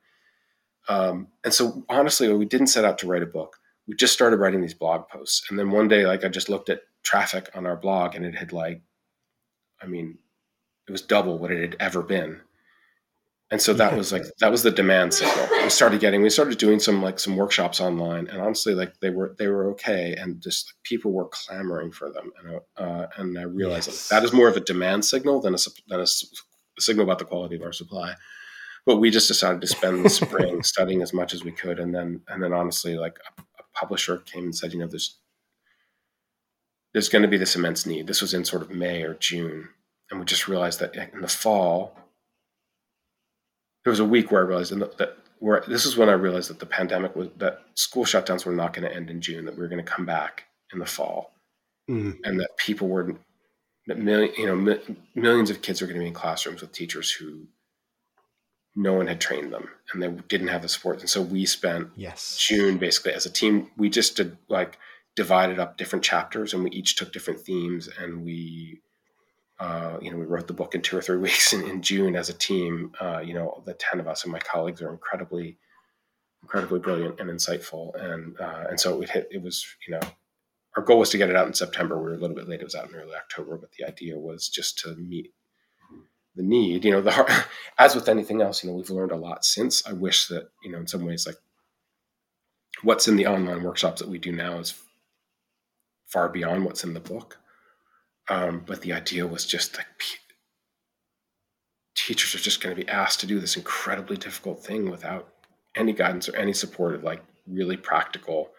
Um, 0.87 1.27
and 1.43 1.53
so 1.53 1.85
honestly, 1.89 2.31
we 2.33 2.45
didn't 2.45 2.67
set 2.67 2.85
out 2.85 2.99
to 2.99 3.07
write 3.07 3.23
a 3.23 3.27
book. 3.27 3.57
We 3.87 3.95
just 3.95 4.13
started 4.13 4.37
writing 4.37 4.61
these 4.61 4.75
blog 4.75 5.07
posts, 5.09 5.49
and 5.49 5.57
then 5.57 5.71
one 5.71 5.87
day, 5.87 6.05
like 6.05 6.23
I 6.23 6.27
just 6.27 6.49
looked 6.49 6.69
at 6.69 6.81
traffic 7.01 7.49
on 7.55 7.65
our 7.65 7.75
blog, 7.77 8.13
and 8.15 8.25
it 8.25 8.35
had 8.35 8.53
like, 8.53 8.83
I 9.81 9.87
mean, 9.87 10.19
it 10.87 10.91
was 10.91 11.01
double 11.01 11.37
what 11.37 11.51
it 11.51 11.61
had 11.61 11.77
ever 11.79 12.01
been. 12.01 12.41
And 13.51 13.61
so 13.61 13.73
that 13.73 13.97
was 13.97 14.13
like 14.13 14.23
that 14.39 14.49
was 14.49 14.63
the 14.63 14.71
demand 14.71 15.13
signal. 15.13 15.45
We 15.61 15.69
started 15.69 15.99
getting 15.99 16.21
we 16.21 16.29
started 16.29 16.57
doing 16.57 16.79
some 16.79 17.03
like 17.03 17.19
some 17.19 17.35
workshops 17.35 17.81
online 17.81 18.27
and 18.27 18.41
honestly 18.41 18.73
like 18.73 18.97
they 19.01 19.09
were 19.09 19.35
they 19.37 19.47
were 19.47 19.69
okay 19.71 20.15
and 20.17 20.41
just 20.41 20.69
like, 20.69 20.83
people 20.83 21.11
were 21.11 21.27
clamoring 21.27 21.91
for 21.91 22.09
them 22.09 22.31
and 22.39 22.59
uh, 22.77 23.07
and 23.17 23.37
i 23.37 23.41
realized 23.41 23.89
yes. 23.89 24.07
that, 24.07 24.21
that 24.21 24.25
is 24.25 24.31
more 24.31 24.47
of 24.47 24.55
a 24.55 24.61
demand 24.61 25.03
signal 25.03 25.41
than 25.41 25.53
a 25.53 25.57
than 25.89 25.99
a, 25.99 26.03
a 26.03 26.81
signal 26.81 27.03
about 27.03 27.19
the 27.19 27.25
quality 27.25 27.57
of 27.57 27.61
our 27.61 27.73
supply. 27.73 28.15
But 28.85 28.97
we 28.97 29.11
just 29.11 29.27
decided 29.27 29.59
to 29.59 29.67
spend 29.67 30.05
the 30.05 30.09
spring 30.09 30.63
studying 30.63 31.01
as 31.01 31.13
much 31.13 31.33
as 31.33 31.43
we 31.43 31.51
could 31.51 31.77
and 31.77 31.93
then 31.93 32.21
and 32.29 32.41
then 32.41 32.53
honestly 32.53 32.95
like 32.95 33.19
a, 33.37 33.41
a 33.59 33.63
publisher 33.73 34.19
came 34.19 34.45
and 34.45 34.55
said 34.55 34.71
you 34.71 34.79
know 34.79 34.87
there's 34.87 35.17
there's 36.93 37.09
going 37.09 37.21
to 37.21 37.27
be 37.27 37.37
this 37.37 37.57
immense 37.57 37.85
need. 37.85 38.07
This 38.07 38.21
was 38.21 38.33
in 38.33 38.45
sort 38.45 38.61
of 38.61 38.71
may 38.71 39.03
or 39.03 39.15
june 39.15 39.67
and 40.11 40.19
we 40.19 40.25
just 40.25 40.47
realized 40.47 40.79
that 40.81 40.95
in 40.95 41.21
the 41.21 41.27
fall 41.27 41.95
there 43.83 43.91
was 43.91 43.99
a 43.99 44.05
week 44.05 44.31
where 44.31 44.43
I 44.43 44.47
realized 44.47 44.77
that 44.77 45.17
where 45.39 45.63
this 45.67 45.85
is 45.87 45.97
when 45.97 46.09
I 46.09 46.13
realized 46.13 46.51
that 46.51 46.59
the 46.59 46.67
pandemic 46.67 47.15
was 47.15 47.29
that 47.37 47.61
school 47.73 48.05
shutdowns 48.05 48.45
were 48.45 48.51
not 48.51 48.73
going 48.73 48.87
to 48.87 48.95
end 48.95 49.09
in 49.09 49.21
June, 49.21 49.45
that 49.45 49.55
we 49.55 49.61
were 49.61 49.67
going 49.67 49.83
to 49.83 49.91
come 49.91 50.05
back 50.05 50.43
in 50.71 50.77
the 50.77 50.85
fall, 50.85 51.33
mm. 51.89 52.15
and 52.23 52.39
that 52.39 52.57
people 52.57 52.87
were 52.87 53.15
that 53.87 53.97
million, 53.97 54.31
you 54.37 54.45
know 54.45 54.79
millions 55.15 55.49
of 55.49 55.63
kids 55.63 55.81
were 55.81 55.87
going 55.87 55.97
to 55.97 56.01
be 56.01 56.07
in 56.07 56.13
classrooms 56.13 56.61
with 56.61 56.71
teachers 56.71 57.11
who 57.11 57.47
no 58.75 58.93
one 58.93 59.07
had 59.07 59.19
trained 59.19 59.51
them 59.51 59.67
and 59.91 60.01
they 60.01 60.09
didn't 60.29 60.47
have 60.47 60.61
the 60.61 60.69
support. 60.69 61.01
And 61.01 61.09
so 61.09 61.21
we 61.21 61.45
spent 61.45 61.89
yes. 61.95 62.37
June 62.37 62.77
basically 62.77 63.13
as 63.13 63.25
a 63.25 63.31
team 63.31 63.69
we 63.75 63.89
just 63.89 64.15
did 64.15 64.37
like 64.47 64.77
divided 65.15 65.59
up 65.59 65.75
different 65.77 66.05
chapters 66.05 66.53
and 66.53 66.63
we 66.63 66.69
each 66.69 66.95
took 66.95 67.11
different 67.11 67.39
themes 67.39 67.89
and 67.99 68.23
we 68.23 68.79
uh, 69.61 69.99
you 70.01 70.09
know, 70.09 70.17
we 70.17 70.25
wrote 70.25 70.47
the 70.47 70.53
book 70.53 70.73
in 70.73 70.81
two 70.81 70.97
or 70.97 71.01
three 71.03 71.17
weeks 71.27 71.53
in, 71.53 71.61
in 71.69 71.81
June 71.81 72.15
as 72.15 72.29
a 72.29 72.33
team. 72.33 72.91
Uh, 72.99 73.19
you 73.19 73.33
know, 73.33 73.61
the 73.65 73.75
ten 73.75 73.99
of 73.99 74.07
us 74.07 74.23
and 74.23 74.33
my 74.33 74.39
colleagues 74.39 74.81
are 74.81 74.91
incredibly, 74.91 75.57
incredibly 76.41 76.79
brilliant 76.79 77.19
and 77.19 77.29
insightful, 77.29 77.93
and 77.95 78.39
uh, 78.39 78.65
and 78.69 78.79
so 78.79 79.01
it 79.01 79.11
hit. 79.11 79.29
It 79.31 79.41
was 79.41 79.63
you 79.87 79.93
know, 79.93 80.01
our 80.75 80.83
goal 80.83 80.99
was 80.99 81.11
to 81.11 81.17
get 81.19 81.29
it 81.29 81.35
out 81.35 81.47
in 81.47 81.53
September. 81.53 81.95
We 81.95 82.05
were 82.05 82.15
a 82.15 82.17
little 82.17 82.35
bit 82.35 82.49
late; 82.49 82.61
it 82.61 82.65
was 82.65 82.75
out 82.75 82.89
in 82.89 82.95
early 82.95 83.15
October, 83.15 83.57
but 83.57 83.71
the 83.77 83.87
idea 83.87 84.17
was 84.17 84.49
just 84.49 84.79
to 84.79 84.95
meet 84.95 85.31
the 86.35 86.43
need. 86.43 86.83
You 86.83 86.91
know, 86.91 87.01
the 87.01 87.45
as 87.77 87.93
with 87.93 88.09
anything 88.09 88.41
else, 88.41 88.63
you 88.63 88.69
know, 88.69 88.75
we've 88.75 88.89
learned 88.89 89.11
a 89.11 89.15
lot 89.15 89.45
since. 89.45 89.85
I 89.85 89.93
wish 89.93 90.27
that 90.29 90.49
you 90.63 90.71
know, 90.71 90.79
in 90.79 90.87
some 90.87 91.05
ways, 91.05 91.27
like 91.27 91.37
what's 92.81 93.07
in 93.07 93.15
the 93.15 93.27
online 93.27 93.61
workshops 93.61 94.01
that 94.01 94.09
we 94.09 94.17
do 94.17 94.31
now 94.31 94.57
is 94.57 94.73
far 96.07 96.29
beyond 96.29 96.65
what's 96.65 96.83
in 96.83 96.95
the 96.95 96.99
book. 96.99 97.37
Um, 98.31 98.63
but 98.65 98.81
the 98.81 98.93
idea 98.93 99.27
was 99.27 99.45
just 99.45 99.75
that 99.75 99.87
teachers 101.95 102.33
are 102.33 102.43
just 102.43 102.61
going 102.61 102.73
to 102.73 102.81
be 102.81 102.87
asked 102.89 103.19
to 103.19 103.27
do 103.27 103.41
this 103.41 103.57
incredibly 103.57 104.15
difficult 104.15 104.63
thing 104.63 104.89
without 104.89 105.27
any 105.75 105.91
guidance 105.91 106.29
or 106.29 106.37
any 106.37 106.53
support 106.53 106.95
of 106.95 107.03
like 107.03 107.21
really 107.45 107.75
practical 107.75 108.51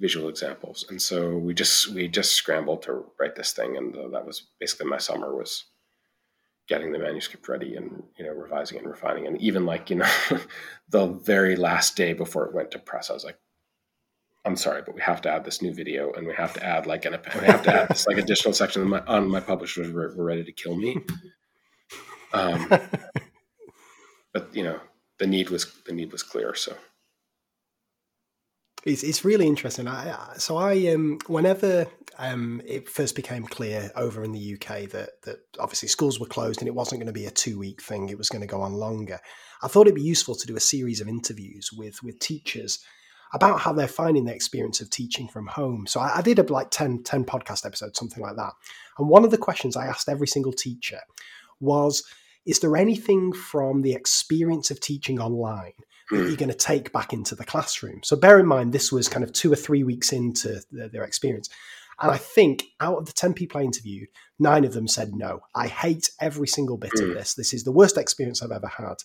visual 0.00 0.28
examples. 0.28 0.84
And 0.88 1.00
so 1.00 1.36
we 1.36 1.54
just 1.54 1.94
we 1.94 2.08
just 2.08 2.32
scrambled 2.32 2.82
to 2.82 3.04
write 3.20 3.36
this 3.36 3.52
thing, 3.52 3.76
and 3.76 3.96
uh, 3.96 4.08
that 4.08 4.26
was 4.26 4.48
basically 4.58 4.86
my 4.86 4.98
summer 4.98 5.32
was 5.32 5.66
getting 6.68 6.90
the 6.90 6.98
manuscript 6.98 7.48
ready 7.48 7.76
and 7.76 8.02
you 8.18 8.24
know 8.24 8.32
revising 8.32 8.78
and 8.78 8.88
refining 8.88 9.28
and 9.28 9.40
even 9.40 9.64
like 9.64 9.90
you 9.90 9.96
know 9.96 10.10
the 10.88 11.06
very 11.06 11.54
last 11.54 11.96
day 11.96 12.12
before 12.12 12.44
it 12.44 12.54
went 12.54 12.70
to 12.70 12.78
press 12.78 13.08
i 13.08 13.14
was 13.14 13.24
like 13.24 13.38
I'm 14.48 14.56
sorry, 14.56 14.80
but 14.80 14.94
we 14.94 15.02
have 15.02 15.20
to 15.22 15.30
add 15.30 15.44
this 15.44 15.60
new 15.60 15.74
video, 15.74 16.10
and 16.12 16.26
we 16.26 16.32
have 16.32 16.54
to 16.54 16.64
add 16.64 16.86
like 16.86 17.04
an 17.04 17.18
we 17.38 17.46
have 17.46 17.62
to 17.64 17.82
add 17.82 17.88
this 17.90 18.06
like 18.06 18.16
additional 18.16 18.54
section 18.54 18.80
on 18.80 18.88
my, 18.88 19.00
on 19.00 19.28
my 19.28 19.40
publishers 19.40 19.92
were, 19.92 20.14
were 20.16 20.24
ready 20.24 20.42
to 20.42 20.52
kill 20.52 20.74
me. 20.74 20.96
Um, 22.32 22.66
but 24.32 24.48
you 24.54 24.64
know, 24.64 24.80
the 25.18 25.26
need 25.26 25.50
was 25.50 25.70
the 25.84 25.92
need 25.92 26.12
was 26.12 26.22
clear. 26.22 26.54
So 26.54 26.74
it's 28.86 29.02
it's 29.02 29.22
really 29.22 29.46
interesting. 29.46 29.86
I, 29.86 30.34
so 30.38 30.56
I 30.56 30.92
um 30.94 31.18
whenever 31.26 31.86
um 32.18 32.62
it 32.64 32.88
first 32.88 33.16
became 33.16 33.44
clear 33.44 33.90
over 33.96 34.24
in 34.24 34.32
the 34.32 34.54
UK 34.54 34.88
that 34.88 35.10
that 35.24 35.40
obviously 35.58 35.88
schools 35.88 36.18
were 36.18 36.26
closed 36.26 36.62
and 36.62 36.68
it 36.68 36.74
wasn't 36.74 37.00
going 37.00 37.06
to 37.06 37.12
be 37.12 37.26
a 37.26 37.30
two 37.30 37.58
week 37.58 37.82
thing, 37.82 38.08
it 38.08 38.16
was 38.16 38.30
going 38.30 38.40
to 38.40 38.46
go 38.46 38.62
on 38.62 38.72
longer. 38.72 39.18
I 39.62 39.68
thought 39.68 39.86
it'd 39.88 39.94
be 39.94 40.00
useful 40.00 40.36
to 40.36 40.46
do 40.46 40.56
a 40.56 40.60
series 40.60 41.02
of 41.02 41.08
interviews 41.08 41.68
with 41.70 42.02
with 42.02 42.18
teachers 42.18 42.78
about 43.32 43.60
how 43.60 43.72
they're 43.72 43.88
finding 43.88 44.24
the 44.24 44.34
experience 44.34 44.80
of 44.80 44.90
teaching 44.90 45.28
from 45.28 45.46
home. 45.46 45.86
So 45.86 46.00
I, 46.00 46.18
I 46.18 46.22
did 46.22 46.38
a 46.38 46.42
like 46.42 46.70
10, 46.70 47.02
10 47.02 47.24
podcast 47.24 47.66
episodes, 47.66 47.98
something 47.98 48.22
like 48.22 48.36
that. 48.36 48.52
And 48.98 49.08
one 49.08 49.24
of 49.24 49.30
the 49.30 49.38
questions 49.38 49.76
I 49.76 49.86
asked 49.86 50.08
every 50.08 50.26
single 50.26 50.52
teacher 50.52 51.00
was, 51.60 52.04
is 52.46 52.60
there 52.60 52.76
anything 52.76 53.32
from 53.32 53.82
the 53.82 53.92
experience 53.92 54.70
of 54.70 54.80
teaching 54.80 55.20
online 55.20 55.72
that 56.10 56.16
you're 56.16 56.28
hmm. 56.30 56.34
going 56.36 56.48
to 56.48 56.54
take 56.54 56.92
back 56.92 57.12
into 57.12 57.34
the 57.34 57.44
classroom? 57.44 58.00
So 58.02 58.16
bear 58.16 58.38
in 58.38 58.46
mind, 58.46 58.72
this 58.72 58.90
was 58.90 59.08
kind 59.08 59.24
of 59.24 59.32
two 59.32 59.52
or 59.52 59.56
three 59.56 59.84
weeks 59.84 60.12
into 60.12 60.62
the, 60.72 60.88
their 60.88 61.04
experience. 61.04 61.50
And 62.00 62.10
I 62.10 62.16
think 62.16 62.64
out 62.80 62.98
of 62.98 63.06
the 63.06 63.12
10 63.12 63.34
people 63.34 63.60
I 63.60 63.64
interviewed, 63.64 64.08
nine 64.38 64.64
of 64.64 64.72
them 64.72 64.86
said 64.88 65.14
no. 65.14 65.40
I 65.54 65.66
hate 65.66 66.10
every 66.20 66.46
single 66.46 66.78
bit 66.78 66.94
of 66.94 67.08
hmm. 67.08 67.14
this. 67.14 67.34
This 67.34 67.52
is 67.52 67.64
the 67.64 67.72
worst 67.72 67.98
experience 67.98 68.42
I've 68.42 68.52
ever 68.52 68.68
had. 68.68 69.02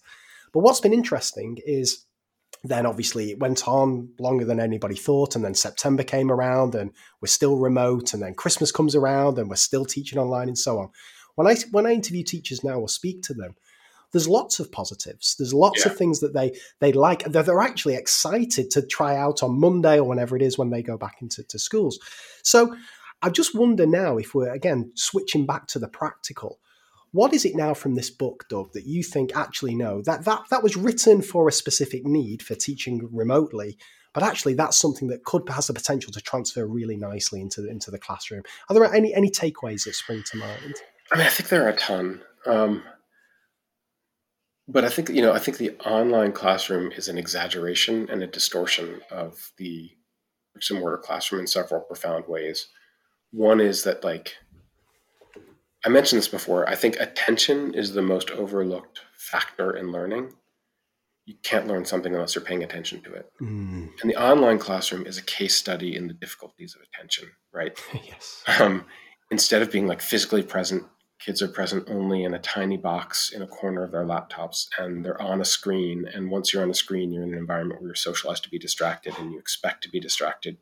But 0.54 0.60
what's 0.60 0.80
been 0.80 0.94
interesting 0.94 1.58
is 1.66 2.06
then 2.64 2.86
obviously 2.86 3.32
it 3.32 3.40
went 3.40 3.68
on 3.68 4.10
longer 4.20 4.46
than 4.46 4.60
anybody 4.60 4.96
thought 4.96 5.36
and 5.36 5.44
then 5.44 5.54
september 5.54 6.04
came 6.04 6.32
around 6.32 6.76
and 6.76 6.92
we're 7.22 7.28
still 7.28 7.58
remote 7.58 8.14
and 8.14 8.24
then 8.24 8.34
christmas 8.34 8.72
comes 8.72 8.96
around 8.96 9.38
and 9.38 9.50
we're 9.50 9.56
still 9.56 9.86
teaching 9.86 10.20
online 10.20 10.48
and 10.48 10.58
so 10.58 10.80
on. 10.80 10.90
When 11.36 11.48
i 11.48 11.56
when 11.72 11.86
i 11.86 11.92
interview 11.92 12.24
teachers 12.24 12.64
now 12.64 12.80
or 12.80 12.90
speak 12.90 13.22
to 13.24 13.34
them 13.34 13.56
there's 14.14 14.30
lots 14.30 14.60
of 14.60 14.72
positives. 14.72 15.36
There's 15.40 15.56
lots 15.56 15.84
yeah. 15.84 15.92
of 15.92 15.98
things 15.98 16.20
that 16.20 16.36
they 16.36 16.56
they 16.80 16.94
like. 16.94 17.24
They're, 17.24 17.42
they're 17.42 17.60
actually 17.60 17.96
excited 17.96 18.70
to 18.72 18.86
try 18.86 19.18
out 19.18 19.42
on 19.42 19.60
monday 19.60 19.98
or 19.98 20.04
whenever 20.04 20.36
it 20.36 20.44
is 20.44 20.56
when 20.58 20.70
they 20.70 20.84
go 20.84 20.98
back 20.98 21.16
into 21.22 21.44
to 21.44 21.60
schools. 21.60 22.00
So 22.44 22.76
i 23.24 23.30
just 23.30 23.56
wonder 23.56 23.86
now 23.88 24.18
if 24.18 24.36
we're 24.36 24.54
again 24.54 24.92
switching 24.96 25.46
back 25.46 25.66
to 25.68 25.80
the 25.80 25.88
practical 25.88 26.60
what 27.14 27.32
is 27.32 27.46
it 27.46 27.56
now 27.56 27.76
from 27.76 27.94
this 27.94 28.10
book, 28.10 28.46
Doug, 28.50 28.74
that 28.74 28.88
you 28.88 29.04
think 29.04 29.36
actually 29.36 29.76
no 29.76 30.02
that 30.02 30.26
that 30.26 30.42
that 30.50 30.64
was 30.64 30.76
written 30.76 31.22
for 31.22 31.48
a 31.48 31.52
specific 31.52 32.06
need 32.06 32.42
for 32.42 32.56
teaching 32.56 33.08
remotely, 33.14 33.78
but 34.14 34.24
actually 34.24 34.56
that's 34.56 34.78
something 34.78 35.08
that 35.08 35.24
could 35.24 35.48
has 35.48 35.68
the 35.68 35.74
potential 35.74 36.12
to 36.12 36.22
transfer 36.22 36.66
really 36.68 36.98
nicely 36.98 37.40
into 37.40 37.70
into 37.70 37.92
the 37.92 38.00
classroom. 38.00 38.42
Are 38.68 38.74
there 38.74 38.94
any 38.94 39.14
any 39.14 39.30
takeaways 39.30 39.86
that 39.86 39.96
spring 39.96 40.24
to 40.32 40.38
mind? 40.38 40.76
I 41.12 41.18
mean, 41.18 41.28
I 41.28 41.30
think 41.30 41.50
there 41.50 41.66
are 41.66 41.70
a 41.70 41.78
ton. 41.78 42.22
Um, 42.48 42.84
but 44.68 44.84
I 44.84 44.90
think 44.90 45.10
you 45.10 45.22
know, 45.22 45.34
I 45.34 45.40
think 45.40 45.58
the 45.58 45.78
online 45.86 46.32
classroom 46.32 46.92
is 46.94 47.08
an 47.08 47.20
exaggeration 47.20 48.10
and 48.10 48.24
a 48.24 48.28
distortion 48.28 49.02
of 49.12 49.52
the 49.58 49.92
bricks 50.54 50.72
and 50.72 50.80
mortar 50.80 50.98
classroom 50.98 51.42
in 51.42 51.48
several 51.48 51.82
profound 51.82 52.26
ways. 52.28 52.70
One 53.32 53.60
is 53.60 53.84
that 53.84 54.04
like 54.04 54.36
I 55.86 55.90
mentioned 55.90 56.20
this 56.20 56.28
before. 56.28 56.68
I 56.70 56.76
think 56.76 56.98
attention 57.00 57.74
is 57.74 57.94
the 57.94 58.02
most 58.02 58.32
overlooked 58.32 59.02
factor 59.18 59.76
in 59.76 59.92
learning. 59.92 60.34
You 61.26 61.36
can't 61.44 61.68
learn 61.68 61.86
something 61.86 62.14
unless 62.14 62.36
you're 62.36 62.44
paying 62.44 62.64
attention 62.64 63.02
to 63.04 63.14
it. 63.14 63.32
Mm. 63.42 63.90
And 64.02 64.12
the 64.12 64.16
online 64.16 64.60
classroom 64.60 65.06
is 65.06 65.18
a 65.18 65.24
case 65.24 65.56
study 65.56 65.96
in 65.96 66.08
the 66.08 66.14
difficulties 66.14 66.76
of 66.76 66.82
attention, 66.82 67.30
right? 67.54 67.78
yes. 68.06 68.44
Um, 68.60 68.86
instead 69.32 69.62
of 69.62 69.72
being 69.72 69.88
like 69.88 70.02
physically 70.02 70.44
present, 70.44 70.84
kids 71.20 71.42
are 71.42 71.48
present 71.48 71.90
only 71.90 72.24
in 72.24 72.34
a 72.34 72.40
tiny 72.40 72.76
box 72.76 73.32
in 73.32 73.42
a 73.42 73.48
corner 73.48 73.84
of 73.84 73.92
their 73.92 74.06
laptops 74.06 74.68
and 74.78 75.04
they're 75.04 75.22
on 75.22 75.40
a 75.40 75.46
screen. 75.46 76.06
And 76.14 76.30
once 76.30 76.54
you're 76.54 76.64
on 76.64 76.70
a 76.70 76.76
screen, 76.76 77.12
you're 77.12 77.24
in 77.24 77.34
an 77.34 77.40
environment 77.40 77.82
where 77.82 77.90
you're 77.90 77.96
socialized 77.96 78.44
to 78.44 78.50
be 78.50 78.60
distracted 78.60 79.18
and 79.18 79.32
you 79.32 79.40
expect 79.40 79.84
to 79.84 79.90
be 79.90 80.00
distracted 80.00 80.58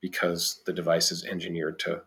because 0.00 0.62
the 0.66 0.72
device 0.72 1.10
is 1.10 1.24
engineered 1.24 1.78
to 1.80 2.02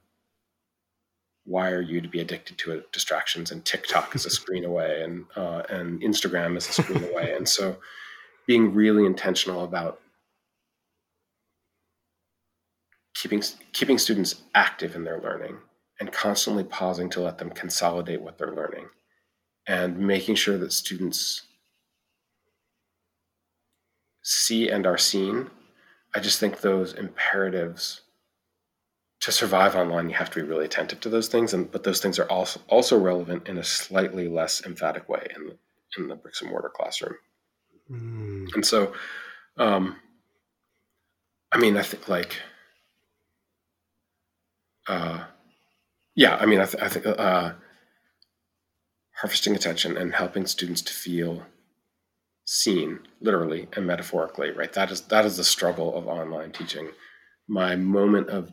wire 1.47 1.81
you 1.81 2.01
to 2.01 2.07
be 2.07 2.19
addicted 2.19 2.57
to 2.59 2.73
it, 2.73 2.91
distractions 2.91 3.51
and 3.51 3.63
TikTok 3.63 4.13
is 4.15 4.25
a 4.25 4.29
screen 4.29 4.65
away 4.65 5.01
and 5.01 5.25
uh, 5.35 5.63
and 5.69 6.01
Instagram 6.01 6.57
is 6.57 6.67
a 6.69 6.73
screen 6.73 7.03
away. 7.05 7.33
And 7.35 7.47
so 7.47 7.77
being 8.45 8.73
really 8.73 9.05
intentional 9.05 9.63
about 9.63 9.99
keeping 13.15 13.41
keeping 13.71 13.97
students 13.97 14.43
active 14.53 14.95
in 14.95 15.03
their 15.03 15.19
learning 15.19 15.57
and 15.99 16.11
constantly 16.11 16.63
pausing 16.63 17.09
to 17.09 17.21
let 17.21 17.37
them 17.37 17.49
consolidate 17.49 18.21
what 18.21 18.37
they're 18.37 18.53
learning 18.53 18.87
and 19.67 19.97
making 19.97 20.35
sure 20.35 20.57
that 20.57 20.71
students 20.71 21.43
see 24.21 24.69
and 24.69 24.85
are 24.85 24.97
seen. 24.97 25.49
I 26.13 26.19
just 26.19 26.39
think 26.39 26.61
those 26.61 26.93
imperatives 26.93 28.01
to 29.19 29.31
survive 29.31 29.75
online, 29.75 30.09
you 30.09 30.15
have 30.15 30.29
to 30.31 30.41
be 30.41 30.47
really 30.47 30.65
attentive 30.65 30.99
to 31.01 31.09
those 31.09 31.27
things, 31.27 31.53
and 31.53 31.71
but 31.71 31.83
those 31.83 31.99
things 31.99 32.19
are 32.19 32.29
also 32.29 32.59
also 32.67 32.97
relevant 32.97 33.47
in 33.47 33.57
a 33.57 33.63
slightly 33.63 34.27
less 34.27 34.65
emphatic 34.65 35.09
way 35.09 35.27
in 35.35 35.47
the 35.47 35.57
in 35.97 36.07
the 36.07 36.15
bricks 36.15 36.41
and 36.41 36.51
mortar 36.51 36.71
classroom. 36.73 37.15
Mm. 37.89 38.53
And 38.53 38.65
so, 38.65 38.93
um, 39.57 39.95
I 41.51 41.57
mean, 41.57 41.77
I 41.77 41.81
think 41.81 42.07
like, 42.07 42.37
uh, 44.87 45.23
yeah, 46.15 46.35
I 46.35 46.45
mean, 46.45 46.59
I, 46.59 46.65
th- 46.65 46.83
I 46.83 46.89
think 46.89 47.05
uh, 47.07 47.53
harvesting 49.15 49.55
attention 49.55 49.97
and 49.97 50.13
helping 50.13 50.45
students 50.45 50.81
to 50.83 50.93
feel 50.93 51.43
seen, 52.45 52.99
literally 53.19 53.67
and 53.73 53.85
metaphorically, 53.85 54.51
right? 54.51 54.71
That 54.73 54.91
is 54.91 55.01
that 55.01 55.25
is 55.25 55.37
the 55.37 55.43
struggle 55.43 55.95
of 55.97 56.07
online 56.07 56.51
teaching. 56.51 56.89
My 57.47 57.75
moment 57.75 58.29
of 58.29 58.51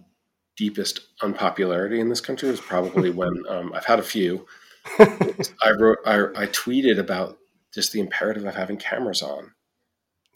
deepest 0.56 1.00
unpopularity 1.22 2.00
in 2.00 2.08
this 2.08 2.20
country 2.20 2.50
was 2.50 2.60
probably 2.60 3.10
when 3.20 3.42
um, 3.48 3.72
I've 3.74 3.84
had 3.84 3.98
a 3.98 4.04
few. 4.04 4.46
I 4.98 5.70
wrote, 5.78 5.98
I, 6.04 6.16
I, 6.16 6.46
tweeted 6.48 6.98
about 6.98 7.38
just 7.72 7.92
the 7.92 8.00
imperative 8.00 8.44
of 8.44 8.54
having 8.54 8.76
cameras 8.76 9.22
on 9.22 9.52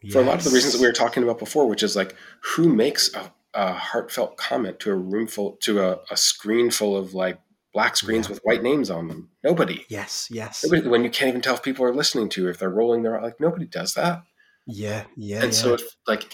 yes. 0.02 0.14
for 0.14 0.20
a 0.20 0.24
lot 0.24 0.38
of 0.38 0.44
the 0.44 0.50
reasons 0.50 0.72
that 0.72 0.80
we 0.80 0.86
were 0.86 0.92
talking 0.92 1.22
about 1.22 1.38
before, 1.38 1.68
which 1.68 1.82
is 1.82 1.94
like 1.94 2.14
who 2.42 2.74
makes 2.74 3.14
a, 3.14 3.30
a 3.52 3.72
heartfelt 3.74 4.38
comment 4.38 4.80
to 4.80 4.90
a 4.90 4.94
room 4.94 5.26
full, 5.26 5.56
to 5.62 5.80
a, 5.80 5.98
a 6.10 6.16
screen 6.16 6.70
full 6.70 6.96
of 6.96 7.12
like 7.12 7.38
black 7.74 7.96
screens 7.96 8.26
yeah. 8.26 8.30
with 8.30 8.42
white 8.42 8.62
names 8.62 8.90
on 8.90 9.08
them. 9.08 9.28
Nobody. 9.44 9.84
Yes, 9.88 10.28
yes. 10.30 10.64
Nobody, 10.64 10.88
when 10.88 11.04
you 11.04 11.10
can't 11.10 11.28
even 11.28 11.40
tell 11.40 11.54
if 11.54 11.62
people 11.62 11.84
are 11.84 11.94
listening 11.94 12.28
to 12.30 12.42
you, 12.42 12.48
if 12.48 12.58
they're 12.58 12.70
rolling 12.70 13.02
their 13.02 13.20
like 13.20 13.40
nobody 13.40 13.66
does 13.66 13.94
that. 13.94 14.22
Yeah, 14.66 15.04
yeah. 15.16 15.36
And 15.36 15.46
yeah. 15.46 15.50
so, 15.50 15.74
it's 15.74 15.96
like, 16.06 16.32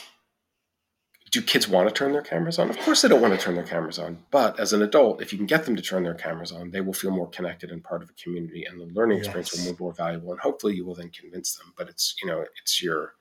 do 1.34 1.42
kids 1.42 1.66
want 1.66 1.88
to 1.88 1.92
turn 1.92 2.12
their 2.12 2.22
cameras 2.22 2.60
on? 2.60 2.70
Of 2.70 2.78
course, 2.78 3.02
they 3.02 3.08
don't 3.08 3.20
want 3.20 3.34
to 3.34 3.44
turn 3.44 3.56
their 3.56 3.64
cameras 3.64 3.98
on. 3.98 4.18
But 4.30 4.60
as 4.60 4.72
an 4.72 4.82
adult, 4.82 5.20
if 5.20 5.32
you 5.32 5.36
can 5.36 5.48
get 5.48 5.64
them 5.64 5.74
to 5.74 5.82
turn 5.82 6.04
their 6.04 6.14
cameras 6.14 6.52
on, 6.52 6.70
they 6.70 6.80
will 6.80 6.92
feel 6.92 7.10
more 7.10 7.28
connected 7.28 7.72
and 7.72 7.82
part 7.82 8.04
of 8.04 8.10
a 8.10 8.12
community, 8.22 8.64
and 8.64 8.80
the 8.80 8.86
learning 8.94 9.18
yes. 9.18 9.26
experience 9.26 9.56
will 9.56 9.72
be 9.72 9.78
more 9.80 9.92
valuable. 9.92 10.30
And 10.30 10.40
hopefully, 10.40 10.76
you 10.76 10.84
will 10.84 10.94
then 10.94 11.10
convince 11.10 11.56
them. 11.56 11.74
But 11.76 11.88
it's 11.88 12.14
you 12.22 12.28
know, 12.28 12.44
it's 12.62 12.80
your. 12.80 13.14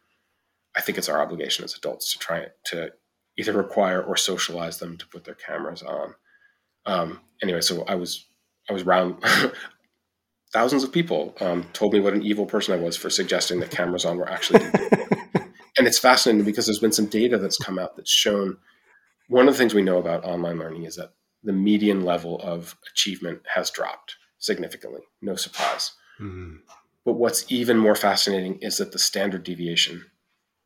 I 0.75 0.81
think 0.81 0.99
it's 0.99 1.09
our 1.09 1.21
obligation 1.21 1.63
as 1.65 1.75
adults 1.75 2.11
to 2.13 2.19
try 2.19 2.45
to 2.65 2.91
either 3.35 3.53
require 3.53 4.01
or 4.01 4.15
socialize 4.15 4.77
them 4.77 4.97
to 4.97 5.07
put 5.07 5.23
their 5.23 5.35
cameras 5.35 5.81
on. 5.81 6.13
Um, 6.85 7.21
anyway, 7.41 7.61
so 7.61 7.83
I 7.85 7.95
was 7.95 8.27
I 8.69 8.73
was 8.73 8.83
around. 8.83 9.23
thousands 10.53 10.83
of 10.83 10.91
people 10.91 11.35
um, 11.41 11.65
told 11.73 11.93
me 11.93 11.99
what 11.99 12.13
an 12.13 12.21
evil 12.21 12.45
person 12.45 12.75
I 12.75 12.77
was 12.77 12.95
for 12.95 13.09
suggesting 13.09 13.59
that 13.59 13.71
cameras 13.71 14.05
on 14.05 14.17
were 14.17 14.29
actually 14.29 14.63
and 15.77 15.87
it's 15.87 15.99
fascinating 15.99 16.45
because 16.45 16.65
there's 16.65 16.79
been 16.79 16.91
some 16.91 17.07
data 17.07 17.37
that's 17.37 17.57
come 17.57 17.79
out 17.79 17.95
that's 17.95 18.11
shown 18.11 18.57
one 19.27 19.47
of 19.47 19.53
the 19.53 19.57
things 19.57 19.73
we 19.73 19.81
know 19.81 19.97
about 19.97 20.25
online 20.25 20.59
learning 20.59 20.83
is 20.83 20.95
that 20.97 21.13
the 21.43 21.53
median 21.53 22.03
level 22.03 22.39
of 22.41 22.77
achievement 22.91 23.41
has 23.53 23.69
dropped 23.69 24.17
significantly. 24.37 25.01
No 25.21 25.35
surprise. 25.35 25.93
Mm-hmm. 26.19 26.57
But 27.05 27.13
what's 27.13 27.45
even 27.51 27.77
more 27.77 27.95
fascinating 27.95 28.59
is 28.59 28.77
that 28.77 28.91
the 28.91 28.99
standard 28.99 29.43
deviation 29.43 30.05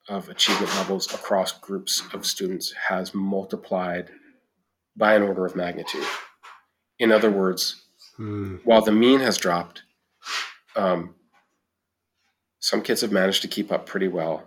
of 0.08 0.30
achievement 0.30 0.74
levels 0.76 1.14
across 1.14 1.52
groups 1.52 2.04
of 2.14 2.26
students 2.26 2.74
has 2.74 3.14
multiplied 3.14 4.10
by 4.96 5.16
an 5.16 5.24
order 5.24 5.46
of 5.46 5.56
magnitude. 5.56 6.06
In 7.00 7.12
other 7.12 7.32
words, 7.32 7.84
mm. 8.20 8.60
while 8.64 8.82
the 8.82 8.92
mean 8.92 9.20
has 9.20 9.38
dropped, 9.38 9.84
um, 10.76 11.16
some 12.60 12.82
kids 12.82 13.02
have 13.02 13.12
managed 13.12 13.42
to 13.44 13.48
keep 13.48 13.72
up 13.72 13.86
pretty 13.86 14.08
well 14.08 14.44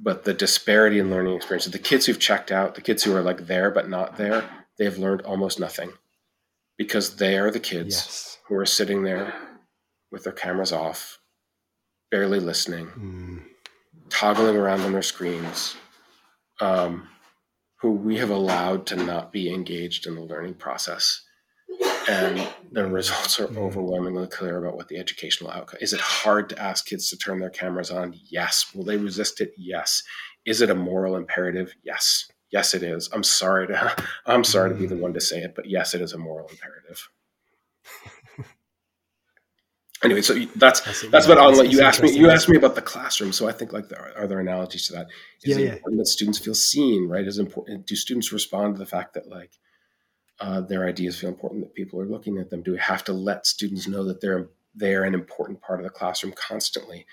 but 0.00 0.24
the 0.24 0.34
disparity 0.34 0.98
in 0.98 1.10
learning 1.10 1.34
experiences 1.34 1.72
the 1.72 1.78
kids 1.78 2.06
who've 2.06 2.18
checked 2.18 2.52
out 2.52 2.74
the 2.74 2.80
kids 2.80 3.02
who 3.02 3.14
are 3.14 3.22
like 3.22 3.46
there 3.46 3.70
but 3.70 3.88
not 3.88 4.16
there 4.16 4.48
they've 4.78 4.98
learned 4.98 5.22
almost 5.22 5.58
nothing 5.58 5.92
because 6.76 7.16
they 7.16 7.38
are 7.38 7.50
the 7.50 7.60
kids 7.60 7.94
yes. 7.94 8.38
who 8.48 8.54
are 8.56 8.66
sitting 8.66 9.02
there 9.02 9.34
with 10.12 10.24
their 10.24 10.32
cameras 10.32 10.72
off 10.72 11.18
barely 12.10 12.40
listening 12.40 12.86
mm. 12.88 13.42
toggling 14.10 14.56
around 14.56 14.80
on 14.80 14.92
their 14.92 15.02
screens 15.02 15.76
um, 16.60 17.08
who 17.80 17.92
we 17.92 18.16
have 18.16 18.30
allowed 18.30 18.86
to 18.86 18.96
not 18.96 19.32
be 19.32 19.52
engaged 19.52 20.06
in 20.06 20.14
the 20.14 20.22
learning 20.22 20.54
process 20.54 21.25
and 22.08 22.48
the 22.72 22.86
results 22.86 23.40
are 23.40 23.48
overwhelmingly 23.58 24.26
clear 24.26 24.58
about 24.58 24.76
what 24.76 24.88
the 24.88 24.98
educational 24.98 25.50
outcome 25.50 25.78
is 25.80 25.92
it 25.92 26.00
hard 26.00 26.48
to 26.48 26.60
ask 26.60 26.86
kids 26.86 27.10
to 27.10 27.16
turn 27.16 27.40
their 27.40 27.50
cameras 27.50 27.90
on? 27.90 28.14
Yes. 28.28 28.66
Will 28.74 28.84
they 28.84 28.96
resist 28.96 29.40
it? 29.40 29.52
Yes. 29.56 30.02
Is 30.44 30.60
it 30.60 30.70
a 30.70 30.74
moral 30.74 31.16
imperative? 31.16 31.74
Yes. 31.82 32.28
Yes 32.50 32.74
it 32.74 32.82
is. 32.82 33.08
I'm 33.12 33.24
sorry 33.24 33.66
to 33.68 33.96
i'm 34.26 34.44
sorry 34.44 34.70
to 34.70 34.76
be 34.76 34.86
the 34.86 34.96
one 34.96 35.14
to 35.14 35.20
say 35.20 35.40
it 35.40 35.54
but 35.54 35.66
yes 35.66 35.94
it 35.94 36.00
is 36.00 36.12
a 36.12 36.18
moral 36.18 36.48
imperative. 36.48 37.08
Anyway 40.04 40.20
so 40.20 40.34
that's 40.56 40.82
that's, 40.82 41.08
that's 41.08 41.26
what 41.26 41.38
online 41.38 41.70
you 41.70 41.80
asked 41.80 42.02
me 42.02 42.12
you 42.12 42.28
asked 42.28 42.50
me 42.50 42.56
about 42.58 42.74
the 42.74 42.82
classroom 42.82 43.32
so 43.32 43.48
i 43.48 43.52
think 43.52 43.72
like 43.72 43.88
there 43.88 43.98
are, 43.98 44.24
are 44.24 44.26
there 44.26 44.40
analogies 44.40 44.86
to 44.86 44.92
that. 44.92 45.06
Is 45.42 45.56
yeah, 45.56 45.64
it 45.64 45.72
important 45.72 45.98
that 46.00 46.06
students 46.06 46.38
feel 46.38 46.54
seen 46.54 47.08
right? 47.08 47.26
Is 47.26 47.38
important 47.38 47.86
do 47.86 47.96
students 47.96 48.30
respond 48.30 48.74
to 48.74 48.78
the 48.78 48.84
fact 48.84 49.14
that 49.14 49.26
like 49.26 49.52
uh, 50.40 50.60
their 50.60 50.86
ideas 50.86 51.18
feel 51.18 51.30
important 51.30 51.62
that 51.62 51.74
people 51.74 52.00
are 52.00 52.06
looking 52.06 52.38
at 52.38 52.50
them? 52.50 52.62
Do 52.62 52.72
we 52.72 52.78
have 52.78 53.04
to 53.04 53.12
let 53.12 53.46
students 53.46 53.88
know 53.88 54.04
that 54.04 54.20
they're 54.20 54.48
they're 54.74 55.04
an 55.04 55.14
important 55.14 55.62
part 55.62 55.80
of 55.80 55.84
the 55.84 55.90
classroom 55.90 56.34
constantly 56.36 57.06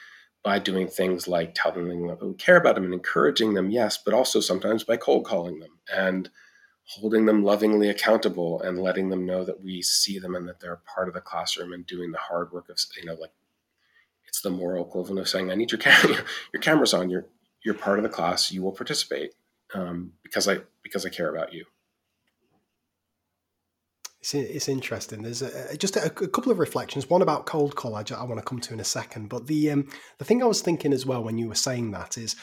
by 0.44 0.60
doing 0.60 0.88
things 0.88 1.28
like 1.28 1.54
telling 1.56 1.88
them 1.88 2.08
that 2.08 2.22
we 2.22 2.34
care 2.34 2.58
about 2.58 2.76
them 2.76 2.84
and 2.84 2.94
encouraging 2.94 3.54
them, 3.54 3.72
yes, 3.72 3.98
but 3.98 4.14
also 4.14 4.42
sometimes 4.42 4.84
by 4.84 4.98
cold 4.98 5.24
calling 5.24 5.60
them 5.60 5.80
and 5.94 6.30
holding 6.86 7.26
them 7.26 7.44
lovingly 7.44 7.90
accountable 7.90 8.62
and 8.62 8.78
letting 8.78 9.10
them 9.10 9.26
know 9.26 9.46
that 9.46 9.64
we 9.64 9.82
see 9.82 10.20
them 10.20 10.36
and 10.36 10.48
that 10.48 10.60
they're 10.60 10.82
part 10.94 11.08
of 11.08 11.14
the 11.14 11.22
classroom 11.22 11.72
and 11.72 11.88
doing 11.88 12.12
the 12.12 12.18
hard 12.18 12.52
work 12.52 12.68
of 12.70 12.78
you 12.98 13.06
know 13.06 13.14
like 13.14 13.32
it's 14.28 14.42
the 14.42 14.50
moral 14.50 14.86
equivalent 14.86 15.20
of 15.20 15.30
saying 15.30 15.50
I 15.50 15.56
need 15.56 15.72
your 15.72 15.80
camera 15.80 16.18
your 16.54 16.62
camera's 16.62 16.94
on 16.94 17.10
you're 17.10 17.26
you're 17.64 17.74
part 17.74 18.00
of 18.00 18.04
the 18.04 18.10
class 18.10 18.52
you 18.52 18.62
will 18.62 18.74
participate 18.74 19.34
um, 19.74 20.12
because 20.24 20.48
I 20.48 20.60
because 20.84 21.06
I 21.06 21.10
care 21.10 21.34
about 21.34 21.54
you. 21.54 21.66
It's, 24.24 24.34
it's 24.34 24.70
interesting. 24.70 25.22
There's 25.22 25.42
a, 25.42 25.76
just 25.76 25.98
a, 25.98 26.06
a, 26.06 26.10
couple 26.10 26.50
of 26.50 26.58
reflections. 26.58 27.10
One 27.10 27.22
about 27.22 27.46
cold 27.46 27.76
call. 27.76 27.94
I, 27.96 28.06
I 28.16 28.24
want 28.24 28.38
to 28.40 28.46
come 28.46 28.62
to 28.62 28.74
in 28.74 28.80
a 28.80 28.86
second. 28.86 29.28
But 29.28 29.48
the 29.48 29.70
um, 29.70 29.90
the 30.18 30.24
thing 30.24 30.42
I 30.42 30.46
was 30.46 30.62
thinking 30.62 30.94
as 30.94 31.06
well 31.06 31.22
when 31.22 31.38
you 31.38 31.50
were 31.50 31.56
saying 31.56 31.92
that 31.92 32.18
is, 32.18 32.38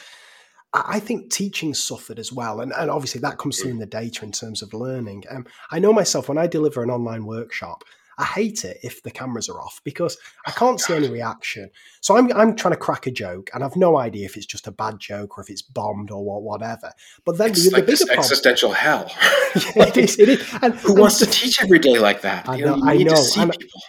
I 0.75 0.99
think 0.99 1.31
teaching 1.31 1.73
suffered 1.73 2.19
as 2.19 2.31
well, 2.31 2.61
and, 2.61 2.71
and 2.71 2.91
obviously 2.91 3.19
that 3.21 3.39
comes 3.39 3.59
through 3.59 3.71
in 3.71 3.79
the 3.79 3.87
data 3.87 4.23
in 4.23 4.31
terms 4.31 4.61
of 4.61 4.75
learning. 4.75 5.23
Um, 5.31 5.47
I 5.71 5.79
know 5.79 5.91
myself 5.91 6.29
when 6.29 6.37
I 6.37 6.45
deliver 6.45 6.83
an 6.83 6.91
online 6.91 7.25
workshop, 7.25 7.83
I 8.17 8.25
hate 8.25 8.65
it 8.65 8.77
if 8.83 9.01
the 9.03 9.11
cameras 9.11 9.49
are 9.49 9.59
off 9.59 9.81
because 9.83 10.17
I 10.45 10.51
can't 10.51 10.79
see 10.79 10.93
any 10.93 11.09
reaction. 11.09 11.69
So 12.01 12.17
I'm, 12.17 12.31
I'm 12.33 12.55
trying 12.55 12.73
to 12.73 12.79
crack 12.79 13.07
a 13.07 13.11
joke 13.11 13.49
and 13.53 13.63
I've 13.63 13.75
no 13.75 13.97
idea 13.97 14.25
if 14.25 14.37
it's 14.37 14.45
just 14.45 14.67
a 14.67 14.71
bad 14.71 14.99
joke 14.99 15.37
or 15.37 15.41
if 15.43 15.49
it's 15.49 15.61
bombed 15.61 16.11
or 16.11 16.23
whatever. 16.41 16.91
But 17.25 17.37
then 17.37 17.51
it's 17.51 17.65
the, 17.69 17.71
like 17.75 17.85
the 17.85 17.91
bigger 17.93 18.05
this 18.05 18.09
existential 18.09 18.71
hell. 18.73 19.05
problem, 19.51 19.87
it 19.87 19.97
is, 19.97 20.19
it 20.19 20.29
is. 20.29 20.53
And, 20.61 20.73
Who 20.75 20.95
wants 20.95 21.19
to 21.19 21.25
teach 21.25 21.61
every 21.63 21.79
day 21.79 21.97
like 21.99 22.21
that? 22.21 22.47
I 22.47 22.57
You 22.57 22.65
know, 22.65 22.75
know, 22.75 22.85
you 22.85 22.89
I 22.91 22.97
need 22.97 23.07
to 23.09 23.15
know, 23.15 23.21
see 23.21 23.41
and- 23.41 23.51
people. 23.51 23.81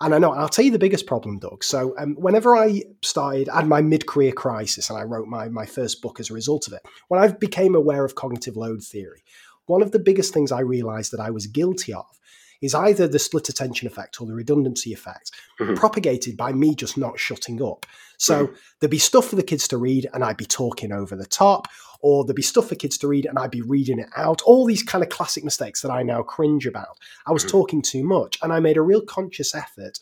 And 0.00 0.16
I 0.16 0.18
know, 0.18 0.32
I'll 0.32 0.48
tell 0.48 0.64
you 0.64 0.72
the 0.72 0.80
biggest 0.80 1.06
problem, 1.06 1.38
Doug. 1.38 1.62
So, 1.62 1.94
um, 1.96 2.16
whenever 2.16 2.56
I 2.56 2.82
started, 3.02 3.48
I 3.48 3.58
had 3.58 3.68
my 3.68 3.80
mid-career 3.82 4.32
crisis, 4.32 4.90
and 4.90 4.98
I 4.98 5.04
wrote 5.04 5.28
my 5.28 5.48
my 5.48 5.64
first 5.64 6.02
book 6.02 6.18
as 6.18 6.28
a 6.28 6.34
result 6.34 6.66
of 6.66 6.72
it. 6.72 6.82
When 7.06 7.22
I 7.22 7.28
became 7.28 7.76
aware 7.76 8.04
of 8.04 8.16
cognitive 8.16 8.56
load 8.56 8.82
theory, 8.82 9.22
one 9.66 9.80
of 9.80 9.92
the 9.92 10.00
biggest 10.00 10.34
things 10.34 10.50
I 10.50 10.58
realised 10.58 11.12
that 11.12 11.20
I 11.20 11.30
was 11.30 11.46
guilty 11.46 11.94
of 11.94 12.18
is 12.62 12.74
either 12.74 13.06
the 13.06 13.18
split 13.18 13.48
attention 13.48 13.86
effect 13.86 14.20
or 14.20 14.26
the 14.26 14.32
redundancy 14.34 14.92
effect, 14.92 15.32
Mhm. 15.60 15.76
propagated 15.76 16.36
by 16.36 16.52
me 16.52 16.74
just 16.74 16.96
not 16.96 17.18
shutting 17.18 17.60
up. 17.62 17.84
So 18.16 18.50
there'd 18.78 18.90
be 18.90 18.98
stuff 18.98 19.26
for 19.26 19.36
the 19.36 19.42
kids 19.42 19.66
to 19.68 19.76
read, 19.76 20.08
and 20.14 20.24
I'd 20.24 20.36
be 20.36 20.46
talking 20.46 20.92
over 20.92 21.16
the 21.16 21.26
top, 21.26 21.66
or 22.00 22.24
there'd 22.24 22.36
be 22.36 22.42
stuff 22.42 22.68
for 22.68 22.76
kids 22.76 22.96
to 22.98 23.08
read, 23.08 23.26
and 23.26 23.38
I'd 23.38 23.50
be 23.50 23.62
reading 23.62 23.98
it 23.98 24.08
out. 24.16 24.42
All 24.42 24.64
these 24.64 24.82
kind 24.82 25.02
of 25.02 25.10
classic 25.10 25.44
mistakes 25.44 25.82
that 25.82 25.90
I 25.90 26.02
now 26.02 26.22
cringe 26.22 26.66
about. 26.66 26.98
I 27.26 27.32
was 27.32 27.44
Mhm. 27.44 27.48
talking 27.48 27.82
too 27.82 28.04
much, 28.04 28.38
and 28.42 28.52
I 28.52 28.60
made 28.60 28.76
a 28.76 28.82
real 28.82 29.02
conscious 29.02 29.54
effort 29.54 29.98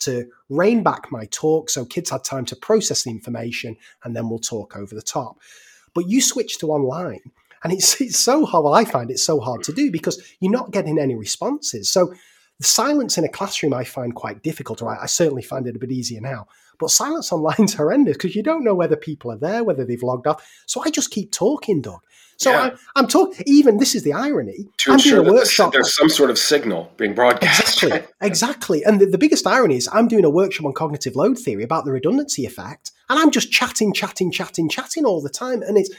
to 0.00 0.26
rein 0.48 0.82
back 0.82 1.10
my 1.12 1.26
talk 1.30 1.70
so 1.70 1.84
kids 1.84 2.10
had 2.10 2.24
time 2.24 2.44
to 2.46 2.56
process 2.56 3.04
the 3.04 3.10
information, 3.10 3.76
and 4.04 4.14
then 4.14 4.28
we'll 4.28 4.38
talk 4.38 4.76
over 4.76 4.94
the 4.94 5.02
top. 5.02 5.38
But 5.94 6.08
you 6.08 6.20
switch 6.20 6.58
to 6.58 6.68
online, 6.72 7.20
and 7.64 7.72
it's 7.72 8.00
it's 8.00 8.18
so 8.18 8.44
hard. 8.44 8.64
Well, 8.64 8.74
I 8.74 8.84
find 8.84 9.10
it 9.10 9.18
so 9.18 9.40
hard 9.40 9.62
to 9.64 9.72
do 9.72 9.90
because 9.90 10.22
you're 10.40 10.52
not 10.52 10.70
getting 10.70 10.98
any 10.98 11.14
responses. 11.14 11.90
So 11.90 12.12
the 12.58 12.66
silence 12.66 13.18
in 13.18 13.24
a 13.24 13.28
classroom 13.28 13.74
I 13.74 13.84
find 13.84 14.14
quite 14.14 14.42
difficult, 14.42 14.82
or 14.82 14.88
I, 14.96 15.02
I 15.02 15.06
certainly 15.06 15.42
find 15.42 15.66
it 15.66 15.76
a 15.76 15.78
bit 15.78 15.90
easier 15.90 16.20
now. 16.20 16.46
But 16.78 16.90
silence 16.90 17.32
online 17.32 17.64
is 17.64 17.74
horrendous 17.80 18.16
because 18.16 18.36
you 18.36 18.42
don't 18.42 18.64
know 18.64 18.74
whether 18.74 18.96
people 18.96 19.30
are 19.30 19.38
there, 19.38 19.64
whether 19.64 19.84
they've 19.84 20.02
logged 20.02 20.26
off. 20.26 20.46
So 20.66 20.82
I 20.84 20.90
just 20.90 21.10
keep 21.10 21.32
talking, 21.32 21.80
Doug. 21.80 22.00
So 22.38 22.50
Yeah. 22.50 22.60
I, 22.60 22.72
I'm 22.96 23.06
talking. 23.06 23.44
Even 23.46 23.78
this 23.78 23.94
is 23.94 24.02
the 24.02 24.12
irony. 24.12 24.66
To 24.78 24.92
I'm 24.92 24.98
doing 24.98 25.28
a 25.28 25.32
workshop. 25.32 25.72
there's 25.72 25.94
some 25.94 26.08
sort 26.08 26.30
of 26.30 26.38
signal 26.38 26.92
being 26.96 27.14
broadcast. 27.14 27.60
Exactly, 27.60 28.08
exactly. 28.20 28.84
And 28.84 29.00
the, 29.00 29.06
the 29.06 29.18
biggest 29.18 29.46
irony 29.46 29.76
is 29.76 29.88
I'm 29.92 30.08
doing 30.08 30.24
a 30.24 30.30
workshop 30.30 30.66
on 30.66 30.72
cognitive 30.72 31.14
load 31.14 31.38
theory 31.38 31.62
about 31.62 31.84
the 31.84 31.92
redundancy 31.92 32.44
effect, 32.46 32.90
and 33.08 33.18
I'm 33.18 33.30
just 33.30 33.52
chatting, 33.52 33.92
chatting, 33.92 34.32
chatting, 34.32 34.68
chatting 34.68 35.04
all 35.04 35.22
the 35.22 35.30
time. 35.30 35.62
And 35.62 35.78
it's, 35.78 35.90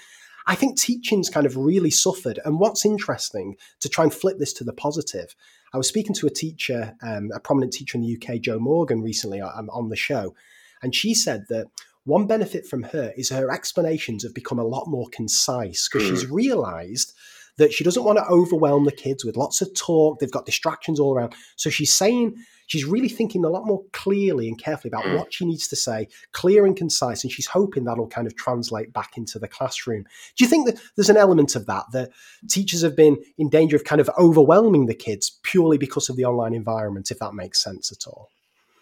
I 0.46 0.56
think 0.56 0.78
teaching's 0.78 1.30
kind 1.30 1.46
of 1.46 1.58
really 1.58 1.92
suffered. 1.92 2.40
And 2.44 2.60
what's 2.60 2.86
interesting 2.86 3.56
to 3.80 3.90
try 3.90 4.04
and 4.04 4.14
flip 4.14 4.38
this 4.40 4.54
to 4.54 4.64
the 4.64 4.74
positive, 4.74 5.36
I 5.74 5.78
was 5.78 5.88
speaking 5.88 6.14
to 6.16 6.28
a 6.28 6.32
teacher, 6.32 6.96
um, 7.02 7.30
a 7.34 7.40
prominent 7.40 7.74
teacher 7.74 7.98
in 7.98 8.04
the 8.04 8.18
UK, 8.18 8.42
Jo 8.42 8.60
Morgan, 8.60 9.02
recently 9.02 9.42
on, 9.42 9.70
on 9.72 9.90
the 9.90 9.96
show, 9.96 10.36
and 10.82 10.94
she 10.94 11.14
said 11.14 11.46
that 11.50 11.68
one 12.06 12.28
benefit 12.28 12.68
from 12.68 12.84
her 12.84 13.14
is 13.16 13.30
her 13.30 13.50
explanations 13.50 14.24
have 14.24 14.34
become 14.34 14.60
a 14.60 14.66
lot 14.66 14.88
more 14.88 15.08
concise 15.12 15.88
because 15.88 16.08
she's 16.08 16.28
hmm. 16.28 16.34
realised 16.34 17.14
that 17.58 17.74
she 17.74 17.84
doesn't 17.84 18.04
want 18.04 18.18
to 18.18 18.26
overwhelm 18.28 18.86
the 18.86 18.92
kids 18.92 19.24
with 19.24 19.38
lots 19.38 19.62
of 19.62 19.74
talk. 19.76 20.20
They've 20.20 20.32
got 20.32 20.46
distractions 20.46 21.00
all 21.00 21.14
around. 21.14 21.34
So 21.56 21.70
she's 21.70 21.94
saying, 21.94 22.36
she's 22.68 22.86
really 22.86 23.10
thinking 23.10 23.46
a 23.46 23.50
lot 23.50 23.66
more 23.66 23.84
clearly 23.94 24.48
and 24.48 24.58
carefully 24.58 24.90
about 24.90 25.06
Mm. 25.06 25.18
what 25.18 25.34
she 25.34 25.46
needs 25.46 25.68
to 25.68 25.76
say, 25.76 26.08
clear 26.32 26.66
and 26.66 26.76
concise. 26.76 27.24
And 27.24 27.32
she's 27.32 27.46
hoping 27.48 27.84
that'll 27.84 28.08
kind 28.08 28.26
of 28.26 28.36
translate 28.36 28.92
back 28.92 29.18
into 29.18 29.38
the 29.38 29.48
classroom. 29.48 30.04
Do 30.36 30.44
you 30.44 30.50
think 30.50 30.66
that 30.66 30.80
there's 30.96 31.10
an 31.10 31.18
element 31.18 31.56
of 31.56 31.66
that, 31.68 31.86
that 31.92 32.10
teachers 32.50 32.82
have 32.82 32.96
been 32.96 33.18
in 33.38 33.50
danger 33.50 33.76
of 33.76 33.84
kind 33.84 34.02
of 34.02 34.10
overwhelming 34.18 34.88
the 34.88 34.96
kids 34.96 35.40
purely 35.44 35.78
because 35.78 36.10
of 36.10 36.16
the 36.16 36.26
online 36.26 36.54
environment, 36.56 37.12
if 37.12 37.20
that 37.20 37.34
makes 37.36 37.64
sense 37.64 37.92
at 37.92 38.08
all? 38.08 38.30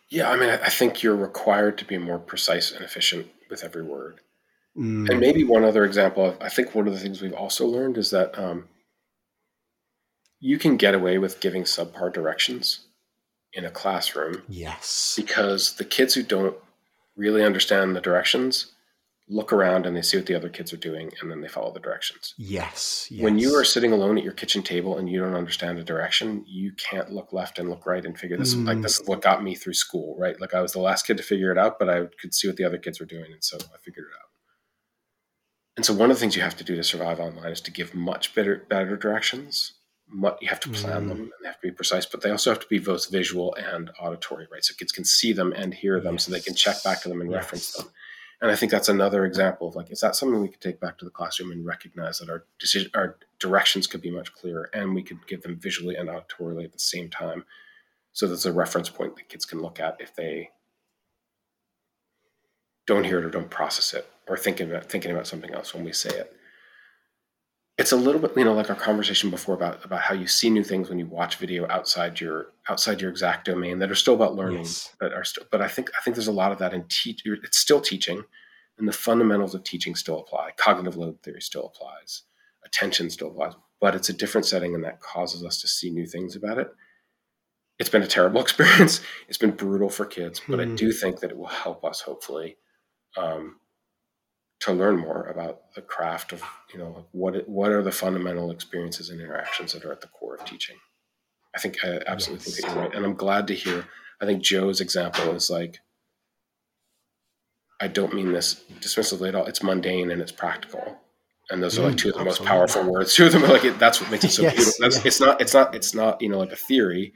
Yeah, 0.10 0.30
I 0.30 0.38
mean, 0.38 0.50
I 0.50 0.56
I 0.66 0.70
think 0.70 1.04
you're 1.04 1.16
required 1.16 1.78
to 1.80 1.86
be 1.86 1.98
more 1.98 2.20
precise 2.20 2.72
and 2.72 2.84
efficient 2.84 3.28
with 3.50 3.64
every 3.64 3.84
word. 3.84 4.20
Mm, 4.78 5.10
And 5.10 5.20
maybe 5.20 5.44
one 5.44 5.64
other 5.64 5.84
example, 5.86 6.38
I 6.40 6.50
think 6.50 6.74
one 6.74 6.88
of 6.88 6.94
the 6.94 7.00
things 7.00 7.22
we've 7.22 7.34
also 7.34 7.66
learned 7.66 7.98
is 7.98 8.10
that 8.12 8.38
um, 8.40 8.70
you 10.40 10.58
can 10.58 10.78
get 10.78 10.96
away 10.96 11.18
with 11.18 11.40
giving 11.42 11.64
subpar 11.64 12.12
directions 12.14 12.88
in 13.54 13.66
a 13.66 13.72
classroom 13.72 14.44
yes. 14.48 15.14
because 15.18 15.76
the 15.76 15.84
kids 15.84 16.14
who 16.14 16.24
don't 16.24 16.56
really 17.18 17.44
understand 17.44 17.96
the 17.96 18.02
directions 18.02 18.72
look 19.28 19.54
around 19.54 19.86
and 19.86 19.96
they 19.96 20.02
see 20.02 20.18
what 20.18 20.26
the 20.26 20.36
other 20.36 20.50
kids 20.50 20.74
are 20.74 20.78
doing 20.78 21.12
and 21.22 21.30
then 21.30 21.42
they 21.42 21.48
follow 21.48 21.72
the 21.74 21.80
directions. 21.80 22.34
Yes. 22.38 23.08
yes. 23.12 23.22
When 23.24 23.38
you 23.40 23.56
are 23.56 23.64
sitting 23.64 23.92
alone 23.94 24.18
at 24.18 24.24
your 24.24 24.34
kitchen 24.34 24.62
table 24.64 24.98
and 24.98 25.10
you 25.10 25.20
don't 25.20 25.36
understand 25.36 25.80
a 25.80 25.84
direction, 25.84 26.44
you 26.48 26.72
can't 26.74 27.12
look 27.12 27.32
left 27.32 27.60
and 27.60 27.70
look 27.70 27.86
right 27.86 28.04
and 28.06 28.18
figure 28.18 28.38
this 28.38 28.56
like 28.56 28.78
Mm. 28.78 28.82
this 28.84 29.00
is 29.00 29.08
what 29.08 29.22
got 29.22 29.44
me 29.44 29.56
through 29.56 29.74
school, 29.74 30.18
right? 30.18 30.40
Like 30.40 30.54
I 30.54 30.62
was 30.62 30.72
the 30.74 30.80
last 30.80 31.06
kid 31.06 31.18
to 31.18 31.24
figure 31.24 31.52
it 31.52 31.58
out, 31.58 31.78
but 31.78 31.90
I 31.90 32.08
could 32.22 32.34
see 32.34 32.48
what 32.48 32.58
the 32.58 32.64
other 32.66 32.78
kids 32.78 33.00
were 33.00 33.06
doing, 33.06 33.32
and 33.32 33.44
so 33.44 33.58
I 33.58 33.78
figured 33.84 34.06
it 34.10 34.16
out. 34.22 34.31
And 35.78 35.86
so 35.86 35.94
one 35.94 36.12
of 36.12 36.18
the 36.18 36.20
things 36.20 36.36
you 36.36 36.42
have 36.42 36.58
to 36.58 36.64
do 36.64 36.76
to 36.76 36.84
survive 36.84 37.20
online 37.20 37.52
is 37.52 37.62
to 37.62 37.72
give 37.72 37.96
much 37.96 38.36
better 38.36 38.66
better 38.70 38.98
directions. 38.98 39.74
You 40.14 40.50
have 40.50 40.60
to 40.60 40.70
plan 40.70 41.06
Mm. 41.06 41.08
them 41.08 41.22
and 41.22 41.32
they 41.42 41.48
have 41.48 41.62
to 41.62 41.68
be 41.68 41.72
precise, 41.72 42.06
but 42.06 42.22
they 42.22 42.32
also 42.32 42.50
have 42.50 42.60
to 42.60 42.68
be 42.68 42.80
both 42.80 43.10
visual 43.10 43.56
and 43.56 43.90
auditory, 43.98 44.48
right? 44.52 44.64
So 44.64 44.74
kids 44.76 44.92
can 44.92 45.06
see 45.06 45.32
them 45.32 45.54
and 45.54 45.74
hear 45.74 46.02
them, 46.02 46.18
so 46.18 46.32
they 46.32 46.42
can 46.42 46.54
check 46.54 46.84
back 46.84 47.02
to 47.02 47.10
them 47.10 47.22
and 47.22 47.32
reference 47.32 47.72
them. 47.72 47.88
And 48.42 48.52
I 48.52 48.56
think 48.58 48.72
that's 48.72 48.90
another 48.90 49.24
example 49.26 49.70
of 49.70 49.76
like, 49.76 49.90
is 49.90 50.02
that 50.02 50.18
something 50.18 50.42
we 50.42 50.50
could 50.50 50.60
take 50.60 50.82
back 50.82 50.98
to 50.98 51.06
the 51.06 51.12
classroom 51.12 51.52
and 51.52 51.66
recognize 51.66 52.20
that 52.20 52.30
our 52.30 52.44
decision, 52.60 52.92
our 52.94 53.18
directions 53.40 53.88
could 53.88 54.02
be 54.02 54.12
much 54.12 54.34
clearer, 54.34 54.70
and 54.74 54.94
we 54.94 55.04
could 55.04 55.26
give 55.28 55.44
them 55.44 55.58
visually 55.58 55.96
and 55.96 56.10
auditorily 56.10 56.66
at 56.66 56.74
the 56.74 56.80
same 56.80 57.10
time, 57.10 57.46
so 58.12 58.28
there's 58.28 58.46
a 58.46 58.52
reference 58.52 58.90
point 58.90 59.16
that 59.16 59.30
kids 59.30 59.46
can 59.46 59.62
look 59.62 59.80
at 59.80 59.96
if 60.02 60.14
they 60.16 60.50
don't 62.86 63.06
hear 63.06 63.20
it 63.20 63.26
or 63.26 63.30
don't 63.30 63.50
process 63.50 63.94
it 63.94 64.10
or 64.32 64.38
thinking 64.38 64.70
about 64.70 64.86
thinking 64.86 65.12
about 65.12 65.28
something 65.28 65.54
else 65.54 65.74
when 65.74 65.84
we 65.84 65.92
say 65.92 66.10
it. 66.10 66.34
It's 67.78 67.92
a 67.92 67.98
little 67.98 68.22
bit, 68.22 68.32
you 68.38 68.44
know, 68.46 68.54
like 68.54 68.70
our 68.70 68.76
conversation 68.76 69.30
before 69.30 69.56
about 69.56 69.84
about 69.84 70.02
how 70.02 70.14
you 70.14 70.28
see 70.28 70.50
new 70.50 70.64
things 70.64 70.88
when 70.88 71.00
you 71.00 71.06
watch 71.06 71.36
video 71.36 71.68
outside 71.70 72.20
your 72.22 72.54
outside 72.70 73.02
your 73.02 73.10
exact 73.10 73.46
domain 73.46 73.80
that 73.80 73.92
are 73.92 73.96
still 73.96 74.14
about 74.14 74.36
learning, 74.36 74.60
Yes. 74.60 74.96
but 75.00 75.12
are 75.14 75.24
still. 75.26 75.44
But 75.52 75.62
I 75.62 75.68
think 75.68 75.90
I 75.98 76.02
think 76.02 76.16
there's 76.16 76.28
a 76.28 76.32
lot 76.32 76.52
of 76.54 76.60
that 76.60 76.74
in 76.74 76.86
teach. 76.90 77.24
It's 77.26 77.58
still 77.58 77.82
teaching, 77.82 78.24
and 78.78 78.88
the 78.88 78.94
fundamentals 78.94 79.54
of 79.54 79.64
teaching 79.64 79.96
still 79.96 80.20
apply. 80.20 80.52
Cognitive 80.58 80.96
load 80.96 81.22
theory 81.24 81.42
still 81.42 81.66
applies. 81.66 82.24
Attention 82.64 83.10
still 83.10 83.30
applies, 83.30 83.54
but 83.82 83.96
it's 83.96 84.10
a 84.10 84.14
different 84.14 84.46
setting, 84.48 84.76
and 84.76 84.84
that 84.86 85.02
causes 85.02 85.44
us 85.44 85.60
to 85.62 85.68
see 85.68 85.90
new 85.90 86.06
things 86.06 86.36
about 86.38 86.58
it. 86.60 86.70
It's 87.80 87.90
been 87.90 88.04
a 88.04 88.08
terrible 88.08 88.42
experience. 88.48 89.02
It's 89.28 89.40
been 89.40 89.52
brutal 89.52 89.90
for 89.90 90.06
kids, 90.06 90.40
but 90.48 90.60
I 90.62 90.66
Hmm. 90.66 90.76
do 90.76 90.92
think 90.94 91.20
that 91.20 91.32
it 91.32 91.38
will 91.38 91.48
help 91.48 91.84
us 91.84 92.00
hopefully 92.02 92.58
um, 93.18 93.60
to 94.62 94.72
learn 94.74 94.98
more 94.98 95.24
about 95.28 95.74
the 95.76 95.82
craft 95.82 96.34
of 96.34 96.44
you 96.74 96.80
know 96.80 97.06
what 97.12 97.36
it, 97.36 97.50
what 97.50 97.72
are 97.72 97.82
the 97.84 97.92
fundamental 97.92 98.52
experiences 98.52 99.10
and 99.10 99.20
interactions 99.22 99.74
that 99.74 99.84
are 99.86 99.92
at 99.92 100.02
the 100.02 100.08
core 100.08 100.36
of 100.36 100.46
teaching. 100.46 100.78
I 101.56 101.60
think 101.60 101.78
I 101.84 102.00
absolutely 102.08 102.46
think 102.46 102.58
that 102.68 102.74
you're 102.76 102.84
right, 102.84 102.96
and 102.96 103.06
I'm 103.06 103.16
glad 103.16 103.48
to 103.48 103.56
hear. 103.56 103.86
I 104.22 104.26
think 104.26 104.44
Jo's 104.44 104.80
example 104.82 105.32
is 105.36 105.50
like. 105.50 105.80
I 107.80 107.88
don't 107.88 108.14
mean 108.14 108.32
this 108.32 108.64
dismissively 108.80 109.30
at 109.30 109.36
all. 109.36 109.48
It's 109.48 109.64
mundane 109.64 110.12
and 110.12 110.22
it's 110.22 110.32
practical, 110.32 111.00
and 111.50 111.64
those 111.64 111.80
are 111.80 111.84
like 111.84 111.96
Mm, 111.96 111.98
two 111.98 112.10
of 112.10 112.16
the 112.16 112.24
most 112.24 112.44
powerful 112.46 112.84
words. 112.84 113.16
Two 113.16 113.26
of 113.26 113.32
them 113.32 113.44
are 113.44 113.48
like 113.48 113.80
that's 113.80 114.00
what 114.00 114.12
makes 114.12 114.24
it 114.26 114.30
so 114.32 114.44
Yes, 114.44 114.54
beautiful. 114.56 114.74
That's, 114.82 114.96
yes. 114.98 115.06
It's 115.06 115.20
not. 115.20 115.42
It's 115.42 115.54
not. 115.54 115.76
It's 115.76 115.96
not. 115.96 116.22
You 116.22 116.30
know, 116.30 116.38
like 116.38 116.52
a 116.52 116.56
theory. 116.56 117.14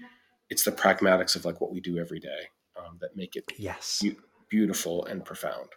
It's 0.49 0.63
the 0.63 0.71
pragmatics 0.71 1.35
of 1.35 1.45
like 1.45 1.61
what 1.61 1.71
we 1.71 1.79
do 1.81 1.97
every 1.99 2.19
day 2.19 2.49
um, 2.77 2.97
that 3.01 3.15
make 3.15 3.35
it 3.35 3.51
Yes. 3.57 4.01
beau- 4.03 4.15
beautiful 4.49 5.05
and 5.05 5.23
profound. 5.23 5.69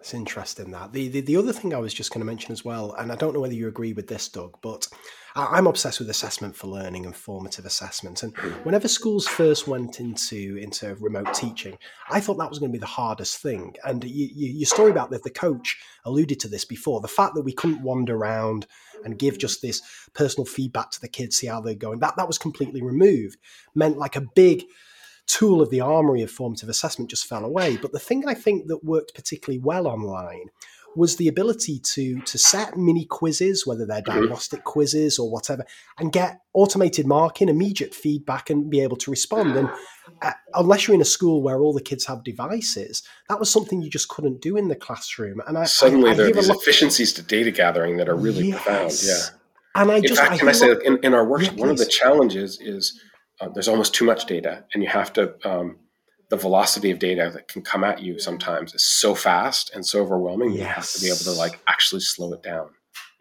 It's 0.00 0.14
interesting 0.14 0.70
that 0.70 0.94
the, 0.94 1.08
the 1.08 1.20
the 1.20 1.36
other 1.36 1.52
thing 1.52 1.74
I 1.74 1.78
was 1.78 1.92
just 1.92 2.10
going 2.10 2.22
to 2.22 2.26
mention 2.26 2.52
as 2.52 2.64
well, 2.64 2.94
and 2.94 3.12
I 3.12 3.16
don't 3.16 3.34
know 3.34 3.40
whether 3.40 3.54
you 3.54 3.68
agree 3.68 3.92
with 3.92 4.06
this, 4.06 4.30
Doug, 4.30 4.56
but 4.62 4.88
I, 5.36 5.58
I'm 5.58 5.66
obsessed 5.66 5.98
with 5.98 6.08
assessment 6.08 6.56
for 6.56 6.68
learning 6.68 7.04
and 7.04 7.14
formative 7.14 7.66
assessment. 7.66 8.22
And 8.22 8.34
hmm. 8.34 8.48
whenever 8.64 8.88
schools 8.88 9.26
first 9.26 9.68
went 9.68 10.00
into 10.00 10.56
into 10.56 10.94
remote 10.96 11.34
teaching, 11.34 11.76
I 12.08 12.20
thought 12.20 12.38
that 12.38 12.48
was 12.48 12.58
going 12.58 12.72
to 12.72 12.78
be 12.78 12.80
the 12.80 12.86
hardest 12.86 13.42
thing. 13.42 13.76
And 13.84 14.02
you, 14.02 14.30
you, 14.34 14.52
your 14.52 14.66
story 14.66 14.90
about 14.90 15.10
the, 15.10 15.18
the 15.18 15.28
coach 15.28 15.78
alluded 16.06 16.40
to 16.40 16.48
this 16.48 16.64
before. 16.64 17.02
The 17.02 17.08
fact 17.08 17.34
that 17.34 17.42
we 17.44 17.52
couldn't 17.52 17.82
wander 17.82 18.16
around 18.16 18.66
and 19.04 19.18
give 19.18 19.38
just 19.38 19.60
this 19.60 19.82
personal 20.14 20.46
feedback 20.46 20.90
to 20.92 21.00
the 21.00 21.08
kids, 21.08 21.36
see 21.36 21.46
how 21.46 21.60
they're 21.60 21.74
going, 21.74 21.98
that 22.00 22.16
that 22.16 22.26
was 22.26 22.38
completely 22.38 22.82
removed. 22.82 23.36
Meant 23.74 23.98
like 23.98 24.16
a 24.16 24.22
big 24.22 24.64
tool 25.38 25.62
of 25.62 25.70
the 25.70 25.80
armory 25.80 26.22
of 26.22 26.30
formative 26.30 26.68
assessment 26.68 27.10
just 27.10 27.26
fell 27.26 27.44
away. 27.44 27.76
But 27.76 27.92
the 27.92 27.98
thing 27.98 28.24
I 28.26 28.34
think 28.34 28.66
that 28.68 28.84
worked 28.84 29.14
particularly 29.14 29.60
well 29.60 29.86
online 29.86 30.48
was 30.96 31.16
the 31.16 31.28
ability 31.28 31.78
to 31.78 32.20
to 32.22 32.36
set 32.36 32.76
mini 32.76 33.04
quizzes, 33.04 33.64
whether 33.66 33.86
they're 33.86 34.02
Mhm. 34.02 34.12
diagnostic 34.14 34.64
quizzes 34.64 35.18
or 35.20 35.30
whatever, 35.30 35.64
and 35.98 36.12
get 36.12 36.40
automated 36.52 37.06
marking, 37.06 37.48
immediate 37.48 37.94
feedback, 37.94 38.50
and 38.50 38.68
be 38.68 38.80
able 38.80 38.96
to 38.96 39.10
respond. 39.10 39.56
And 39.56 39.68
uh, 40.20 40.32
unless 40.54 40.80
you're 40.88 40.96
in 40.96 41.00
a 41.00 41.12
school 41.18 41.42
where 41.42 41.60
all 41.60 41.72
the 41.72 41.80
kids 41.90 42.06
have 42.06 42.24
devices, 42.24 43.04
that 43.28 43.38
was 43.38 43.48
something 43.48 43.80
you 43.82 43.90
just 43.90 44.08
couldn't 44.08 44.40
do 44.40 44.56
in 44.56 44.66
the 44.66 44.74
classroom. 44.74 45.40
And 45.46 45.56
I 45.56 45.64
Suddenly, 45.66 46.10
I, 46.10 46.12
I 46.12 46.16
there 46.16 46.28
are 46.28 46.32
these 46.32 46.48
efficiencies 46.48 47.12
to 47.14 47.22
data 47.22 47.52
gathering 47.52 47.96
that 47.98 48.08
are 48.08 48.16
really 48.16 48.50
profound. 48.50 49.00
Yeah. 49.04 49.22
And 49.76 49.92
I 49.92 49.96
In 49.98 50.02
just 50.02 50.20
fact, 50.20 50.32
I 50.32 50.38
can 50.38 50.48
I 50.48 50.52
say 50.52 50.74
in, 50.84 50.98
in 51.04 51.14
our 51.14 51.24
workshop, 51.24 51.54
Yeah, 51.54 51.60
one 51.60 51.70
of 51.70 51.78
the 51.78 51.86
challenges 51.86 52.58
is 52.60 53.00
uh, 53.40 53.48
there's 53.48 53.68
almost 53.68 53.94
too 53.94 54.04
much 54.04 54.26
data, 54.26 54.64
and 54.74 54.82
you 54.82 54.88
have 54.88 55.12
to. 55.14 55.34
Um, 55.48 55.76
the 56.28 56.36
velocity 56.36 56.92
of 56.92 57.00
data 57.00 57.28
that 57.34 57.48
can 57.48 57.60
come 57.60 57.82
at 57.82 58.00
you 58.00 58.20
sometimes 58.20 58.72
is 58.72 58.84
so 58.84 59.16
fast 59.16 59.74
and 59.74 59.84
so 59.84 60.00
overwhelming. 60.00 60.52
Yes. 60.52 60.60
You 60.60 60.64
have 60.66 60.88
to 60.88 61.00
be 61.00 61.06
able 61.08 61.34
to 61.34 61.40
like 61.40 61.60
actually 61.66 62.02
slow 62.02 62.32
it 62.34 62.42
down. 62.44 62.70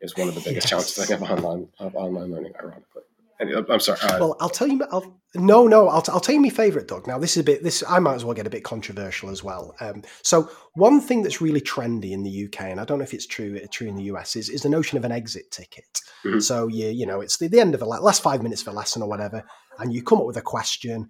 Is 0.01 0.15
one 0.15 0.29
of 0.29 0.35
the 0.35 0.41
biggest 0.41 0.65
yes. 0.65 0.69
challenges 0.69 0.99
I 0.99 1.05
think 1.05 1.21
of 1.21 1.31
online 1.31 1.67
of 1.79 1.95
online 1.95 2.31
learning. 2.31 2.53
Ironically. 2.57 3.01
I'm 3.41 3.79
sorry. 3.79 3.99
Uh, 4.01 4.19
well, 4.19 4.37
I'll 4.39 4.49
tell 4.49 4.67
you. 4.67 4.85
I'll, 4.91 5.15
no, 5.35 5.65
no. 5.67 5.87
I'll, 5.87 6.01
t- 6.01 6.11
I'll 6.11 6.19
tell 6.19 6.35
you 6.35 6.41
my 6.41 6.49
favorite, 6.49 6.87
Doug. 6.89 7.07
Now, 7.07 7.17
this 7.17 7.37
is 7.37 7.41
a 7.41 7.43
bit. 7.43 7.63
This 7.63 7.83
I 7.87 7.99
might 7.99 8.15
as 8.15 8.25
well 8.25 8.33
get 8.33 8.47
a 8.47 8.49
bit 8.49 8.65
controversial 8.65 9.29
as 9.29 9.43
well. 9.43 9.75
Um, 9.79 10.03
so, 10.23 10.51
one 10.73 10.99
thing 10.99 11.23
that's 11.23 11.39
really 11.39 11.61
trendy 11.61 12.11
in 12.11 12.23
the 12.23 12.45
UK, 12.45 12.63
and 12.63 12.81
I 12.81 12.85
don't 12.85 12.97
know 12.97 13.03
if 13.03 13.13
it's 13.13 13.25
true 13.25 13.57
true 13.67 13.87
in 13.87 13.95
the 13.95 14.03
US, 14.03 14.35
is, 14.35 14.49
is 14.49 14.63
the 14.63 14.69
notion 14.69 14.97
of 14.97 15.05
an 15.05 15.13
exit 15.13 15.51
ticket. 15.51 16.01
Mm-hmm. 16.25 16.39
So, 16.39 16.67
you 16.67 16.87
you 16.87 17.05
know, 17.05 17.21
it's 17.21 17.37
the, 17.37 17.47
the 17.47 17.61
end 17.61 17.75
of 17.75 17.81
a 17.81 17.85
last 17.85 18.21
five 18.21 18.43
minutes 18.43 18.61
of 18.61 18.67
a 18.69 18.71
lesson 18.71 19.01
or 19.01 19.07
whatever, 19.07 19.45
and 19.79 19.93
you 19.93 20.03
come 20.03 20.19
up 20.19 20.25
with 20.25 20.37
a 20.37 20.41
question. 20.41 21.09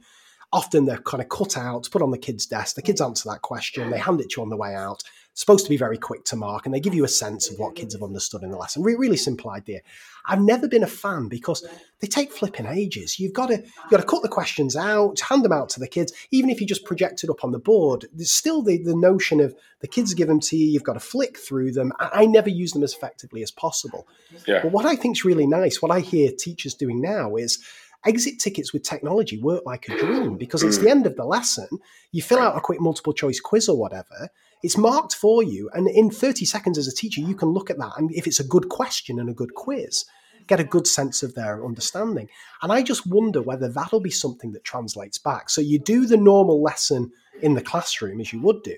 Often 0.52 0.86
they're 0.86 0.98
kind 0.98 1.22
of 1.22 1.30
cut 1.30 1.58
out, 1.58 1.88
put 1.92 2.02
on 2.02 2.12
the 2.12 2.18
kid's 2.18 2.46
desk. 2.46 2.76
The 2.76 2.82
kids 2.82 3.02
answer 3.02 3.30
that 3.30 3.44
question. 3.44 3.92
They 3.92 4.00
hand 4.00 4.20
it 4.20 4.32
to 4.32 4.38
you 4.38 4.44
on 4.44 4.50
the 4.50 4.58
way 4.58 4.74
out 4.74 5.04
supposed 5.40 5.64
to 5.64 5.70
be 5.70 5.78
very 5.78 5.98
quick 5.98 6.26
to 6.26 6.36
mark, 6.36 6.66
and 6.66 6.76
they 6.76 6.82
give 6.82 6.94
you 6.94 7.06
a 7.06 7.10
sense 7.10 7.50
of 7.50 7.58
what 7.58 7.74
kids 7.74 7.94
have 7.94 8.04
understood 8.04 8.44
in 8.44 8.52
the 8.52 8.58
lesson. 8.58 8.84
Re- 8.84 8.96
really 8.96 9.16
simple 9.16 9.52
idea. 9.52 9.80
I've 10.26 10.42
never 10.42 10.68
been 10.68 10.84
a 10.84 10.88
fan 10.88 11.30
because 11.30 11.66
they 12.02 12.08
take 12.08 12.34
flipping 12.34 12.66
ages. 12.66 13.20
You've 13.20 13.34
got 13.34 13.48
to 13.48 13.56
you've 13.56 13.90
got 13.90 14.02
to 14.02 14.06
cut 14.06 14.22
the 14.22 14.28
questions 14.28 14.76
out, 14.76 15.18
hand 15.22 15.46
them 15.46 15.54
out 15.54 15.70
to 15.70 15.80
the 15.80 15.88
kids. 15.88 16.12
Even 16.32 16.50
if 16.50 16.60
you 16.60 16.68
just 16.68 16.84
project 16.84 17.24
it 17.24 17.30
up 17.30 17.46
on 17.46 17.54
the 17.54 17.60
board, 17.60 18.06
there's 18.14 18.32
still 18.32 18.62
the, 18.62 18.80
the 18.84 18.96
notion 18.96 19.40
of 19.40 19.56
the 19.80 19.88
kids 19.88 20.14
give 20.14 20.28
them 20.28 20.42
to 20.42 20.58
you. 20.58 20.68
You've 20.68 20.84
got 20.84 20.94
to 20.94 21.00
flick 21.00 21.38
through 21.38 21.72
them. 21.72 21.94
I, 22.00 22.10
I 22.14 22.26
never 22.26 22.50
use 22.50 22.74
them 22.74 22.84
as 22.84 22.94
effectively 22.94 23.42
as 23.42 23.50
possible. 23.50 24.08
Yeah. 24.46 24.62
But 24.62 24.74
what 24.74 24.86
I 24.86 24.98
think 24.98 25.16
is 25.16 25.26
really 25.26 25.48
nice, 25.48 25.82
what 25.82 25.92
I 25.92 26.02
hear 26.02 26.32
teachers 26.38 26.74
doing 26.74 27.00
now 27.00 27.38
is 27.38 27.64
exit 28.06 28.40
tickets 28.40 28.74
with 28.74 28.84
technology 28.84 29.38
work 29.38 29.64
like 29.66 29.88
a 29.90 29.98
dream 29.98 30.38
because 30.38 30.64
it's 30.64 30.78
the 30.78 30.90
end 30.90 31.06
of 31.06 31.16
the 31.16 31.26
lesson. 31.26 31.68
You 32.12 32.22
fill 32.22 32.40
out 32.40 32.58
a 32.58 32.62
quick 32.62 32.80
multiple 32.80 33.14
choice 33.14 33.40
quiz 33.40 33.70
or 33.70 33.78
whatever. 33.78 34.30
It's 34.62 34.78
marked 34.78 35.16
for 35.16 35.42
you, 35.42 35.70
and 35.74 35.88
in 35.88 36.10
30 36.12 36.44
seconds 36.44 36.78
as 36.78 36.88
a 36.88 36.94
teacher, 36.94 37.22
you 37.22 37.34
can 37.34 37.50
look 37.50 37.70
at 37.70 37.78
that. 37.78 37.94
And 37.98 38.12
if 38.14 38.28
it's 38.28 38.42
a 38.42 38.44
good 38.44 38.68
question 38.68 39.18
and 39.20 39.30
a 39.30 39.34
good 39.34 39.54
quiz, 39.54 40.04
get 40.48 40.60
a 40.60 40.66
good 40.66 40.86
sense 40.86 41.24
of 41.24 41.34
their 41.36 41.64
understanding. 41.64 42.28
And 42.62 42.72
I 42.72 42.82
just 42.82 43.08
wonder 43.08 43.42
whether 43.42 43.70
that'll 43.70 44.02
be 44.02 44.10
something 44.10 44.52
that 44.52 44.66
translates 44.66 45.18
back. 45.18 45.50
So 45.50 45.62
you 45.62 45.80
do 45.80 46.06
the 46.06 46.18
normal 46.18 46.62
lesson 46.62 47.12
in 47.42 47.54
the 47.54 47.62
classroom 47.62 48.20
as 48.20 48.34
you 48.34 48.42
would 48.42 48.64
do, 48.64 48.76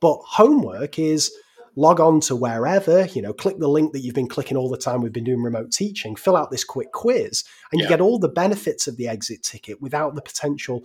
but 0.00 0.20
homework 0.24 0.98
is 0.98 1.30
log 1.76 2.00
on 2.00 2.20
to 2.20 2.36
wherever, 2.36 3.06
you 3.06 3.22
know, 3.22 3.32
click 3.32 3.58
the 3.58 3.68
link 3.68 3.92
that 3.92 4.00
you've 4.00 4.14
been 4.14 4.28
clicking 4.28 4.56
all 4.56 4.68
the 4.68 4.76
time 4.76 5.00
we've 5.00 5.12
been 5.12 5.24
doing 5.24 5.42
remote 5.42 5.70
teaching, 5.72 6.16
fill 6.16 6.36
out 6.36 6.50
this 6.50 6.64
quick 6.64 6.92
quiz, 6.92 7.44
and 7.72 7.80
yeah. 7.80 7.84
you 7.84 7.88
get 7.88 8.00
all 8.00 8.18
the 8.18 8.28
benefits 8.28 8.86
of 8.86 8.96
the 8.96 9.08
exit 9.08 9.42
ticket 9.42 9.80
without 9.80 10.14
the 10.14 10.22
potential 10.22 10.82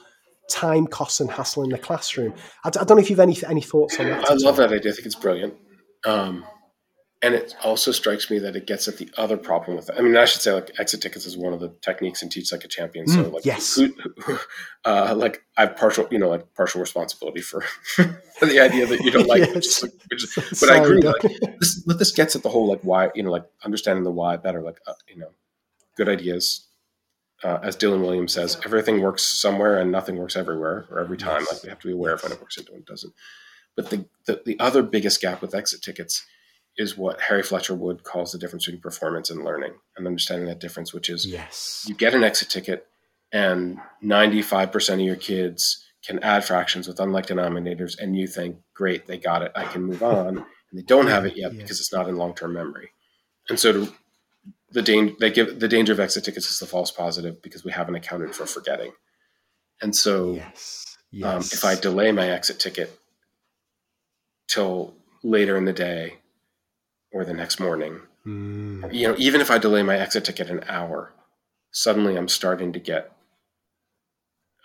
time 0.49 0.85
costs 0.87 1.19
and 1.19 1.31
hassle 1.31 1.63
in 1.63 1.69
the 1.69 1.77
classroom. 1.77 2.33
I, 2.63 2.69
I 2.69 2.83
don't 2.83 2.91
know 2.91 2.97
if 2.97 3.09
you've 3.09 3.19
any 3.19 3.37
any 3.49 3.61
thoughts 3.61 3.99
on 3.99 4.07
that. 4.07 4.29
I 4.29 4.33
love 4.35 4.57
that 4.57 4.71
idea. 4.71 4.91
I 4.91 4.95
think 4.95 5.07
it's 5.07 5.15
brilliant. 5.15 5.55
Um, 6.05 6.45
and 7.25 7.33
it 7.33 7.55
also 7.63 7.91
strikes 7.91 8.29
me 8.29 8.37
that 8.37 8.55
it 8.55 8.67
gets 8.67 8.87
at 8.87 8.99
the 8.99 9.09
other 9.17 9.35
problem 9.35 9.75
with 9.75 9.89
it. 9.89 9.95
I 9.97 10.01
mean, 10.03 10.15
I 10.15 10.25
should 10.25 10.43
say 10.43 10.51
like 10.51 10.69
exit 10.79 11.01
tickets 11.01 11.25
is 11.25 11.35
one 11.35 11.53
of 11.53 11.59
the 11.59 11.69
techniques 11.81 12.21
in 12.21 12.29
Teach 12.29 12.51
Like 12.51 12.63
a 12.63 12.67
Champion. 12.67 13.07
So 13.07 13.23
mm, 13.23 13.33
like, 13.33 13.43
yes, 13.45 13.79
uh, 14.85 15.15
like 15.17 15.43
I 15.57 15.61
have 15.61 15.75
partial, 15.75 16.07
you 16.11 16.19
know, 16.19 16.29
like 16.29 16.53
partial 16.53 16.81
responsibility 16.81 17.41
for, 17.41 17.61
for 17.95 18.45
the 18.45 18.59
idea 18.59 18.85
that 18.85 18.99
you 18.99 19.09
don't 19.09 19.27
like, 19.27 19.39
yes. 19.55 19.55
which 19.55 19.65
is, 19.65 19.81
which 20.11 20.23
is, 20.23 20.35
but 20.35 20.55
Sorry, 20.55 20.79
I 20.79 20.83
agree. 20.83 21.01
Like, 21.01 21.21
this, 21.59 21.79
but 21.79 21.97
this 21.97 22.11
gets 22.11 22.35
at 22.35 22.43
the 22.43 22.49
whole 22.49 22.67
like 22.67 22.81
why, 22.81 23.09
you 23.15 23.23
know, 23.23 23.31
like 23.31 23.45
understanding 23.63 24.03
the 24.03 24.11
why 24.11 24.37
better. 24.37 24.61
Like, 24.61 24.79
uh, 24.85 24.93
you 25.09 25.17
know, 25.17 25.31
good 25.97 26.07
ideas 26.07 26.67
uh, 27.43 27.57
as 27.63 27.75
Dylan 27.75 28.01
Wiliams 28.01 28.29
says, 28.29 28.61
everything 28.63 29.01
works 29.01 29.23
somewhere 29.23 29.79
and 29.79 29.91
nothing 29.91 30.17
works 30.17 30.35
everywhere 30.35 30.85
or 30.91 30.99
every 30.99 31.17
time. 31.17 31.41
Yes. 31.41 31.53
Like 31.53 31.63
we 31.63 31.69
have 31.69 31.79
to 31.79 31.87
be 31.87 31.93
aware 31.93 32.13
of 32.13 32.21
when 32.21 32.33
it 32.33 32.39
works 32.39 32.57
and 32.57 32.69
when 32.69 32.81
it 32.81 32.85
doesn't. 32.85 33.13
But 33.75 33.89
the, 33.89 34.05
the, 34.27 34.43
the 34.45 34.59
other 34.59 34.83
biggest 34.83 35.21
gap 35.21 35.41
with 35.41 35.55
exit 35.55 35.81
tickets 35.81 36.23
is 36.77 36.97
what 36.97 37.21
Harry 37.21 37.43
Fletcher 37.43 37.73
Wood 37.73 38.03
calls 38.03 38.31
the 38.31 38.37
difference 38.37 38.65
between 38.65 38.81
performance 38.81 39.29
and 39.29 39.43
learning 39.43 39.73
and 39.95 40.05
understanding 40.05 40.47
that 40.47 40.59
difference, 40.59 40.93
which 40.93 41.09
is 41.09 41.25
yes. 41.25 41.85
you 41.87 41.95
get 41.95 42.13
an 42.13 42.23
exit 42.23 42.49
ticket 42.49 42.87
and 43.31 43.77
95% 44.03 44.93
of 44.93 44.99
your 44.99 45.15
kids 45.15 45.83
can 46.05 46.19
add 46.19 46.43
fractions 46.43 46.87
with 46.87 46.99
unlike 46.99 47.27
denominators 47.27 47.97
and 47.97 48.15
you 48.15 48.27
think, 48.27 48.57
great, 48.73 49.07
they 49.07 49.17
got 49.17 49.41
it. 49.41 49.51
I 49.55 49.65
can 49.65 49.83
move 49.83 50.03
on. 50.03 50.37
And 50.37 50.45
they 50.73 50.83
don't 50.83 51.07
have 51.07 51.25
it 51.25 51.37
yet 51.37 51.53
yes. 51.53 51.61
because 51.61 51.79
it's 51.79 51.93
not 51.93 52.09
in 52.09 52.17
long-term 52.17 52.53
memory. 52.53 52.91
And 53.49 53.59
so 53.59 53.71
to 53.71 53.93
the 54.71 54.81
danger 54.81 55.15
they 55.19 55.31
give 55.31 55.59
the 55.59 55.67
danger 55.67 55.93
of 55.93 55.99
exit 55.99 56.25
tickets 56.25 56.49
is 56.49 56.59
the 56.59 56.65
false 56.65 56.91
positive 56.91 57.41
because 57.41 57.63
we 57.63 57.71
haven't 57.71 57.95
accounted 57.95 58.35
for 58.35 58.45
forgetting. 58.45 58.91
And 59.81 59.95
so, 59.95 60.33
yes. 60.33 60.97
Yes. 61.11 61.33
Um, 61.33 61.39
if 61.39 61.63
I 61.63 61.79
delay 61.79 62.11
my 62.11 62.29
exit 62.29 62.59
ticket 62.59 62.91
till 64.47 64.93
later 65.23 65.55
in 65.55 65.63
the 65.63 65.73
day 65.73 66.17
or 67.15 67.23
the 67.23 67.33
next 67.33 67.61
morning, 67.61 68.01
mm. 68.27 68.93
you 68.93 69.07
know, 69.07 69.15
even 69.17 69.39
if 69.39 69.49
I 69.49 69.57
delay 69.57 69.83
my 69.83 69.97
exit 69.97 70.25
ticket 70.25 70.49
an 70.49 70.65
hour, 70.67 71.13
suddenly 71.71 72.17
I'm 72.17 72.27
starting 72.27 72.73
to 72.73 72.79
get 72.79 73.09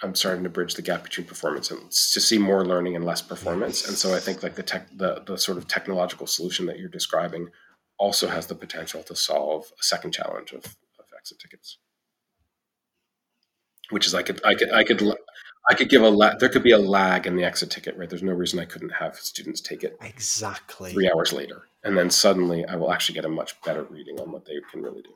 I'm 0.02 0.16
starting 0.16 0.42
to 0.42 0.50
bridge 0.50 0.74
the 0.74 0.82
gap 0.82 1.04
between 1.04 1.26
performance 1.26 1.70
and 1.70 1.90
to 1.92 2.20
see 2.20 2.38
more 2.38 2.64
learning 2.64 2.96
and 2.96 3.04
less 3.04 3.22
performance. 3.22 3.86
And 3.86 3.96
so 3.96 4.14
I 4.14 4.18
think 4.18 4.42
like 4.42 4.54
the 4.54 4.62
tech, 4.62 4.88
the, 4.96 5.22
the 5.26 5.36
sort 5.36 5.58
of 5.58 5.68
technological 5.68 6.26
solution 6.26 6.66
that 6.66 6.78
you're 6.78 6.88
describing 6.88 7.50
also 7.98 8.26
has 8.26 8.46
the 8.46 8.54
potential 8.54 9.02
to 9.04 9.14
solve 9.14 9.66
a 9.78 9.82
second 9.84 10.12
challenge 10.12 10.52
of, 10.52 10.64
of 10.64 11.04
exit 11.16 11.38
tickets, 11.38 11.78
which 13.90 14.06
is 14.08 14.14
I 14.14 14.22
could 14.22 14.40
I 14.44 14.54
could 14.54 14.72
I 14.72 14.82
could 14.82 15.02
I 15.68 15.74
could 15.74 15.88
give 15.88 16.02
a 16.02 16.08
la- 16.08 16.34
there 16.36 16.48
could 16.48 16.64
be 16.64 16.72
a 16.72 16.78
lag 16.78 17.28
in 17.28 17.36
the 17.36 17.44
exit 17.44 17.70
ticket, 17.70 17.96
right? 17.96 18.08
There's 18.08 18.24
no 18.24 18.32
reason 18.32 18.58
I 18.58 18.64
couldn't 18.64 18.94
have 18.94 19.16
students 19.16 19.60
take 19.60 19.84
it 19.84 19.96
exactly 20.00 20.92
three 20.92 21.08
hours 21.08 21.32
later, 21.32 21.68
and 21.84 21.96
then 21.96 22.10
suddenly 22.10 22.64
I 22.66 22.76
will 22.76 22.92
actually 22.92 23.14
get 23.14 23.24
a 23.24 23.28
much 23.28 23.60
better 23.62 23.84
reading 23.84 24.20
on 24.20 24.32
what 24.32 24.44
they 24.44 24.60
can 24.70 24.82
really 24.82 25.02
do. 25.02 25.14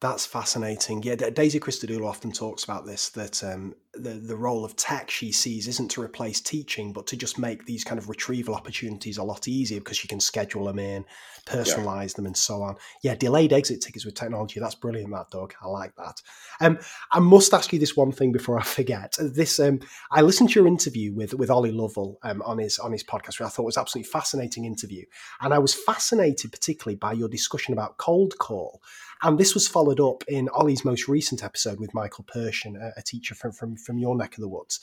That's 0.00 0.26
fascinating. 0.26 1.02
Yeah, 1.02 1.14
Daisy 1.14 1.58
Christodoulou 1.58 2.06
often 2.06 2.30
talks 2.30 2.64
about 2.64 2.84
this 2.84 3.08
that 3.10 3.42
um, 3.42 3.74
the 3.98 4.10
the 4.10 4.36
role 4.36 4.64
of 4.64 4.76
tech 4.76 5.10
she 5.10 5.32
sees 5.32 5.68
isn't 5.68 5.90
to 5.92 6.02
replace 6.02 6.40
teaching, 6.40 6.92
but 6.92 7.06
to 7.08 7.16
just 7.16 7.38
make 7.38 7.64
these 7.64 7.84
kind 7.84 7.98
of 7.98 8.08
retrieval 8.08 8.54
opportunities 8.54 9.18
a 9.18 9.22
lot 9.22 9.48
easier 9.48 9.80
because 9.80 10.02
you 10.02 10.08
can 10.08 10.20
schedule 10.20 10.64
them 10.64 10.78
in, 10.78 11.04
personalize 11.46 12.10
yeah. 12.10 12.16
them, 12.16 12.26
and 12.26 12.36
so 12.36 12.62
on. 12.62 12.76
Yeah, 13.02 13.14
delayed 13.14 13.52
exit 13.52 13.80
tickets 13.80 14.04
with 14.04 14.14
technology. 14.14 14.60
That's 14.60 14.74
brilliant, 14.74 15.12
that 15.12 15.30
Doug. 15.30 15.54
I 15.62 15.68
like 15.68 15.94
that. 15.96 16.20
Um, 16.60 16.78
I 17.10 17.18
must 17.18 17.54
ask 17.54 17.72
you 17.72 17.78
this 17.78 17.96
one 17.96 18.12
thing 18.12 18.32
before 18.32 18.58
I 18.58 18.62
forget. 18.78 19.16
This 19.18 19.58
um, 19.58 19.80
I 20.10 20.22
listened 20.22 20.50
to 20.50 20.60
your 20.60 20.68
interview 20.68 21.12
with 21.12 21.34
with 21.34 21.50
Ollie 21.50 21.72
Lovell 21.72 22.18
um, 22.22 22.42
on 22.42 22.58
his 22.58 22.78
on 22.78 22.92
his 22.92 23.04
podcast, 23.04 23.38
which 23.38 23.42
I 23.42 23.48
thought 23.48 23.64
was 23.64 23.78
absolutely 23.78 24.10
fascinating 24.10 24.64
interview, 24.64 25.04
and 25.40 25.54
I 25.54 25.58
was 25.58 25.74
fascinated 25.74 26.52
particularly 26.52 26.96
by 26.96 27.12
your 27.12 27.28
discussion 27.28 27.72
about 27.72 27.96
cold 27.96 28.38
call 28.38 28.80
and 29.22 29.38
this 29.38 29.54
was 29.54 29.66
followed 29.66 30.00
up 30.00 30.24
in 30.28 30.48
Ollie's 30.50 30.84
most 30.84 31.08
recent 31.08 31.42
episode 31.42 31.80
with 31.80 31.94
Michael 31.94 32.24
Pershan, 32.24 32.76
a, 32.76 32.92
a 32.98 33.02
teacher 33.02 33.34
from, 33.34 33.52
from, 33.52 33.76
from 33.86 33.98
your 33.98 34.16
neck 34.16 34.34
of 34.34 34.40
the 34.40 34.48
woods. 34.48 34.80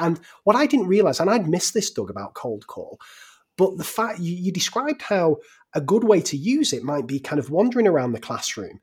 And 0.00 0.18
what 0.44 0.56
I 0.56 0.66
didn't 0.66 0.88
realize, 0.88 1.20
and 1.20 1.30
I'd 1.30 1.48
missed 1.48 1.74
this, 1.74 1.90
Doug, 1.90 2.10
about 2.10 2.34
cold 2.34 2.66
call, 2.66 2.98
but 3.56 3.76
the 3.76 3.84
fact 3.84 4.18
you, 4.18 4.34
you 4.34 4.50
described 4.50 5.02
how 5.02 5.36
a 5.74 5.80
good 5.80 6.04
way 6.04 6.20
to 6.22 6.36
use 6.36 6.72
it 6.72 6.82
might 6.82 7.06
be 7.06 7.20
kind 7.20 7.38
of 7.38 7.50
wandering 7.50 7.86
around 7.86 8.12
the 8.12 8.20
classroom 8.20 8.80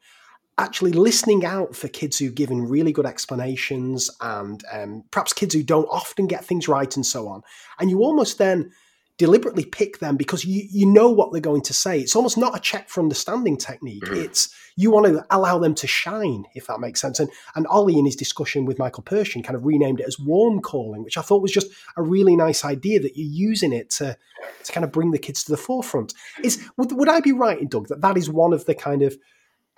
actually 0.58 0.92
listening 0.92 1.46
out 1.46 1.76
for 1.76 1.88
kids 1.88 2.18
who've 2.18 2.36
given 2.36 2.68
really 2.68 2.92
good 2.92 3.06
explanations 3.06 4.10
and 4.22 4.64
um, 4.72 5.04
perhaps 5.10 5.34
kids 5.34 5.54
who 5.54 5.64
don't 5.64 5.88
often 5.88 6.28
get 6.28 6.46
things 6.46 6.68
right 6.68 6.96
and 6.96 7.06
so 7.06 7.28
on. 7.28 7.42
And 7.80 7.90
you 7.90 8.00
almost 8.02 8.38
then 8.38 8.72
deliberately 9.18 9.66
pick 9.66 10.00
them 10.00 10.18
because 10.18 10.44
you, 10.44 10.68
you 10.72 10.86
know 10.86 11.10
what 11.10 11.32
they're 11.32 11.42
going 11.42 11.62
to 11.62 11.74
say. 11.74 12.00
It's 12.00 12.16
almost 12.16 12.38
not 12.38 12.58
a 12.58 12.60
check 12.60 12.90
for 12.90 13.02
understanding 13.02 13.58
technique. 13.58 14.04
Mm-hmm. 14.04 14.22
It's 14.22 14.54
you 14.76 14.90
want 14.90 15.06
to 15.06 15.24
allow 15.30 15.60
them 15.60 15.76
to 15.76 15.88
shine, 15.88 16.46
if 16.56 16.66
that 16.68 16.80
makes 16.80 17.00
sense. 17.00 17.20
And 17.20 17.30
and 17.56 17.68
Ollie 17.68 17.98
in 17.98 18.06
his 18.06 18.16
discussion 18.16 18.66
with 18.66 18.80
Michael 18.80 19.04
Pershan 19.04 19.44
kind 19.44 19.56
of 19.56 19.66
renamed 19.66 20.00
it 20.00 20.08
as 20.08 20.18
warm 20.20 20.62
calling, 20.62 21.04
which 21.04 21.18
I 21.18 21.22
thought 21.22 21.42
was 21.42 21.52
just 21.52 21.72
a 21.96 22.02
really 22.02 22.36
nice 22.36 22.66
idea 22.66 23.00
that 23.02 23.16
you're 23.16 23.50
using 23.50 23.72
it 23.72 23.90
to 23.92 24.18
to 24.64 24.72
kind 24.72 24.84
of 24.84 24.92
bring 24.92 25.12
the 25.12 25.20
kids 25.20 25.44
to 25.44 25.52
the 25.52 25.58
forefront. 25.58 26.14
Is 26.44 26.68
would, 26.78 26.92
would 26.94 27.10
I 27.10 27.20
be 27.20 27.32
right, 27.32 27.70
Doug, 27.70 27.88
that 27.90 28.02
that 28.02 28.18
is 28.18 28.30
one 28.30 28.54
of 28.54 28.66
the 28.66 28.76
kind 28.76 29.04
of 29.04 29.18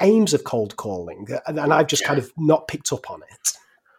aims 0.01 0.33
of 0.33 0.43
cold 0.43 0.77
calling, 0.77 1.27
and 1.45 1.59
I've 1.59 1.87
just 1.87 2.03
yeah. 2.03 2.07
kind 2.07 2.19
of 2.19 2.31
not 2.37 2.67
picked 2.67 2.91
up 2.93 3.09
on 3.11 3.21
it. 3.23 3.53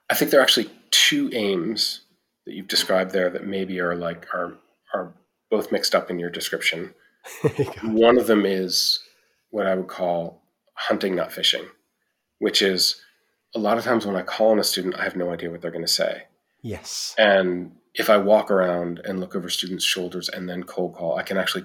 I 0.08 0.14
think 0.14 0.30
there 0.30 0.40
are 0.40 0.42
actually 0.42 0.70
two 0.90 1.30
aims 1.32 2.02
that 2.46 2.54
you've 2.54 2.68
described 2.68 3.10
there 3.10 3.28
that 3.30 3.46
maybe 3.46 3.80
are 3.80 3.96
like 3.96 4.26
are 4.32 4.54
are 4.94 5.12
both 5.50 5.72
mixed 5.72 5.94
up 5.94 6.10
in 6.10 6.18
your 6.18 6.30
description. 6.30 6.94
One 7.82 8.18
of 8.18 8.26
them 8.26 8.46
is 8.46 9.00
what 9.50 9.66
I 9.66 9.74
would 9.74 9.88
call 9.88 10.42
hunting, 10.74 11.14
not 11.14 11.32
fishing, 11.32 11.66
which 12.38 12.62
is 12.62 13.00
a 13.54 13.58
lot 13.58 13.78
of 13.78 13.84
times 13.84 14.06
when 14.06 14.16
I 14.16 14.22
call 14.22 14.50
on 14.50 14.58
a 14.58 14.64
student, 14.64 14.96
I 14.96 15.04
have 15.04 15.16
no 15.16 15.32
idea 15.32 15.50
what 15.50 15.62
they're 15.62 15.70
going 15.70 15.84
to 15.84 15.90
say. 15.92 16.24
Yes. 16.62 17.14
And 17.16 17.72
if 17.94 18.10
I 18.10 18.18
walk 18.18 18.50
around 18.50 19.00
and 19.04 19.20
look 19.20 19.34
over 19.34 19.48
students' 19.48 19.84
shoulders 19.84 20.28
and 20.28 20.48
then 20.48 20.64
cold 20.64 20.94
call, 20.94 21.16
I 21.16 21.22
can 21.22 21.38
actually 21.38 21.64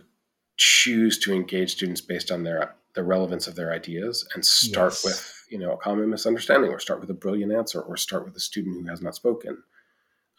choose 0.58 1.18
to 1.20 1.34
engage 1.34 1.72
students 1.72 2.02
based 2.02 2.32
on 2.32 2.44
their 2.44 2.76
the 2.94 3.04
relevance 3.04 3.48
of 3.48 3.56
their 3.56 3.72
ideas 3.72 4.28
and 4.36 4.46
start 4.46 4.92
yes. 4.92 5.06
with 5.06 5.46
you 5.50 5.58
know 5.58 5.72
a 5.72 5.78
common 5.78 6.10
misunderstanding 6.10 6.72
or 6.72 6.80
start 6.80 7.00
with 7.00 7.10
a 7.10 7.14
brilliant 7.14 7.52
answer 7.52 7.82
or 7.82 7.96
start 7.98 8.26
with 8.26 8.36
a 8.36 8.40
student 8.40 8.84
who 8.84 8.90
has 8.90 9.02
not 9.02 9.16
spoken 9.16 9.64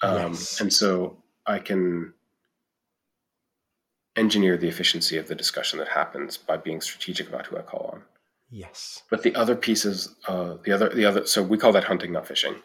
um, 0.03 0.33
yes. 0.33 0.61
and 0.61 0.73
so 0.73 1.17
i 1.47 1.59
can 1.59 2.13
engineer 4.17 4.57
the 4.57 4.69
efficiency 4.69 5.17
of 5.17 5.29
the 5.29 5.35
discussion 5.35 5.79
that 5.79 5.89
happens 5.89 6.37
by 6.37 6.57
being 6.57 6.81
strategic 6.81 7.29
about 7.29 7.47
who 7.47 7.57
i 7.57 7.63
call 7.63 7.91
on. 7.93 8.03
Yes. 8.51 9.03
But 9.11 9.23
the 9.23 9.35
other 9.35 9.57
pieces 9.57 10.15
uh, 10.29 10.57
the 10.65 10.73
other 10.73 10.89
the 10.91 11.05
other 11.05 11.27
so 11.27 11.43
we 11.43 11.59
call 11.59 11.73
that 11.73 11.85
hunting 11.85 12.13
not 12.13 12.27
fishing. 12.27 12.57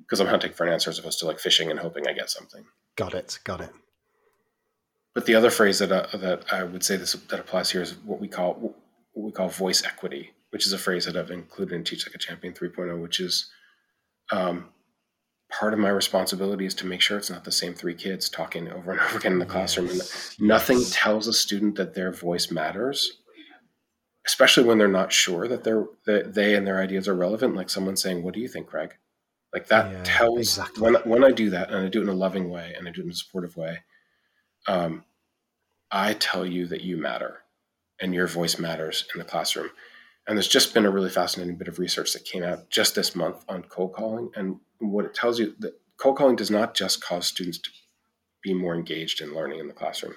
Because 0.00 0.20
i'm 0.20 0.26
hunting 0.26 0.52
for 0.52 0.66
an 0.66 0.72
answer 0.72 0.90
as 0.90 0.98
opposed 0.98 1.18
to 1.20 1.26
like 1.26 1.38
fishing 1.38 1.70
and 1.70 1.80
hoping 1.80 2.06
i 2.06 2.12
get 2.12 2.30
something. 2.30 2.64
Got 2.96 3.14
it 3.14 3.38
got 3.44 3.60
it. 3.60 3.72
But 5.14 5.26
the 5.26 5.34
other 5.36 5.50
phrase 5.50 5.78
that 5.78 5.92
uh, 5.92 6.16
that 6.16 6.52
I 6.52 6.64
would 6.64 6.82
say 6.82 6.96
this 6.96 7.12
that 7.12 7.40
applies 7.40 7.70
here 7.70 7.82
is 7.82 7.94
what 8.04 8.20
we 8.20 8.28
call 8.28 8.54
what 9.12 9.24
we 9.24 9.32
call 9.32 9.48
voice 9.48 9.84
equity, 9.84 10.32
which 10.50 10.66
is 10.66 10.72
a 10.72 10.78
phrase 10.78 11.04
that 11.04 11.16
I've 11.16 11.30
included 11.30 11.74
in 11.74 11.84
Teach 11.84 12.06
Like 12.06 12.16
a 12.16 12.18
Champion 12.18 12.52
3.0, 12.52 13.00
which 13.00 13.20
is 13.20 13.50
um, 14.32 14.70
part 15.58 15.72
of 15.72 15.78
my 15.78 15.88
responsibility 15.88 16.66
is 16.66 16.74
to 16.74 16.86
make 16.86 17.00
sure 17.00 17.16
it's 17.16 17.30
not 17.30 17.44
the 17.44 17.52
same 17.52 17.74
three 17.74 17.94
kids 17.94 18.28
talking 18.28 18.70
over 18.70 18.92
and 18.92 19.00
over 19.08 19.18
again 19.18 19.32
in 19.32 19.38
the 19.38 19.46
classroom. 19.46 19.86
Yes. 19.88 20.36
And 20.38 20.48
nothing 20.48 20.78
yes. 20.78 20.92
tells 20.94 21.26
a 21.28 21.32
student 21.32 21.76
that 21.76 21.94
their 21.94 22.12
voice 22.12 22.50
matters, 22.50 23.20
especially 24.26 24.64
when 24.64 24.78
they're 24.78 24.88
not 24.88 25.12
sure 25.12 25.48
that 25.48 25.64
they're 25.64 25.86
that 26.06 26.34
they 26.34 26.54
and 26.54 26.66
their 26.66 26.80
ideas 26.80 27.08
are 27.08 27.14
relevant. 27.14 27.56
Like 27.56 27.70
someone 27.70 27.96
saying, 27.96 28.22
"What 28.22 28.34
do 28.34 28.40
you 28.40 28.48
think, 28.48 28.66
Craig?" 28.66 28.94
Like 29.52 29.68
that 29.68 29.90
yeah, 29.90 30.00
tells 30.02 30.58
exactly. 30.58 30.82
when 30.82 30.94
when 31.04 31.24
I 31.24 31.30
do 31.30 31.50
that 31.50 31.70
and 31.70 31.86
I 31.86 31.88
do 31.88 32.00
it 32.00 32.04
in 32.04 32.08
a 32.08 32.14
loving 32.14 32.50
way 32.50 32.74
and 32.76 32.88
I 32.88 32.90
do 32.90 33.02
it 33.02 33.04
in 33.04 33.10
a 33.10 33.14
supportive 33.14 33.56
way 33.56 33.78
um, 34.66 35.04
I 35.90 36.14
tell 36.14 36.46
you 36.46 36.66
that 36.66 36.82
you 36.82 36.96
matter 36.96 37.42
and 38.00 38.14
your 38.14 38.26
voice 38.26 38.58
matters 38.58 39.06
in 39.14 39.18
the 39.18 39.24
classroom. 39.24 39.70
And 40.26 40.36
there's 40.36 40.48
just 40.48 40.72
been 40.72 40.86
a 40.86 40.90
really 40.90 41.10
fascinating 41.10 41.56
bit 41.56 41.68
of 41.68 41.78
research 41.78 42.12
that 42.12 42.24
came 42.24 42.42
out 42.42 42.70
just 42.70 42.94
this 42.94 43.14
month 43.14 43.44
on 43.48 43.62
cold 43.64 43.92
calling. 43.92 44.30
And 44.34 44.58
what 44.78 45.04
it 45.04 45.14
tells 45.14 45.38
you 45.38 45.54
that 45.58 45.74
cold 45.98 46.16
calling 46.16 46.36
does 46.36 46.50
not 46.50 46.74
just 46.74 47.04
cause 47.04 47.26
students 47.26 47.58
to 47.58 47.70
be 48.42 48.54
more 48.54 48.74
engaged 48.74 49.20
in 49.20 49.34
learning 49.34 49.60
in 49.60 49.68
the 49.68 49.74
classroom, 49.74 50.14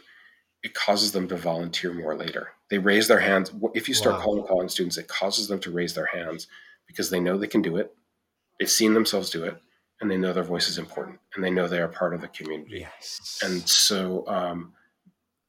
it 0.63 0.73
causes 0.73 1.11
them 1.11 1.27
to 1.27 1.35
volunteer 1.35 1.93
more 1.93 2.15
later. 2.15 2.49
They 2.69 2.77
raise 2.77 3.07
their 3.07 3.19
hands. 3.19 3.51
If 3.73 3.87
you 3.87 3.93
start 3.93 4.17
wow. 4.17 4.23
cold 4.23 4.47
calling 4.47 4.69
students, 4.69 4.97
it 4.97 5.07
causes 5.07 5.47
them 5.47 5.59
to 5.61 5.71
raise 5.71 5.93
their 5.93 6.07
hands 6.07 6.47
because 6.87 7.09
they 7.09 7.19
know 7.19 7.37
they 7.37 7.47
can 7.47 7.61
do 7.61 7.77
it. 7.77 7.93
They've 8.59 8.69
seen 8.69 8.93
themselves 8.93 9.29
do 9.29 9.43
it 9.43 9.57
and 10.01 10.09
they 10.09 10.17
know 10.17 10.33
their 10.33 10.43
voice 10.43 10.67
is 10.67 10.77
important 10.77 11.19
and 11.35 11.43
they 11.43 11.49
know 11.49 11.67
they 11.67 11.79
are 11.81 11.87
part 11.87 12.13
of 12.13 12.21
the 12.21 12.27
community. 12.27 12.79
Yes. 12.79 13.39
And 13.43 13.67
so, 13.67 14.25
um, 14.27 14.73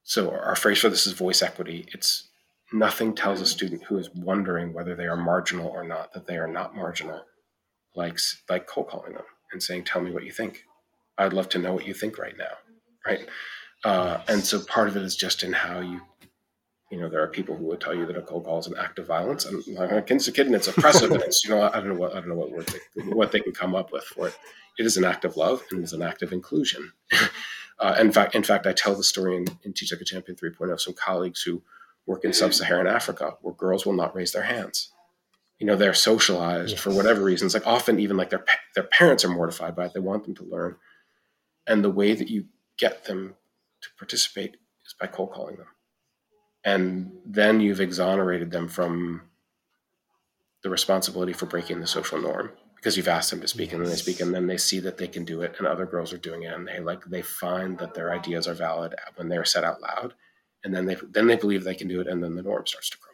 so 0.05 0.30
our 0.30 0.56
phrase 0.56 0.80
for 0.80 0.89
this 0.89 1.06
is 1.06 1.12
voice 1.12 1.43
equity. 1.43 1.86
It's 1.93 2.27
nothing 2.73 3.15
tells 3.15 3.40
a 3.40 3.47
student 3.47 3.85
who 3.85 3.99
is 3.99 4.11
wondering 4.15 4.73
whether 4.73 4.95
they 4.95 5.07
are 5.07 5.16
marginal 5.16 5.69
or 5.69 5.85
not 5.85 6.12
that 6.12 6.27
they 6.27 6.36
are 6.36 6.49
not 6.49 6.77
marginal, 6.77 7.23
like 7.95 8.19
like 8.49 8.66
cold 8.66 8.89
calling 8.89 9.15
them 9.15 9.24
and 9.53 9.62
saying, 9.62 9.85
"Tell 9.85 10.03
me 10.03 10.11
what 10.11 10.24
you 10.24 10.32
think. 10.32 10.65
I'd 11.16 11.32
love 11.32 11.49
to 11.51 11.59
know 11.59 11.74
what 11.74 11.86
you 11.86 11.95
think 11.95 12.19
right 12.19 12.36
now." 12.36 12.57
Right. 13.07 13.27
Uh, 13.85 14.20
and 14.27 14.45
so 14.45 14.61
part 14.61 14.89
of 14.89 14.97
it 14.97 15.03
is 15.03 15.16
just 15.16 15.43
in 15.43 15.53
how 15.53 15.81
you 15.81 16.01
you 16.90 16.99
know, 16.99 17.09
there 17.11 17.23
are 17.23 17.28
people 17.28 17.55
who 17.55 17.66
would 17.66 17.82
tell 17.82 17.95
you 17.95 18.07
that 18.07 18.16
a 18.16 18.23
cold 18.23 18.45
call 18.45 18.59
is 18.59 18.66
an 18.66 18.74
act 18.78 18.99
of 18.99 19.07
violence, 19.07 19.45
and 19.45 19.62
against 19.93 20.27
a 20.27 20.32
kid, 20.32 20.47
and 20.47 20.55
it's 20.55 20.69
oppressive, 20.69 21.11
and 21.11 21.23
it's 21.23 21.45
you 21.45 21.51
know, 21.51 21.62
I 21.62 21.81
don't 21.81 21.89
know 21.89 21.95
what 21.95 22.12
I 22.12 22.20
don't 22.20 22.31
know 22.31 22.35
what 22.35 22.51
word 22.51 22.66
they, 22.66 23.03
what 23.03 23.31
they 23.31 23.40
can 23.40 23.53
come 23.53 23.74
up 23.74 23.93
with 23.93 24.05
for 24.05 24.28
it. 24.28 24.36
It 24.78 24.86
is 24.86 24.97
an 24.97 25.05
act 25.05 25.24
of 25.24 25.36
love 25.36 25.62
and 25.70 25.81
it 25.81 25.82
is 25.82 25.93
an 25.93 26.03
act 26.03 26.23
of 26.23 26.32
inclusion. 26.32 26.93
uh, 27.81 27.97
in 27.99 28.12
fact, 28.12 28.35
in 28.35 28.45
fact, 28.45 28.66
I 28.66 28.73
tell 28.73 28.95
the 28.95 29.03
story 29.03 29.36
in, 29.36 29.47
in 29.65 29.73
Teach 29.73 29.93
Like 29.93 30.01
a 30.01 30.05
Champion 30.05 30.36
3.0 30.36 30.73
of 30.73 30.81
some 30.81 30.95
colleagues 30.95 31.43
who 31.43 31.62
work 32.09 32.24
in 32.24 32.32
sub-Saharan 32.32 32.86
Africa, 32.86 33.36
where 33.43 33.55
girls 33.55 33.86
will 33.86 33.93
not 33.93 34.16
raise 34.16 34.32
their 34.32 34.43
hands. 34.43 34.90
You 35.59 35.66
know, 35.66 35.76
they're 35.76 35.94
socialized 35.94 36.72
yes. 36.72 36.80
for 36.80 36.93
whatever 36.93 37.22
reasons. 37.22 37.55
Like 37.55 37.66
often, 37.66 38.01
even 38.01 38.16
like 38.16 38.30
their 38.30 38.44
their 38.74 38.85
parents 38.85 39.24
are 39.24 39.28
mortified 39.28 39.76
by 39.76 39.86
it. 39.86 39.93
They 39.94 40.01
want 40.01 40.24
them 40.24 40.35
to 40.36 40.44
learn, 40.44 40.76
and 41.66 41.85
the 41.85 41.90
way 41.90 42.14
that 42.14 42.28
you 42.28 42.47
get 42.78 43.05
them 43.05 43.35
to 43.82 43.89
participate 43.98 44.56
is 44.86 44.94
by 44.98 45.06
cold 45.06 45.32
calling 45.32 45.56
them 45.56 45.66
and 46.64 47.12
then 47.24 47.60
you've 47.60 47.80
exonerated 47.80 48.51
them 48.51 48.68
from 48.68 49.22
the 50.62 50.70
responsibility 50.70 51.32
for 51.32 51.47
breaking 51.47 51.80
the 51.80 51.86
social 51.86 52.20
norm 52.20 52.51
because 52.76 52.97
you've 52.97 53.09
asked 53.09 53.30
them 53.30 53.40
to 53.40 53.48
speak 53.48 53.70
yes. 53.70 53.74
and 53.74 53.82
then 53.82 53.90
they 53.90 53.97
speak 53.97 54.20
and 54.20 54.35
then 54.35 54.47
they 54.47 54.56
see 54.56 54.80
that 54.80 54.98
they 54.98 55.06
can 55.09 55.24
do 55.24 55.40
it 55.40 55.55
and 55.59 55.66
other 55.66 55.86
girls 55.86 56.12
are 56.12 56.18
doing 56.18 56.43
it 56.43 56.52
and 56.52 56.66
they 56.66 56.80
like 56.80 57.05
they 57.06 57.22
find 57.22 57.78
that 57.78 57.94
their 57.94 58.12
ideas 58.12 58.47
are 58.47 58.55
valid 58.55 58.94
when 59.16 59.28
they're 59.28 59.44
said 59.44 59.64
out 59.64 59.80
loud 59.80 60.14
and 60.69 60.77
then 60.77 60.85
they 60.85 60.97
then 61.12 61.27
they 61.27 61.36
believe 61.36 61.65
they 61.65 61.74
can 61.74 61.89
do 61.89 62.01
it 62.01 62.07
and 62.07 62.23
then 62.23 62.35
the 62.35 62.43
norm 62.43 62.66
starts 62.66 62.90
to 62.90 62.99
crumble 62.99 63.07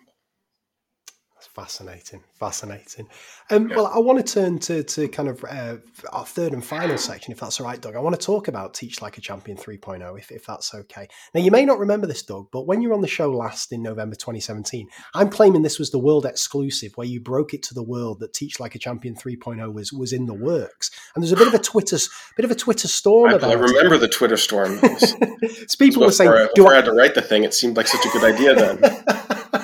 Fascinating, 1.55 2.21
fascinating. 2.35 3.07
Um, 3.51 3.69
yeah. 3.69 3.77
Well, 3.77 3.87
I 3.87 4.01
want 4.01 4.19
to 4.19 4.35
turn 4.35 4.59
to, 4.59 4.83
to 4.83 5.07
kind 5.07 5.29
of 5.29 5.45
uh, 5.45 5.77
our 6.13 6.27
third 6.27 6.53
and 6.53 6.65
final 6.65 6.99
section, 6.99 7.31
if 7.31 7.39
that's 7.39 7.61
all 7.61 7.67
right, 7.67 7.81
Doug. 7.81 7.95
I 7.95 8.01
want 8.01 8.19
to 8.19 8.27
talk 8.27 8.49
about 8.49 8.75
Teach 8.75 9.01
Like 9.01 9.19
a 9.19 9.21
Champion 9.21 9.57
3.0, 9.57 10.19
if, 10.19 10.33
if 10.33 10.47
that's 10.47 10.75
okay. 10.75 11.07
Now, 11.33 11.43
you 11.43 11.53
may 11.53 11.65
not 11.65 11.79
remember 11.79 12.09
this, 12.09 12.25
Doug, 12.25 12.49
but 12.51 12.67
when 12.67 12.83
you 12.83 12.89
were 12.89 12.95
on 12.97 13.03
the 13.03 13.07
show 13.07 13.31
last 13.31 13.73
in 13.73 13.85
November 13.85 14.17
2017, 14.17 14.89
I'm 15.15 15.31
claiming 15.31 15.63
this 15.63 15.79
was 15.79 15.93
the 15.93 15.99
world 15.99 16.27
exclusive, 16.27 16.91
where 16.97 17.07
you 17.07 17.21
broke 17.21 17.55
it 17.55 17.63
to 17.65 17.75
the 17.75 17.85
world 17.85 18.19
that 18.19 18.35
Teach 18.35 18.59
Like 18.59 18.75
a 18.75 18.81
Champion 18.81 19.15
3.0 19.15 19.73
was 19.73 19.93
was 19.93 20.13
in 20.13 20.27
the 20.27 20.35
works. 20.35 20.91
And 21.15 21.23
there's 21.23 21.31
a 21.31 21.37
bit 21.37 21.47
of 21.47 21.55
a 21.55 21.61
Twitter 21.61 21.99
bit 22.37 22.45
of 22.45 22.51
a 22.51 22.57
Twitter 22.57 22.89
storm 22.89 23.31
I, 23.31 23.35
about. 23.35 23.51
I 23.53 23.55
remember 23.55 23.95
it. 23.95 23.99
the 24.01 24.09
Twitter 24.09 24.37
storm. 24.37 24.79
so 24.99 25.77
people 25.79 26.03
were 26.03 26.11
saying, 26.11 26.31
I, 26.31 26.49
"Do 26.57 26.67
I 26.67 26.75
had 26.75 26.87
to 26.87 26.93
write 26.93 27.15
the 27.15 27.23
thing?" 27.23 27.45
It 27.45 27.55
seemed 27.55 27.77
like 27.77 27.87
such 27.87 28.05
a 28.05 28.09
good 28.09 28.25
idea 28.25 28.55
then. 28.57 29.61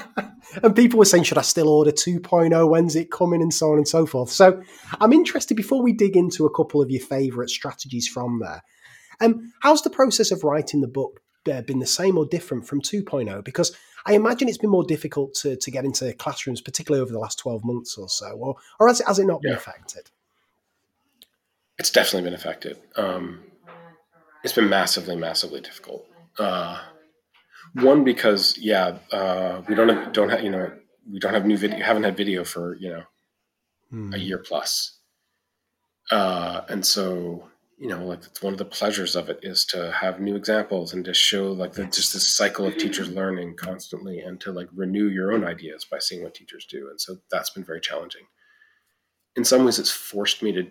and 0.62 0.74
people 0.74 0.98
were 0.98 1.04
saying, 1.04 1.24
should 1.24 1.38
I 1.38 1.42
still 1.42 1.68
order 1.68 1.90
2.0? 1.90 2.68
When's 2.68 2.96
it 2.96 3.10
coming? 3.10 3.42
And 3.42 3.52
so 3.52 3.72
on 3.72 3.78
and 3.78 3.88
so 3.88 4.06
forth. 4.06 4.30
So 4.30 4.62
I'm 5.00 5.12
interested, 5.12 5.56
before 5.56 5.82
we 5.82 5.92
dig 5.92 6.16
into 6.16 6.46
a 6.46 6.54
couple 6.54 6.82
of 6.82 6.90
your 6.90 7.00
favourite 7.00 7.50
strategies 7.50 8.08
from 8.08 8.40
there, 8.40 8.62
um, 9.20 9.52
how's 9.60 9.82
the 9.82 9.90
process 9.90 10.30
of 10.30 10.44
writing 10.44 10.80
the 10.80 10.88
book 10.88 11.20
uh, 11.50 11.62
been 11.62 11.78
the 11.78 11.86
same 11.86 12.16
or 12.16 12.26
different 12.26 12.66
from 12.66 12.80
2.0? 12.80 13.44
Because 13.44 13.76
I 14.06 14.14
imagine 14.14 14.48
it's 14.48 14.58
been 14.58 14.70
more 14.70 14.84
difficult 14.84 15.34
to, 15.34 15.56
to 15.56 15.70
get 15.70 15.84
into 15.84 16.12
classrooms, 16.14 16.60
particularly 16.60 17.02
over 17.02 17.12
the 17.12 17.18
last 17.18 17.38
12 17.38 17.64
months 17.64 17.98
or 17.98 18.08
so, 18.08 18.30
or, 18.32 18.56
or 18.78 18.88
has, 18.88 19.00
it, 19.00 19.06
has 19.06 19.18
it 19.18 19.26
not 19.26 19.42
been 19.42 19.52
affected? 19.52 20.10
It's 21.78 21.90
definitely 21.90 22.24
been 22.24 22.34
affected. 22.34 22.78
Um, 22.96 23.40
it's 24.42 24.52
been 24.52 24.68
massively, 24.68 25.16
massively 25.16 25.60
difficult. 25.60 26.06
Uh, 26.38 26.80
one 27.74 28.04
because 28.04 28.56
yeah, 28.58 28.98
uh, 29.12 29.62
we 29.68 29.74
don't 29.74 29.88
have, 29.88 30.12
don't 30.12 30.28
have 30.28 30.42
you 30.42 30.50
know 30.50 30.72
we 31.10 31.18
don't 31.18 31.34
have 31.34 31.46
new 31.46 31.56
video, 31.56 31.84
haven't 31.84 32.04
had 32.04 32.16
video 32.16 32.44
for 32.44 32.76
you 32.76 32.90
know 32.90 33.02
hmm. 33.90 34.12
a 34.14 34.18
year 34.18 34.38
plus, 34.38 34.98
uh, 36.10 36.62
and 36.68 36.84
so 36.84 37.48
you 37.78 37.88
know 37.88 38.04
like 38.04 38.24
it's 38.24 38.42
one 38.42 38.52
of 38.52 38.58
the 38.58 38.64
pleasures 38.64 39.16
of 39.16 39.28
it 39.28 39.40
is 39.42 39.64
to 39.66 39.92
have 39.92 40.20
new 40.20 40.36
examples 40.36 40.92
and 40.92 41.04
to 41.04 41.14
show 41.14 41.52
like 41.52 41.72
the, 41.72 41.84
just 41.86 42.12
this 42.12 42.28
cycle 42.28 42.66
of 42.66 42.76
teachers 42.76 43.08
learning 43.08 43.56
constantly 43.56 44.20
and 44.20 44.40
to 44.40 44.52
like 44.52 44.68
renew 44.74 45.08
your 45.08 45.32
own 45.32 45.44
ideas 45.44 45.86
by 45.90 45.98
seeing 45.98 46.22
what 46.22 46.34
teachers 46.34 46.66
do, 46.68 46.88
and 46.90 47.00
so 47.00 47.16
that's 47.30 47.50
been 47.50 47.64
very 47.64 47.80
challenging. 47.80 48.22
In 49.36 49.44
some 49.44 49.64
ways, 49.64 49.78
it's 49.78 49.92
forced 49.92 50.42
me 50.42 50.52
to 50.52 50.66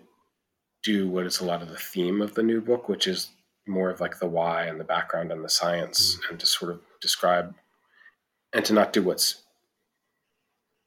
do 0.82 1.08
what 1.08 1.26
is 1.26 1.40
a 1.40 1.44
lot 1.44 1.62
of 1.62 1.68
the 1.68 1.76
theme 1.76 2.20
of 2.20 2.34
the 2.34 2.42
new 2.42 2.60
book, 2.60 2.88
which 2.88 3.06
is 3.06 3.30
more 3.66 3.90
of 3.90 4.00
like 4.00 4.18
the 4.18 4.26
why 4.26 4.64
and 4.64 4.80
the 4.80 4.84
background 4.84 5.30
and 5.30 5.44
the 5.44 5.48
science 5.48 6.16
mm. 6.16 6.30
and 6.30 6.40
to 6.40 6.46
sort 6.46 6.72
of 6.72 6.80
describe 7.00 7.54
and 8.52 8.64
to 8.64 8.72
not 8.72 8.92
do 8.92 9.02
what's 9.02 9.42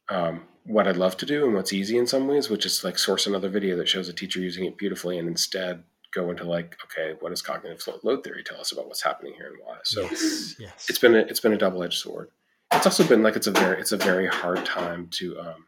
um, 0.10 0.44
what 0.66 0.88
I'd 0.88 0.98
love 0.98 1.18
to 1.18 1.26
do 1.26 1.46
and 1.46 1.54
what's 1.54 1.74
easy 1.74 1.98
in 1.98 2.08
some 2.08 2.28
ways, 2.28 2.50
which 2.50 2.66
is 2.66 2.84
like 2.84 2.98
source 2.98 3.28
another 3.28 3.50
video 3.50 3.76
that 3.78 3.88
shows 3.88 4.10
a 4.10 4.14
teacher 4.14 4.40
using 4.40 4.66
it 4.66 4.78
beautifully 4.78 5.18
and 5.18 5.28
instead 5.28 5.84
go 6.14 6.30
into 6.30 6.44
like, 6.44 6.78
okay, 6.86 7.16
what 7.20 7.30
does 7.30 7.42
cognitive 7.42 7.82
load 8.04 8.24
theory 8.24 8.44
tell 8.44 8.60
us 8.60 8.72
about 8.72 8.88
what's 8.88 9.02
happening 9.02 9.34
here 9.34 9.48
and 9.48 9.58
why? 9.64 9.78
So 9.84 10.02
yes, 10.04 10.56
yes. 10.60 10.86
it's 10.90 11.00
been 11.00 11.16
a, 11.16 11.20
it's 11.20 11.40
been 11.40 11.54
a 11.54 11.58
double 11.58 11.84
edged 11.84 12.00
sword. 12.00 12.30
It's 12.72 12.86
also 12.86 13.06
been 13.06 13.24
like 13.24 13.36
it's 13.36 13.48
a 13.48 13.52
very 13.52 13.80
it's 13.80 13.92
a 13.92 13.98
very 13.98 14.28
hard 14.28 14.66
time 14.66 15.08
to 15.12 15.40
um, 15.40 15.66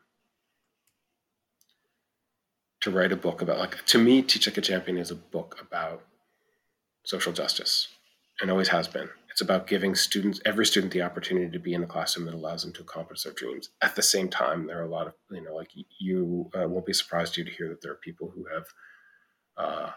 to 2.81 2.91
write 2.91 3.11
a 3.11 3.15
book 3.15 3.41
about 3.41 3.59
like 3.59 3.84
to 3.85 3.97
me, 3.97 4.22
Teach 4.22 4.47
Like 4.47 4.57
a 4.57 4.61
Champion 4.61 4.97
is 4.97 5.11
a 5.11 5.15
book 5.15 5.57
about 5.59 6.03
social 7.03 7.34
justice 7.34 7.88
and 8.41 8.49
always 8.49 8.69
has 8.69 8.88
been. 8.88 9.09
It's 9.36 9.41
about 9.41 9.68
giving 9.68 9.95
students, 9.95 10.40
every 10.45 10.66
student, 10.66 10.94
the 10.94 11.02
opportunity 11.02 11.52
to 11.52 11.60
be 11.60 11.74
in 11.74 11.84
a 11.84 11.86
classroom 11.86 12.26
that 12.26 12.36
allows 12.36 12.64
them 12.64 12.72
to 12.72 12.82
accomplish 12.82 13.24
their 13.24 13.34
dreams. 13.34 13.68
At 13.82 13.94
the 13.94 14.02
same 14.02 14.30
time, 14.30 14.66
there 14.66 14.80
are 14.80 14.86
a 14.86 14.90
lot 14.90 15.07
of, 15.07 15.14
you 15.30 15.44
know, 15.44 15.53
like 15.53 15.72
you 15.99 16.49
uh, 16.57 16.70
won't 16.70 16.86
be 16.86 16.94
surprised 16.94 17.36
you 17.36 17.44
to 17.44 17.52
hear 17.52 17.68
that 17.68 17.82
there 17.82 17.91
are 17.91 17.95
people 17.95 18.32
who 18.34 18.45
have, 18.45 18.64
uh, 19.57 19.90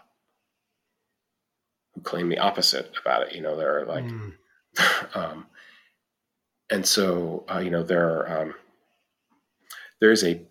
who 1.93 2.01
claim 2.01 2.27
the 2.27 2.39
opposite 2.39 2.91
about 3.01 3.27
it. 3.27 3.33
You 3.33 3.39
know, 3.39 3.55
there 3.55 3.79
are 3.79 3.85
like, 3.85 4.03
mm. 4.03 4.33
um, 5.15 5.45
and 6.69 6.85
so 6.85 7.45
uh, 7.49 7.59
you 7.59 7.69
know 7.69 7.81
there 7.81 8.09
are, 8.09 8.41
um, 8.41 8.55
there 10.01 10.11
is 10.11 10.25
a 10.25 10.41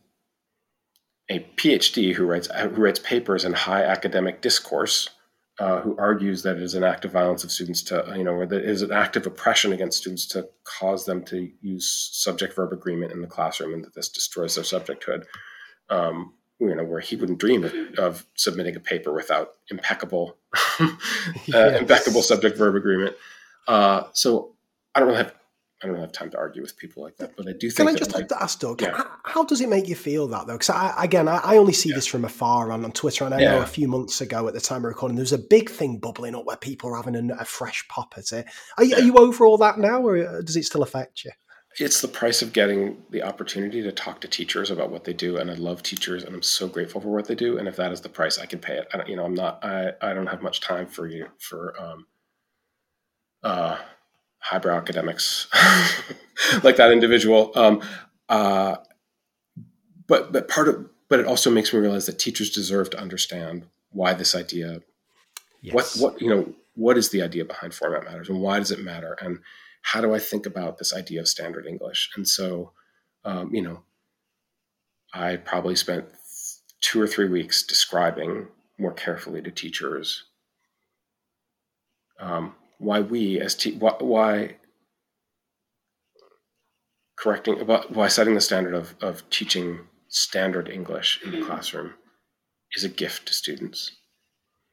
a 1.29 1.41
PhD 1.57 2.15
who 2.15 2.25
writes 2.25 2.49
who 2.59 2.69
writes 2.69 3.01
papers 3.01 3.45
in 3.45 3.53
high 3.53 3.85
academic 3.85 4.41
discourse 4.41 5.11
uh, 5.59 5.81
who 5.81 5.97
argues 5.97 6.43
that 6.43 6.57
it 6.57 6.63
is 6.63 6.75
an 6.75 6.85
act 6.85 7.05
of 7.05 7.13
violence 7.13 7.43
of 7.43 7.51
students 7.51 7.83
to, 7.83 8.15
you 8.17 8.23
know, 8.23 8.33
or 8.33 8.47
that 8.47 8.61
it 8.61 8.69
is 8.69 8.83
an 8.83 8.93
act 8.93 9.17
of 9.17 9.27
oppression 9.27 9.73
against 9.73 9.99
students 9.99 10.27
to 10.27 10.49
cause 10.65 11.05
them 11.05 11.25
to 11.25 11.51
use 11.61 12.11
subject 12.13 12.55
verb 12.55 12.73
agreement 12.73 13.13
in 13.13 13.21
the 13.21 13.27
classroom 13.27 13.75
and 13.75 13.85
that 13.85 13.95
this 13.95 14.09
destroys 14.09 14.55
their 14.55 14.65
subjecthood. 14.65 15.25
Um, 15.91 16.35
you 16.61 16.75
know, 16.75 16.85
where 16.85 17.01
he 17.01 17.15
wouldn't 17.15 17.39
dream 17.39 17.63
of, 17.65 17.73
of 17.99 18.27
submitting 18.35 18.75
a 18.75 18.81
paper 18.81 19.13
without 19.13 19.55
impeccable, 19.71 20.37
uh, 20.81 20.97
yes. 21.47 21.81
impeccable 21.81 22.23
subject 22.23 22.59
verb 22.59 22.75
agreement. 22.75 23.15
Uh, 23.69 24.05
so 24.13 24.55
I 24.95 25.01
don't 25.01 25.09
really 25.09 25.23
have 25.23 25.35
I 25.83 25.87
don't 25.87 26.01
have 26.01 26.11
time 26.11 26.31
to 26.31 26.39
argue 26.39 26.61
with 26.61 26.77
people 26.77 27.05
like 27.05 27.17
that, 27.19 27.37
but 27.37 27.47
I 27.47 27.53
do 27.53 27.71
think. 27.71 27.89
Can 27.89 27.89
I 27.89 27.99
just 27.99 28.13
like, 28.13 28.31
ask 28.33 28.59
Doug? 28.59 28.83
Yeah. 28.83 29.01
How, 29.23 29.45
does 29.45 29.61
it 29.61 29.69
make 29.69 29.87
you 29.87 29.95
feel 29.95 30.27
that 30.29 30.49
though? 30.49 30.55
Because 30.55 30.71
I, 30.71 31.05
again, 31.05 31.29
I, 31.29 31.37
I, 31.37 31.57
only 31.57 31.73
see 31.73 31.91
yeah. 31.91 31.95
this 31.95 32.07
from 32.07 32.25
afar 32.25 32.73
on, 32.73 32.85
on 32.85 32.91
Twitter, 32.91 33.25
and 33.25 33.33
I 33.33 33.41
yeah. 33.41 33.53
know 33.53 33.63
a 33.63 33.67
few 33.67 33.87
months 33.87 34.21
ago 34.21 34.49
at 34.49 34.55
the 34.55 34.61
time 34.61 34.79
of 34.79 34.85
recording, 34.85 35.15
there 35.15 35.23
was 35.23 35.33
a 35.33 35.39
big 35.39 35.71
thing 35.71 35.99
bubbling 35.99 36.35
up 36.35 36.47
where 36.47 36.57
people 36.57 36.91
are 36.91 36.97
having 36.97 37.31
a, 37.31 37.35
a 37.35 37.45
fresh 37.45 37.87
pop 37.89 38.15
at 38.17 38.33
it. 38.33 38.47
Are 38.77 38.85
you, 38.85 38.97
are 38.97 39.03
you 39.03 39.15
over 39.19 39.47
all 39.47 39.57
that 39.59 39.79
now, 39.79 40.01
or 40.01 40.17
uh, 40.17 40.41
does 40.41 40.57
it 40.57 40.65
still 40.65 40.83
affect 40.83 41.25
you? 41.25 41.31
It's 41.79 42.01
the 42.01 42.09
price 42.09 42.43
of 42.43 42.53
getting 42.53 43.01
the 43.11 43.23
opportunity 43.23 43.81
to 43.83 43.93
talk 43.93 44.21
to 44.23 44.29
teachers 44.29 44.73
about 44.73 44.91
what 44.91 45.05
they 45.05 45.13
do, 45.13 45.37
and 45.37 45.49
I 45.49 45.55
love 45.55 45.85
teachers, 45.85 46.25
and 46.25 46.35
I'm 46.35 46.43
so 46.43 46.67
grateful 46.67 47.01
for 47.01 47.09
what 47.09 47.29
they 47.29 47.37
do. 47.37 47.57
And 47.57 47.69
if 47.69 47.77
that 47.77 47.93
is 47.93 48.01
the 48.01 48.09
price, 48.09 48.39
I 48.39 48.47
can 48.47 48.59
pay 48.59 48.79
it. 48.79 48.89
I 48.93 48.97
don't, 48.97 49.09
you 49.09 49.15
know, 49.15 49.25
I'm 49.25 49.35
not. 49.35 49.65
I, 49.65 49.93
I 50.03 50.13
don't 50.13 50.27
have 50.27 50.43
much 50.43 50.61
time 50.61 50.89
for 50.89 51.07
you 51.07 51.29
for. 51.39 51.81
Um, 51.81 52.07
uh, 53.45 53.79
highbrow 54.49 54.77
academics 54.77 55.47
like 56.63 56.77
that 56.77 56.91
individual. 56.91 57.53
Um, 57.55 57.83
uh, 58.29 58.77
but 60.07 60.33
but 60.33 60.49
part 60.49 60.69
of 60.69 60.89
but 61.09 61.21
it 61.21 61.27
also 61.27 61.51
makes 61.51 61.73
me 61.73 61.81
realize 61.81 62.07
that 62.07 62.19
teachers 62.19 62.51
deserve 62.51 62.91
to 62.91 63.01
understand 63.01 63.67
why 63.91 64.13
this 64.15 64.35
idea, 64.35 64.81
yes. 65.61 65.75
what 65.75 65.97
what 65.99 66.23
you 66.23 66.29
know, 66.29 66.53
what 66.75 66.99
is 66.99 67.11
the 67.11 67.23
idea 67.23 67.45
behind 67.45 67.75
format 67.75 68.05
matters, 68.05 68.29
and 68.29 68.41
why 68.41 68.59
does 68.59 68.71
it 68.71 68.81
matter, 68.81 69.17
and 69.21 69.39
how 69.83 70.01
do 70.01 70.15
I 70.15 70.19
think 70.19 70.47
about 70.47 70.79
this 70.79 70.95
idea 70.95 71.21
of 71.21 71.29
standard 71.29 71.67
English? 71.67 72.11
And 72.17 72.27
so, 72.27 72.73
um, 73.25 73.55
you 73.55 73.63
know, 73.63 73.83
I 75.15 75.37
probably 75.37 75.77
spent 75.77 76.07
two 76.81 77.01
or 77.01 77.07
three 77.07 77.29
weeks 77.29 77.63
describing 77.63 78.49
more 78.79 78.93
carefully 78.93 79.43
to 79.43 79.51
teachers 79.51 80.25
um, 82.21 82.55
why 82.79 83.01
we 83.01 83.41
as 83.41 83.55
te- 83.55 83.77
why, 83.77 83.95
why 83.99 84.57
correcting 87.17 87.61
about 87.61 87.91
why 87.91 88.09
setting 88.09 88.35
the 88.35 88.41
standard 88.41 88.75
of, 88.75 88.95
of 89.01 89.29
teaching 89.31 89.81
standard 90.09 90.69
English 90.69 91.21
in 91.25 91.33
the 91.33 91.43
classroom 91.43 91.95
is 92.73 92.85
a 92.85 92.89
gift 92.89 93.27
to 93.27 93.35
students, 93.35 93.93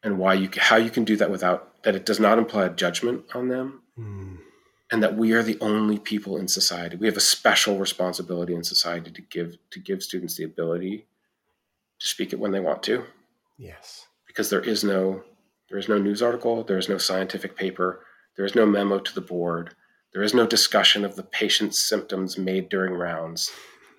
and 0.04 0.18
why 0.18 0.34
you 0.34 0.50
how 0.58 0.78
you 0.78 0.90
can 0.90 1.04
do 1.04 1.16
that 1.18 1.32
without 1.32 1.84
that 1.84 1.96
it 1.96 2.06
does 2.06 2.20
not 2.20 2.38
imply 2.38 2.66
a 2.66 2.70
judgment 2.70 3.26
on 3.34 3.50
them, 3.50 3.82
mm. 3.98 4.38
and 4.92 5.04
that 5.04 5.18
we 5.18 5.34
are 5.34 5.44
the 5.44 5.58
only 5.60 5.98
people 5.98 6.38
in 6.38 6.48
society. 6.48 6.96
We 6.96 7.08
have 7.08 7.18
a 7.18 7.22
special 7.22 7.80
responsibility 7.80 8.54
in 8.54 8.64
society 8.64 9.12
to 9.12 9.22
give 9.22 9.58
to 9.72 9.80
give 9.80 10.04
students 10.04 10.38
the 10.38 10.44
ability 10.44 11.06
to 12.00 12.08
speak 12.08 12.34
it 12.34 12.40
when 12.40 12.52
they 12.52 12.60
want 12.60 12.84
to. 12.84 13.06
Yes, 13.58 14.06
because 14.28 14.50
there 14.50 14.62
is 14.62 14.84
no 14.84 15.24
there 15.76 15.82
is 15.82 15.90
no 15.90 15.98
news 15.98 16.22
article, 16.22 16.64
there 16.64 16.78
is 16.78 16.88
no 16.88 16.98
scientific 16.98 17.58
paper, 17.58 18.00
there 18.38 18.46
is 18.46 18.56
no 18.56 18.66
memo 18.66 18.98
to 18.98 19.14
the 19.14 19.20
board, 19.20 19.76
there 20.14 20.24
is 20.24 20.34
no 20.34 20.48
discussion 20.48 21.04
of 21.04 21.18
the 21.18 21.24
patient's 21.24 21.78
symptoms 21.78 22.38
made 22.38 22.70
during 22.70 22.94
rounds. 22.94 23.52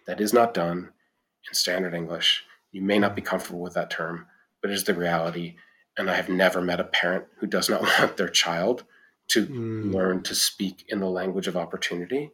That 0.07 0.19
is 0.19 0.33
not 0.33 0.55
done 0.55 0.79
in 0.79 1.55
standard 1.55 1.93
English. 1.93 2.45
You 2.73 2.81
may 2.81 2.99
not 2.99 3.15
be 3.15 3.21
comfortable 3.21 3.61
with 3.61 3.75
that 3.75 3.91
term, 3.91 4.25
but 4.63 4.71
it 4.71 4.73
is 4.75 4.85
the 4.85 4.95
reality. 4.95 5.57
And 5.99 6.09
I 6.09 6.15
have 6.15 6.31
never 6.31 6.63
met 6.63 6.81
a 6.81 6.85
parent 6.85 7.27
who 7.41 7.47
does 7.47 7.69
not 7.69 7.83
want 8.01 8.17
their 8.17 8.31
child 8.31 8.85
to 9.29 9.47
mm. 9.47 9.93
learn 9.93 10.23
to 10.23 10.35
speak 10.35 10.87
in 10.89 11.01
the 11.01 11.11
language 11.11 11.47
of 11.47 11.59
opportunity. 11.59 12.31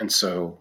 And 0.00 0.10
so, 0.10 0.60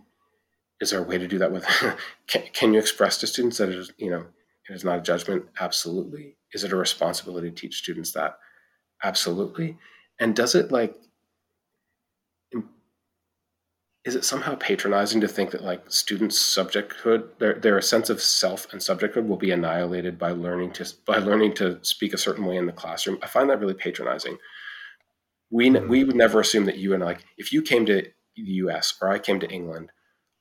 is 0.82 0.90
there 0.90 1.00
a 1.00 1.08
way 1.08 1.18
to 1.18 1.30
do 1.30 1.38
that 1.38 1.54
with? 1.54 1.66
can, 2.28 2.44
can 2.52 2.74
you 2.74 2.80
express 2.82 3.20
to 3.20 3.28
students 3.28 3.60
that 3.60 3.70
it 3.70 3.76
is, 3.76 3.94
you 3.98 4.10
know, 4.10 4.26
it 4.70 4.74
is 4.74 4.84
not 4.84 5.00
a 5.00 5.02
judgment? 5.02 5.46
Absolutely. 5.62 6.37
Is 6.54 6.64
it 6.64 6.72
a 6.72 6.78
responsibility 6.78 7.50
to 7.50 7.56
teach 7.56 7.78
students 7.78 8.12
that? 8.14 8.38
Absolutely. 9.04 9.78
And 10.20 10.36
does 10.36 10.56
it 10.56 10.72
like 10.72 10.96
is 14.08 14.16
it 14.16 14.24
somehow 14.24 14.56
patronizing 14.56 15.20
to 15.20 15.28
think 15.28 15.52
that 15.52 15.66
like 15.66 15.84
students' 15.92 16.40
subjecthood, 16.40 17.38
their 17.40 17.56
their 17.56 17.82
sense 17.82 18.10
of 18.10 18.22
self 18.22 18.72
and 18.72 18.82
subjecthood 18.82 19.28
will 19.28 19.36
be 19.36 19.52
annihilated 19.52 20.18
by 20.18 20.32
learning 20.32 20.72
to 20.72 20.90
by 21.06 21.18
learning 21.18 21.54
to 21.56 21.78
speak 21.82 22.14
a 22.14 22.18
certain 22.18 22.46
way 22.46 22.56
in 22.56 22.66
the 22.66 22.72
classroom? 22.72 23.20
I 23.22 23.28
find 23.28 23.50
that 23.50 23.60
really 23.60 23.74
patronizing. 23.74 24.38
We 25.52 25.70
mm-hmm. 25.70 25.90
we 25.90 26.06
would 26.06 26.16
never 26.16 26.40
assume 26.40 26.64
that 26.66 26.78
you 26.78 26.94
and 26.94 27.04
like 27.04 27.26
if 27.38 27.52
you 27.52 27.62
came 27.62 27.86
to 27.88 28.04
the 28.38 28.44
U.S. 28.64 28.98
or 29.02 29.10
I 29.10 29.20
came 29.20 29.42
to 29.42 29.50
England, 29.50 29.92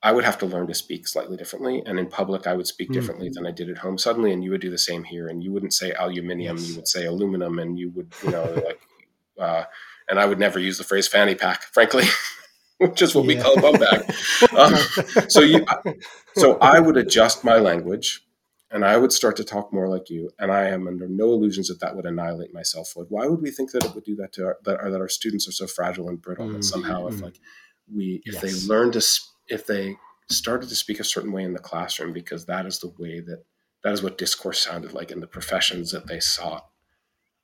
I 0.03 0.13
would 0.13 0.25
have 0.25 0.39
to 0.39 0.47
learn 0.47 0.67
to 0.69 0.75
speak 0.75 1.09
slightly 1.09 1.37
differently. 1.37 1.83
And 1.85 1.99
in 1.99 2.07
public, 2.07 2.47
I 2.47 2.55
would 2.55 2.67
speak 2.67 2.89
mm-hmm. 2.89 3.01
differently 3.01 3.31
than 3.33 3.47
I 3.47 3.51
did 3.51 3.71
at 3.71 3.79
home 3.79 3.99
suddenly. 3.99 4.33
And 4.33 4.45
you 4.45 4.51
would 4.51 4.61
do 4.61 4.71
the 4.71 4.79
same 4.79 5.05
here. 5.05 5.29
And 5.29 5.43
you 5.43 5.53
wouldn't 5.53 5.73
say 5.73 5.93
aluminium, 5.93 6.57
yes. 6.57 6.69
you 6.69 6.77
would 6.77 6.89
say 6.89 7.07
aluminum. 7.07 7.59
And 7.59 7.79
you 7.79 7.91
would, 7.91 8.13
you 8.23 8.31
know, 8.31 8.45
like, 8.67 8.81
uh, 9.39 9.65
and 10.09 10.21
I 10.21 10.27
would 10.27 10.39
never 10.39 10.59
use 10.59 10.79
the 10.79 10.85
phrase 10.85 11.09
fanny 11.09 11.35
pack, 11.35 11.63
frankly, 11.73 12.05
which 12.79 13.03
is 13.03 13.15
what 13.15 13.25
yeah. 13.25 13.37
we 13.37 13.43
call 13.43 13.59
a 13.59 13.63
bum 13.63 13.81
bag. 13.81 14.15
Um, 14.57 14.75
so 15.29 15.41
you, 15.41 15.67
so 16.37 16.57
I 16.59 16.79
would 16.79 16.97
adjust 16.97 17.45
my 17.45 17.57
language 17.57 18.27
and 18.71 18.85
I 18.85 18.97
would 18.97 19.13
start 19.13 19.37
to 19.37 19.45
talk 19.45 19.73
more 19.73 19.89
like 19.89 20.11
you. 20.11 20.31
And 20.39 20.51
I 20.51 20.69
am 20.69 20.87
under 20.87 21.09
no 21.09 21.33
illusions 21.33 21.69
that 21.69 21.81
that 21.81 21.95
would 21.95 22.07
annihilate 22.07 22.53
my 22.55 22.63
selfhood. 22.63 23.07
Why 23.09 23.27
would 23.27 23.43
we 23.43 23.51
think 23.51 23.73
that 23.73 23.85
it 23.85 23.95
would 23.95 24.05
do 24.05 24.17
that 24.17 24.33
to 24.35 24.47
our, 24.47 24.59
that, 24.65 24.81
our, 24.81 24.91
that 24.91 25.01
our 25.01 25.09
students 25.09 25.49
are 25.49 25.53
so 25.53 25.67
fragile 25.67 26.09
and 26.09 26.21
brittle 26.21 26.47
mm-hmm. 26.47 26.57
that 26.57 26.65
somehow 26.65 27.07
if 27.07 27.21
like 27.21 27.39
we, 27.93 28.23
if 28.25 28.35
yes. 28.35 28.43
they 28.43 28.69
learn 28.69 28.93
to, 28.93 29.03
if 29.49 29.67
they 29.67 29.97
started 30.29 30.69
to 30.69 30.75
speak 30.75 31.01
a 31.01 31.05
certain 31.05 31.33
way 31.33 31.45
in 31.45 31.53
the 31.53 31.59
classroom, 31.59 32.13
because 32.13 32.47
that 32.47 32.67
is 32.67 32.81
the 32.81 32.93
way 32.99 33.21
that, 33.21 33.45
that 33.85 33.93
is 33.93 34.03
what 34.03 34.19
discourse 34.19 34.61
sounded 34.61 34.93
like 34.93 35.11
in 35.11 35.21
the 35.21 35.27
professions 35.27 35.93
that 35.93 36.07
they 36.07 36.21
sought 36.21 36.67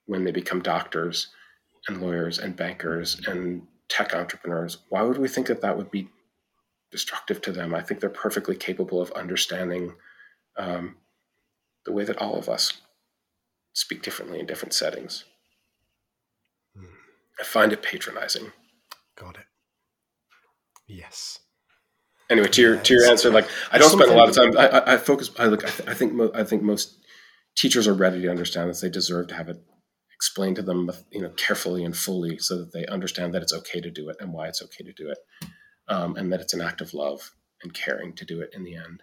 when 0.07 0.24
they 0.24 0.33
become 0.33 0.61
doctors 0.61 1.29
and 1.89 2.01
lawyers 2.01 2.39
and 2.39 2.57
bankers 2.57 3.20
and 3.27 3.62
tech 3.89 4.15
entrepreneurs, 4.15 4.79
why 4.89 5.03
would 5.03 5.19
we 5.19 5.29
think 5.29 5.47
that 5.47 5.61
that 5.61 5.77
would 5.77 5.91
be 5.91 6.09
destructive 6.91 7.41
to 7.43 7.53
them? 7.53 7.74
I 7.74 7.83
think 7.83 8.01
they're 8.01 8.11
perfectly 8.11 8.57
capable 8.57 9.01
of 9.01 9.11
understanding 9.12 9.95
um, 10.57 10.97
the 11.85 11.93
way 11.93 12.05
that 12.05 12.19
all 12.19 12.37
of 12.37 12.49
us 12.49 12.81
speak 13.73 14.03
differently 14.03 14.39
in 14.39 14.47
different 14.47 14.74
settings. 14.74 15.24
Hmm. 16.77 16.85
I 17.41 17.45
find 17.45 17.73
it 17.73 17.83
patronizing. 17.83 18.53
Got 19.16 19.37
it. 19.37 19.47
Yes. 20.87 21.39
Anyway, 22.33 22.49
to 22.49 22.63
your 22.63 22.75
yeah, 22.77 22.83
to 22.83 22.95
your 22.95 23.05
answer, 23.05 23.31
like 23.31 23.49
I 23.71 23.79
don't 23.79 23.91
spend 23.91 24.11
a 24.11 24.15
lot 24.15 24.29
of 24.29 24.35
time. 24.35 24.57
I, 24.57 24.95
I, 24.95 24.97
focus. 24.97 25.31
I 25.39 25.47
look. 25.47 25.65
I, 25.65 25.69
th- 25.69 25.89
I 25.89 25.95
think. 25.95 26.15
Mo- 26.15 26.33
I 26.35 26.45
think 26.45 26.63
most 26.63 26.99
teachers 27.57 27.87
are 27.87 27.95
ready 27.95 28.23
to 28.23 28.31
understand 28.31 28.71
this. 28.71 28.81
They 28.81 28.89
deserve 28.89 29.29
to 29.29 29.35
have 29.35 29.51
it 29.51 29.63
explained 30.15 30.57
to 30.57 30.63
them, 30.63 30.91
you 31.11 31.21
know, 31.21 31.29
carefully 31.31 31.85
and 31.85 31.97
fully, 31.97 32.39
so 32.39 32.59
that 32.59 32.73
they 32.73 32.87
understand 32.87 33.35
that 33.35 33.43
it's 33.43 33.53
okay 33.53 33.81
to 33.83 33.91
do 33.91 34.09
it 34.09 34.17
and 34.19 34.33
why 34.33 34.49
it's 34.49 34.63
okay 34.63 34.83
to 34.83 34.93
do 34.93 35.11
it, 35.11 35.19
um, 35.89 36.17
and 36.17 36.33
that 36.33 36.41
it's 36.41 36.55
an 36.55 36.63
act 36.63 36.81
of 36.81 36.95
love 36.95 37.33
and 37.63 37.75
caring 37.75 38.15
to 38.15 38.25
do 38.25 38.41
it 38.41 38.51
in 38.55 38.65
the 38.65 38.77
end. 38.77 39.03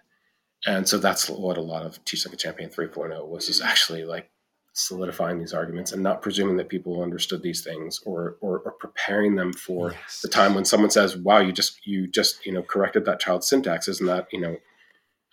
And 0.66 0.88
so 0.88 0.98
that's 0.98 1.28
what 1.30 1.56
a 1.56 1.62
lot 1.62 1.86
of 1.86 2.04
Teach 2.04 2.26
Like 2.26 2.34
a 2.34 2.36
Champion 2.36 2.68
3.0 2.68 3.26
was, 3.28 3.48
is 3.48 3.60
actually 3.60 4.04
like 4.04 4.30
solidifying 4.72 5.38
these 5.38 5.52
arguments 5.52 5.92
and 5.92 6.02
not 6.02 6.22
presuming 6.22 6.56
that 6.56 6.68
people 6.68 7.02
understood 7.02 7.42
these 7.42 7.62
things 7.62 8.00
or, 8.06 8.36
or, 8.40 8.60
or 8.60 8.72
preparing 8.72 9.34
them 9.34 9.52
for 9.52 9.92
yes. 9.92 10.20
the 10.22 10.28
time 10.28 10.54
when 10.54 10.64
someone 10.64 10.90
says, 10.90 11.16
wow, 11.16 11.38
you 11.38 11.52
just, 11.52 11.84
you 11.86 12.06
just, 12.06 12.46
you 12.46 12.52
know, 12.52 12.62
corrected 12.62 13.04
that 13.04 13.20
child's 13.20 13.48
syntax. 13.48 13.88
Isn't 13.88 14.06
that, 14.06 14.28
you 14.32 14.40
know, 14.40 14.56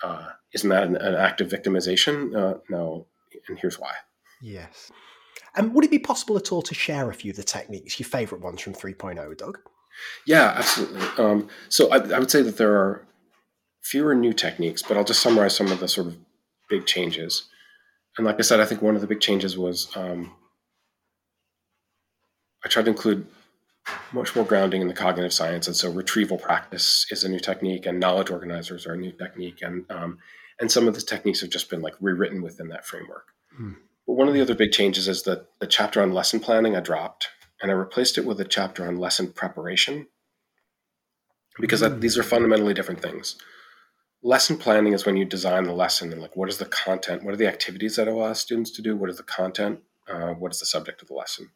uh, 0.04 0.30
isn't 0.54 0.70
that 0.70 0.84
an, 0.84 0.96
an 0.96 1.16
act 1.16 1.42
of 1.42 1.50
victimization? 1.50 2.36
Uh, 2.36 2.58
no. 2.70 3.08
And 3.48 3.60
here's 3.60 3.80
why. 3.80 3.94
Yes. 4.42 4.92
And 5.56 5.74
would 5.74 5.86
it 5.86 5.92
be 5.92 6.00
possible 6.00 6.38
at 6.38 6.52
all 6.52 6.62
to 6.64 6.74
share 6.74 7.10
a 7.10 7.14
few 7.14 7.32
of 7.32 7.38
the 7.38 7.44
techniques, 7.44 8.00
your 8.00 8.08
favourite 8.08 8.44
ones 8.44 8.62
from 8.62 8.74
3.0, 8.74 9.38
Doug? 9.38 9.60
Yeah, 10.26 10.54
absolutely. 10.56 11.02
Um, 11.18 11.48
so 11.70 11.90
I, 11.92 11.98
I, 11.98 12.20
would 12.20 12.30
say 12.30 12.44
that 12.44 12.58
there 12.58 12.76
are 12.76 13.08
fewer 13.82 14.14
new 14.14 14.34
techniques, 14.34 14.84
but 14.84 14.98
I'll 14.98 15.04
just 15.04 15.22
summarize 15.22 15.56
some 15.56 15.72
of 15.72 15.80
the 15.80 15.88
sort 15.88 16.08
of 16.08 16.18
big 16.70 16.86
changes. 16.86 17.50
And 18.18 18.26
like 18.26 18.38
I 18.40 18.42
said, 18.42 18.60
I 18.60 18.66
think 18.66 18.82
one 18.82 18.96
of 18.96 19.02
the 19.02 19.08
big 19.08 19.20
changes 19.20 19.58
was 19.58 19.96
um, 19.96 20.34
I 22.66 22.68
tried 22.68 22.86
to 22.86 22.92
include 22.92 23.28
much 24.12 24.36
more 24.36 24.46
grounding 24.46 24.82
in 24.82 24.88
the 24.88 24.94
cognitive 24.94 25.34
science. 25.34 25.68
And 25.68 25.76
so 25.76 25.90
retrieval 25.92 26.38
practice 26.38 27.06
is 27.12 27.24
a 27.24 27.30
new 27.30 27.40
technique, 27.40 27.86
and 27.86 28.00
knowledge 28.00 28.32
organizers 28.32 28.86
are 28.86 28.94
a 28.94 28.98
new 28.98 29.12
technique. 29.12 29.60
And 29.62 29.90
um, 29.90 30.18
and 30.60 30.72
some 30.72 30.88
of 30.88 30.96
the 30.96 31.02
techniques 31.02 31.42
have 31.42 31.50
just 31.50 31.70
been 31.70 31.82
like 31.82 31.94
rewritten 32.00 32.42
within 32.42 32.70
that 32.70 32.86
framework. 32.86 33.28
Hmm. 33.56 33.74
But 34.08 34.14
one 34.14 34.28
of 34.28 34.34
the 34.34 34.42
other 34.42 34.56
big 34.56 34.72
changes 34.72 35.08
is 35.08 35.24
that 35.24 35.48
the 35.60 35.68
chapter 35.68 36.02
on 36.02 36.14
lesson 36.14 36.40
planning 36.40 36.76
I 36.76 36.80
dropped 36.80 37.30
and 37.62 37.70
I 37.70 37.74
replaced 37.74 38.18
it 38.18 38.26
with 38.26 38.40
a 38.40 38.46
chapter 38.46 38.88
on 38.88 38.98
lesson 38.98 39.32
preparation 39.32 40.08
because 41.60 41.82
that, 41.82 42.02
these 42.02 42.18
are 42.18 42.24
fundamentally 42.24 42.74
different 42.74 43.02
things. 43.02 43.36
Lesson 44.24 44.58
planning 44.58 44.94
is 44.94 45.06
when 45.06 45.16
you 45.16 45.26
design 45.26 45.64
the 45.64 45.74
lesson 45.74 46.12
and 46.12 46.22
like 46.22 46.36
what 46.36 46.50
is 46.50 46.58
the 46.58 46.66
content, 46.66 47.24
what 47.24 47.34
are 47.34 47.38
the 47.38 47.48
activities 47.48 47.96
that 47.96 48.08
I 48.08 48.12
allow 48.12 48.34
students 48.34 48.72
to 48.72 48.82
do, 48.82 48.96
what 48.96 49.10
is 49.10 49.18
the 49.18 49.24
content, 49.24 49.80
uh, 50.08 50.34
what 50.34 50.52
is 50.52 50.60
the 50.60 50.66
subject 50.66 51.02
of 51.02 51.08
the 51.08 51.14
lesson. 51.14 51.52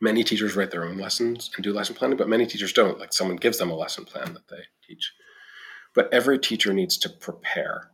Many 0.00 0.24
teachers 0.24 0.56
write 0.56 0.70
their 0.70 0.84
own 0.84 0.98
lessons 0.98 1.50
and 1.54 1.64
do 1.64 1.72
lesson 1.72 1.94
planning, 1.94 2.16
but 2.16 2.28
many 2.28 2.46
teachers 2.46 2.72
don't. 2.72 2.98
Like 2.98 3.12
someone 3.12 3.36
gives 3.36 3.58
them 3.58 3.70
a 3.70 3.76
lesson 3.76 4.04
plan 4.04 4.32
that 4.34 4.48
they 4.48 4.62
teach. 4.86 5.12
But 5.94 6.12
every 6.12 6.38
teacher 6.38 6.72
needs 6.72 6.96
to 6.98 7.10
prepare 7.10 7.90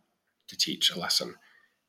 to 0.48 0.56
teach 0.56 0.90
a 0.90 0.98
lesson. 0.98 1.34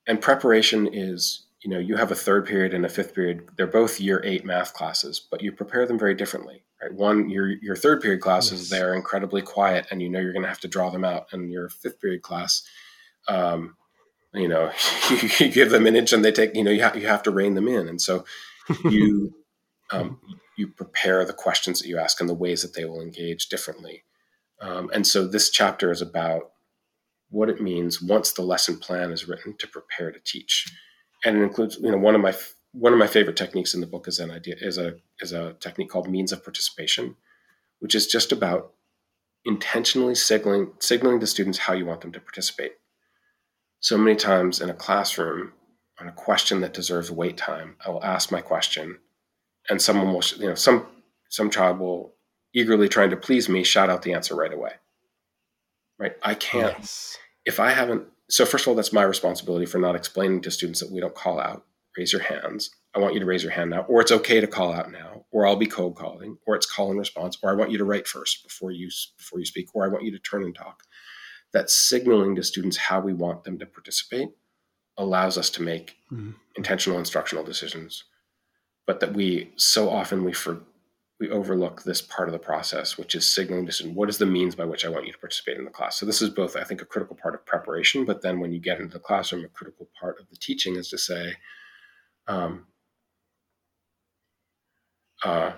And 0.07 0.21
preparation 0.21 0.89
is, 0.91 1.46
you 1.61 1.69
know, 1.69 1.79
you 1.79 1.95
have 1.95 2.11
a 2.11 2.15
third 2.15 2.45
period 2.45 2.73
and 2.73 2.85
a 2.85 2.89
fifth 2.89 3.15
period. 3.15 3.49
They're 3.57 3.67
both 3.67 3.99
year 3.99 4.21
eight 4.23 4.45
math 4.45 4.73
classes, 4.73 5.19
but 5.19 5.41
you 5.41 5.51
prepare 5.51 5.85
them 5.85 5.97
very 5.97 6.13
differently. 6.13 6.63
Right? 6.81 6.93
One, 6.93 7.29
your 7.29 7.47
your 7.47 7.75
third 7.75 8.01
period 8.01 8.21
classes, 8.21 8.59
yes. 8.61 8.69
they're 8.69 8.93
incredibly 8.93 9.41
quiet, 9.41 9.87
and 9.89 10.01
you 10.01 10.09
know 10.09 10.19
you're 10.19 10.33
going 10.33 10.43
to 10.43 10.49
have 10.49 10.59
to 10.61 10.67
draw 10.67 10.89
them 10.91 11.03
out. 11.03 11.27
And 11.31 11.51
your 11.51 11.69
fifth 11.69 11.99
period 11.99 12.21
class, 12.21 12.63
um, 13.27 13.75
you 14.33 14.47
know, 14.47 14.71
you 15.39 15.49
give 15.49 15.71
them 15.71 15.87
an 15.87 15.95
inch 15.95 16.13
and 16.13 16.23
they 16.23 16.31
take, 16.31 16.55
you 16.55 16.63
know, 16.63 16.71
you 16.71 16.81
have 16.81 16.95
you 16.95 17.07
have 17.07 17.23
to 17.23 17.31
rein 17.31 17.55
them 17.55 17.67
in. 17.67 17.87
And 17.87 18.01
so 18.01 18.25
you 18.85 19.33
um, 19.91 20.19
you 20.57 20.67
prepare 20.67 21.25
the 21.25 21.33
questions 21.33 21.79
that 21.79 21.87
you 21.87 21.97
ask 21.97 22.19
and 22.19 22.29
the 22.29 22.33
ways 22.33 22.61
that 22.61 22.73
they 22.73 22.85
will 22.85 23.01
engage 23.01 23.47
differently. 23.47 24.03
Um, 24.59 24.89
and 24.93 25.05
so 25.05 25.27
this 25.27 25.49
chapter 25.49 25.91
is 25.91 26.01
about 26.01 26.51
what 27.29 27.49
it 27.49 27.61
means 27.61 28.01
once 28.01 28.31
the 28.31 28.41
lesson 28.41 28.77
plan 28.77 29.11
is 29.11 29.27
written 29.27 29.55
to 29.57 29.67
prepare 29.67 30.11
to 30.11 30.19
teach, 30.19 30.71
and 31.25 31.37
it 31.37 31.43
includes 31.43 31.77
you 31.77 31.91
know 31.91 31.97
one 31.97 32.15
of 32.15 32.21
my 32.21 32.33
one 32.73 32.93
of 32.93 32.99
my 32.99 33.07
favorite 33.07 33.37
techniques 33.37 33.73
in 33.73 33.81
the 33.81 33.87
book 33.87 34.07
is 34.07 34.19
an 34.19 34.31
idea 34.31 34.55
is 34.59 34.77
a 34.77 34.95
is 35.19 35.31
a 35.31 35.53
technique 35.59 35.89
called 35.89 36.09
means 36.09 36.31
of 36.31 36.43
participation, 36.43 37.15
which 37.79 37.95
is 37.95 38.07
just 38.07 38.31
about 38.31 38.73
intentionally 39.45 40.15
signaling 40.15 40.71
signaling 40.79 41.19
to 41.19 41.27
students 41.27 41.59
how 41.59 41.73
you 41.73 41.85
want 41.85 42.01
them 42.01 42.11
to 42.11 42.19
participate. 42.19 42.73
So 43.79 43.97
many 43.97 44.15
times 44.15 44.59
in 44.59 44.69
a 44.69 44.73
classroom, 44.73 45.53
on 45.99 46.07
a 46.07 46.11
question 46.11 46.61
that 46.61 46.73
deserves 46.73 47.11
wait 47.11 47.37
time, 47.37 47.75
I 47.85 47.89
will 47.89 48.03
ask 48.03 48.31
my 48.31 48.41
question, 48.41 48.99
and 49.69 49.81
someone 49.81 50.13
will 50.13 50.23
you 50.37 50.49
know 50.49 50.55
some 50.55 50.87
some 51.29 51.49
child 51.49 51.79
will 51.79 52.13
eagerly 52.53 52.89
trying 52.89 53.09
to 53.11 53.17
please 53.17 53.49
me 53.49 53.63
shout 53.63 53.89
out 53.89 54.01
the 54.01 54.13
answer 54.13 54.35
right 54.35 54.53
away 54.53 54.73
right? 55.99 56.15
I 56.23 56.35
can't, 56.35 56.77
yes. 56.77 57.17
if 57.45 57.59
I 57.59 57.71
haven't, 57.71 58.05
so 58.29 58.45
first 58.45 58.65
of 58.65 58.69
all, 58.69 58.75
that's 58.75 58.93
my 58.93 59.03
responsibility 59.03 59.65
for 59.65 59.77
not 59.77 59.95
explaining 59.95 60.41
to 60.41 60.51
students 60.51 60.79
that 60.79 60.91
we 60.91 60.99
don't 60.99 61.15
call 61.15 61.39
out, 61.39 61.65
raise 61.97 62.11
your 62.11 62.21
hands. 62.21 62.69
I 62.93 62.99
want 62.99 63.13
you 63.13 63.19
to 63.19 63.25
raise 63.25 63.43
your 63.43 63.51
hand 63.51 63.69
now, 63.69 63.81
or 63.81 64.01
it's 64.01 64.11
okay 64.11 64.41
to 64.41 64.47
call 64.47 64.73
out 64.73 64.91
now, 64.91 65.25
or 65.31 65.45
I'll 65.45 65.55
be 65.55 65.67
cold 65.67 65.95
calling, 65.95 66.37
or 66.45 66.55
it's 66.55 66.65
call 66.65 66.89
and 66.89 66.99
response, 66.99 67.37
or 67.41 67.49
I 67.49 67.53
want 67.53 67.71
you 67.71 67.77
to 67.77 67.85
write 67.85 68.07
first 68.07 68.43
before 68.43 68.71
you 68.71 68.89
before 69.17 69.39
you 69.39 69.45
speak, 69.45 69.67
or 69.73 69.85
I 69.85 69.87
want 69.87 70.03
you 70.03 70.11
to 70.11 70.19
turn 70.19 70.43
and 70.43 70.55
talk. 70.55 70.83
That 71.53 71.69
signaling 71.69 72.35
to 72.35 72.43
students 72.43 72.77
how 72.77 72.99
we 72.99 73.13
want 73.13 73.43
them 73.43 73.57
to 73.59 73.65
participate 73.65 74.29
allows 74.97 75.37
us 75.37 75.49
to 75.51 75.61
make 75.61 75.95
mm-hmm. 76.11 76.31
intentional 76.55 76.99
instructional 76.99 77.43
decisions. 77.43 78.03
But 78.85 78.99
that 78.99 79.13
we 79.13 79.51
so 79.55 79.89
often 79.89 80.23
we 80.23 80.33
for, 80.33 80.61
we 81.19 81.29
overlook 81.31 81.83
this 81.83 82.01
part 82.01 82.29
of 82.29 82.33
the 82.33 82.39
process, 82.39 82.97
which 82.97 83.15
is 83.15 83.31
signaling 83.31 83.69
students 83.71 83.95
what 83.95 84.09
is 84.09 84.19
the 84.19 84.25
means 84.25 84.55
by 84.55 84.65
which 84.65 84.85
I 84.85 84.89
want 84.89 85.07
you 85.07 85.11
to 85.11 85.17
participate 85.17 85.57
in 85.57 85.65
the 85.65 85.71
class. 85.71 85.97
So 85.97 86.05
this 86.05 86.21
is 86.21 86.29
both, 86.29 86.55
I 86.55 86.63
think, 86.63 86.81
a 86.81 86.85
critical 86.85 87.15
part 87.15 87.33
of 87.33 87.45
preparation, 87.45 88.05
but 88.05 88.21
then 88.21 88.39
when 88.39 88.51
you 88.51 88.59
get 88.59 88.79
into 88.79 88.93
the 88.93 88.99
classroom, 88.99 89.43
a 89.43 89.47
critical 89.49 89.89
part 89.99 90.19
of 90.19 90.29
the 90.29 90.35
teaching 90.35 90.75
is 90.75 90.89
to 90.89 90.97
say, 90.97 91.33
um, 92.27 92.67
uh, 95.23 95.53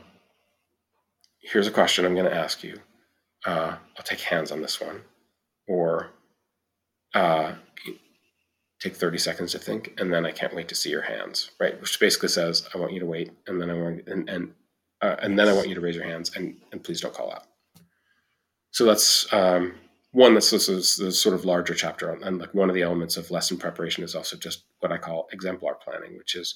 here's 1.41 1.67
a 1.67 1.71
question 1.71 2.05
I'm 2.05 2.15
going 2.15 2.25
to 2.29 2.35
ask 2.35 2.63
you. 2.63 2.79
Uh, 3.45 3.75
I'll 3.97 4.03
take 4.03 4.21
hands 4.21 4.51
on 4.51 4.61
this 4.61 4.79
one, 4.79 5.01
or 5.67 6.11
uh, 7.13 7.53
take 8.79 8.95
30 8.95 9.17
seconds 9.17 9.51
to 9.51 9.59
think, 9.59 9.93
and 9.97 10.13
then 10.13 10.25
I 10.25 10.31
can't 10.31 10.55
wait 10.55 10.69
to 10.69 10.75
see 10.75 10.89
your 10.89 11.01
hands, 11.01 11.51
right? 11.59 11.79
Which 11.81 11.99
basically 11.99 12.29
says, 12.29 12.67
I 12.73 12.77
want 12.77 12.93
you 12.93 12.99
to 13.01 13.05
wait, 13.05 13.31
and 13.47 13.61
then 13.61 13.69
I 13.69 13.73
want, 13.73 14.07
and, 14.07 14.29
and 14.29 14.53
uh, 15.01 15.15
and 15.21 15.37
then 15.37 15.47
I 15.47 15.53
want 15.53 15.69
you 15.69 15.75
to 15.75 15.81
raise 15.81 15.95
your 15.95 16.05
hands 16.05 16.35
and, 16.35 16.57
and 16.71 16.83
please 16.83 17.01
don't 17.01 17.13
call 17.13 17.31
out. 17.31 17.43
So 18.71 18.85
that's 18.85 19.31
um, 19.33 19.75
one. 20.11 20.33
That's 20.33 20.51
this 20.51 20.69
is 20.69 20.97
the 20.97 21.11
sort 21.11 21.35
of 21.35 21.45
larger 21.45 21.73
chapter, 21.73 22.11
on, 22.11 22.23
and 22.23 22.39
like 22.39 22.53
one 22.53 22.69
of 22.69 22.75
the 22.75 22.83
elements 22.83 23.17
of 23.17 23.31
lesson 23.31 23.57
preparation 23.57 24.03
is 24.03 24.15
also 24.15 24.37
just 24.37 24.63
what 24.79 24.91
I 24.91 24.97
call 24.97 25.27
exemplar 25.31 25.75
planning, 25.75 26.17
which 26.17 26.35
is 26.35 26.55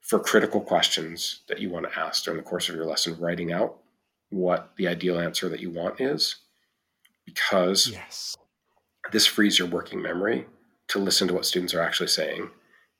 for 0.00 0.18
critical 0.18 0.60
questions 0.60 1.42
that 1.48 1.60
you 1.60 1.70
want 1.70 1.90
to 1.90 1.98
ask 1.98 2.24
during 2.24 2.38
the 2.38 2.48
course 2.48 2.68
of 2.68 2.74
your 2.74 2.86
lesson, 2.86 3.18
writing 3.18 3.52
out 3.52 3.78
what 4.30 4.72
the 4.76 4.88
ideal 4.88 5.18
answer 5.18 5.48
that 5.48 5.60
you 5.60 5.70
want 5.70 6.00
is, 6.00 6.36
because 7.24 7.88
yes. 7.88 8.36
this 9.12 9.26
frees 9.26 9.58
your 9.58 9.68
working 9.68 10.00
memory 10.00 10.46
to 10.88 10.98
listen 10.98 11.28
to 11.28 11.34
what 11.34 11.46
students 11.46 11.74
are 11.74 11.82
actually 11.82 12.08
saying 12.08 12.48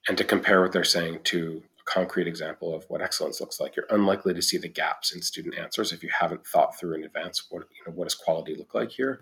and 0.09 0.19
to 0.19 0.24
compare 0.24 0.60
what 0.62 0.73
they're 0.73 0.85
saying 0.85 1.20
to 1.24 1.62
concrete 1.84 2.26
example 2.26 2.74
of 2.74 2.84
what 2.88 3.02
excellence 3.02 3.40
looks 3.40 3.60
like. 3.60 3.76
You're 3.76 3.86
unlikely 3.90 4.34
to 4.34 4.42
see 4.42 4.59
the 4.59 4.68
gaps 4.68 5.14
in 5.14 5.22
student 5.22 5.59
answers 5.59 5.92
if 5.92 6.02
you 6.02 6.10
haven't 6.10 6.46
thought 6.46 6.78
through 6.78 6.94
in 6.94 7.04
advance 7.04 7.46
what 7.50 7.62
you 7.70 7.82
know 7.86 7.92
what 7.96 8.04
does 8.04 8.14
quality 8.14 8.54
look 8.54 8.74
like 8.74 8.90
here, 8.90 9.20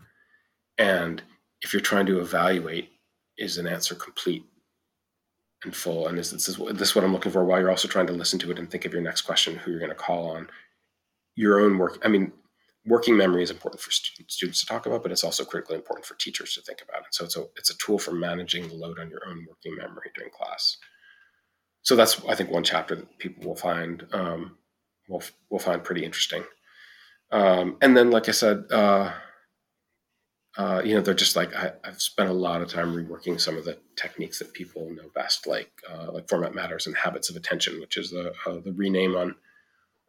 and 0.79 1.23
if 1.63 1.73
you're 1.73 1.81
trying 1.83 2.07
to 2.07 2.21
evaluate 2.21 2.91
is 3.39 3.59
an 3.59 3.67
answer 3.67 3.95
complete 3.95 4.45
and 5.65 5.75
full, 5.75 6.07
and 6.07 6.19
is 6.19 6.31
this 6.31 6.49
is 6.49 6.57
this 6.75 6.95
what 6.95 7.05
I'm 7.05 7.13
looking 7.13 7.33
for? 7.33 7.45
While 7.45 7.61
you're 7.61 7.71
also 7.71 7.89
trying 7.89 8.07
to 8.09 8.13
listen 8.13 8.39
to 8.41 8.51
it 8.51 8.59
and 8.59 8.71
think 8.71 8.85
of 8.85 8.93
your 8.93 9.03
next 9.03 9.23
question, 9.23 9.57
who 9.57 9.71
you're 9.71 9.81
going 9.81 9.91
to 9.91 9.97
call 9.97 10.31
on, 10.31 10.49
your 11.37 11.61
own 11.61 11.79
work. 11.79 11.99
I 12.05 12.09
mean, 12.09 12.33
working 12.87 13.17
memory 13.17 13.43
is 13.43 13.51
important 13.51 13.81
for 13.81 13.91
students 13.91 14.61
to 14.61 14.67
talk 14.67 14.87
about, 14.87 15.03
but 15.03 15.13
it's 15.13 15.25
also 15.25 15.45
critically 15.45 15.77
important 15.77 16.07
for 16.07 16.15
teachers 16.15 16.55
to 16.55 16.63
think 16.63 16.81
about. 16.83 17.05
And 17.05 17.13
so 17.13 17.25
it's 17.25 17.37
a 17.37 17.45
it's 17.57 17.71
a 17.71 17.77
tool 17.79 17.99
for 17.99 18.13
managing 18.13 18.69
the 18.69 18.75
load 18.75 18.99
on 18.99 19.11
your 19.11 19.27
own 19.27 19.47
working 19.49 19.77
memory 19.77 20.11
during 20.15 20.31
class 20.31 20.77
so 21.83 21.97
that's 21.97 22.25
I 22.27 22.35
think 22.35 22.51
one 22.51 22.65
chapter 22.65 22.95
that 22.95 23.19
people 23.19 23.49
will 23.49 23.57
find 23.57 24.07
um, 24.13 24.57
will 25.09 25.23
will 25.49 25.59
find 25.59 25.83
pretty 25.83 26.05
interesting. 26.05 26.45
Um, 27.33 27.77
and 27.81 27.97
then, 27.97 28.11
like 28.11 28.29
I 28.29 28.33
said, 28.33 28.65
uh, 28.71 29.13
uh, 30.59 30.83
you 30.85 30.95
know, 30.95 31.01
they're 31.01 31.15
just 31.15 31.37
like 31.37 31.55
I, 31.55 31.73
have 31.85 32.01
spent 32.01 32.29
a 32.29 32.35
lot 32.35 32.61
of 32.61 32.69
time 32.69 32.95
reworking 32.95 33.41
some 33.41 33.57
of 33.57 33.65
the 33.65 33.79
techniques 33.97 34.39
that 34.41 34.53
people 34.53 34.91
know 34.91 35.09
best, 35.15 35.47
like 35.47 35.71
uh, 35.89 36.11
like 36.13 36.29
format 36.29 36.55
matters 36.55 36.87
and 36.87 36.97
habits 36.97 37.31
of 37.31 37.37
attention, 37.37 37.81
which 37.81 37.97
is 37.97 38.11
the 38.11 38.33
uh, 38.47 38.61
the 38.65 38.73
rename 38.73 39.17
on 39.17 39.37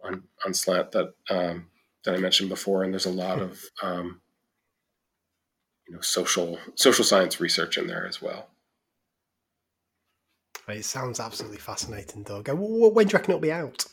on 0.03 0.23
on 0.45 0.53
slant 0.53 0.91
that 0.91 1.13
um, 1.29 1.67
that 2.03 2.15
I 2.15 2.17
mentioned 2.17 2.49
before. 2.49 2.83
And 2.83 2.91
there's 2.93 3.05
a 3.05 3.11
lot 3.11 3.39
of 3.39 3.63
um, 3.83 4.21
you 5.87 5.93
know 5.93 6.01
social 6.01 6.57
social 6.75 7.05
science 7.05 7.39
research 7.39 7.77
in 7.77 7.87
there 7.87 8.07
as 8.07 8.21
well. 8.21 8.50
It 10.77 10.85
sounds 10.85 11.19
absolutely 11.19 11.57
fascinating, 11.57 12.23
Doug. 12.23 12.49
Uh, 12.49 12.55
when 12.55 13.07
do 13.07 13.11
you 13.11 13.17
reckon 13.17 13.31
it'll 13.31 13.39
be 13.39 13.51
out? 13.51 13.85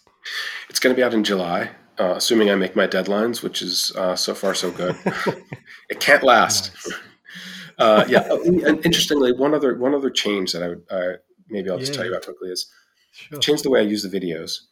It's 0.68 0.80
going 0.80 0.94
to 0.94 0.98
be 0.98 1.02
out 1.02 1.14
in 1.14 1.24
July, 1.24 1.70
uh, 1.98 2.14
assuming 2.16 2.50
I 2.50 2.54
make 2.54 2.76
my 2.76 2.86
deadlines, 2.86 3.42
which 3.42 3.62
is 3.62 3.92
uh, 3.96 4.16
so 4.16 4.34
far 4.34 4.54
so 4.54 4.70
good. 4.70 4.96
it 5.90 6.00
can't 6.00 6.22
last. 6.22 6.72
Nice. 6.86 6.98
Uh, 7.78 8.04
yeah, 8.08 8.26
oh, 8.28 8.42
and 8.42 8.84
interestingly, 8.84 9.30
one 9.30 9.54
other 9.54 9.78
one 9.78 9.94
other 9.94 10.10
change 10.10 10.50
that 10.50 10.64
I 10.64 10.68
would 10.68 10.82
uh, 10.90 11.12
maybe 11.48 11.70
I'll 11.70 11.78
just 11.78 11.92
yeah. 11.92 11.98
tell 11.98 12.06
you 12.06 12.10
about 12.10 12.24
quickly 12.24 12.50
is 12.50 12.68
sure. 13.12 13.38
change 13.38 13.62
the 13.62 13.70
way 13.70 13.78
I 13.78 13.84
use 13.84 14.02
the 14.02 14.08
videos. 14.08 14.62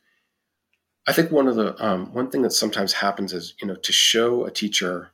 I 1.06 1.12
think 1.12 1.30
one 1.30 1.46
of 1.46 1.54
the 1.54 1.80
um, 1.80 2.12
one 2.12 2.32
thing 2.32 2.42
that 2.42 2.50
sometimes 2.50 2.94
happens 2.94 3.32
is 3.32 3.54
you 3.60 3.68
know 3.68 3.76
to 3.76 3.92
show 3.92 4.44
a 4.44 4.50
teacher 4.50 5.12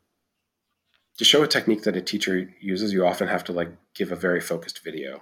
to 1.19 1.25
show 1.27 1.43
a 1.43 1.47
technique 1.47 1.83
that 1.83 1.95
a 1.95 2.01
teacher 2.01 2.51
uses, 2.63 2.95
you 2.95 3.07
often 3.07 3.29
have 3.29 3.45
to 3.45 3.53
like 3.53 3.69
give 3.95 4.11
a 4.11 4.17
very 4.17 4.41
focused 4.41 4.83
video 4.83 5.21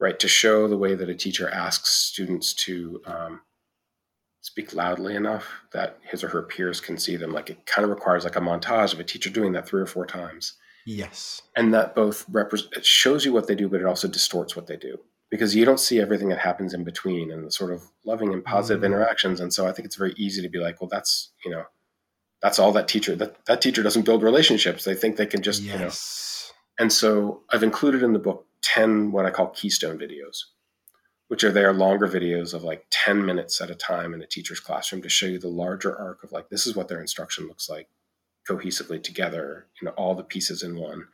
right? 0.00 0.18
To 0.18 0.28
show 0.28 0.68
the 0.68 0.78
way 0.78 0.94
that 0.94 1.08
a 1.08 1.14
teacher 1.14 1.48
asks 1.48 1.90
students 1.90 2.52
to 2.54 3.00
um, 3.06 3.40
speak 4.40 4.74
loudly 4.74 5.16
enough 5.16 5.46
that 5.72 5.98
his 6.02 6.22
or 6.22 6.28
her 6.28 6.42
peers 6.42 6.80
can 6.80 6.98
see 6.98 7.16
them. 7.16 7.32
Like 7.32 7.50
it 7.50 7.66
kind 7.66 7.84
of 7.84 7.90
requires 7.90 8.24
like 8.24 8.36
a 8.36 8.40
montage 8.40 8.92
of 8.92 9.00
a 9.00 9.04
teacher 9.04 9.30
doing 9.30 9.52
that 9.52 9.66
three 9.68 9.80
or 9.80 9.86
four 9.86 10.06
times. 10.06 10.54
Yes. 10.86 11.42
And 11.56 11.74
that 11.74 11.96
both 11.96 12.24
represent 12.30 12.72
it 12.74 12.86
shows 12.86 13.24
you 13.24 13.32
what 13.32 13.48
they 13.48 13.56
do, 13.56 13.68
but 13.68 13.80
it 13.80 13.86
also 13.86 14.06
distorts 14.06 14.54
what 14.54 14.68
they 14.68 14.76
do 14.76 14.98
because 15.30 15.56
you 15.56 15.64
don't 15.64 15.80
see 15.80 16.00
everything 16.00 16.28
that 16.28 16.38
happens 16.38 16.72
in 16.72 16.84
between 16.84 17.32
and 17.32 17.44
the 17.44 17.50
sort 17.50 17.72
of 17.72 17.82
loving 18.04 18.32
and 18.32 18.44
positive 18.44 18.82
mm. 18.82 18.86
interactions. 18.86 19.40
And 19.40 19.52
so 19.52 19.66
I 19.66 19.72
think 19.72 19.86
it's 19.86 19.96
very 19.96 20.14
easy 20.16 20.42
to 20.42 20.48
be 20.48 20.58
like, 20.58 20.80
well, 20.80 20.88
that's 20.88 21.32
you 21.44 21.50
know, 21.50 21.64
that's 22.40 22.58
all 22.60 22.72
that 22.72 22.86
teacher 22.86 23.16
that 23.16 23.44
that 23.46 23.60
teacher 23.60 23.82
doesn't 23.82 24.04
build 24.04 24.22
relationships. 24.22 24.84
They 24.84 24.94
think 24.94 25.16
they 25.16 25.26
can 25.26 25.42
just 25.42 25.62
yes. 25.62 25.72
you 25.72 25.78
know. 25.78 25.92
And 26.78 26.92
so 26.92 27.42
I've 27.50 27.62
included 27.62 28.02
in 28.02 28.12
the 28.12 28.18
book 28.18 28.46
10 28.66 29.12
what 29.12 29.26
I 29.26 29.30
call 29.30 29.48
keystone 29.48 29.98
videos, 29.98 30.38
which 31.28 31.44
are 31.44 31.52
their 31.52 31.72
longer 31.72 32.08
videos 32.08 32.52
of 32.52 32.64
like 32.64 32.86
10 32.90 33.24
minutes 33.24 33.60
at 33.60 33.70
a 33.70 33.76
time 33.76 34.12
in 34.12 34.20
a 34.20 34.26
teacher's 34.26 34.60
classroom 34.60 35.02
to 35.02 35.08
show 35.08 35.26
you 35.26 35.38
the 35.38 35.48
larger 35.48 35.96
arc 35.96 36.24
of 36.24 36.32
like, 36.32 36.48
this 36.48 36.66
is 36.66 36.74
what 36.74 36.88
their 36.88 37.00
instruction 37.00 37.46
looks 37.46 37.68
like 37.68 37.88
cohesively 38.48 39.02
together, 39.02 39.66
know, 39.82 39.92
all 39.92 40.14
the 40.14 40.24
pieces 40.24 40.62
in 40.62 40.76
one. 40.76 41.06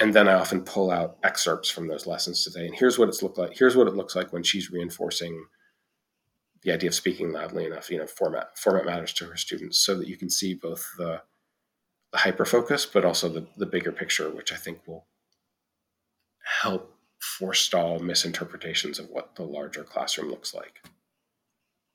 And 0.00 0.14
then 0.14 0.28
I 0.28 0.34
often 0.34 0.62
pull 0.62 0.90
out 0.90 1.18
excerpts 1.22 1.70
from 1.70 1.88
those 1.88 2.06
lessons 2.06 2.44
today. 2.44 2.66
And 2.66 2.74
here's 2.74 2.98
what 2.98 3.08
it's 3.08 3.22
looked 3.22 3.38
like. 3.38 3.56
Here's 3.56 3.76
what 3.76 3.88
it 3.88 3.94
looks 3.94 4.16
like 4.16 4.32
when 4.32 4.42
she's 4.42 4.70
reinforcing 4.70 5.46
the 6.62 6.72
idea 6.72 6.88
of 6.88 6.94
speaking 6.94 7.32
loudly 7.32 7.64
enough, 7.64 7.90
you 7.90 7.98
know, 7.98 8.06
format 8.06 8.58
format 8.58 8.86
matters 8.86 9.12
to 9.14 9.26
her 9.26 9.36
students 9.36 9.78
so 9.78 9.96
that 9.96 10.08
you 10.08 10.16
can 10.16 10.30
see 10.30 10.54
both 10.54 10.86
the, 10.98 11.22
the 12.12 12.18
hyper 12.18 12.44
focus, 12.44 12.86
but 12.86 13.04
also 13.04 13.28
the, 13.28 13.46
the 13.56 13.66
bigger 13.66 13.92
picture, 13.92 14.30
which 14.30 14.52
I 14.52 14.56
think 14.56 14.80
will 14.86 15.06
help 16.46 16.94
forestall 17.18 17.98
misinterpretations 17.98 18.98
of 18.98 19.08
what 19.10 19.34
the 19.34 19.42
larger 19.42 19.82
classroom 19.84 20.30
looks 20.30 20.54
like. 20.54 20.80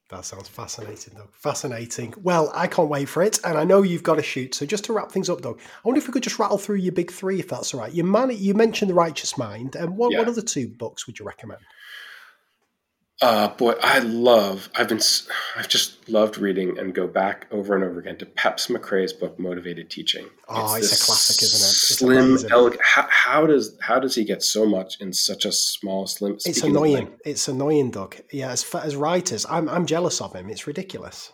That 0.09 0.25
sounds 0.25 0.49
fascinating, 0.49 1.13
Doug. 1.13 1.33
Fascinating. 1.33 2.13
Well, 2.21 2.51
I 2.53 2.67
can't 2.67 2.89
wait 2.89 3.07
for 3.07 3.23
it, 3.23 3.39
and 3.45 3.57
I 3.57 3.63
know 3.63 3.81
you've 3.81 4.03
got 4.03 4.15
to 4.15 4.21
shoot. 4.21 4.53
So 4.53 4.65
just 4.65 4.83
to 4.85 4.93
wrap 4.93 5.09
things 5.09 5.29
up, 5.29 5.41
Doug, 5.41 5.57
I 5.57 5.87
wonder 5.87 5.99
if 5.99 6.07
we 6.07 6.11
could 6.11 6.23
just 6.23 6.37
rattle 6.37 6.57
through 6.57 6.77
your 6.77 6.91
big 6.91 7.09
three, 7.09 7.39
if 7.39 7.47
that's 7.47 7.73
all 7.73 7.79
right. 7.79 7.93
You 7.93 8.03
man, 8.03 8.29
you 8.35 8.53
mentioned 8.53 8.91
the 8.91 8.95
Righteous 8.95 9.37
Mind, 9.37 9.77
and 9.77 9.95
what, 9.95 10.11
yeah. 10.11 10.19
what 10.19 10.27
other 10.27 10.41
two 10.41 10.67
books 10.67 11.07
would 11.07 11.17
you 11.17 11.25
recommend? 11.25 11.61
Uh, 13.21 13.49
boy, 13.49 13.75
I 13.83 13.99
love. 13.99 14.69
I've 14.75 14.89
been. 14.89 14.99
I've 15.55 15.67
just 15.67 16.09
loved 16.09 16.39
reading 16.39 16.79
and 16.79 16.93
go 16.93 17.07
back 17.07 17.45
over 17.51 17.75
and 17.75 17.83
over 17.83 17.99
again 17.99 18.17
to 18.17 18.25
Peps 18.25 18.65
Mccrea's 18.65 19.13
book, 19.13 19.37
Motivated 19.37 19.91
Teaching. 19.91 20.27
Oh, 20.49 20.73
it's, 20.73 20.91
it's 20.91 21.03
a 21.03 21.05
classic, 21.05 21.43
isn't 21.43 21.59
it? 21.59 21.69
It's 21.69 21.97
slim, 21.99 22.51
elegant. 22.51 22.81
How, 22.81 23.07
how, 23.11 23.45
does 23.45 23.77
how 23.79 23.99
does 23.99 24.15
he 24.15 24.23
get 24.23 24.41
so 24.41 24.65
much 24.65 24.99
in 24.99 25.13
such 25.13 25.45
a 25.45 25.51
small, 25.51 26.07
slim? 26.07 26.37
It's 26.45 26.63
annoying. 26.63 27.09
It's 27.23 27.47
annoying, 27.47 27.91
Doug. 27.91 28.15
Yeah, 28.31 28.49
as 28.49 28.65
as 28.73 28.95
writers, 28.95 29.45
I'm 29.47 29.69
I'm 29.69 29.85
jealous 29.85 30.19
of 30.19 30.33
him. 30.33 30.49
It's 30.49 30.65
ridiculous. 30.65 31.31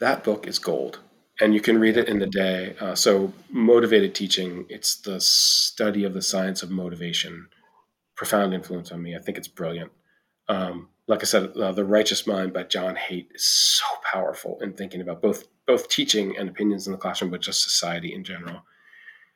That 0.00 0.24
book 0.24 0.46
is 0.46 0.58
gold, 0.58 0.98
and 1.40 1.54
you 1.54 1.62
can 1.62 1.78
read 1.80 1.96
it 1.96 2.08
in 2.08 2.18
the 2.18 2.26
day. 2.26 2.76
Uh, 2.78 2.94
so, 2.94 3.32
Motivated 3.48 4.14
Teaching. 4.14 4.66
It's 4.68 4.96
the 4.96 5.18
study 5.18 6.04
of 6.04 6.12
the 6.12 6.22
science 6.22 6.62
of 6.62 6.70
motivation. 6.70 7.48
Profound 8.16 8.52
influence 8.52 8.92
on 8.92 9.02
me. 9.02 9.16
I 9.16 9.20
think 9.20 9.38
it's 9.38 9.48
brilliant. 9.48 9.92
Um, 10.48 10.88
like 11.08 11.20
I 11.20 11.24
said, 11.24 11.56
uh, 11.56 11.72
The 11.72 11.84
Righteous 11.84 12.26
Mind 12.26 12.52
by 12.52 12.62
John 12.64 12.96
Haidt 12.96 13.26
is 13.34 13.44
so 13.44 13.84
powerful 14.10 14.58
in 14.60 14.72
thinking 14.72 15.00
about 15.00 15.22
both 15.22 15.44
both 15.66 15.88
teaching 15.88 16.36
and 16.36 16.48
opinions 16.48 16.86
in 16.86 16.92
the 16.92 16.98
classroom, 16.98 17.30
but 17.30 17.40
just 17.40 17.62
society 17.62 18.12
in 18.12 18.24
general. 18.24 18.62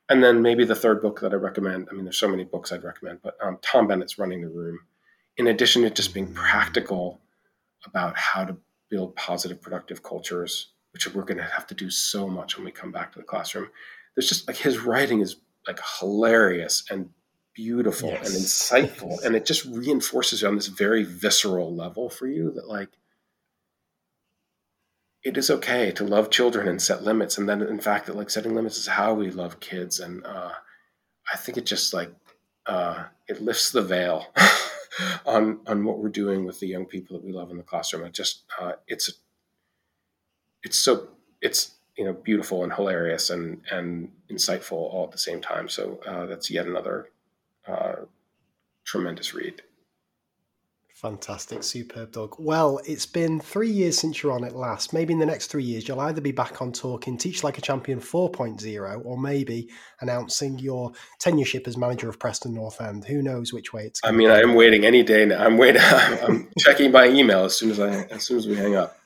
And 0.09 0.23
then 0.23 0.43
maybe 0.43 0.65
the 0.65 0.75
third 0.75 1.01
book 1.03 1.21
that 1.21 1.33
I 1.33 1.37
recommend. 1.37 1.89
I 1.91 1.95
mean, 1.95 2.05
there's 2.05 2.19
so 2.19 2.29
many 2.29 2.45
books 2.45 2.73
I'd 2.73 2.85
recommend, 2.85 3.21
but 3.23 3.37
um, 3.43 3.59
Tom 3.63 3.89
Bennett's 3.89 4.19
Running 4.19 4.43
the 4.43 4.49
Room. 4.49 4.79
In 5.37 5.49
addition 5.49 5.83
to 5.83 5.91
just 5.91 6.15
being 6.15 6.33
practical 6.33 7.21
about 7.85 8.17
how 8.17 8.45
to 8.45 8.57
build 8.91 9.15
positive, 9.17 9.61
productive 9.61 10.03
cultures, 10.03 10.73
which 10.93 11.13
we're 11.13 11.25
going 11.25 11.39
to 11.39 11.45
have 11.45 11.67
to 11.67 11.75
do 11.75 11.91
so 11.91 12.29
much 12.29 12.57
when 12.57 12.65
we 12.65 12.73
come 12.73 12.93
back 12.93 13.13
to 13.13 13.19
the 13.19 13.25
classroom. 13.25 13.69
There's 14.15 14.29
just 14.29 14.47
like 14.47 14.57
his 14.57 14.79
writing 14.79 15.21
is 15.21 15.37
like 15.67 15.81
hilarious 16.01 16.85
and 16.91 17.11
beautiful 17.57 18.11
yes. 18.11 18.29
and 18.29 18.45
insightful 18.45 19.25
and 19.25 19.35
it 19.35 19.47
just 19.47 19.65
reinforces 19.65 20.45
on 20.45 20.57
this 20.57 20.67
very 20.67 21.03
visceral 21.03 21.75
level 21.75 22.11
for 22.11 22.27
you 22.27 22.51
that 22.51 22.69
like 22.69 22.91
it 25.25 25.39
is 25.39 25.51
okay 25.51 25.91
to 25.91 26.05
love 26.05 26.31
children 26.31 26.69
and 26.69 26.83
set 26.83 27.03
limits 27.03 27.39
and 27.39 27.49
then 27.49 27.63
in 27.63 27.81
fact 27.81 28.05
that 28.07 28.15
like 28.15 28.29
setting 28.29 28.55
limits 28.55 28.77
is 28.77 28.87
how 28.87 29.15
we 29.15 29.31
love 29.31 29.59
kids 29.59 29.99
and 30.01 30.25
uh, 30.27 30.53
i 31.33 31.37
think 31.39 31.57
it 31.57 31.65
just 31.65 31.95
like 31.95 32.13
uh, 32.67 33.05
it 33.27 33.41
lifts 33.41 33.71
the 33.71 33.81
veil 33.81 34.27
on 35.25 35.61
on 35.67 35.83
what 35.85 35.99
we're 35.99 36.09
doing 36.11 36.45
with 36.45 36.61
the 36.61 36.67
young 36.67 36.85
people 36.85 37.17
that 37.17 37.25
we 37.25 37.33
love 37.33 37.51
in 37.51 37.57
the 37.57 37.63
classroom 37.63 38.05
it 38.05 38.13
just 38.13 38.43
uh, 38.61 38.73
it's 38.87 39.11
it's 40.63 40.77
so 40.77 41.09
it's 41.41 41.77
you 41.97 42.05
know 42.05 42.13
beautiful 42.13 42.65
and 42.65 42.75
hilarious 42.75 43.31
and 43.31 43.63
and 43.71 44.11
insightful 44.31 44.73
all 44.73 45.05
at 45.05 45.13
the 45.13 45.19
same 45.19 45.41
time 45.41 45.71
so 45.71 45.99
uh, 46.07 46.27
that's 46.27 46.51
yet 46.51 46.67
another 46.67 47.09
uh, 47.69 48.05
tremendous 48.85 49.35
read. 49.35 49.63
Fantastic, 50.97 51.63
superb 51.63 52.13
Doug. 52.13 52.37
Well, 52.39 52.81
it's 52.87 53.05
been 53.05 53.39
three 53.39 53.69
years 53.69 53.99
since 53.99 54.23
you're 54.23 54.33
on 54.33 54.45
it 54.45 54.55
last. 54.55 54.95
Maybe 54.95 55.13
in 55.13 55.19
the 55.19 55.27
next 55.27 55.49
three 55.49 55.63
years, 55.63 55.87
you'll 55.87 56.01
either 56.01 56.23
be 56.23 56.33
back 56.33 56.63
on 56.63 56.73
talking 56.73 57.19
Teach 57.19 57.45
Like 57.45 57.59
a 57.59 57.61
Champion 57.61 58.01
4.0 58.01 59.05
or 59.05 59.19
maybe 59.19 59.69
announcing 60.01 60.59
your 60.59 60.93
tenureship 61.21 61.69
as 61.69 61.77
manager 61.77 62.09
of 62.09 62.19
Preston 62.19 62.55
North 62.55 62.81
End. 62.81 63.05
Who 63.05 63.21
knows 63.21 63.53
which 63.53 63.75
way 63.75 63.85
it's 63.85 64.01
I 64.05 64.11
mean, 64.11 64.31
I 64.31 64.41
am 64.41 64.55
waiting 64.55 64.87
any 64.87 65.03
day 65.03 65.27
now. 65.27 65.45
I'm 65.45 65.59
waiting. 65.59 65.83
I'm 65.85 66.49
checking 66.59 66.91
my 66.91 67.09
email 67.09 67.45
as 67.45 67.55
soon 67.55 67.71
as 67.73 67.79
I 67.79 67.91
as 68.05 68.23
soon 68.23 68.39
as 68.39 68.47
we 68.47 68.57
hang 68.57 68.75
up 68.75 68.97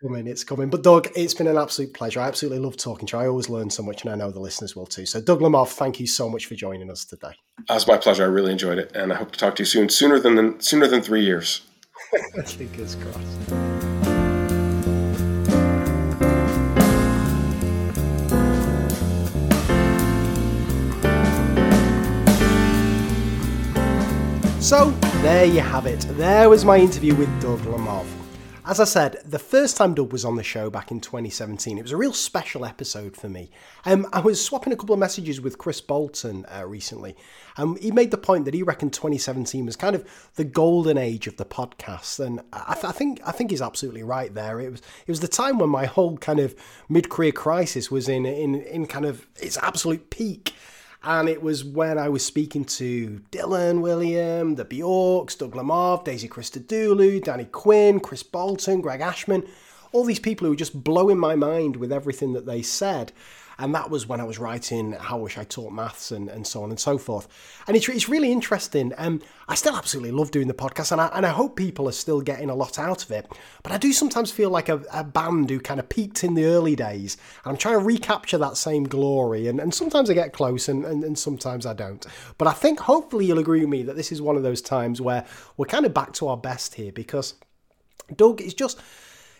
coming, 0.00 0.26
it's 0.26 0.44
coming. 0.44 0.70
But 0.70 0.82
Doug, 0.82 1.08
it's 1.16 1.34
been 1.34 1.46
an 1.46 1.56
absolute 1.56 1.94
pleasure. 1.94 2.20
I 2.20 2.28
absolutely 2.28 2.58
love 2.58 2.76
talking 2.76 3.06
to 3.08 3.16
you. 3.16 3.22
I 3.22 3.28
always 3.28 3.48
learn 3.48 3.70
so 3.70 3.82
much, 3.82 4.02
and 4.02 4.12
I 4.12 4.16
know 4.16 4.30
the 4.30 4.40
listeners 4.40 4.76
will 4.76 4.86
too. 4.86 5.06
So, 5.06 5.20
Doug 5.20 5.40
Lemov, 5.40 5.68
thank 5.68 6.00
you 6.00 6.06
so 6.06 6.28
much 6.28 6.46
for 6.46 6.54
joining 6.54 6.90
us 6.90 7.04
today. 7.04 7.32
That's 7.68 7.86
my 7.86 7.96
pleasure. 7.96 8.24
I 8.24 8.26
really 8.26 8.52
enjoyed 8.52 8.78
it, 8.78 8.92
and 8.94 9.12
I 9.12 9.16
hope 9.16 9.32
to 9.32 9.38
talk 9.38 9.56
to 9.56 9.62
you 9.62 9.66
soon, 9.66 9.88
sooner 9.88 10.18
than 10.18 10.60
sooner 10.60 10.86
than 10.86 11.02
three 11.02 11.24
years. 11.24 11.62
Fingers 12.46 12.96
crossed. 12.96 13.52
So, 24.62 24.90
there 25.22 25.44
you 25.44 25.60
have 25.60 25.86
it. 25.86 26.00
There 26.16 26.50
was 26.50 26.64
my 26.64 26.76
interview 26.76 27.14
with 27.14 27.28
Doug 27.40 27.60
Lemov. 27.60 28.04
As 28.68 28.80
I 28.80 28.84
said, 28.84 29.22
the 29.24 29.38
first 29.38 29.76
time 29.76 29.94
Doug 29.94 30.10
was 30.10 30.24
on 30.24 30.34
the 30.34 30.42
show 30.42 30.70
back 30.70 30.90
in 30.90 31.00
2017, 31.00 31.78
it 31.78 31.82
was 31.82 31.92
a 31.92 31.96
real 31.96 32.12
special 32.12 32.64
episode 32.64 33.16
for 33.16 33.28
me. 33.28 33.48
Um, 33.84 34.08
I 34.12 34.18
was 34.18 34.44
swapping 34.44 34.72
a 34.72 34.76
couple 34.76 34.92
of 34.92 34.98
messages 34.98 35.40
with 35.40 35.56
Kris 35.56 35.80
Boulton 35.80 36.44
uh, 36.46 36.66
recently, 36.66 37.14
and 37.56 37.78
he 37.78 37.92
made 37.92 38.10
the 38.10 38.18
point 38.18 38.44
that 38.44 38.54
he 38.54 38.64
reckoned 38.64 38.92
2017 38.92 39.66
was 39.66 39.76
kind 39.76 39.94
of 39.94 40.04
the 40.34 40.42
golden 40.42 40.98
age 40.98 41.28
of 41.28 41.36
the 41.36 41.44
podcast, 41.44 42.18
and 42.18 42.40
I, 42.52 42.74
th- 42.74 42.86
I 42.86 42.90
think 42.90 43.20
I 43.24 43.30
think 43.30 43.52
he's 43.52 43.62
absolutely 43.62 44.02
right 44.02 44.34
there. 44.34 44.58
It 44.58 44.72
was 44.72 44.80
it 44.80 45.12
was 45.12 45.20
the 45.20 45.28
time 45.28 45.58
when 45.58 45.70
my 45.70 45.86
whole 45.86 46.16
kind 46.16 46.40
of 46.40 46.56
mid 46.88 47.08
career 47.08 47.30
crisis 47.30 47.88
was 47.88 48.08
in 48.08 48.26
in 48.26 48.56
in 48.56 48.86
kind 48.86 49.04
of 49.04 49.28
its 49.36 49.56
absolute 49.58 50.10
peak. 50.10 50.54
And 51.06 51.28
it 51.28 51.40
was 51.40 51.64
when 51.64 51.98
I 51.98 52.08
was 52.08 52.24
speaking 52.24 52.64
to 52.64 53.20
Dylan 53.30 53.80
Wiliam, 53.80 54.56
the 54.56 54.64
Bjorks, 54.64 55.36
Doug 55.36 55.52
Lemov, 55.52 56.04
Daisy 56.04 56.28
Christodoulou, 56.28 57.20
Dani 57.22 57.48
Quinn, 57.52 58.00
Kris 58.00 58.24
Boulton, 58.24 58.80
Greg 58.80 59.00
Ashman, 59.00 59.46
all 59.92 60.04
these 60.04 60.18
people 60.18 60.46
who 60.46 60.50
were 60.50 60.56
just 60.56 60.82
blowing 60.82 61.16
my 61.16 61.36
mind 61.36 61.76
with 61.76 61.92
everything 61.92 62.32
that 62.32 62.44
they 62.44 62.60
said. 62.60 63.12
And 63.58 63.74
that 63.74 63.90
was 63.90 64.06
when 64.06 64.20
I 64.20 64.24
was 64.24 64.38
writing 64.38 64.92
How 64.92 65.18
Wish 65.18 65.38
I 65.38 65.44
Taught 65.44 65.72
Maths 65.72 66.10
and, 66.10 66.28
and 66.28 66.46
so 66.46 66.62
on 66.62 66.70
and 66.70 66.78
so 66.78 66.98
forth. 66.98 67.26
And 67.66 67.76
it's, 67.76 67.88
it's 67.88 68.08
really 68.08 68.30
interesting. 68.30 68.92
Um, 68.98 69.22
I 69.48 69.54
still 69.54 69.74
absolutely 69.74 70.12
love 70.12 70.30
doing 70.30 70.48
the 70.48 70.54
podcast 70.54 70.92
and 70.92 71.00
I, 71.00 71.10
and 71.14 71.24
I 71.24 71.30
hope 71.30 71.56
people 71.56 71.88
are 71.88 71.92
still 71.92 72.20
getting 72.20 72.50
a 72.50 72.54
lot 72.54 72.78
out 72.78 73.02
of 73.02 73.10
it. 73.10 73.26
But 73.62 73.72
I 73.72 73.78
do 73.78 73.92
sometimes 73.92 74.30
feel 74.30 74.50
like 74.50 74.68
a, 74.68 74.82
a 74.92 75.04
band 75.04 75.48
who 75.48 75.58
kind 75.58 75.80
of 75.80 75.88
peaked 75.88 76.22
in 76.22 76.34
the 76.34 76.44
early 76.44 76.76
days. 76.76 77.16
And 77.44 77.52
I'm 77.52 77.56
trying 77.56 77.78
to 77.78 77.84
recapture 77.84 78.38
that 78.38 78.58
same 78.58 78.84
glory. 78.84 79.48
And, 79.48 79.58
and 79.58 79.72
sometimes 79.72 80.10
I 80.10 80.14
get 80.14 80.32
close 80.32 80.68
and, 80.68 80.84
and, 80.84 81.02
and 81.02 81.18
sometimes 81.18 81.64
I 81.64 81.72
don't. 81.72 82.04
But 82.36 82.48
I 82.48 82.52
think 82.52 82.80
hopefully 82.80 83.26
you'll 83.26 83.38
agree 83.38 83.60
with 83.60 83.70
me 83.70 83.82
that 83.84 83.96
this 83.96 84.12
is 84.12 84.20
one 84.20 84.36
of 84.36 84.42
those 84.42 84.60
times 84.60 85.00
where 85.00 85.24
we're 85.56 85.66
kind 85.66 85.86
of 85.86 85.94
back 85.94 86.12
to 86.14 86.28
our 86.28 86.36
best 86.36 86.74
here 86.74 86.92
because 86.92 87.34
Doug 88.14 88.40
is 88.40 88.54
just 88.54 88.80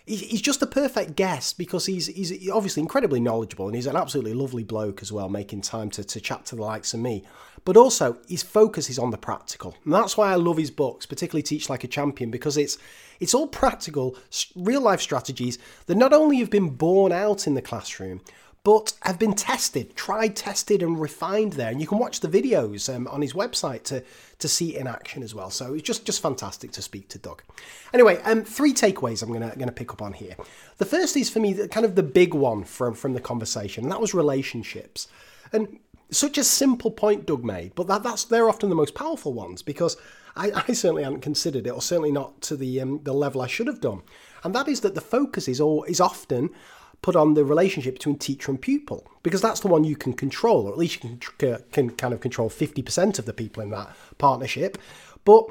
he's 0.07 0.41
just 0.41 0.63
a 0.63 0.67
perfect 0.67 1.17
guest 1.17 1.59
because 1.59 1.87
he's 1.87 2.07
he's 2.07 2.49
obviously 2.49 2.81
incredibly 2.81 3.21
knowledgeable 3.21 3.67
and 3.67 3.75
he's 3.75 3.87
an 3.87 3.97
absolutely 3.97 4.35
lovely 4.35 4.63
bloke 4.63 5.03
as 5.03 5.13
well, 5.13 5.29
making 5.29 5.63
time 5.63 5.91
to, 5.91 6.05
to 6.05 6.21
chat 6.21 6.47
to 6.47 6.57
the 6.57 6.63
likes 6.63 6.95
of 6.95 7.01
me. 7.01 7.25
But 7.65 7.77
also 7.77 8.19
his 8.29 8.45
focus 8.45 8.89
is 8.89 8.99
on 8.99 9.11
the 9.11 9.19
practical. 9.19 9.77
And 9.85 9.93
that's 9.93 10.17
why 10.17 10.31
I 10.31 10.37
love 10.37 10.59
his 10.59 10.71
books, 10.71 11.05
particularly 11.07 11.43
Teach 11.43 11.69
Like 11.69 11.83
a 11.83 11.89
Champion, 11.89 12.31
because 12.31 12.57
it's 12.57 12.79
it's 13.19 13.35
all 13.35 13.49
practical, 13.49 14.17
real 14.55 14.81
life 14.81 15.01
strategies 15.01 15.59
that 15.87 15.97
not 15.97 16.13
only 16.13 16.37
have 16.39 16.51
been 16.51 16.71
borne 16.71 17.13
out 17.13 17.47
in 17.47 17.55
the 17.55 17.63
classroom, 17.63 18.21
but 18.67 18.95
have 19.03 19.17
been 19.17 19.33
tested, 19.33 19.95
tried, 19.95 20.35
tested, 20.35 20.83
and 20.83 21.01
refined 21.01 21.53
there. 21.53 21.71
And 21.71 21.81
you 21.81 21.87
can 21.87 21.99
watch 21.99 22.19
the 22.19 22.27
videos 22.27 22.93
um, 22.93 23.07
on 23.07 23.23
his 23.23 23.33
website 23.33 23.85
to, 23.85 24.03
to 24.41 24.49
see 24.49 24.75
it 24.75 24.81
in 24.81 24.89
action 24.89 25.23
as 25.23 25.37
well. 25.37 25.51
So 25.51 25.75
it's 25.75 25.85
just, 25.85 26.05
just 26.05 26.21
fantastic 26.21 26.73
to 26.73 26.83
speak 26.83 27.09
to 27.11 27.19
Doug. 27.19 27.45
Anyway, 27.95 28.21
um, 28.25 28.43
three 28.43 28.75
takeaways 28.75 29.23
I'm 29.23 29.33
gonna 29.33 29.55
gonna 29.57 29.71
pick 29.71 29.93
up 29.93 30.03
on 30.03 30.15
here. 30.15 30.35
The 30.79 30.85
first 30.85 31.17
is 31.17 31.31
for 31.31 31.39
me 31.39 31.53
the, 31.53 31.69
kind 31.69 31.87
of 31.87 31.95
the 31.95 32.03
big 32.03 32.35
one 32.35 32.65
from 32.65 32.95
from 32.95 33.13
the 33.13 33.21
conversation, 33.21 33.85
and 33.85 33.93
that 33.93 34.01
was 34.01 34.15
relationships. 34.15 35.07
And 35.53 35.79
such 36.11 36.37
a 36.37 36.43
simple 36.43 36.91
point 36.91 37.25
Doug 37.25 37.45
made, 37.45 37.73
but 37.77 37.87
that, 37.87 38.03
that's 38.03 38.25
they're 38.25 38.49
often 38.49 38.69
the 38.69 38.75
most 38.75 38.97
powerful 38.97 39.33
ones 39.33 39.63
because 39.63 39.97
I, 40.35 40.51
I 40.69 40.73
certainly 40.73 41.05
hadn't 41.05 41.21
considered 41.21 41.69
it, 41.69 41.71
or 41.71 41.81
certainly 41.81 42.11
not 42.11 42.41
to 42.43 42.57
the 42.57 42.81
um, 42.81 43.01
the 43.05 43.15
level 43.15 43.43
I 43.43 43.47
should 43.47 43.69
have 43.69 43.81
done. 43.81 44.03
And 44.43 44.53
that 44.57 44.67
is 44.67 44.81
that 44.81 44.97
the 44.97 45.01
focus 45.01 45.47
is 45.47 45.61
all 45.61 45.85
is 45.85 46.01
often 46.01 46.51
put 47.03 47.17
on 47.17 47.35
the 47.35 47.45
relationship 47.45 47.95
between 47.95 48.19
teacher 48.19 48.51
and 48.51 48.61
pupil 48.61 49.07
because 49.23 49.41
that's 49.41 49.61
the 49.61 49.69
one 49.69 49.85
you 49.85 49.97
can 49.97 50.13
control, 50.13 50.67
or 50.67 50.73
at 50.73 50.79
least 50.79 51.03
you 51.03 51.19
can, 51.39 51.53
uh, 51.53 51.59
can 51.73 51.91
kind 51.91 52.15
of 52.15 52.21
control 52.21 52.51
50% 52.51 53.19
of 53.19 53.27
the 53.27 53.33
people 53.33 53.63
in 53.63 53.71
that 53.71 53.95
partnership. 54.19 54.79
But 55.25 55.47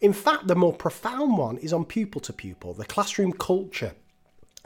in 0.00 0.12
fact, 0.12 0.46
the 0.46 0.54
more 0.54 0.72
profound 0.72 1.38
one 1.38 1.58
is 1.58 1.72
on 1.72 1.84
pupil 1.84 2.20
to 2.22 2.32
pupil, 2.32 2.74
the 2.74 2.84
classroom 2.84 3.32
culture 3.32 3.94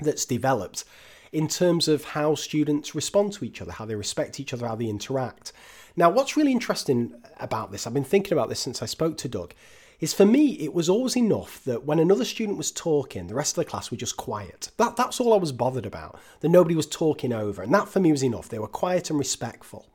that's 0.01 0.25
developed 0.25 0.85
in 1.33 1.47
terms 1.47 1.87
of 1.87 2.05
how 2.05 2.35
students 2.35 2.95
respond 2.95 3.33
to 3.35 3.45
each 3.45 3.63
other, 3.63 3.73
how 3.73 3.85
they 3.85 3.95
respect 3.95 4.41
each 4.41 4.53
other, 4.53 4.67
how 4.67 4.75
they 4.75 4.87
interact. 4.87 5.53
Now, 5.97 6.11
what's 6.11 6.37
really 6.37 6.53
interesting 6.53 7.15
about 7.39 7.71
this, 7.71 7.87
I've 7.87 7.95
been 7.95 8.05
thinking 8.05 8.33
about 8.33 8.49
this 8.49 8.61
since 8.61 8.83
I 8.83 8.87
spoke 8.87 9.17
to 9.19 9.29
Doug, 9.29 9.55
is 10.01 10.15
for 10.15 10.25
me, 10.25 10.53
it 10.53 10.73
was 10.73 10.89
always 10.89 11.17
enough 11.17 11.63
that 11.65 11.85
when 11.85 11.99
another 11.99 12.25
student 12.25 12.57
was 12.57 12.71
talking, 12.71 13.27
the 13.27 13.35
rest 13.35 13.57
of 13.57 13.65
the 13.65 13.71
class 13.71 13.91
were 13.91 13.97
just 13.97 14.17
quiet. 14.17 14.71
That, 14.79 14.97
that's 14.97 15.21
all 15.21 15.35
I 15.35 15.39
was 15.39 15.53
bothered 15.53 15.87
about, 15.87 16.19
that 16.41 16.49
nobody 16.49 16.75
was 16.75 16.87
talking 16.87 17.33
over. 17.33 17.63
And 17.63 17.73
that 17.75 17.89
for 17.89 18.01
me 18.01 18.11
was 18.11 18.25
enough. 18.25 18.49
They 18.49 18.59
were 18.59 18.67
quiet 18.67 19.11
and 19.11 19.19
respectful. 19.19 19.87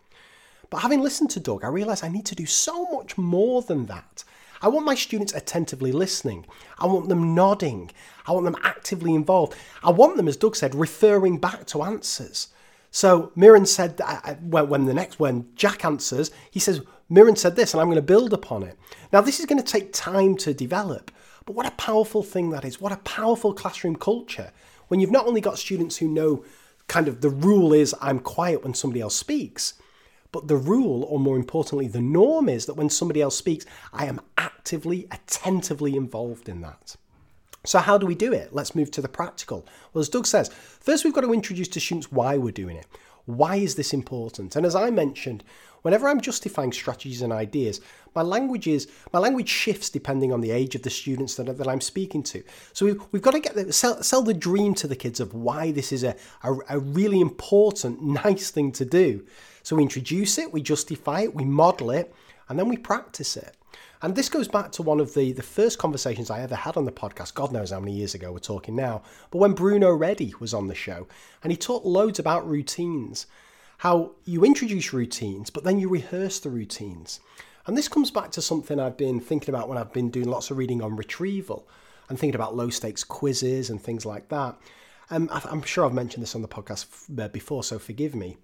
But 0.70 0.82
having 0.82 1.02
listened 1.02 1.32
to 1.32 1.40
Doug, 1.40 1.64
I 1.64 1.70
realised 1.70 2.04
I 2.04 2.10
need 2.10 2.26
to 2.28 2.36
do 2.36 2.46
so 2.46 2.86
much 2.92 3.18
more 3.18 3.62
than 3.64 3.88
that. 3.88 4.24
I 4.62 4.68
want 4.68 4.86
my 4.86 4.96
students 4.96 5.34
attentively 5.34 5.92
listening. 5.92 6.46
I 6.80 6.86
want 6.86 7.10
them 7.10 7.36
nodding. 7.36 7.92
I 8.28 8.32
want 8.32 8.46
them 8.46 8.58
actively 8.64 9.14
involved. 9.14 9.56
I 9.84 9.92
want 9.92 10.18
them, 10.18 10.28
as 10.28 10.38
Doug 10.38 10.56
said, 10.56 10.76
referring 10.76 11.38
back 11.38 11.66
to 11.68 11.84
answers. 11.84 12.50
So 12.92 13.32
Mirren 13.36 13.66
said 13.66 13.98
that 13.98 14.22
uh, 14.24 14.36
when, 14.36 14.70
when 14.70 14.86
the 14.86 14.94
next 14.94 15.20
when 15.20 15.50
Jack 15.56 15.84
answers, 15.84 16.32
he 16.50 16.62
says 16.62 16.82
Mirren 17.10 17.36
said 17.36 17.56
this, 17.56 17.74
and 17.74 17.82
I'm 17.82 17.88
going 17.88 17.96
to 17.96 18.02
build 18.02 18.34
upon 18.34 18.64
it. 18.64 18.78
Now 19.14 19.22
this 19.22 19.40
is 19.40 19.46
going 19.46 19.62
to 19.62 19.72
take 19.72 19.94
time 19.94 20.36
to 20.38 20.54
develop, 20.54 21.12
but 21.46 21.56
what 21.56 21.68
a 21.68 21.72
powerful 21.72 22.24
thing 22.24 22.50
that 22.50 22.66
is! 22.66 22.82
What 22.82 22.92
a 22.92 22.98
powerful 22.98 23.54
classroom 23.54 23.96
culture 23.96 24.52
when 24.88 25.00
you've 25.00 25.12
not 25.12 25.28
only 25.28 25.42
got 25.42 25.58
students 25.58 25.98
who 25.98 26.08
know 26.08 26.44
kind 26.88 27.08
of 27.08 27.22
the 27.22 27.30
rule 27.30 27.74
is 27.74 27.96
I'm 28.02 28.20
quiet 28.20 28.64
when 28.64 28.74
somebody 28.74 29.02
else 29.02 29.16
speaks, 29.16 29.74
but 30.32 30.48
the 30.48 30.58
rule, 30.58 31.04
or 31.04 31.20
more 31.20 31.38
importantly, 31.38 31.88
the 31.88 32.02
norm 32.02 32.50
is 32.50 32.66
that 32.66 32.76
when 32.76 32.90
somebody 32.90 33.22
else 33.22 33.38
speaks, 33.38 33.66
I 33.94 34.06
am 34.06 34.20
actively, 34.38 35.08
attentively 35.12 35.96
involved 35.96 36.50
in 36.50 36.62
that. 36.62 36.96
So, 37.64 37.80
how 37.80 37.98
do 37.98 38.06
we 38.06 38.16
do 38.16 38.34
it? 38.34 38.54
Let's 38.54 38.76
move 38.76 38.92
to 38.92 39.02
the 39.02 39.08
practical. 39.08 39.66
Well, 39.94 40.02
as 40.02 40.10
Doug 40.10 40.28
says, 40.28 40.50
first 40.50 41.04
we've 41.04 41.14
got 41.14 41.22
to 41.22 41.34
introduce 41.34 41.68
to 41.70 41.80
students 41.80 42.12
why 42.12 42.38
we're 42.38 42.52
doing 42.52 42.78
it. 42.78 42.86
Why 43.26 43.56
is 43.56 43.76
this 43.76 43.94
important? 43.94 44.56
And 44.56 44.66
as 44.66 44.76
I 44.76 44.92
mentioned, 44.92 45.44
whenever 45.86 46.10
I'm 46.10 46.20
justifying 46.20 46.72
strategies 46.72 47.22
and 47.22 47.32
ideas, 47.32 47.80
my 48.16 48.24
language 48.24 48.66
is 48.66 48.88
my 49.14 49.20
language 49.20 49.48
shifts 49.48 49.92
depending 49.92 50.34
on 50.34 50.42
the 50.42 50.50
age 50.50 50.74
of 50.74 50.82
the 50.82 50.90
students 50.90 51.36
that, 51.36 51.56
that 51.60 51.68
I'm 51.68 51.80
speaking 51.80 52.24
to. 52.24 52.42
So 52.74 52.88
we've, 52.88 53.02
we've 53.12 53.22
got 53.22 53.36
to 53.36 53.40
get 53.40 53.54
the, 53.54 53.72
sell, 53.72 54.02
sell 54.02 54.24
the 54.24 54.34
dream 54.34 54.74
to 54.76 54.88
the 54.88 54.96
kids 54.96 55.20
of 55.20 55.36
why 55.36 55.72
this 55.72 55.92
is 55.92 56.04
a, 56.04 56.16
a, 56.42 56.56
a 56.70 56.80
really 56.80 57.22
important, 57.22 58.02
nice 58.26 58.50
thing 58.50 58.72
to 58.72 58.84
do. 58.84 59.28
So 59.62 59.76
we 59.76 59.84
introduce 59.84 60.40
it, 60.40 60.52
we 60.52 60.64
justify 60.64 61.22
it, 61.22 61.36
we 61.36 61.46
model 61.46 61.92
it, 61.92 62.12
and 62.50 62.58
then 62.58 62.68
we 62.68 62.78
practice 62.78 63.38
it. 63.38 63.56
And 64.02 64.16
this 64.16 64.28
goes 64.28 64.48
back 64.48 64.72
to 64.74 64.82
one 64.82 65.00
of 65.00 65.14
the, 65.14 65.34
the 65.34 65.44
first 65.44 65.78
conversations 65.78 66.32
I 66.32 66.42
ever 66.42 66.56
had 66.56 66.78
on 66.78 66.86
the 66.86 66.92
podcast. 66.92 67.36
God 67.36 67.52
knows 67.52 67.70
how 67.70 67.80
many 67.80 67.94
years 67.94 68.16
ago 68.16 68.32
we're 68.32 68.40
talking 68.40 68.76
now. 68.76 69.04
But 69.30 69.38
when 69.38 69.54
Bruno 69.54 69.94
Reddy 69.94 70.34
was 70.40 70.54
on 70.54 70.66
the 70.66 70.74
show, 70.74 71.08
and 71.44 71.52
he 71.52 71.58
talked 71.58 71.86
loads 71.86 72.18
about 72.18 72.48
routines, 72.50 73.28
how 73.80 74.12
you 74.24 74.44
introduce 74.44 74.94
routines, 74.94 75.50
but 75.50 75.64
then 75.64 75.80
you 75.80 75.90
rehearse 75.90 76.40
the 76.40 76.50
routines. 76.50 77.20
And 77.66 77.78
this 77.78 77.88
comes 77.88 78.12
back 78.12 78.32
to 78.32 78.42
something 78.42 78.80
I've 78.80 78.98
been 78.98 79.20
thinking 79.20 79.54
about 79.54 79.68
when 79.68 79.78
I've 79.78 79.94
been 79.94 80.10
doing 80.10 80.28
lots 80.28 80.52
of 80.52 80.58
reading 80.58 80.82
on 80.82 80.96
retrieval 80.96 81.68
and 82.10 82.20
thinking 82.20 82.36
about 82.36 82.56
low 82.56 82.70
stakes 82.70 83.04
quizzes 83.04 83.70
and 83.70 83.82
things 83.82 84.06
like 84.06 84.30
that. 84.30 84.56
Um, 85.10 85.30
I'm 85.32 85.62
sure 85.62 85.86
I've 85.86 85.94
mentioned 85.94 86.24
this 86.24 86.36
on 86.36 86.42
the 86.42 86.48
podcast 86.48 86.88
uh, 87.20 87.28
before, 87.28 87.64
so 87.64 87.78
forgive 87.80 88.16
me. 88.16 88.38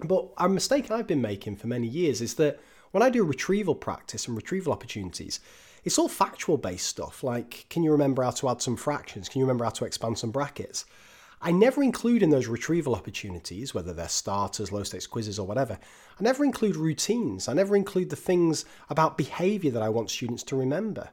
But 0.00 0.28
a 0.36 0.48
mistake 0.48 0.90
I've 0.90 1.06
been 1.06 1.22
making 1.22 1.56
for 1.56 1.68
many 1.68 1.86
years 1.86 2.20
is 2.20 2.34
that 2.34 2.60
when 2.90 3.02
I 3.02 3.10
do 3.10 3.24
retrieval 3.24 3.74
practice 3.74 4.26
and 4.26 4.36
retrieval 4.36 4.72
opportunities, 4.72 5.40
it's 5.84 5.98
all 5.98 6.08
factual 6.08 6.58
based 6.58 6.86
stuff 6.86 7.22
like 7.22 7.66
can 7.70 7.82
you 7.82 7.92
remember 7.92 8.22
how 8.22 8.30
to 8.30 8.48
add 8.48 8.60
some 8.60 8.76
fractions? 8.76 9.28
Can 9.28 9.38
you 9.38 9.44
remember 9.44 9.64
how 9.64 9.70
to 9.70 9.84
expand 9.84 10.18
some 10.18 10.30
brackets? 10.30 10.84
I 11.42 11.52
never 11.52 11.82
include 11.82 12.22
in 12.22 12.30
those 12.30 12.46
retrieval 12.46 12.94
opportunities, 12.94 13.74
whether 13.74 13.92
they're 13.92 14.08
starters, 14.08 14.72
low 14.72 14.82
stakes 14.82 15.06
quizzes, 15.06 15.38
or 15.38 15.46
whatever, 15.46 15.78
I 16.18 16.22
never 16.22 16.44
include 16.44 16.76
routines. 16.76 17.46
I 17.46 17.52
never 17.52 17.76
include 17.76 18.10
the 18.10 18.16
things 18.16 18.64
about 18.88 19.18
behavior 19.18 19.70
that 19.72 19.82
I 19.82 19.88
want 19.90 20.10
students 20.10 20.42
to 20.44 20.56
remember. 20.56 21.10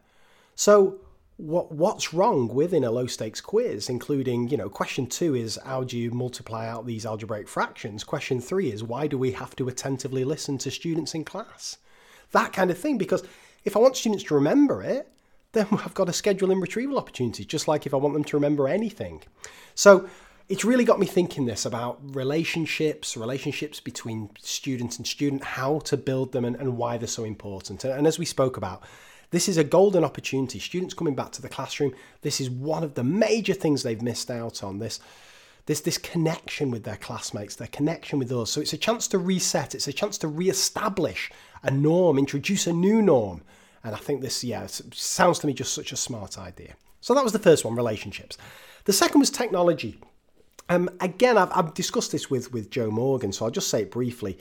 So, 0.55 1.01
what 1.37 1.71
what's 1.71 2.13
wrong 2.13 2.47
within 2.47 2.83
a 2.83 2.91
low 2.91 3.07
stakes 3.07 3.41
quiz 3.41 3.89
including 3.89 4.47
you 4.49 4.55
know 4.55 4.69
question 4.69 5.07
2 5.07 5.33
is 5.33 5.59
how 5.65 5.83
do 5.83 5.97
you 5.97 6.11
multiply 6.11 6.67
out 6.67 6.85
these 6.85 7.07
algebraic 7.07 7.47
fractions 7.47 8.03
question 8.03 8.39
3 8.39 8.71
is 8.71 8.83
why 8.83 9.07
do 9.07 9.17
we 9.17 9.31
have 9.31 9.55
to 9.55 9.67
attentively 9.67 10.23
listen 10.23 10.59
to 10.59 10.69
students 10.69 11.15
in 11.15 11.25
class 11.25 11.79
that 12.33 12.53
kind 12.53 12.69
of 12.69 12.77
thing 12.77 12.99
because 12.99 13.23
if 13.65 13.75
i 13.75 13.79
want 13.79 13.97
students 13.97 14.23
to 14.25 14.35
remember 14.35 14.83
it 14.83 15.11
then 15.53 15.67
i've 15.71 15.93
got 15.93 16.05
to 16.05 16.13
schedule 16.13 16.51
in 16.51 16.59
retrieval 16.59 16.97
opportunities 16.97 17.45
just 17.45 17.67
like 17.67 17.85
if 17.85 17.93
i 17.93 17.97
want 17.97 18.13
them 18.13 18.23
to 18.23 18.37
remember 18.37 18.67
anything 18.67 19.21
so 19.75 20.07
it's 20.49 20.65
really 20.65 20.83
got 20.83 20.99
me 20.99 21.05
thinking 21.05 21.45
this 21.45 21.65
about 21.65 21.99
relationships, 22.15 23.15
relationships 23.15 23.79
between 23.79 24.29
student 24.41 24.97
and 24.97 25.07
student, 25.07 25.43
how 25.43 25.79
to 25.79 25.95
build 25.95 26.33
them 26.33 26.43
and, 26.43 26.55
and 26.57 26.77
why 26.77 26.97
they're 26.97 27.07
so 27.07 27.23
important. 27.23 27.83
And, 27.83 27.93
and 27.93 28.07
as 28.07 28.19
we 28.19 28.25
spoke 28.25 28.57
about, 28.57 28.83
this 29.31 29.47
is 29.47 29.57
a 29.57 29.63
golden 29.63 30.03
opportunity. 30.03 30.59
Students 30.59 30.93
coming 30.93 31.15
back 31.15 31.31
to 31.31 31.41
the 31.41 31.49
classroom, 31.49 31.95
this 32.21 32.39
is 32.39 32.49
one 32.49 32.83
of 32.83 32.93
the 32.93 33.03
major 33.03 33.53
things 33.53 33.81
they've 33.81 34.01
missed 34.01 34.29
out 34.29 34.63
on. 34.63 34.79
This 34.79 34.99
this 35.65 35.79
this 35.79 35.97
connection 35.97 36.71
with 36.71 36.83
their 36.83 36.97
classmates, 36.97 37.55
their 37.55 37.67
connection 37.67 38.19
with 38.19 38.31
us. 38.31 38.51
So 38.51 38.59
it's 38.59 38.73
a 38.73 38.77
chance 38.77 39.07
to 39.07 39.17
reset, 39.17 39.73
it's 39.73 39.87
a 39.87 39.93
chance 39.93 40.17
to 40.19 40.27
re-establish 40.27 41.31
a 41.63 41.71
norm, 41.71 42.19
introduce 42.19 42.67
a 42.67 42.73
new 42.73 43.01
norm. 43.01 43.41
And 43.83 43.93
I 43.93 43.97
think 43.97 44.21
this, 44.21 44.43
yeah, 44.43 44.67
sounds 44.67 45.39
to 45.39 45.47
me 45.47 45.53
just 45.53 45.73
such 45.73 45.91
a 45.91 45.97
smart 45.97 46.37
idea. 46.37 46.75
So 47.01 47.13
that 47.13 47.23
was 47.23 47.33
the 47.33 47.39
first 47.39 47.65
one, 47.65 47.75
relationships. 47.75 48.37
The 48.85 48.93
second 48.93 49.19
was 49.19 49.29
technology. 49.29 49.99
Um, 50.69 50.89
again, 51.01 51.37
I've, 51.37 51.51
I've 51.53 51.73
discussed 51.73 52.11
this 52.11 52.29
with, 52.29 52.53
with 52.53 52.69
Jo 52.69 52.89
Morgan, 52.89 53.33
so 53.33 53.45
I'll 53.45 53.51
just 53.51 53.69
say 53.69 53.81
it 53.81 53.91
briefly. 53.91 54.37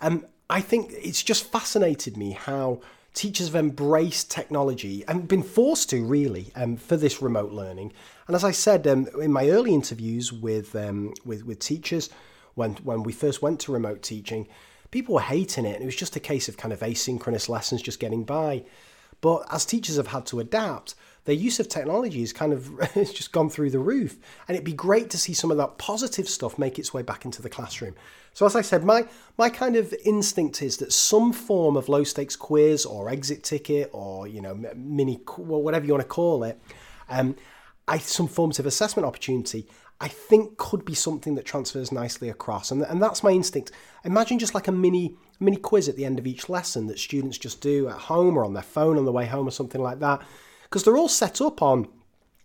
Um, 0.00 0.26
I 0.48 0.60
think 0.62 0.92
it's 0.92 1.22
just 1.22 1.52
fascinated 1.52 2.16
me 2.16 2.32
how 2.32 2.80
teachers 3.12 3.48
have 3.48 3.56
embraced 3.56 4.30
technology 4.30 5.04
and 5.06 5.28
been 5.28 5.42
forced 5.42 5.90
to 5.90 6.02
really 6.04 6.52
um, 6.54 6.76
for 6.76 6.96
this 6.96 7.20
remote 7.20 7.52
learning. 7.52 7.92
And 8.26 8.34
as 8.34 8.44
I 8.44 8.52
said 8.52 8.86
um, 8.86 9.08
in 9.20 9.32
my 9.32 9.50
early 9.50 9.74
interviews 9.74 10.32
with, 10.32 10.74
um, 10.74 11.12
with 11.24 11.44
with 11.44 11.58
teachers, 11.58 12.08
when 12.54 12.74
when 12.76 13.02
we 13.02 13.12
first 13.12 13.42
went 13.42 13.60
to 13.60 13.72
remote 13.72 14.02
teaching, 14.02 14.48
people 14.90 15.14
were 15.14 15.20
hating 15.20 15.64
it, 15.64 15.74
and 15.74 15.82
it 15.82 15.86
was 15.86 15.96
just 15.96 16.16
a 16.16 16.20
case 16.20 16.48
of 16.48 16.56
kind 16.56 16.72
of 16.72 16.80
asynchronous 16.80 17.48
lessons 17.48 17.82
just 17.82 18.00
getting 18.00 18.24
by. 18.24 18.64
But 19.20 19.44
as 19.52 19.64
teachers 19.64 19.96
have 19.96 20.08
had 20.08 20.26
to 20.26 20.40
adapt, 20.40 20.94
their 21.24 21.34
use 21.34 21.60
of 21.60 21.68
technology 21.68 22.20
has 22.20 22.32
kind 22.32 22.52
of 22.52 22.70
it's 22.96 23.12
just 23.12 23.32
gone 23.32 23.50
through 23.50 23.70
the 23.70 23.78
roof. 23.78 24.18
And 24.48 24.54
it'd 24.54 24.64
be 24.64 24.72
great 24.72 25.10
to 25.10 25.18
see 25.18 25.32
some 25.32 25.50
of 25.50 25.56
that 25.58 25.78
positive 25.78 26.28
stuff 26.28 26.58
make 26.58 26.78
its 26.78 26.94
way 26.94 27.02
back 27.02 27.24
into 27.24 27.42
the 27.42 27.50
classroom. 27.50 27.94
So 28.32 28.46
as 28.46 28.56
I 28.56 28.62
said, 28.62 28.84
my 28.84 29.06
my 29.36 29.50
kind 29.50 29.76
of 29.76 29.94
instinct 30.04 30.62
is 30.62 30.78
that 30.78 30.92
some 30.92 31.32
form 31.32 31.76
of 31.76 31.88
low 31.88 32.04
stakes 32.04 32.36
quiz 32.36 32.86
or 32.86 33.10
exit 33.10 33.42
ticket 33.42 33.90
or 33.92 34.26
you 34.26 34.40
know 34.40 34.54
mini 34.74 35.20
whatever 35.36 35.86
you 35.86 35.92
want 35.92 36.02
to 36.02 36.08
call 36.08 36.44
it, 36.44 36.60
um, 37.08 37.36
I 37.86 37.98
some 37.98 38.28
forms 38.28 38.58
of 38.58 38.66
assessment 38.66 39.06
opportunity. 39.06 39.66
I 40.00 40.08
think 40.08 40.56
could 40.56 40.84
be 40.84 40.94
something 40.94 41.34
that 41.34 41.44
transfers 41.44 41.92
nicely 41.92 42.30
across, 42.30 42.70
and 42.70 42.82
and 42.82 43.02
that's 43.02 43.22
my 43.22 43.30
instinct. 43.30 43.72
Imagine 44.04 44.38
just 44.38 44.54
like 44.54 44.68
a 44.68 44.72
mini 44.72 45.16
mini 45.38 45.56
quiz 45.56 45.88
at 45.88 45.96
the 45.96 46.04
end 46.04 46.18
of 46.18 46.26
each 46.26 46.48
lesson 46.48 46.86
that 46.86 46.98
students 46.98 47.38
just 47.38 47.60
do 47.60 47.88
at 47.88 47.96
home 47.96 48.36
or 48.36 48.44
on 48.44 48.54
their 48.54 48.62
phone 48.62 48.98
on 48.98 49.04
the 49.04 49.12
way 49.12 49.26
home 49.26 49.48
or 49.48 49.50
something 49.50 49.80
like 49.80 49.98
that 50.00 50.22
because 50.64 50.84
they're 50.84 50.96
all 50.96 51.08
set 51.08 51.40
up 51.40 51.60
on 51.62 51.88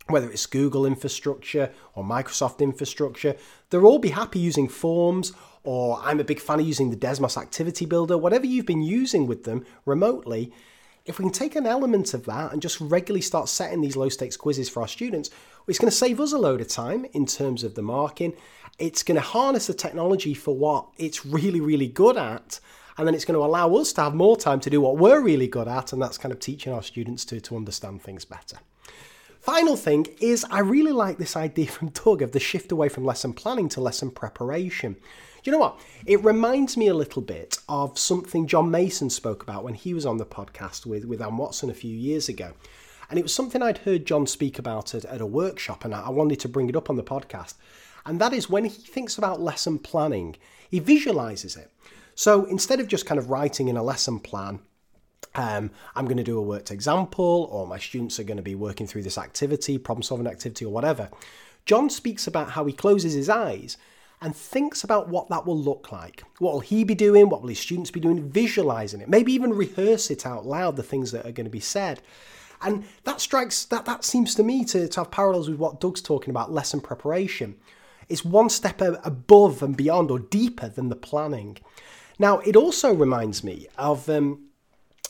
whether 0.07 0.29
it's 0.29 0.45
Google 0.45 0.85
infrastructure 0.85 1.71
or 1.93 2.03
Microsoft 2.03 2.59
infrastructure, 2.59 3.35
they'll 3.69 3.85
all 3.85 3.99
be 3.99 4.09
happy 4.09 4.39
using 4.39 4.67
forms 4.67 5.33
or 5.63 5.99
I'm 6.03 6.19
a 6.19 6.23
big 6.23 6.39
fan 6.39 6.59
of 6.59 6.67
using 6.67 6.91
the 6.91 6.95
Desmos 6.95 7.37
Activity 7.37 7.85
Builder, 7.85 8.17
whatever 8.17 8.45
you've 8.45 8.67
been 8.67 8.83
using 8.83 9.25
with 9.25 9.45
them 9.45 9.65
remotely. 9.85 10.53
If 11.05 11.17
we 11.17 11.23
can 11.23 11.31
take 11.31 11.55
an 11.55 11.65
element 11.65 12.13
of 12.13 12.25
that 12.25 12.51
and 12.51 12.61
just 12.61 12.79
regularly 12.79 13.21
start 13.21 13.49
setting 13.49 13.81
these 13.81 13.95
low 13.95 14.09
stakes 14.09 14.37
quizzes 14.37 14.69
for 14.69 14.81
our 14.81 14.87
students, 14.87 15.31
it's 15.67 15.79
going 15.79 15.89
to 15.89 15.95
save 15.95 16.19
us 16.19 16.31
a 16.31 16.37
load 16.37 16.61
of 16.61 16.67
time 16.67 17.05
in 17.13 17.25
terms 17.25 17.63
of 17.63 17.75
the 17.75 17.81
marking. 17.81 18.33
It's 18.77 19.03
going 19.03 19.15
to 19.15 19.21
harness 19.21 19.67
the 19.67 19.73
technology 19.73 20.33
for 20.33 20.55
what 20.55 20.87
it's 20.97 21.25
really, 21.25 21.61
really 21.61 21.87
good 21.87 22.17
at 22.17 22.59
and 22.97 23.07
then 23.07 23.13
it's 23.13 23.25
going 23.25 23.37
to 23.37 23.45
allow 23.45 23.75
us 23.75 23.91
to 23.93 24.01
have 24.01 24.15
more 24.15 24.37
time 24.37 24.59
to 24.61 24.69
do 24.69 24.79
what 24.79 24.97
we're 24.97 25.19
really 25.19 25.47
good 25.47 25.67
at, 25.67 25.91
and 25.91 26.01
that's 26.01 26.17
kind 26.17 26.31
of 26.31 26.39
teaching 26.39 26.71
our 26.71 26.83
students 26.83 27.25
to, 27.25 27.41
to 27.41 27.55
understand 27.55 28.01
things 28.01 28.23
better. 28.23 28.57
Final 29.41 29.75
thing 29.75 30.07
is, 30.19 30.45
I 30.49 30.59
really 30.59 30.91
like 30.91 31.17
this 31.17 31.35
idea 31.35 31.67
from 31.67 31.89
Doug 31.89 32.21
of 32.21 32.31
the 32.31 32.39
shift 32.39 32.71
away 32.71 32.89
from 32.89 33.05
lesson 33.05 33.33
planning 33.33 33.69
to 33.69 33.81
lesson 33.81 34.11
preparation. 34.11 34.95
You 35.43 35.51
know 35.51 35.59
what? 35.59 35.79
It 36.07 36.23
reminds 36.23 36.75
me 36.75 36.87
a 36.87 36.95
little 36.95 37.21
bit 37.21 37.59
of 37.69 37.99
something 37.99 38.47
John 38.47 38.71
Mason 38.71 39.11
spoke 39.11 39.43
about 39.43 39.63
when 39.63 39.75
he 39.75 39.93
was 39.93 40.05
on 40.05 40.17
the 40.17 40.25
podcast 40.25 40.87
with, 40.87 41.05
with 41.05 41.21
Anne 41.21 41.37
Watson 41.37 41.69
a 41.69 41.75
few 41.75 41.95
years 41.95 42.27
ago. 42.27 42.53
And 43.09 43.19
it 43.19 43.23
was 43.23 43.33
something 43.33 43.61
I'd 43.61 43.79
heard 43.79 44.05
John 44.05 44.25
speak 44.27 44.57
about 44.57 44.95
at, 44.95 45.05
at 45.05 45.21
a 45.21 45.25
workshop, 45.25 45.85
and 45.85 45.93
I 45.93 46.09
wanted 46.09 46.39
to 46.41 46.49
bring 46.49 46.69
it 46.69 46.75
up 46.75 46.89
on 46.89 46.95
the 46.95 47.03
podcast. 47.03 47.55
And 48.05 48.19
that 48.21 48.33
is 48.33 48.49
when 48.49 48.65
he 48.65 48.69
thinks 48.69 49.17
about 49.17 49.41
lesson 49.41 49.79
planning, 49.79 50.35
he 50.69 50.79
visualizes 50.79 51.55
it. 51.55 51.71
So 52.13 52.45
instead 52.45 52.79
of 52.79 52.87
just 52.87 53.05
kind 53.05 53.19
of 53.19 53.29
writing 53.29 53.67
in 53.67 53.77
a 53.77 53.83
lesson 53.83 54.19
plan, 54.19 54.59
um, 55.35 55.71
I'm 55.95 56.05
going 56.05 56.17
to 56.17 56.23
do 56.23 56.37
a 56.37 56.41
worked 56.41 56.71
example, 56.71 57.49
or 57.51 57.67
my 57.67 57.77
students 57.77 58.19
are 58.19 58.23
going 58.23 58.37
to 58.37 58.43
be 58.43 58.55
working 58.55 58.87
through 58.87 59.03
this 59.03 59.17
activity, 59.17 59.77
problem 59.77 60.03
solving 60.03 60.27
activity, 60.27 60.65
or 60.65 60.71
whatever. 60.71 61.09
John 61.65 61.89
speaks 61.89 62.27
about 62.27 62.51
how 62.51 62.65
he 62.65 62.73
closes 62.73 63.13
his 63.13 63.27
eyes 63.27 63.77
and 64.21 64.35
thinks 64.35 64.83
about 64.83 65.09
what 65.09 65.29
that 65.29 65.45
will 65.45 65.57
look 65.57 65.91
like. 65.91 66.23
What 66.39 66.53
will 66.53 66.59
he 66.61 66.83
be 66.83 66.95
doing? 66.95 67.29
What 67.29 67.41
will 67.41 67.49
his 67.49 67.59
students 67.59 67.91
be 67.91 67.99
doing? 67.99 68.29
Visualizing 68.29 69.01
it, 69.01 69.09
maybe 69.09 69.33
even 69.33 69.51
rehearse 69.51 70.09
it 70.09 70.25
out 70.25 70.45
loud, 70.45 70.77
the 70.77 70.83
things 70.83 71.11
that 71.11 71.25
are 71.25 71.31
going 71.31 71.45
to 71.45 71.51
be 71.51 71.59
said. 71.59 72.01
And 72.61 72.85
that 73.03 73.21
strikes, 73.21 73.65
that, 73.65 73.85
that 73.85 74.03
seems 74.03 74.35
to 74.35 74.43
me 74.43 74.65
to, 74.65 74.87
to 74.87 74.99
have 74.99 75.11
parallels 75.11 75.49
with 75.49 75.59
what 75.59 75.79
Doug's 75.79 76.01
talking 76.01 76.31
about 76.31 76.51
lesson 76.51 76.81
preparation. 76.81 77.55
It's 78.09 78.25
one 78.25 78.49
step 78.49 78.81
above 78.81 79.63
and 79.63 79.75
beyond 79.75 80.11
or 80.11 80.19
deeper 80.19 80.69
than 80.69 80.89
the 80.89 80.95
planning. 80.95 81.57
Now, 82.19 82.39
it 82.39 82.55
also 82.55 82.93
reminds 82.93 83.43
me 83.43 83.67
of 83.77 84.09
um, 84.09 84.45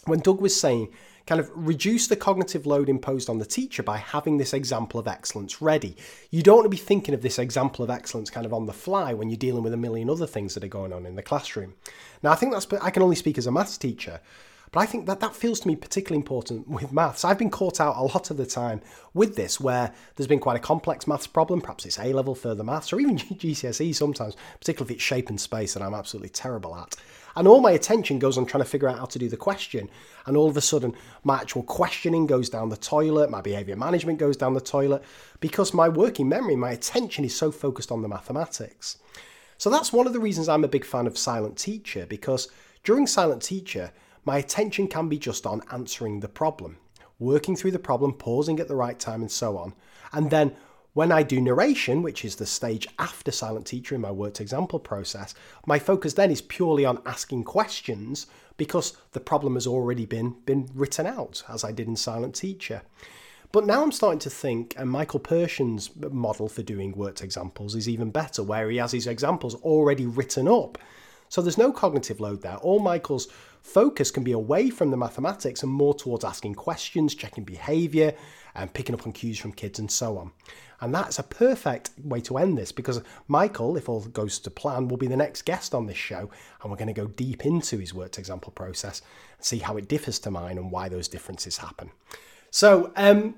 when 0.05 0.19
Doug 0.19 0.41
was 0.41 0.59
saying, 0.59 0.89
kind 1.27 1.41
of 1.41 1.49
reduce 1.55 2.07
the 2.07 2.15
cognitive 2.15 2.65
load 2.65 2.87
imposed 2.87 3.29
on 3.29 3.39
the 3.39 3.45
teacher 3.45 3.81
by 3.81 3.97
having 3.97 4.37
this 4.37 4.53
example 4.53 4.99
of 4.99 5.07
excellence 5.07 5.61
ready. 5.61 5.97
You 6.29 6.43
don't 6.43 6.57
want 6.57 6.65
to 6.65 6.69
be 6.69 6.77
thinking 6.77 7.15
of 7.15 7.21
this 7.21 7.39
example 7.39 7.83
of 7.83 7.89
excellence 7.89 8.29
kind 8.29 8.45
of 8.45 8.53
on 8.53 8.67
the 8.67 8.73
fly 8.73 9.13
when 9.13 9.29
you're 9.29 9.37
dealing 9.37 9.63
with 9.63 9.73
a 9.73 9.77
million 9.77 10.09
other 10.09 10.27
things 10.27 10.53
that 10.53 10.63
are 10.63 10.67
going 10.67 10.93
on 10.93 11.05
in 11.05 11.15
the 11.15 11.23
classroom. 11.23 11.73
Now, 12.21 12.31
I 12.31 12.35
think 12.35 12.53
that's, 12.53 12.71
I 12.73 12.91
can 12.91 13.01
only 13.01 13.15
speak 13.15 13.37
as 13.37 13.47
a 13.47 13.51
maths 13.51 13.77
teacher. 13.77 14.21
But 14.75 14.81
I 14.81 14.87
think 14.87 15.05
that 15.05 15.21
that 15.21 15.33
feels 15.33 15.61
to 15.61 15.69
me 15.69 15.77
particularly 15.77 16.17
important 16.17 16.67
with 16.67 16.91
maths. 16.91 17.23
I've 17.23 17.37
been 17.39 17.49
caught 17.49 17.79
out 17.79 17.95
a 17.95 18.01
lot 18.01 18.29
of 18.29 18.35
the 18.35 18.45
time 18.45 18.81
with 19.13 19.37
this, 19.37 19.57
where 19.57 19.93
there's 20.15 20.27
been 20.27 20.41
quite 20.41 20.57
a 20.57 20.59
complex 20.59 21.07
maths 21.07 21.27
problem. 21.27 21.61
Perhaps 21.61 21.85
it's 21.85 21.97
A 21.97 22.11
level, 22.11 22.35
further 22.35 22.61
maths, 22.61 22.91
or 22.91 22.99
even 22.99 23.15
GCSE 23.17 23.95
sometimes, 23.95 24.35
particularly 24.59 24.91
if 24.91 24.97
it's 24.97 25.03
shape 25.05 25.29
and 25.29 25.39
space 25.39 25.75
that 25.75 25.81
I'm 25.81 25.93
absolutely 25.93 26.27
terrible 26.27 26.75
at. 26.75 26.93
And 27.37 27.47
all 27.47 27.61
my 27.61 27.71
attention 27.71 28.19
goes 28.19 28.37
on 28.37 28.45
trying 28.45 28.65
to 28.65 28.69
figure 28.69 28.89
out 28.89 28.99
how 28.99 29.05
to 29.05 29.17
do 29.17 29.29
the 29.29 29.37
question. 29.37 29.89
And 30.25 30.35
all 30.35 30.49
of 30.49 30.57
a 30.57 30.61
sudden, 30.61 30.93
my 31.23 31.35
actual 31.35 31.63
questioning 31.63 32.27
goes 32.27 32.49
down 32.49 32.67
the 32.67 32.75
toilet, 32.75 33.29
my 33.29 33.39
behavior 33.39 33.77
management 33.77 34.19
goes 34.19 34.35
down 34.35 34.55
the 34.55 34.59
toilet, 34.59 35.05
because 35.39 35.73
my 35.73 35.87
working 35.87 36.27
memory, 36.27 36.57
my 36.57 36.71
attention 36.71 37.23
is 37.23 37.33
so 37.33 37.49
focused 37.49 37.93
on 37.93 38.01
the 38.01 38.09
mathematics. 38.09 38.97
So 39.57 39.69
that's 39.69 39.93
one 39.93 40.05
of 40.05 40.11
the 40.11 40.19
reasons 40.19 40.49
I'm 40.49 40.65
a 40.65 40.67
big 40.67 40.83
fan 40.83 41.07
of 41.07 41.17
Silent 41.17 41.57
Teacher, 41.57 42.05
because 42.05 42.49
during 42.83 43.07
Silent 43.07 43.41
Teacher, 43.41 43.93
my 44.25 44.37
attention 44.37 44.87
can 44.87 45.07
be 45.07 45.17
just 45.17 45.45
on 45.45 45.61
answering 45.71 46.19
the 46.19 46.27
problem, 46.27 46.77
working 47.19 47.55
through 47.55 47.71
the 47.71 47.79
problem, 47.79 48.13
pausing 48.13 48.59
at 48.59 48.67
the 48.67 48.75
right 48.75 48.99
time, 48.99 49.21
and 49.21 49.31
so 49.31 49.57
on. 49.57 49.73
And 50.11 50.31
then 50.31 50.55
when 50.93 51.11
I 51.11 51.23
do 51.23 51.41
narration, 51.41 52.01
which 52.01 52.25
is 52.25 52.37
the 52.37 52.45
stage 52.45 52.87
after 52.97 53.31
Silent 53.31 53.67
Teacher 53.67 53.95
in 53.95 54.01
my 54.01 54.11
worked 54.11 54.39
example 54.39 54.79
process, 54.79 55.35
my 55.65 55.77
focus 55.77 56.13
then 56.13 56.31
is 56.31 56.41
purely 56.41 56.85
on 56.85 57.01
asking 57.05 57.43
questions 57.43 58.27
because 58.57 58.97
the 59.11 59.19
problem 59.19 59.55
has 59.55 59.67
already 59.67 60.05
been, 60.05 60.37
been 60.45 60.69
written 60.73 61.05
out, 61.05 61.43
as 61.49 61.63
I 61.63 61.71
did 61.71 61.87
in 61.87 61.97
Silent 61.97 62.33
Teacher. 62.33 62.81
But 63.51 63.65
now 63.65 63.83
I'm 63.83 63.91
starting 63.91 64.19
to 64.19 64.29
think, 64.29 64.73
and 64.77 64.89
Michael 64.89 65.19
Pershan's 65.19 65.89
model 65.97 66.49
for 66.49 66.63
doing 66.63 66.93
worked 66.93 67.21
examples 67.21 67.75
is 67.75 67.87
even 67.87 68.09
better, 68.09 68.41
where 68.41 68.69
he 68.69 68.77
has 68.77 68.91
his 68.91 69.07
examples 69.07 69.55
already 69.55 70.05
written 70.05 70.47
up. 70.47 70.77
So 71.29 71.41
there's 71.41 71.57
no 71.57 71.71
cognitive 71.71 72.19
load 72.19 72.41
there. 72.41 72.57
All 72.57 72.79
Michael's 72.79 73.27
focus 73.65 74.11
can 74.11 74.23
be 74.23 74.31
away 74.31 74.69
from 74.69 74.91
the 74.91 74.97
mathematics 74.97 75.63
and 75.63 75.71
more 75.71 75.95
towards 75.95 76.23
asking 76.23 76.53
questions, 76.53 77.15
checking 77.15 77.43
behavior, 77.43 78.13
and 78.53 78.71
picking 78.73 78.93
up 78.93 79.05
on 79.05 79.11
cues 79.11 79.39
from 79.39 79.51
kids 79.51 79.79
and 79.79 79.89
so 79.89 80.17
on. 80.17 80.31
And 80.81 80.93
that's 80.93 81.19
a 81.19 81.23
perfect 81.23 81.89
way 82.03 82.21
to 82.21 82.37
end 82.37 82.57
this 82.57 82.71
because 82.71 83.01
Michael, 83.27 83.75
if 83.75 83.89
all 83.89 84.01
goes 84.01 84.39
to 84.39 84.51
plan, 84.51 84.87
will 84.87 84.97
be 84.97 85.07
the 85.07 85.17
next 85.17 85.43
guest 85.45 85.73
on 85.73 85.87
this 85.87 85.97
show. 85.97 86.29
And 86.61 86.69
we're 86.69 86.77
going 86.77 86.87
to 86.87 86.93
go 86.93 87.07
deep 87.07 87.45
into 87.45 87.79
his 87.79 87.93
worked 87.93 88.19
example 88.19 88.51
process 88.51 89.01
and 89.37 89.45
see 89.45 89.57
how 89.57 89.77
it 89.77 89.87
differs 89.87 90.19
to 90.19 90.31
mine 90.31 90.57
and 90.57 90.71
why 90.71 90.87
those 90.87 91.07
differences 91.07 91.57
happen. 91.57 91.89
So, 92.51 92.93
um, 92.95 93.35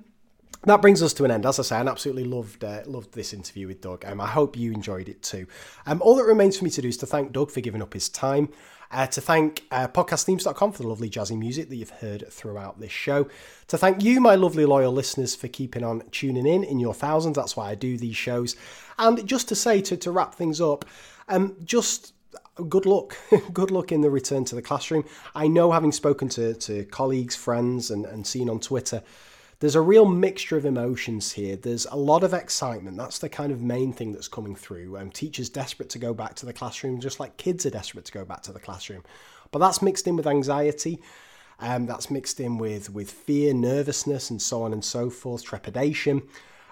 that 0.63 0.81
brings 0.81 1.01
us 1.01 1.13
to 1.13 1.23
an 1.23 1.31
end. 1.31 1.45
As 1.45 1.59
I 1.59 1.63
say, 1.63 1.77
I 1.77 1.81
absolutely 1.81 2.25
loved 2.25 2.63
uh, 2.63 2.81
loved 2.85 3.13
this 3.13 3.31
interview 3.33 3.67
with 3.67 3.81
Doug. 3.81 4.03
Um, 4.05 4.19
I 4.19 4.27
hope 4.27 4.57
you 4.57 4.71
enjoyed 4.71 5.07
it 5.07 5.21
too. 5.21 5.47
Um, 5.85 6.01
all 6.01 6.15
that 6.15 6.25
remains 6.25 6.57
for 6.57 6.65
me 6.65 6.71
to 6.71 6.81
do 6.81 6.87
is 6.87 6.97
to 6.97 7.05
thank 7.05 7.31
Doug 7.31 7.51
for 7.51 7.61
giving 7.61 7.81
up 7.81 7.93
his 7.93 8.09
time, 8.09 8.49
uh, 8.91 9.07
to 9.07 9.21
thank 9.21 9.65
uh, 9.71 9.87
podcastthemes.com 9.87 10.71
for 10.71 10.81
the 10.81 10.87
lovely 10.87 11.09
jazzy 11.09 11.37
music 11.37 11.69
that 11.69 11.75
you've 11.75 11.89
heard 11.89 12.31
throughout 12.31 12.79
this 12.79 12.91
show, 12.91 13.27
to 13.67 13.77
thank 13.77 14.03
you, 14.03 14.21
my 14.21 14.35
lovely 14.35 14.65
loyal 14.65 14.91
listeners, 14.91 15.35
for 15.35 15.47
keeping 15.47 15.83
on 15.83 16.03
tuning 16.11 16.47
in 16.47 16.63
in 16.63 16.79
your 16.79 16.93
thousands. 16.93 17.35
That's 17.35 17.55
why 17.55 17.69
I 17.69 17.75
do 17.75 17.97
these 17.97 18.15
shows. 18.15 18.55
And 18.97 19.27
just 19.27 19.47
to 19.49 19.55
say, 19.55 19.81
to, 19.81 19.97
to 19.97 20.11
wrap 20.11 20.35
things 20.35 20.61
up, 20.61 20.85
um, 21.27 21.55
just 21.63 22.13
good 22.69 22.85
luck. 22.85 23.17
good 23.53 23.71
luck 23.71 23.91
in 23.91 24.01
the 24.01 24.09
return 24.09 24.45
to 24.45 24.55
the 24.55 24.61
classroom. 24.61 25.05
I 25.35 25.47
know, 25.47 25.71
having 25.71 25.91
spoken 25.91 26.29
to, 26.29 26.53
to 26.55 26.85
colleagues, 26.85 27.35
friends, 27.35 27.91
and, 27.91 28.05
and 28.05 28.25
seen 28.25 28.49
on 28.49 28.59
Twitter, 28.59 29.03
there's 29.59 29.75
a 29.75 29.81
real 29.81 30.05
mixture 30.05 30.55
of 30.55 30.65
emotions 30.65 31.31
here. 31.31 31.55
There's 31.55 31.85
a 31.87 31.95
lot 31.95 32.23
of 32.23 32.33
excitement. 32.33 32.97
That's 32.97 33.17
the 33.17 33.29
kind 33.29 33.51
of 33.51 33.61
main 33.61 33.91
thing 33.91 34.11
that's 34.11 34.27
coming 34.27 34.55
through. 34.55 34.97
Um, 34.97 35.09
teachers 35.09 35.49
desperate 35.49 35.89
to 35.89 35.99
go 35.99 36.13
back 36.13 36.35
to 36.35 36.45
the 36.45 36.53
classroom, 36.53 36.99
just 36.99 37.19
like 37.19 37.37
kids 37.37 37.65
are 37.65 37.71
desperate 37.71 38.05
to 38.05 38.11
go 38.11 38.23
back 38.23 38.43
to 38.43 38.53
the 38.53 38.59
classroom. 38.59 39.03
But 39.51 39.59
that's 39.59 39.81
mixed 39.81 40.07
in 40.07 40.15
with 40.15 40.27
anxiety. 40.27 41.01
Um, 41.59 41.87
that's 41.87 42.11
mixed 42.11 42.39
in 42.39 42.59
with 42.59 42.91
with 42.91 43.09
fear, 43.09 43.51
nervousness, 43.53 44.29
and 44.29 44.39
so 44.39 44.61
on 44.61 44.73
and 44.73 44.85
so 44.85 45.09
forth, 45.09 45.43
trepidation. 45.43 46.21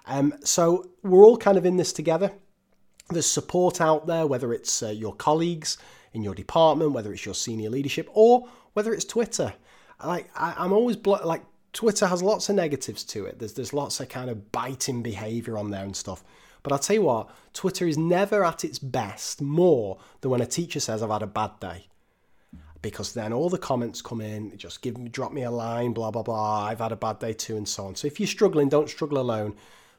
Um, 0.06 0.36
so 0.44 0.91
we're 1.02 1.26
all 1.26 1.38
kind 1.38 1.57
of 1.57 1.66
in 1.66 1.78
this 1.78 1.91
together. 1.91 2.32
There's 3.10 3.26
support 3.26 3.82
out 3.82 4.06
there, 4.06 4.28
whether 4.28 4.53
it's 4.53 4.84
uh, 4.84 4.90
your 4.90 5.16
colleagues 5.16 5.78
in 6.14 6.22
your 6.22 6.36
department, 6.36 6.91
whether 6.91 7.12
it's 7.12 7.26
your 7.26 7.34
senior 7.34 7.72
leadership, 7.72 8.07
or 8.14 8.48
whether 8.74 8.94
it's 8.94 9.06
Twitter. 9.06 9.53
Like 10.03 10.30
I, 10.36 10.64
am 10.64 10.72
always 10.72 10.98
blo- 10.98 11.26
like 11.26 11.44
Twitter 11.76 12.07
has 12.07 12.23
lots 12.23 12.47
of 12.47 12.56
negatives 12.56 13.03
to 13.03 13.26
it. 13.26 13.38
There's 13.38 13.53
there's 13.53 13.73
lots 13.73 13.99
of 13.99 14.07
kind 14.07 14.30
of 14.30 14.53
biting 14.53 15.03
behavior 15.03 15.57
on 15.57 15.72
there 15.72 15.84
and 15.84 15.95
stuff. 15.95 16.23
But 16.64 16.72
I'll 16.72 16.80
tell 16.80 16.95
you 16.95 17.02
what, 17.03 17.30
Twitter 17.53 17.85
is 17.85 17.97
never 17.97 18.45
at 18.45 18.64
its 18.64 18.80
best 18.80 19.41
more 19.41 19.99
than 20.22 20.31
when 20.31 20.41
a 20.41 20.45
teacher 20.45 20.80
says 20.80 21.03
I've 21.03 21.11
had 21.11 21.22
a 21.22 21.27
bad 21.27 21.60
day. 21.60 21.88
Because 22.81 23.14
then 23.14 23.34
all 23.34 23.49
the 23.49 23.57
comments 23.57 24.02
come 24.02 24.22
in, 24.22 24.57
just 24.57 24.81
give 24.81 24.97
me 24.97 25.10
drop 25.10 25.34
me 25.34 25.43
a 25.43 25.52
line, 25.52 25.91
blah 25.91 26.11
blah 26.11 26.23
blah, 26.23 26.64
I've 26.64 26.80
had 26.80 26.93
a 26.93 26.95
bad 26.95 27.19
day 27.19 27.34
too, 27.34 27.57
and 27.57 27.68
so 27.68 27.88
on. 27.88 27.95
So 27.95 28.07
if 28.07 28.22
you're 28.22 28.27
struggling, 28.27 28.69
don't 28.69 28.89
struggle 28.89 29.19
alone. 29.19 29.53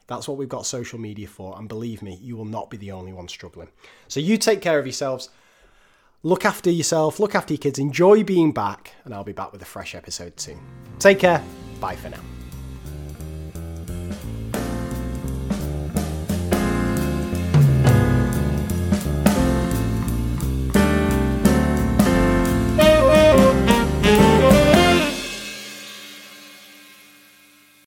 That's 0.07 0.27
what 0.27 0.37
we've 0.37 0.49
got 0.49 0.65
social 0.65 0.97
media 0.97 1.27
for, 1.27 1.55
and 1.59 1.69
believe 1.69 2.01
me, 2.01 2.17
you 2.23 2.35
will 2.35 2.45
not 2.45 2.71
be 2.71 2.77
the 2.77 2.91
only 2.91 3.13
one 3.13 3.27
struggling. 3.27 3.69
So 4.07 4.19
you 4.19 4.37
take 4.37 4.61
care 4.61 4.79
of 4.79 4.87
yourselves 4.87 5.29
look 6.23 6.45
after 6.45 6.69
yourself, 6.69 7.19
look 7.19 7.35
after 7.35 7.53
your 7.53 7.59
kids, 7.59 7.79
enjoy 7.79 8.23
being 8.23 8.51
back, 8.51 8.93
and 9.05 9.13
I'll 9.13 9.23
be 9.23 9.33
back 9.33 9.51
with 9.51 9.61
a 9.61 9.65
fresh 9.65 9.95
episode 9.95 10.39
soon. 10.39 10.59
Take 10.99 11.19
care. 11.19 11.43
Bye 11.79 11.95
for 11.95 12.09
now. 12.09 12.21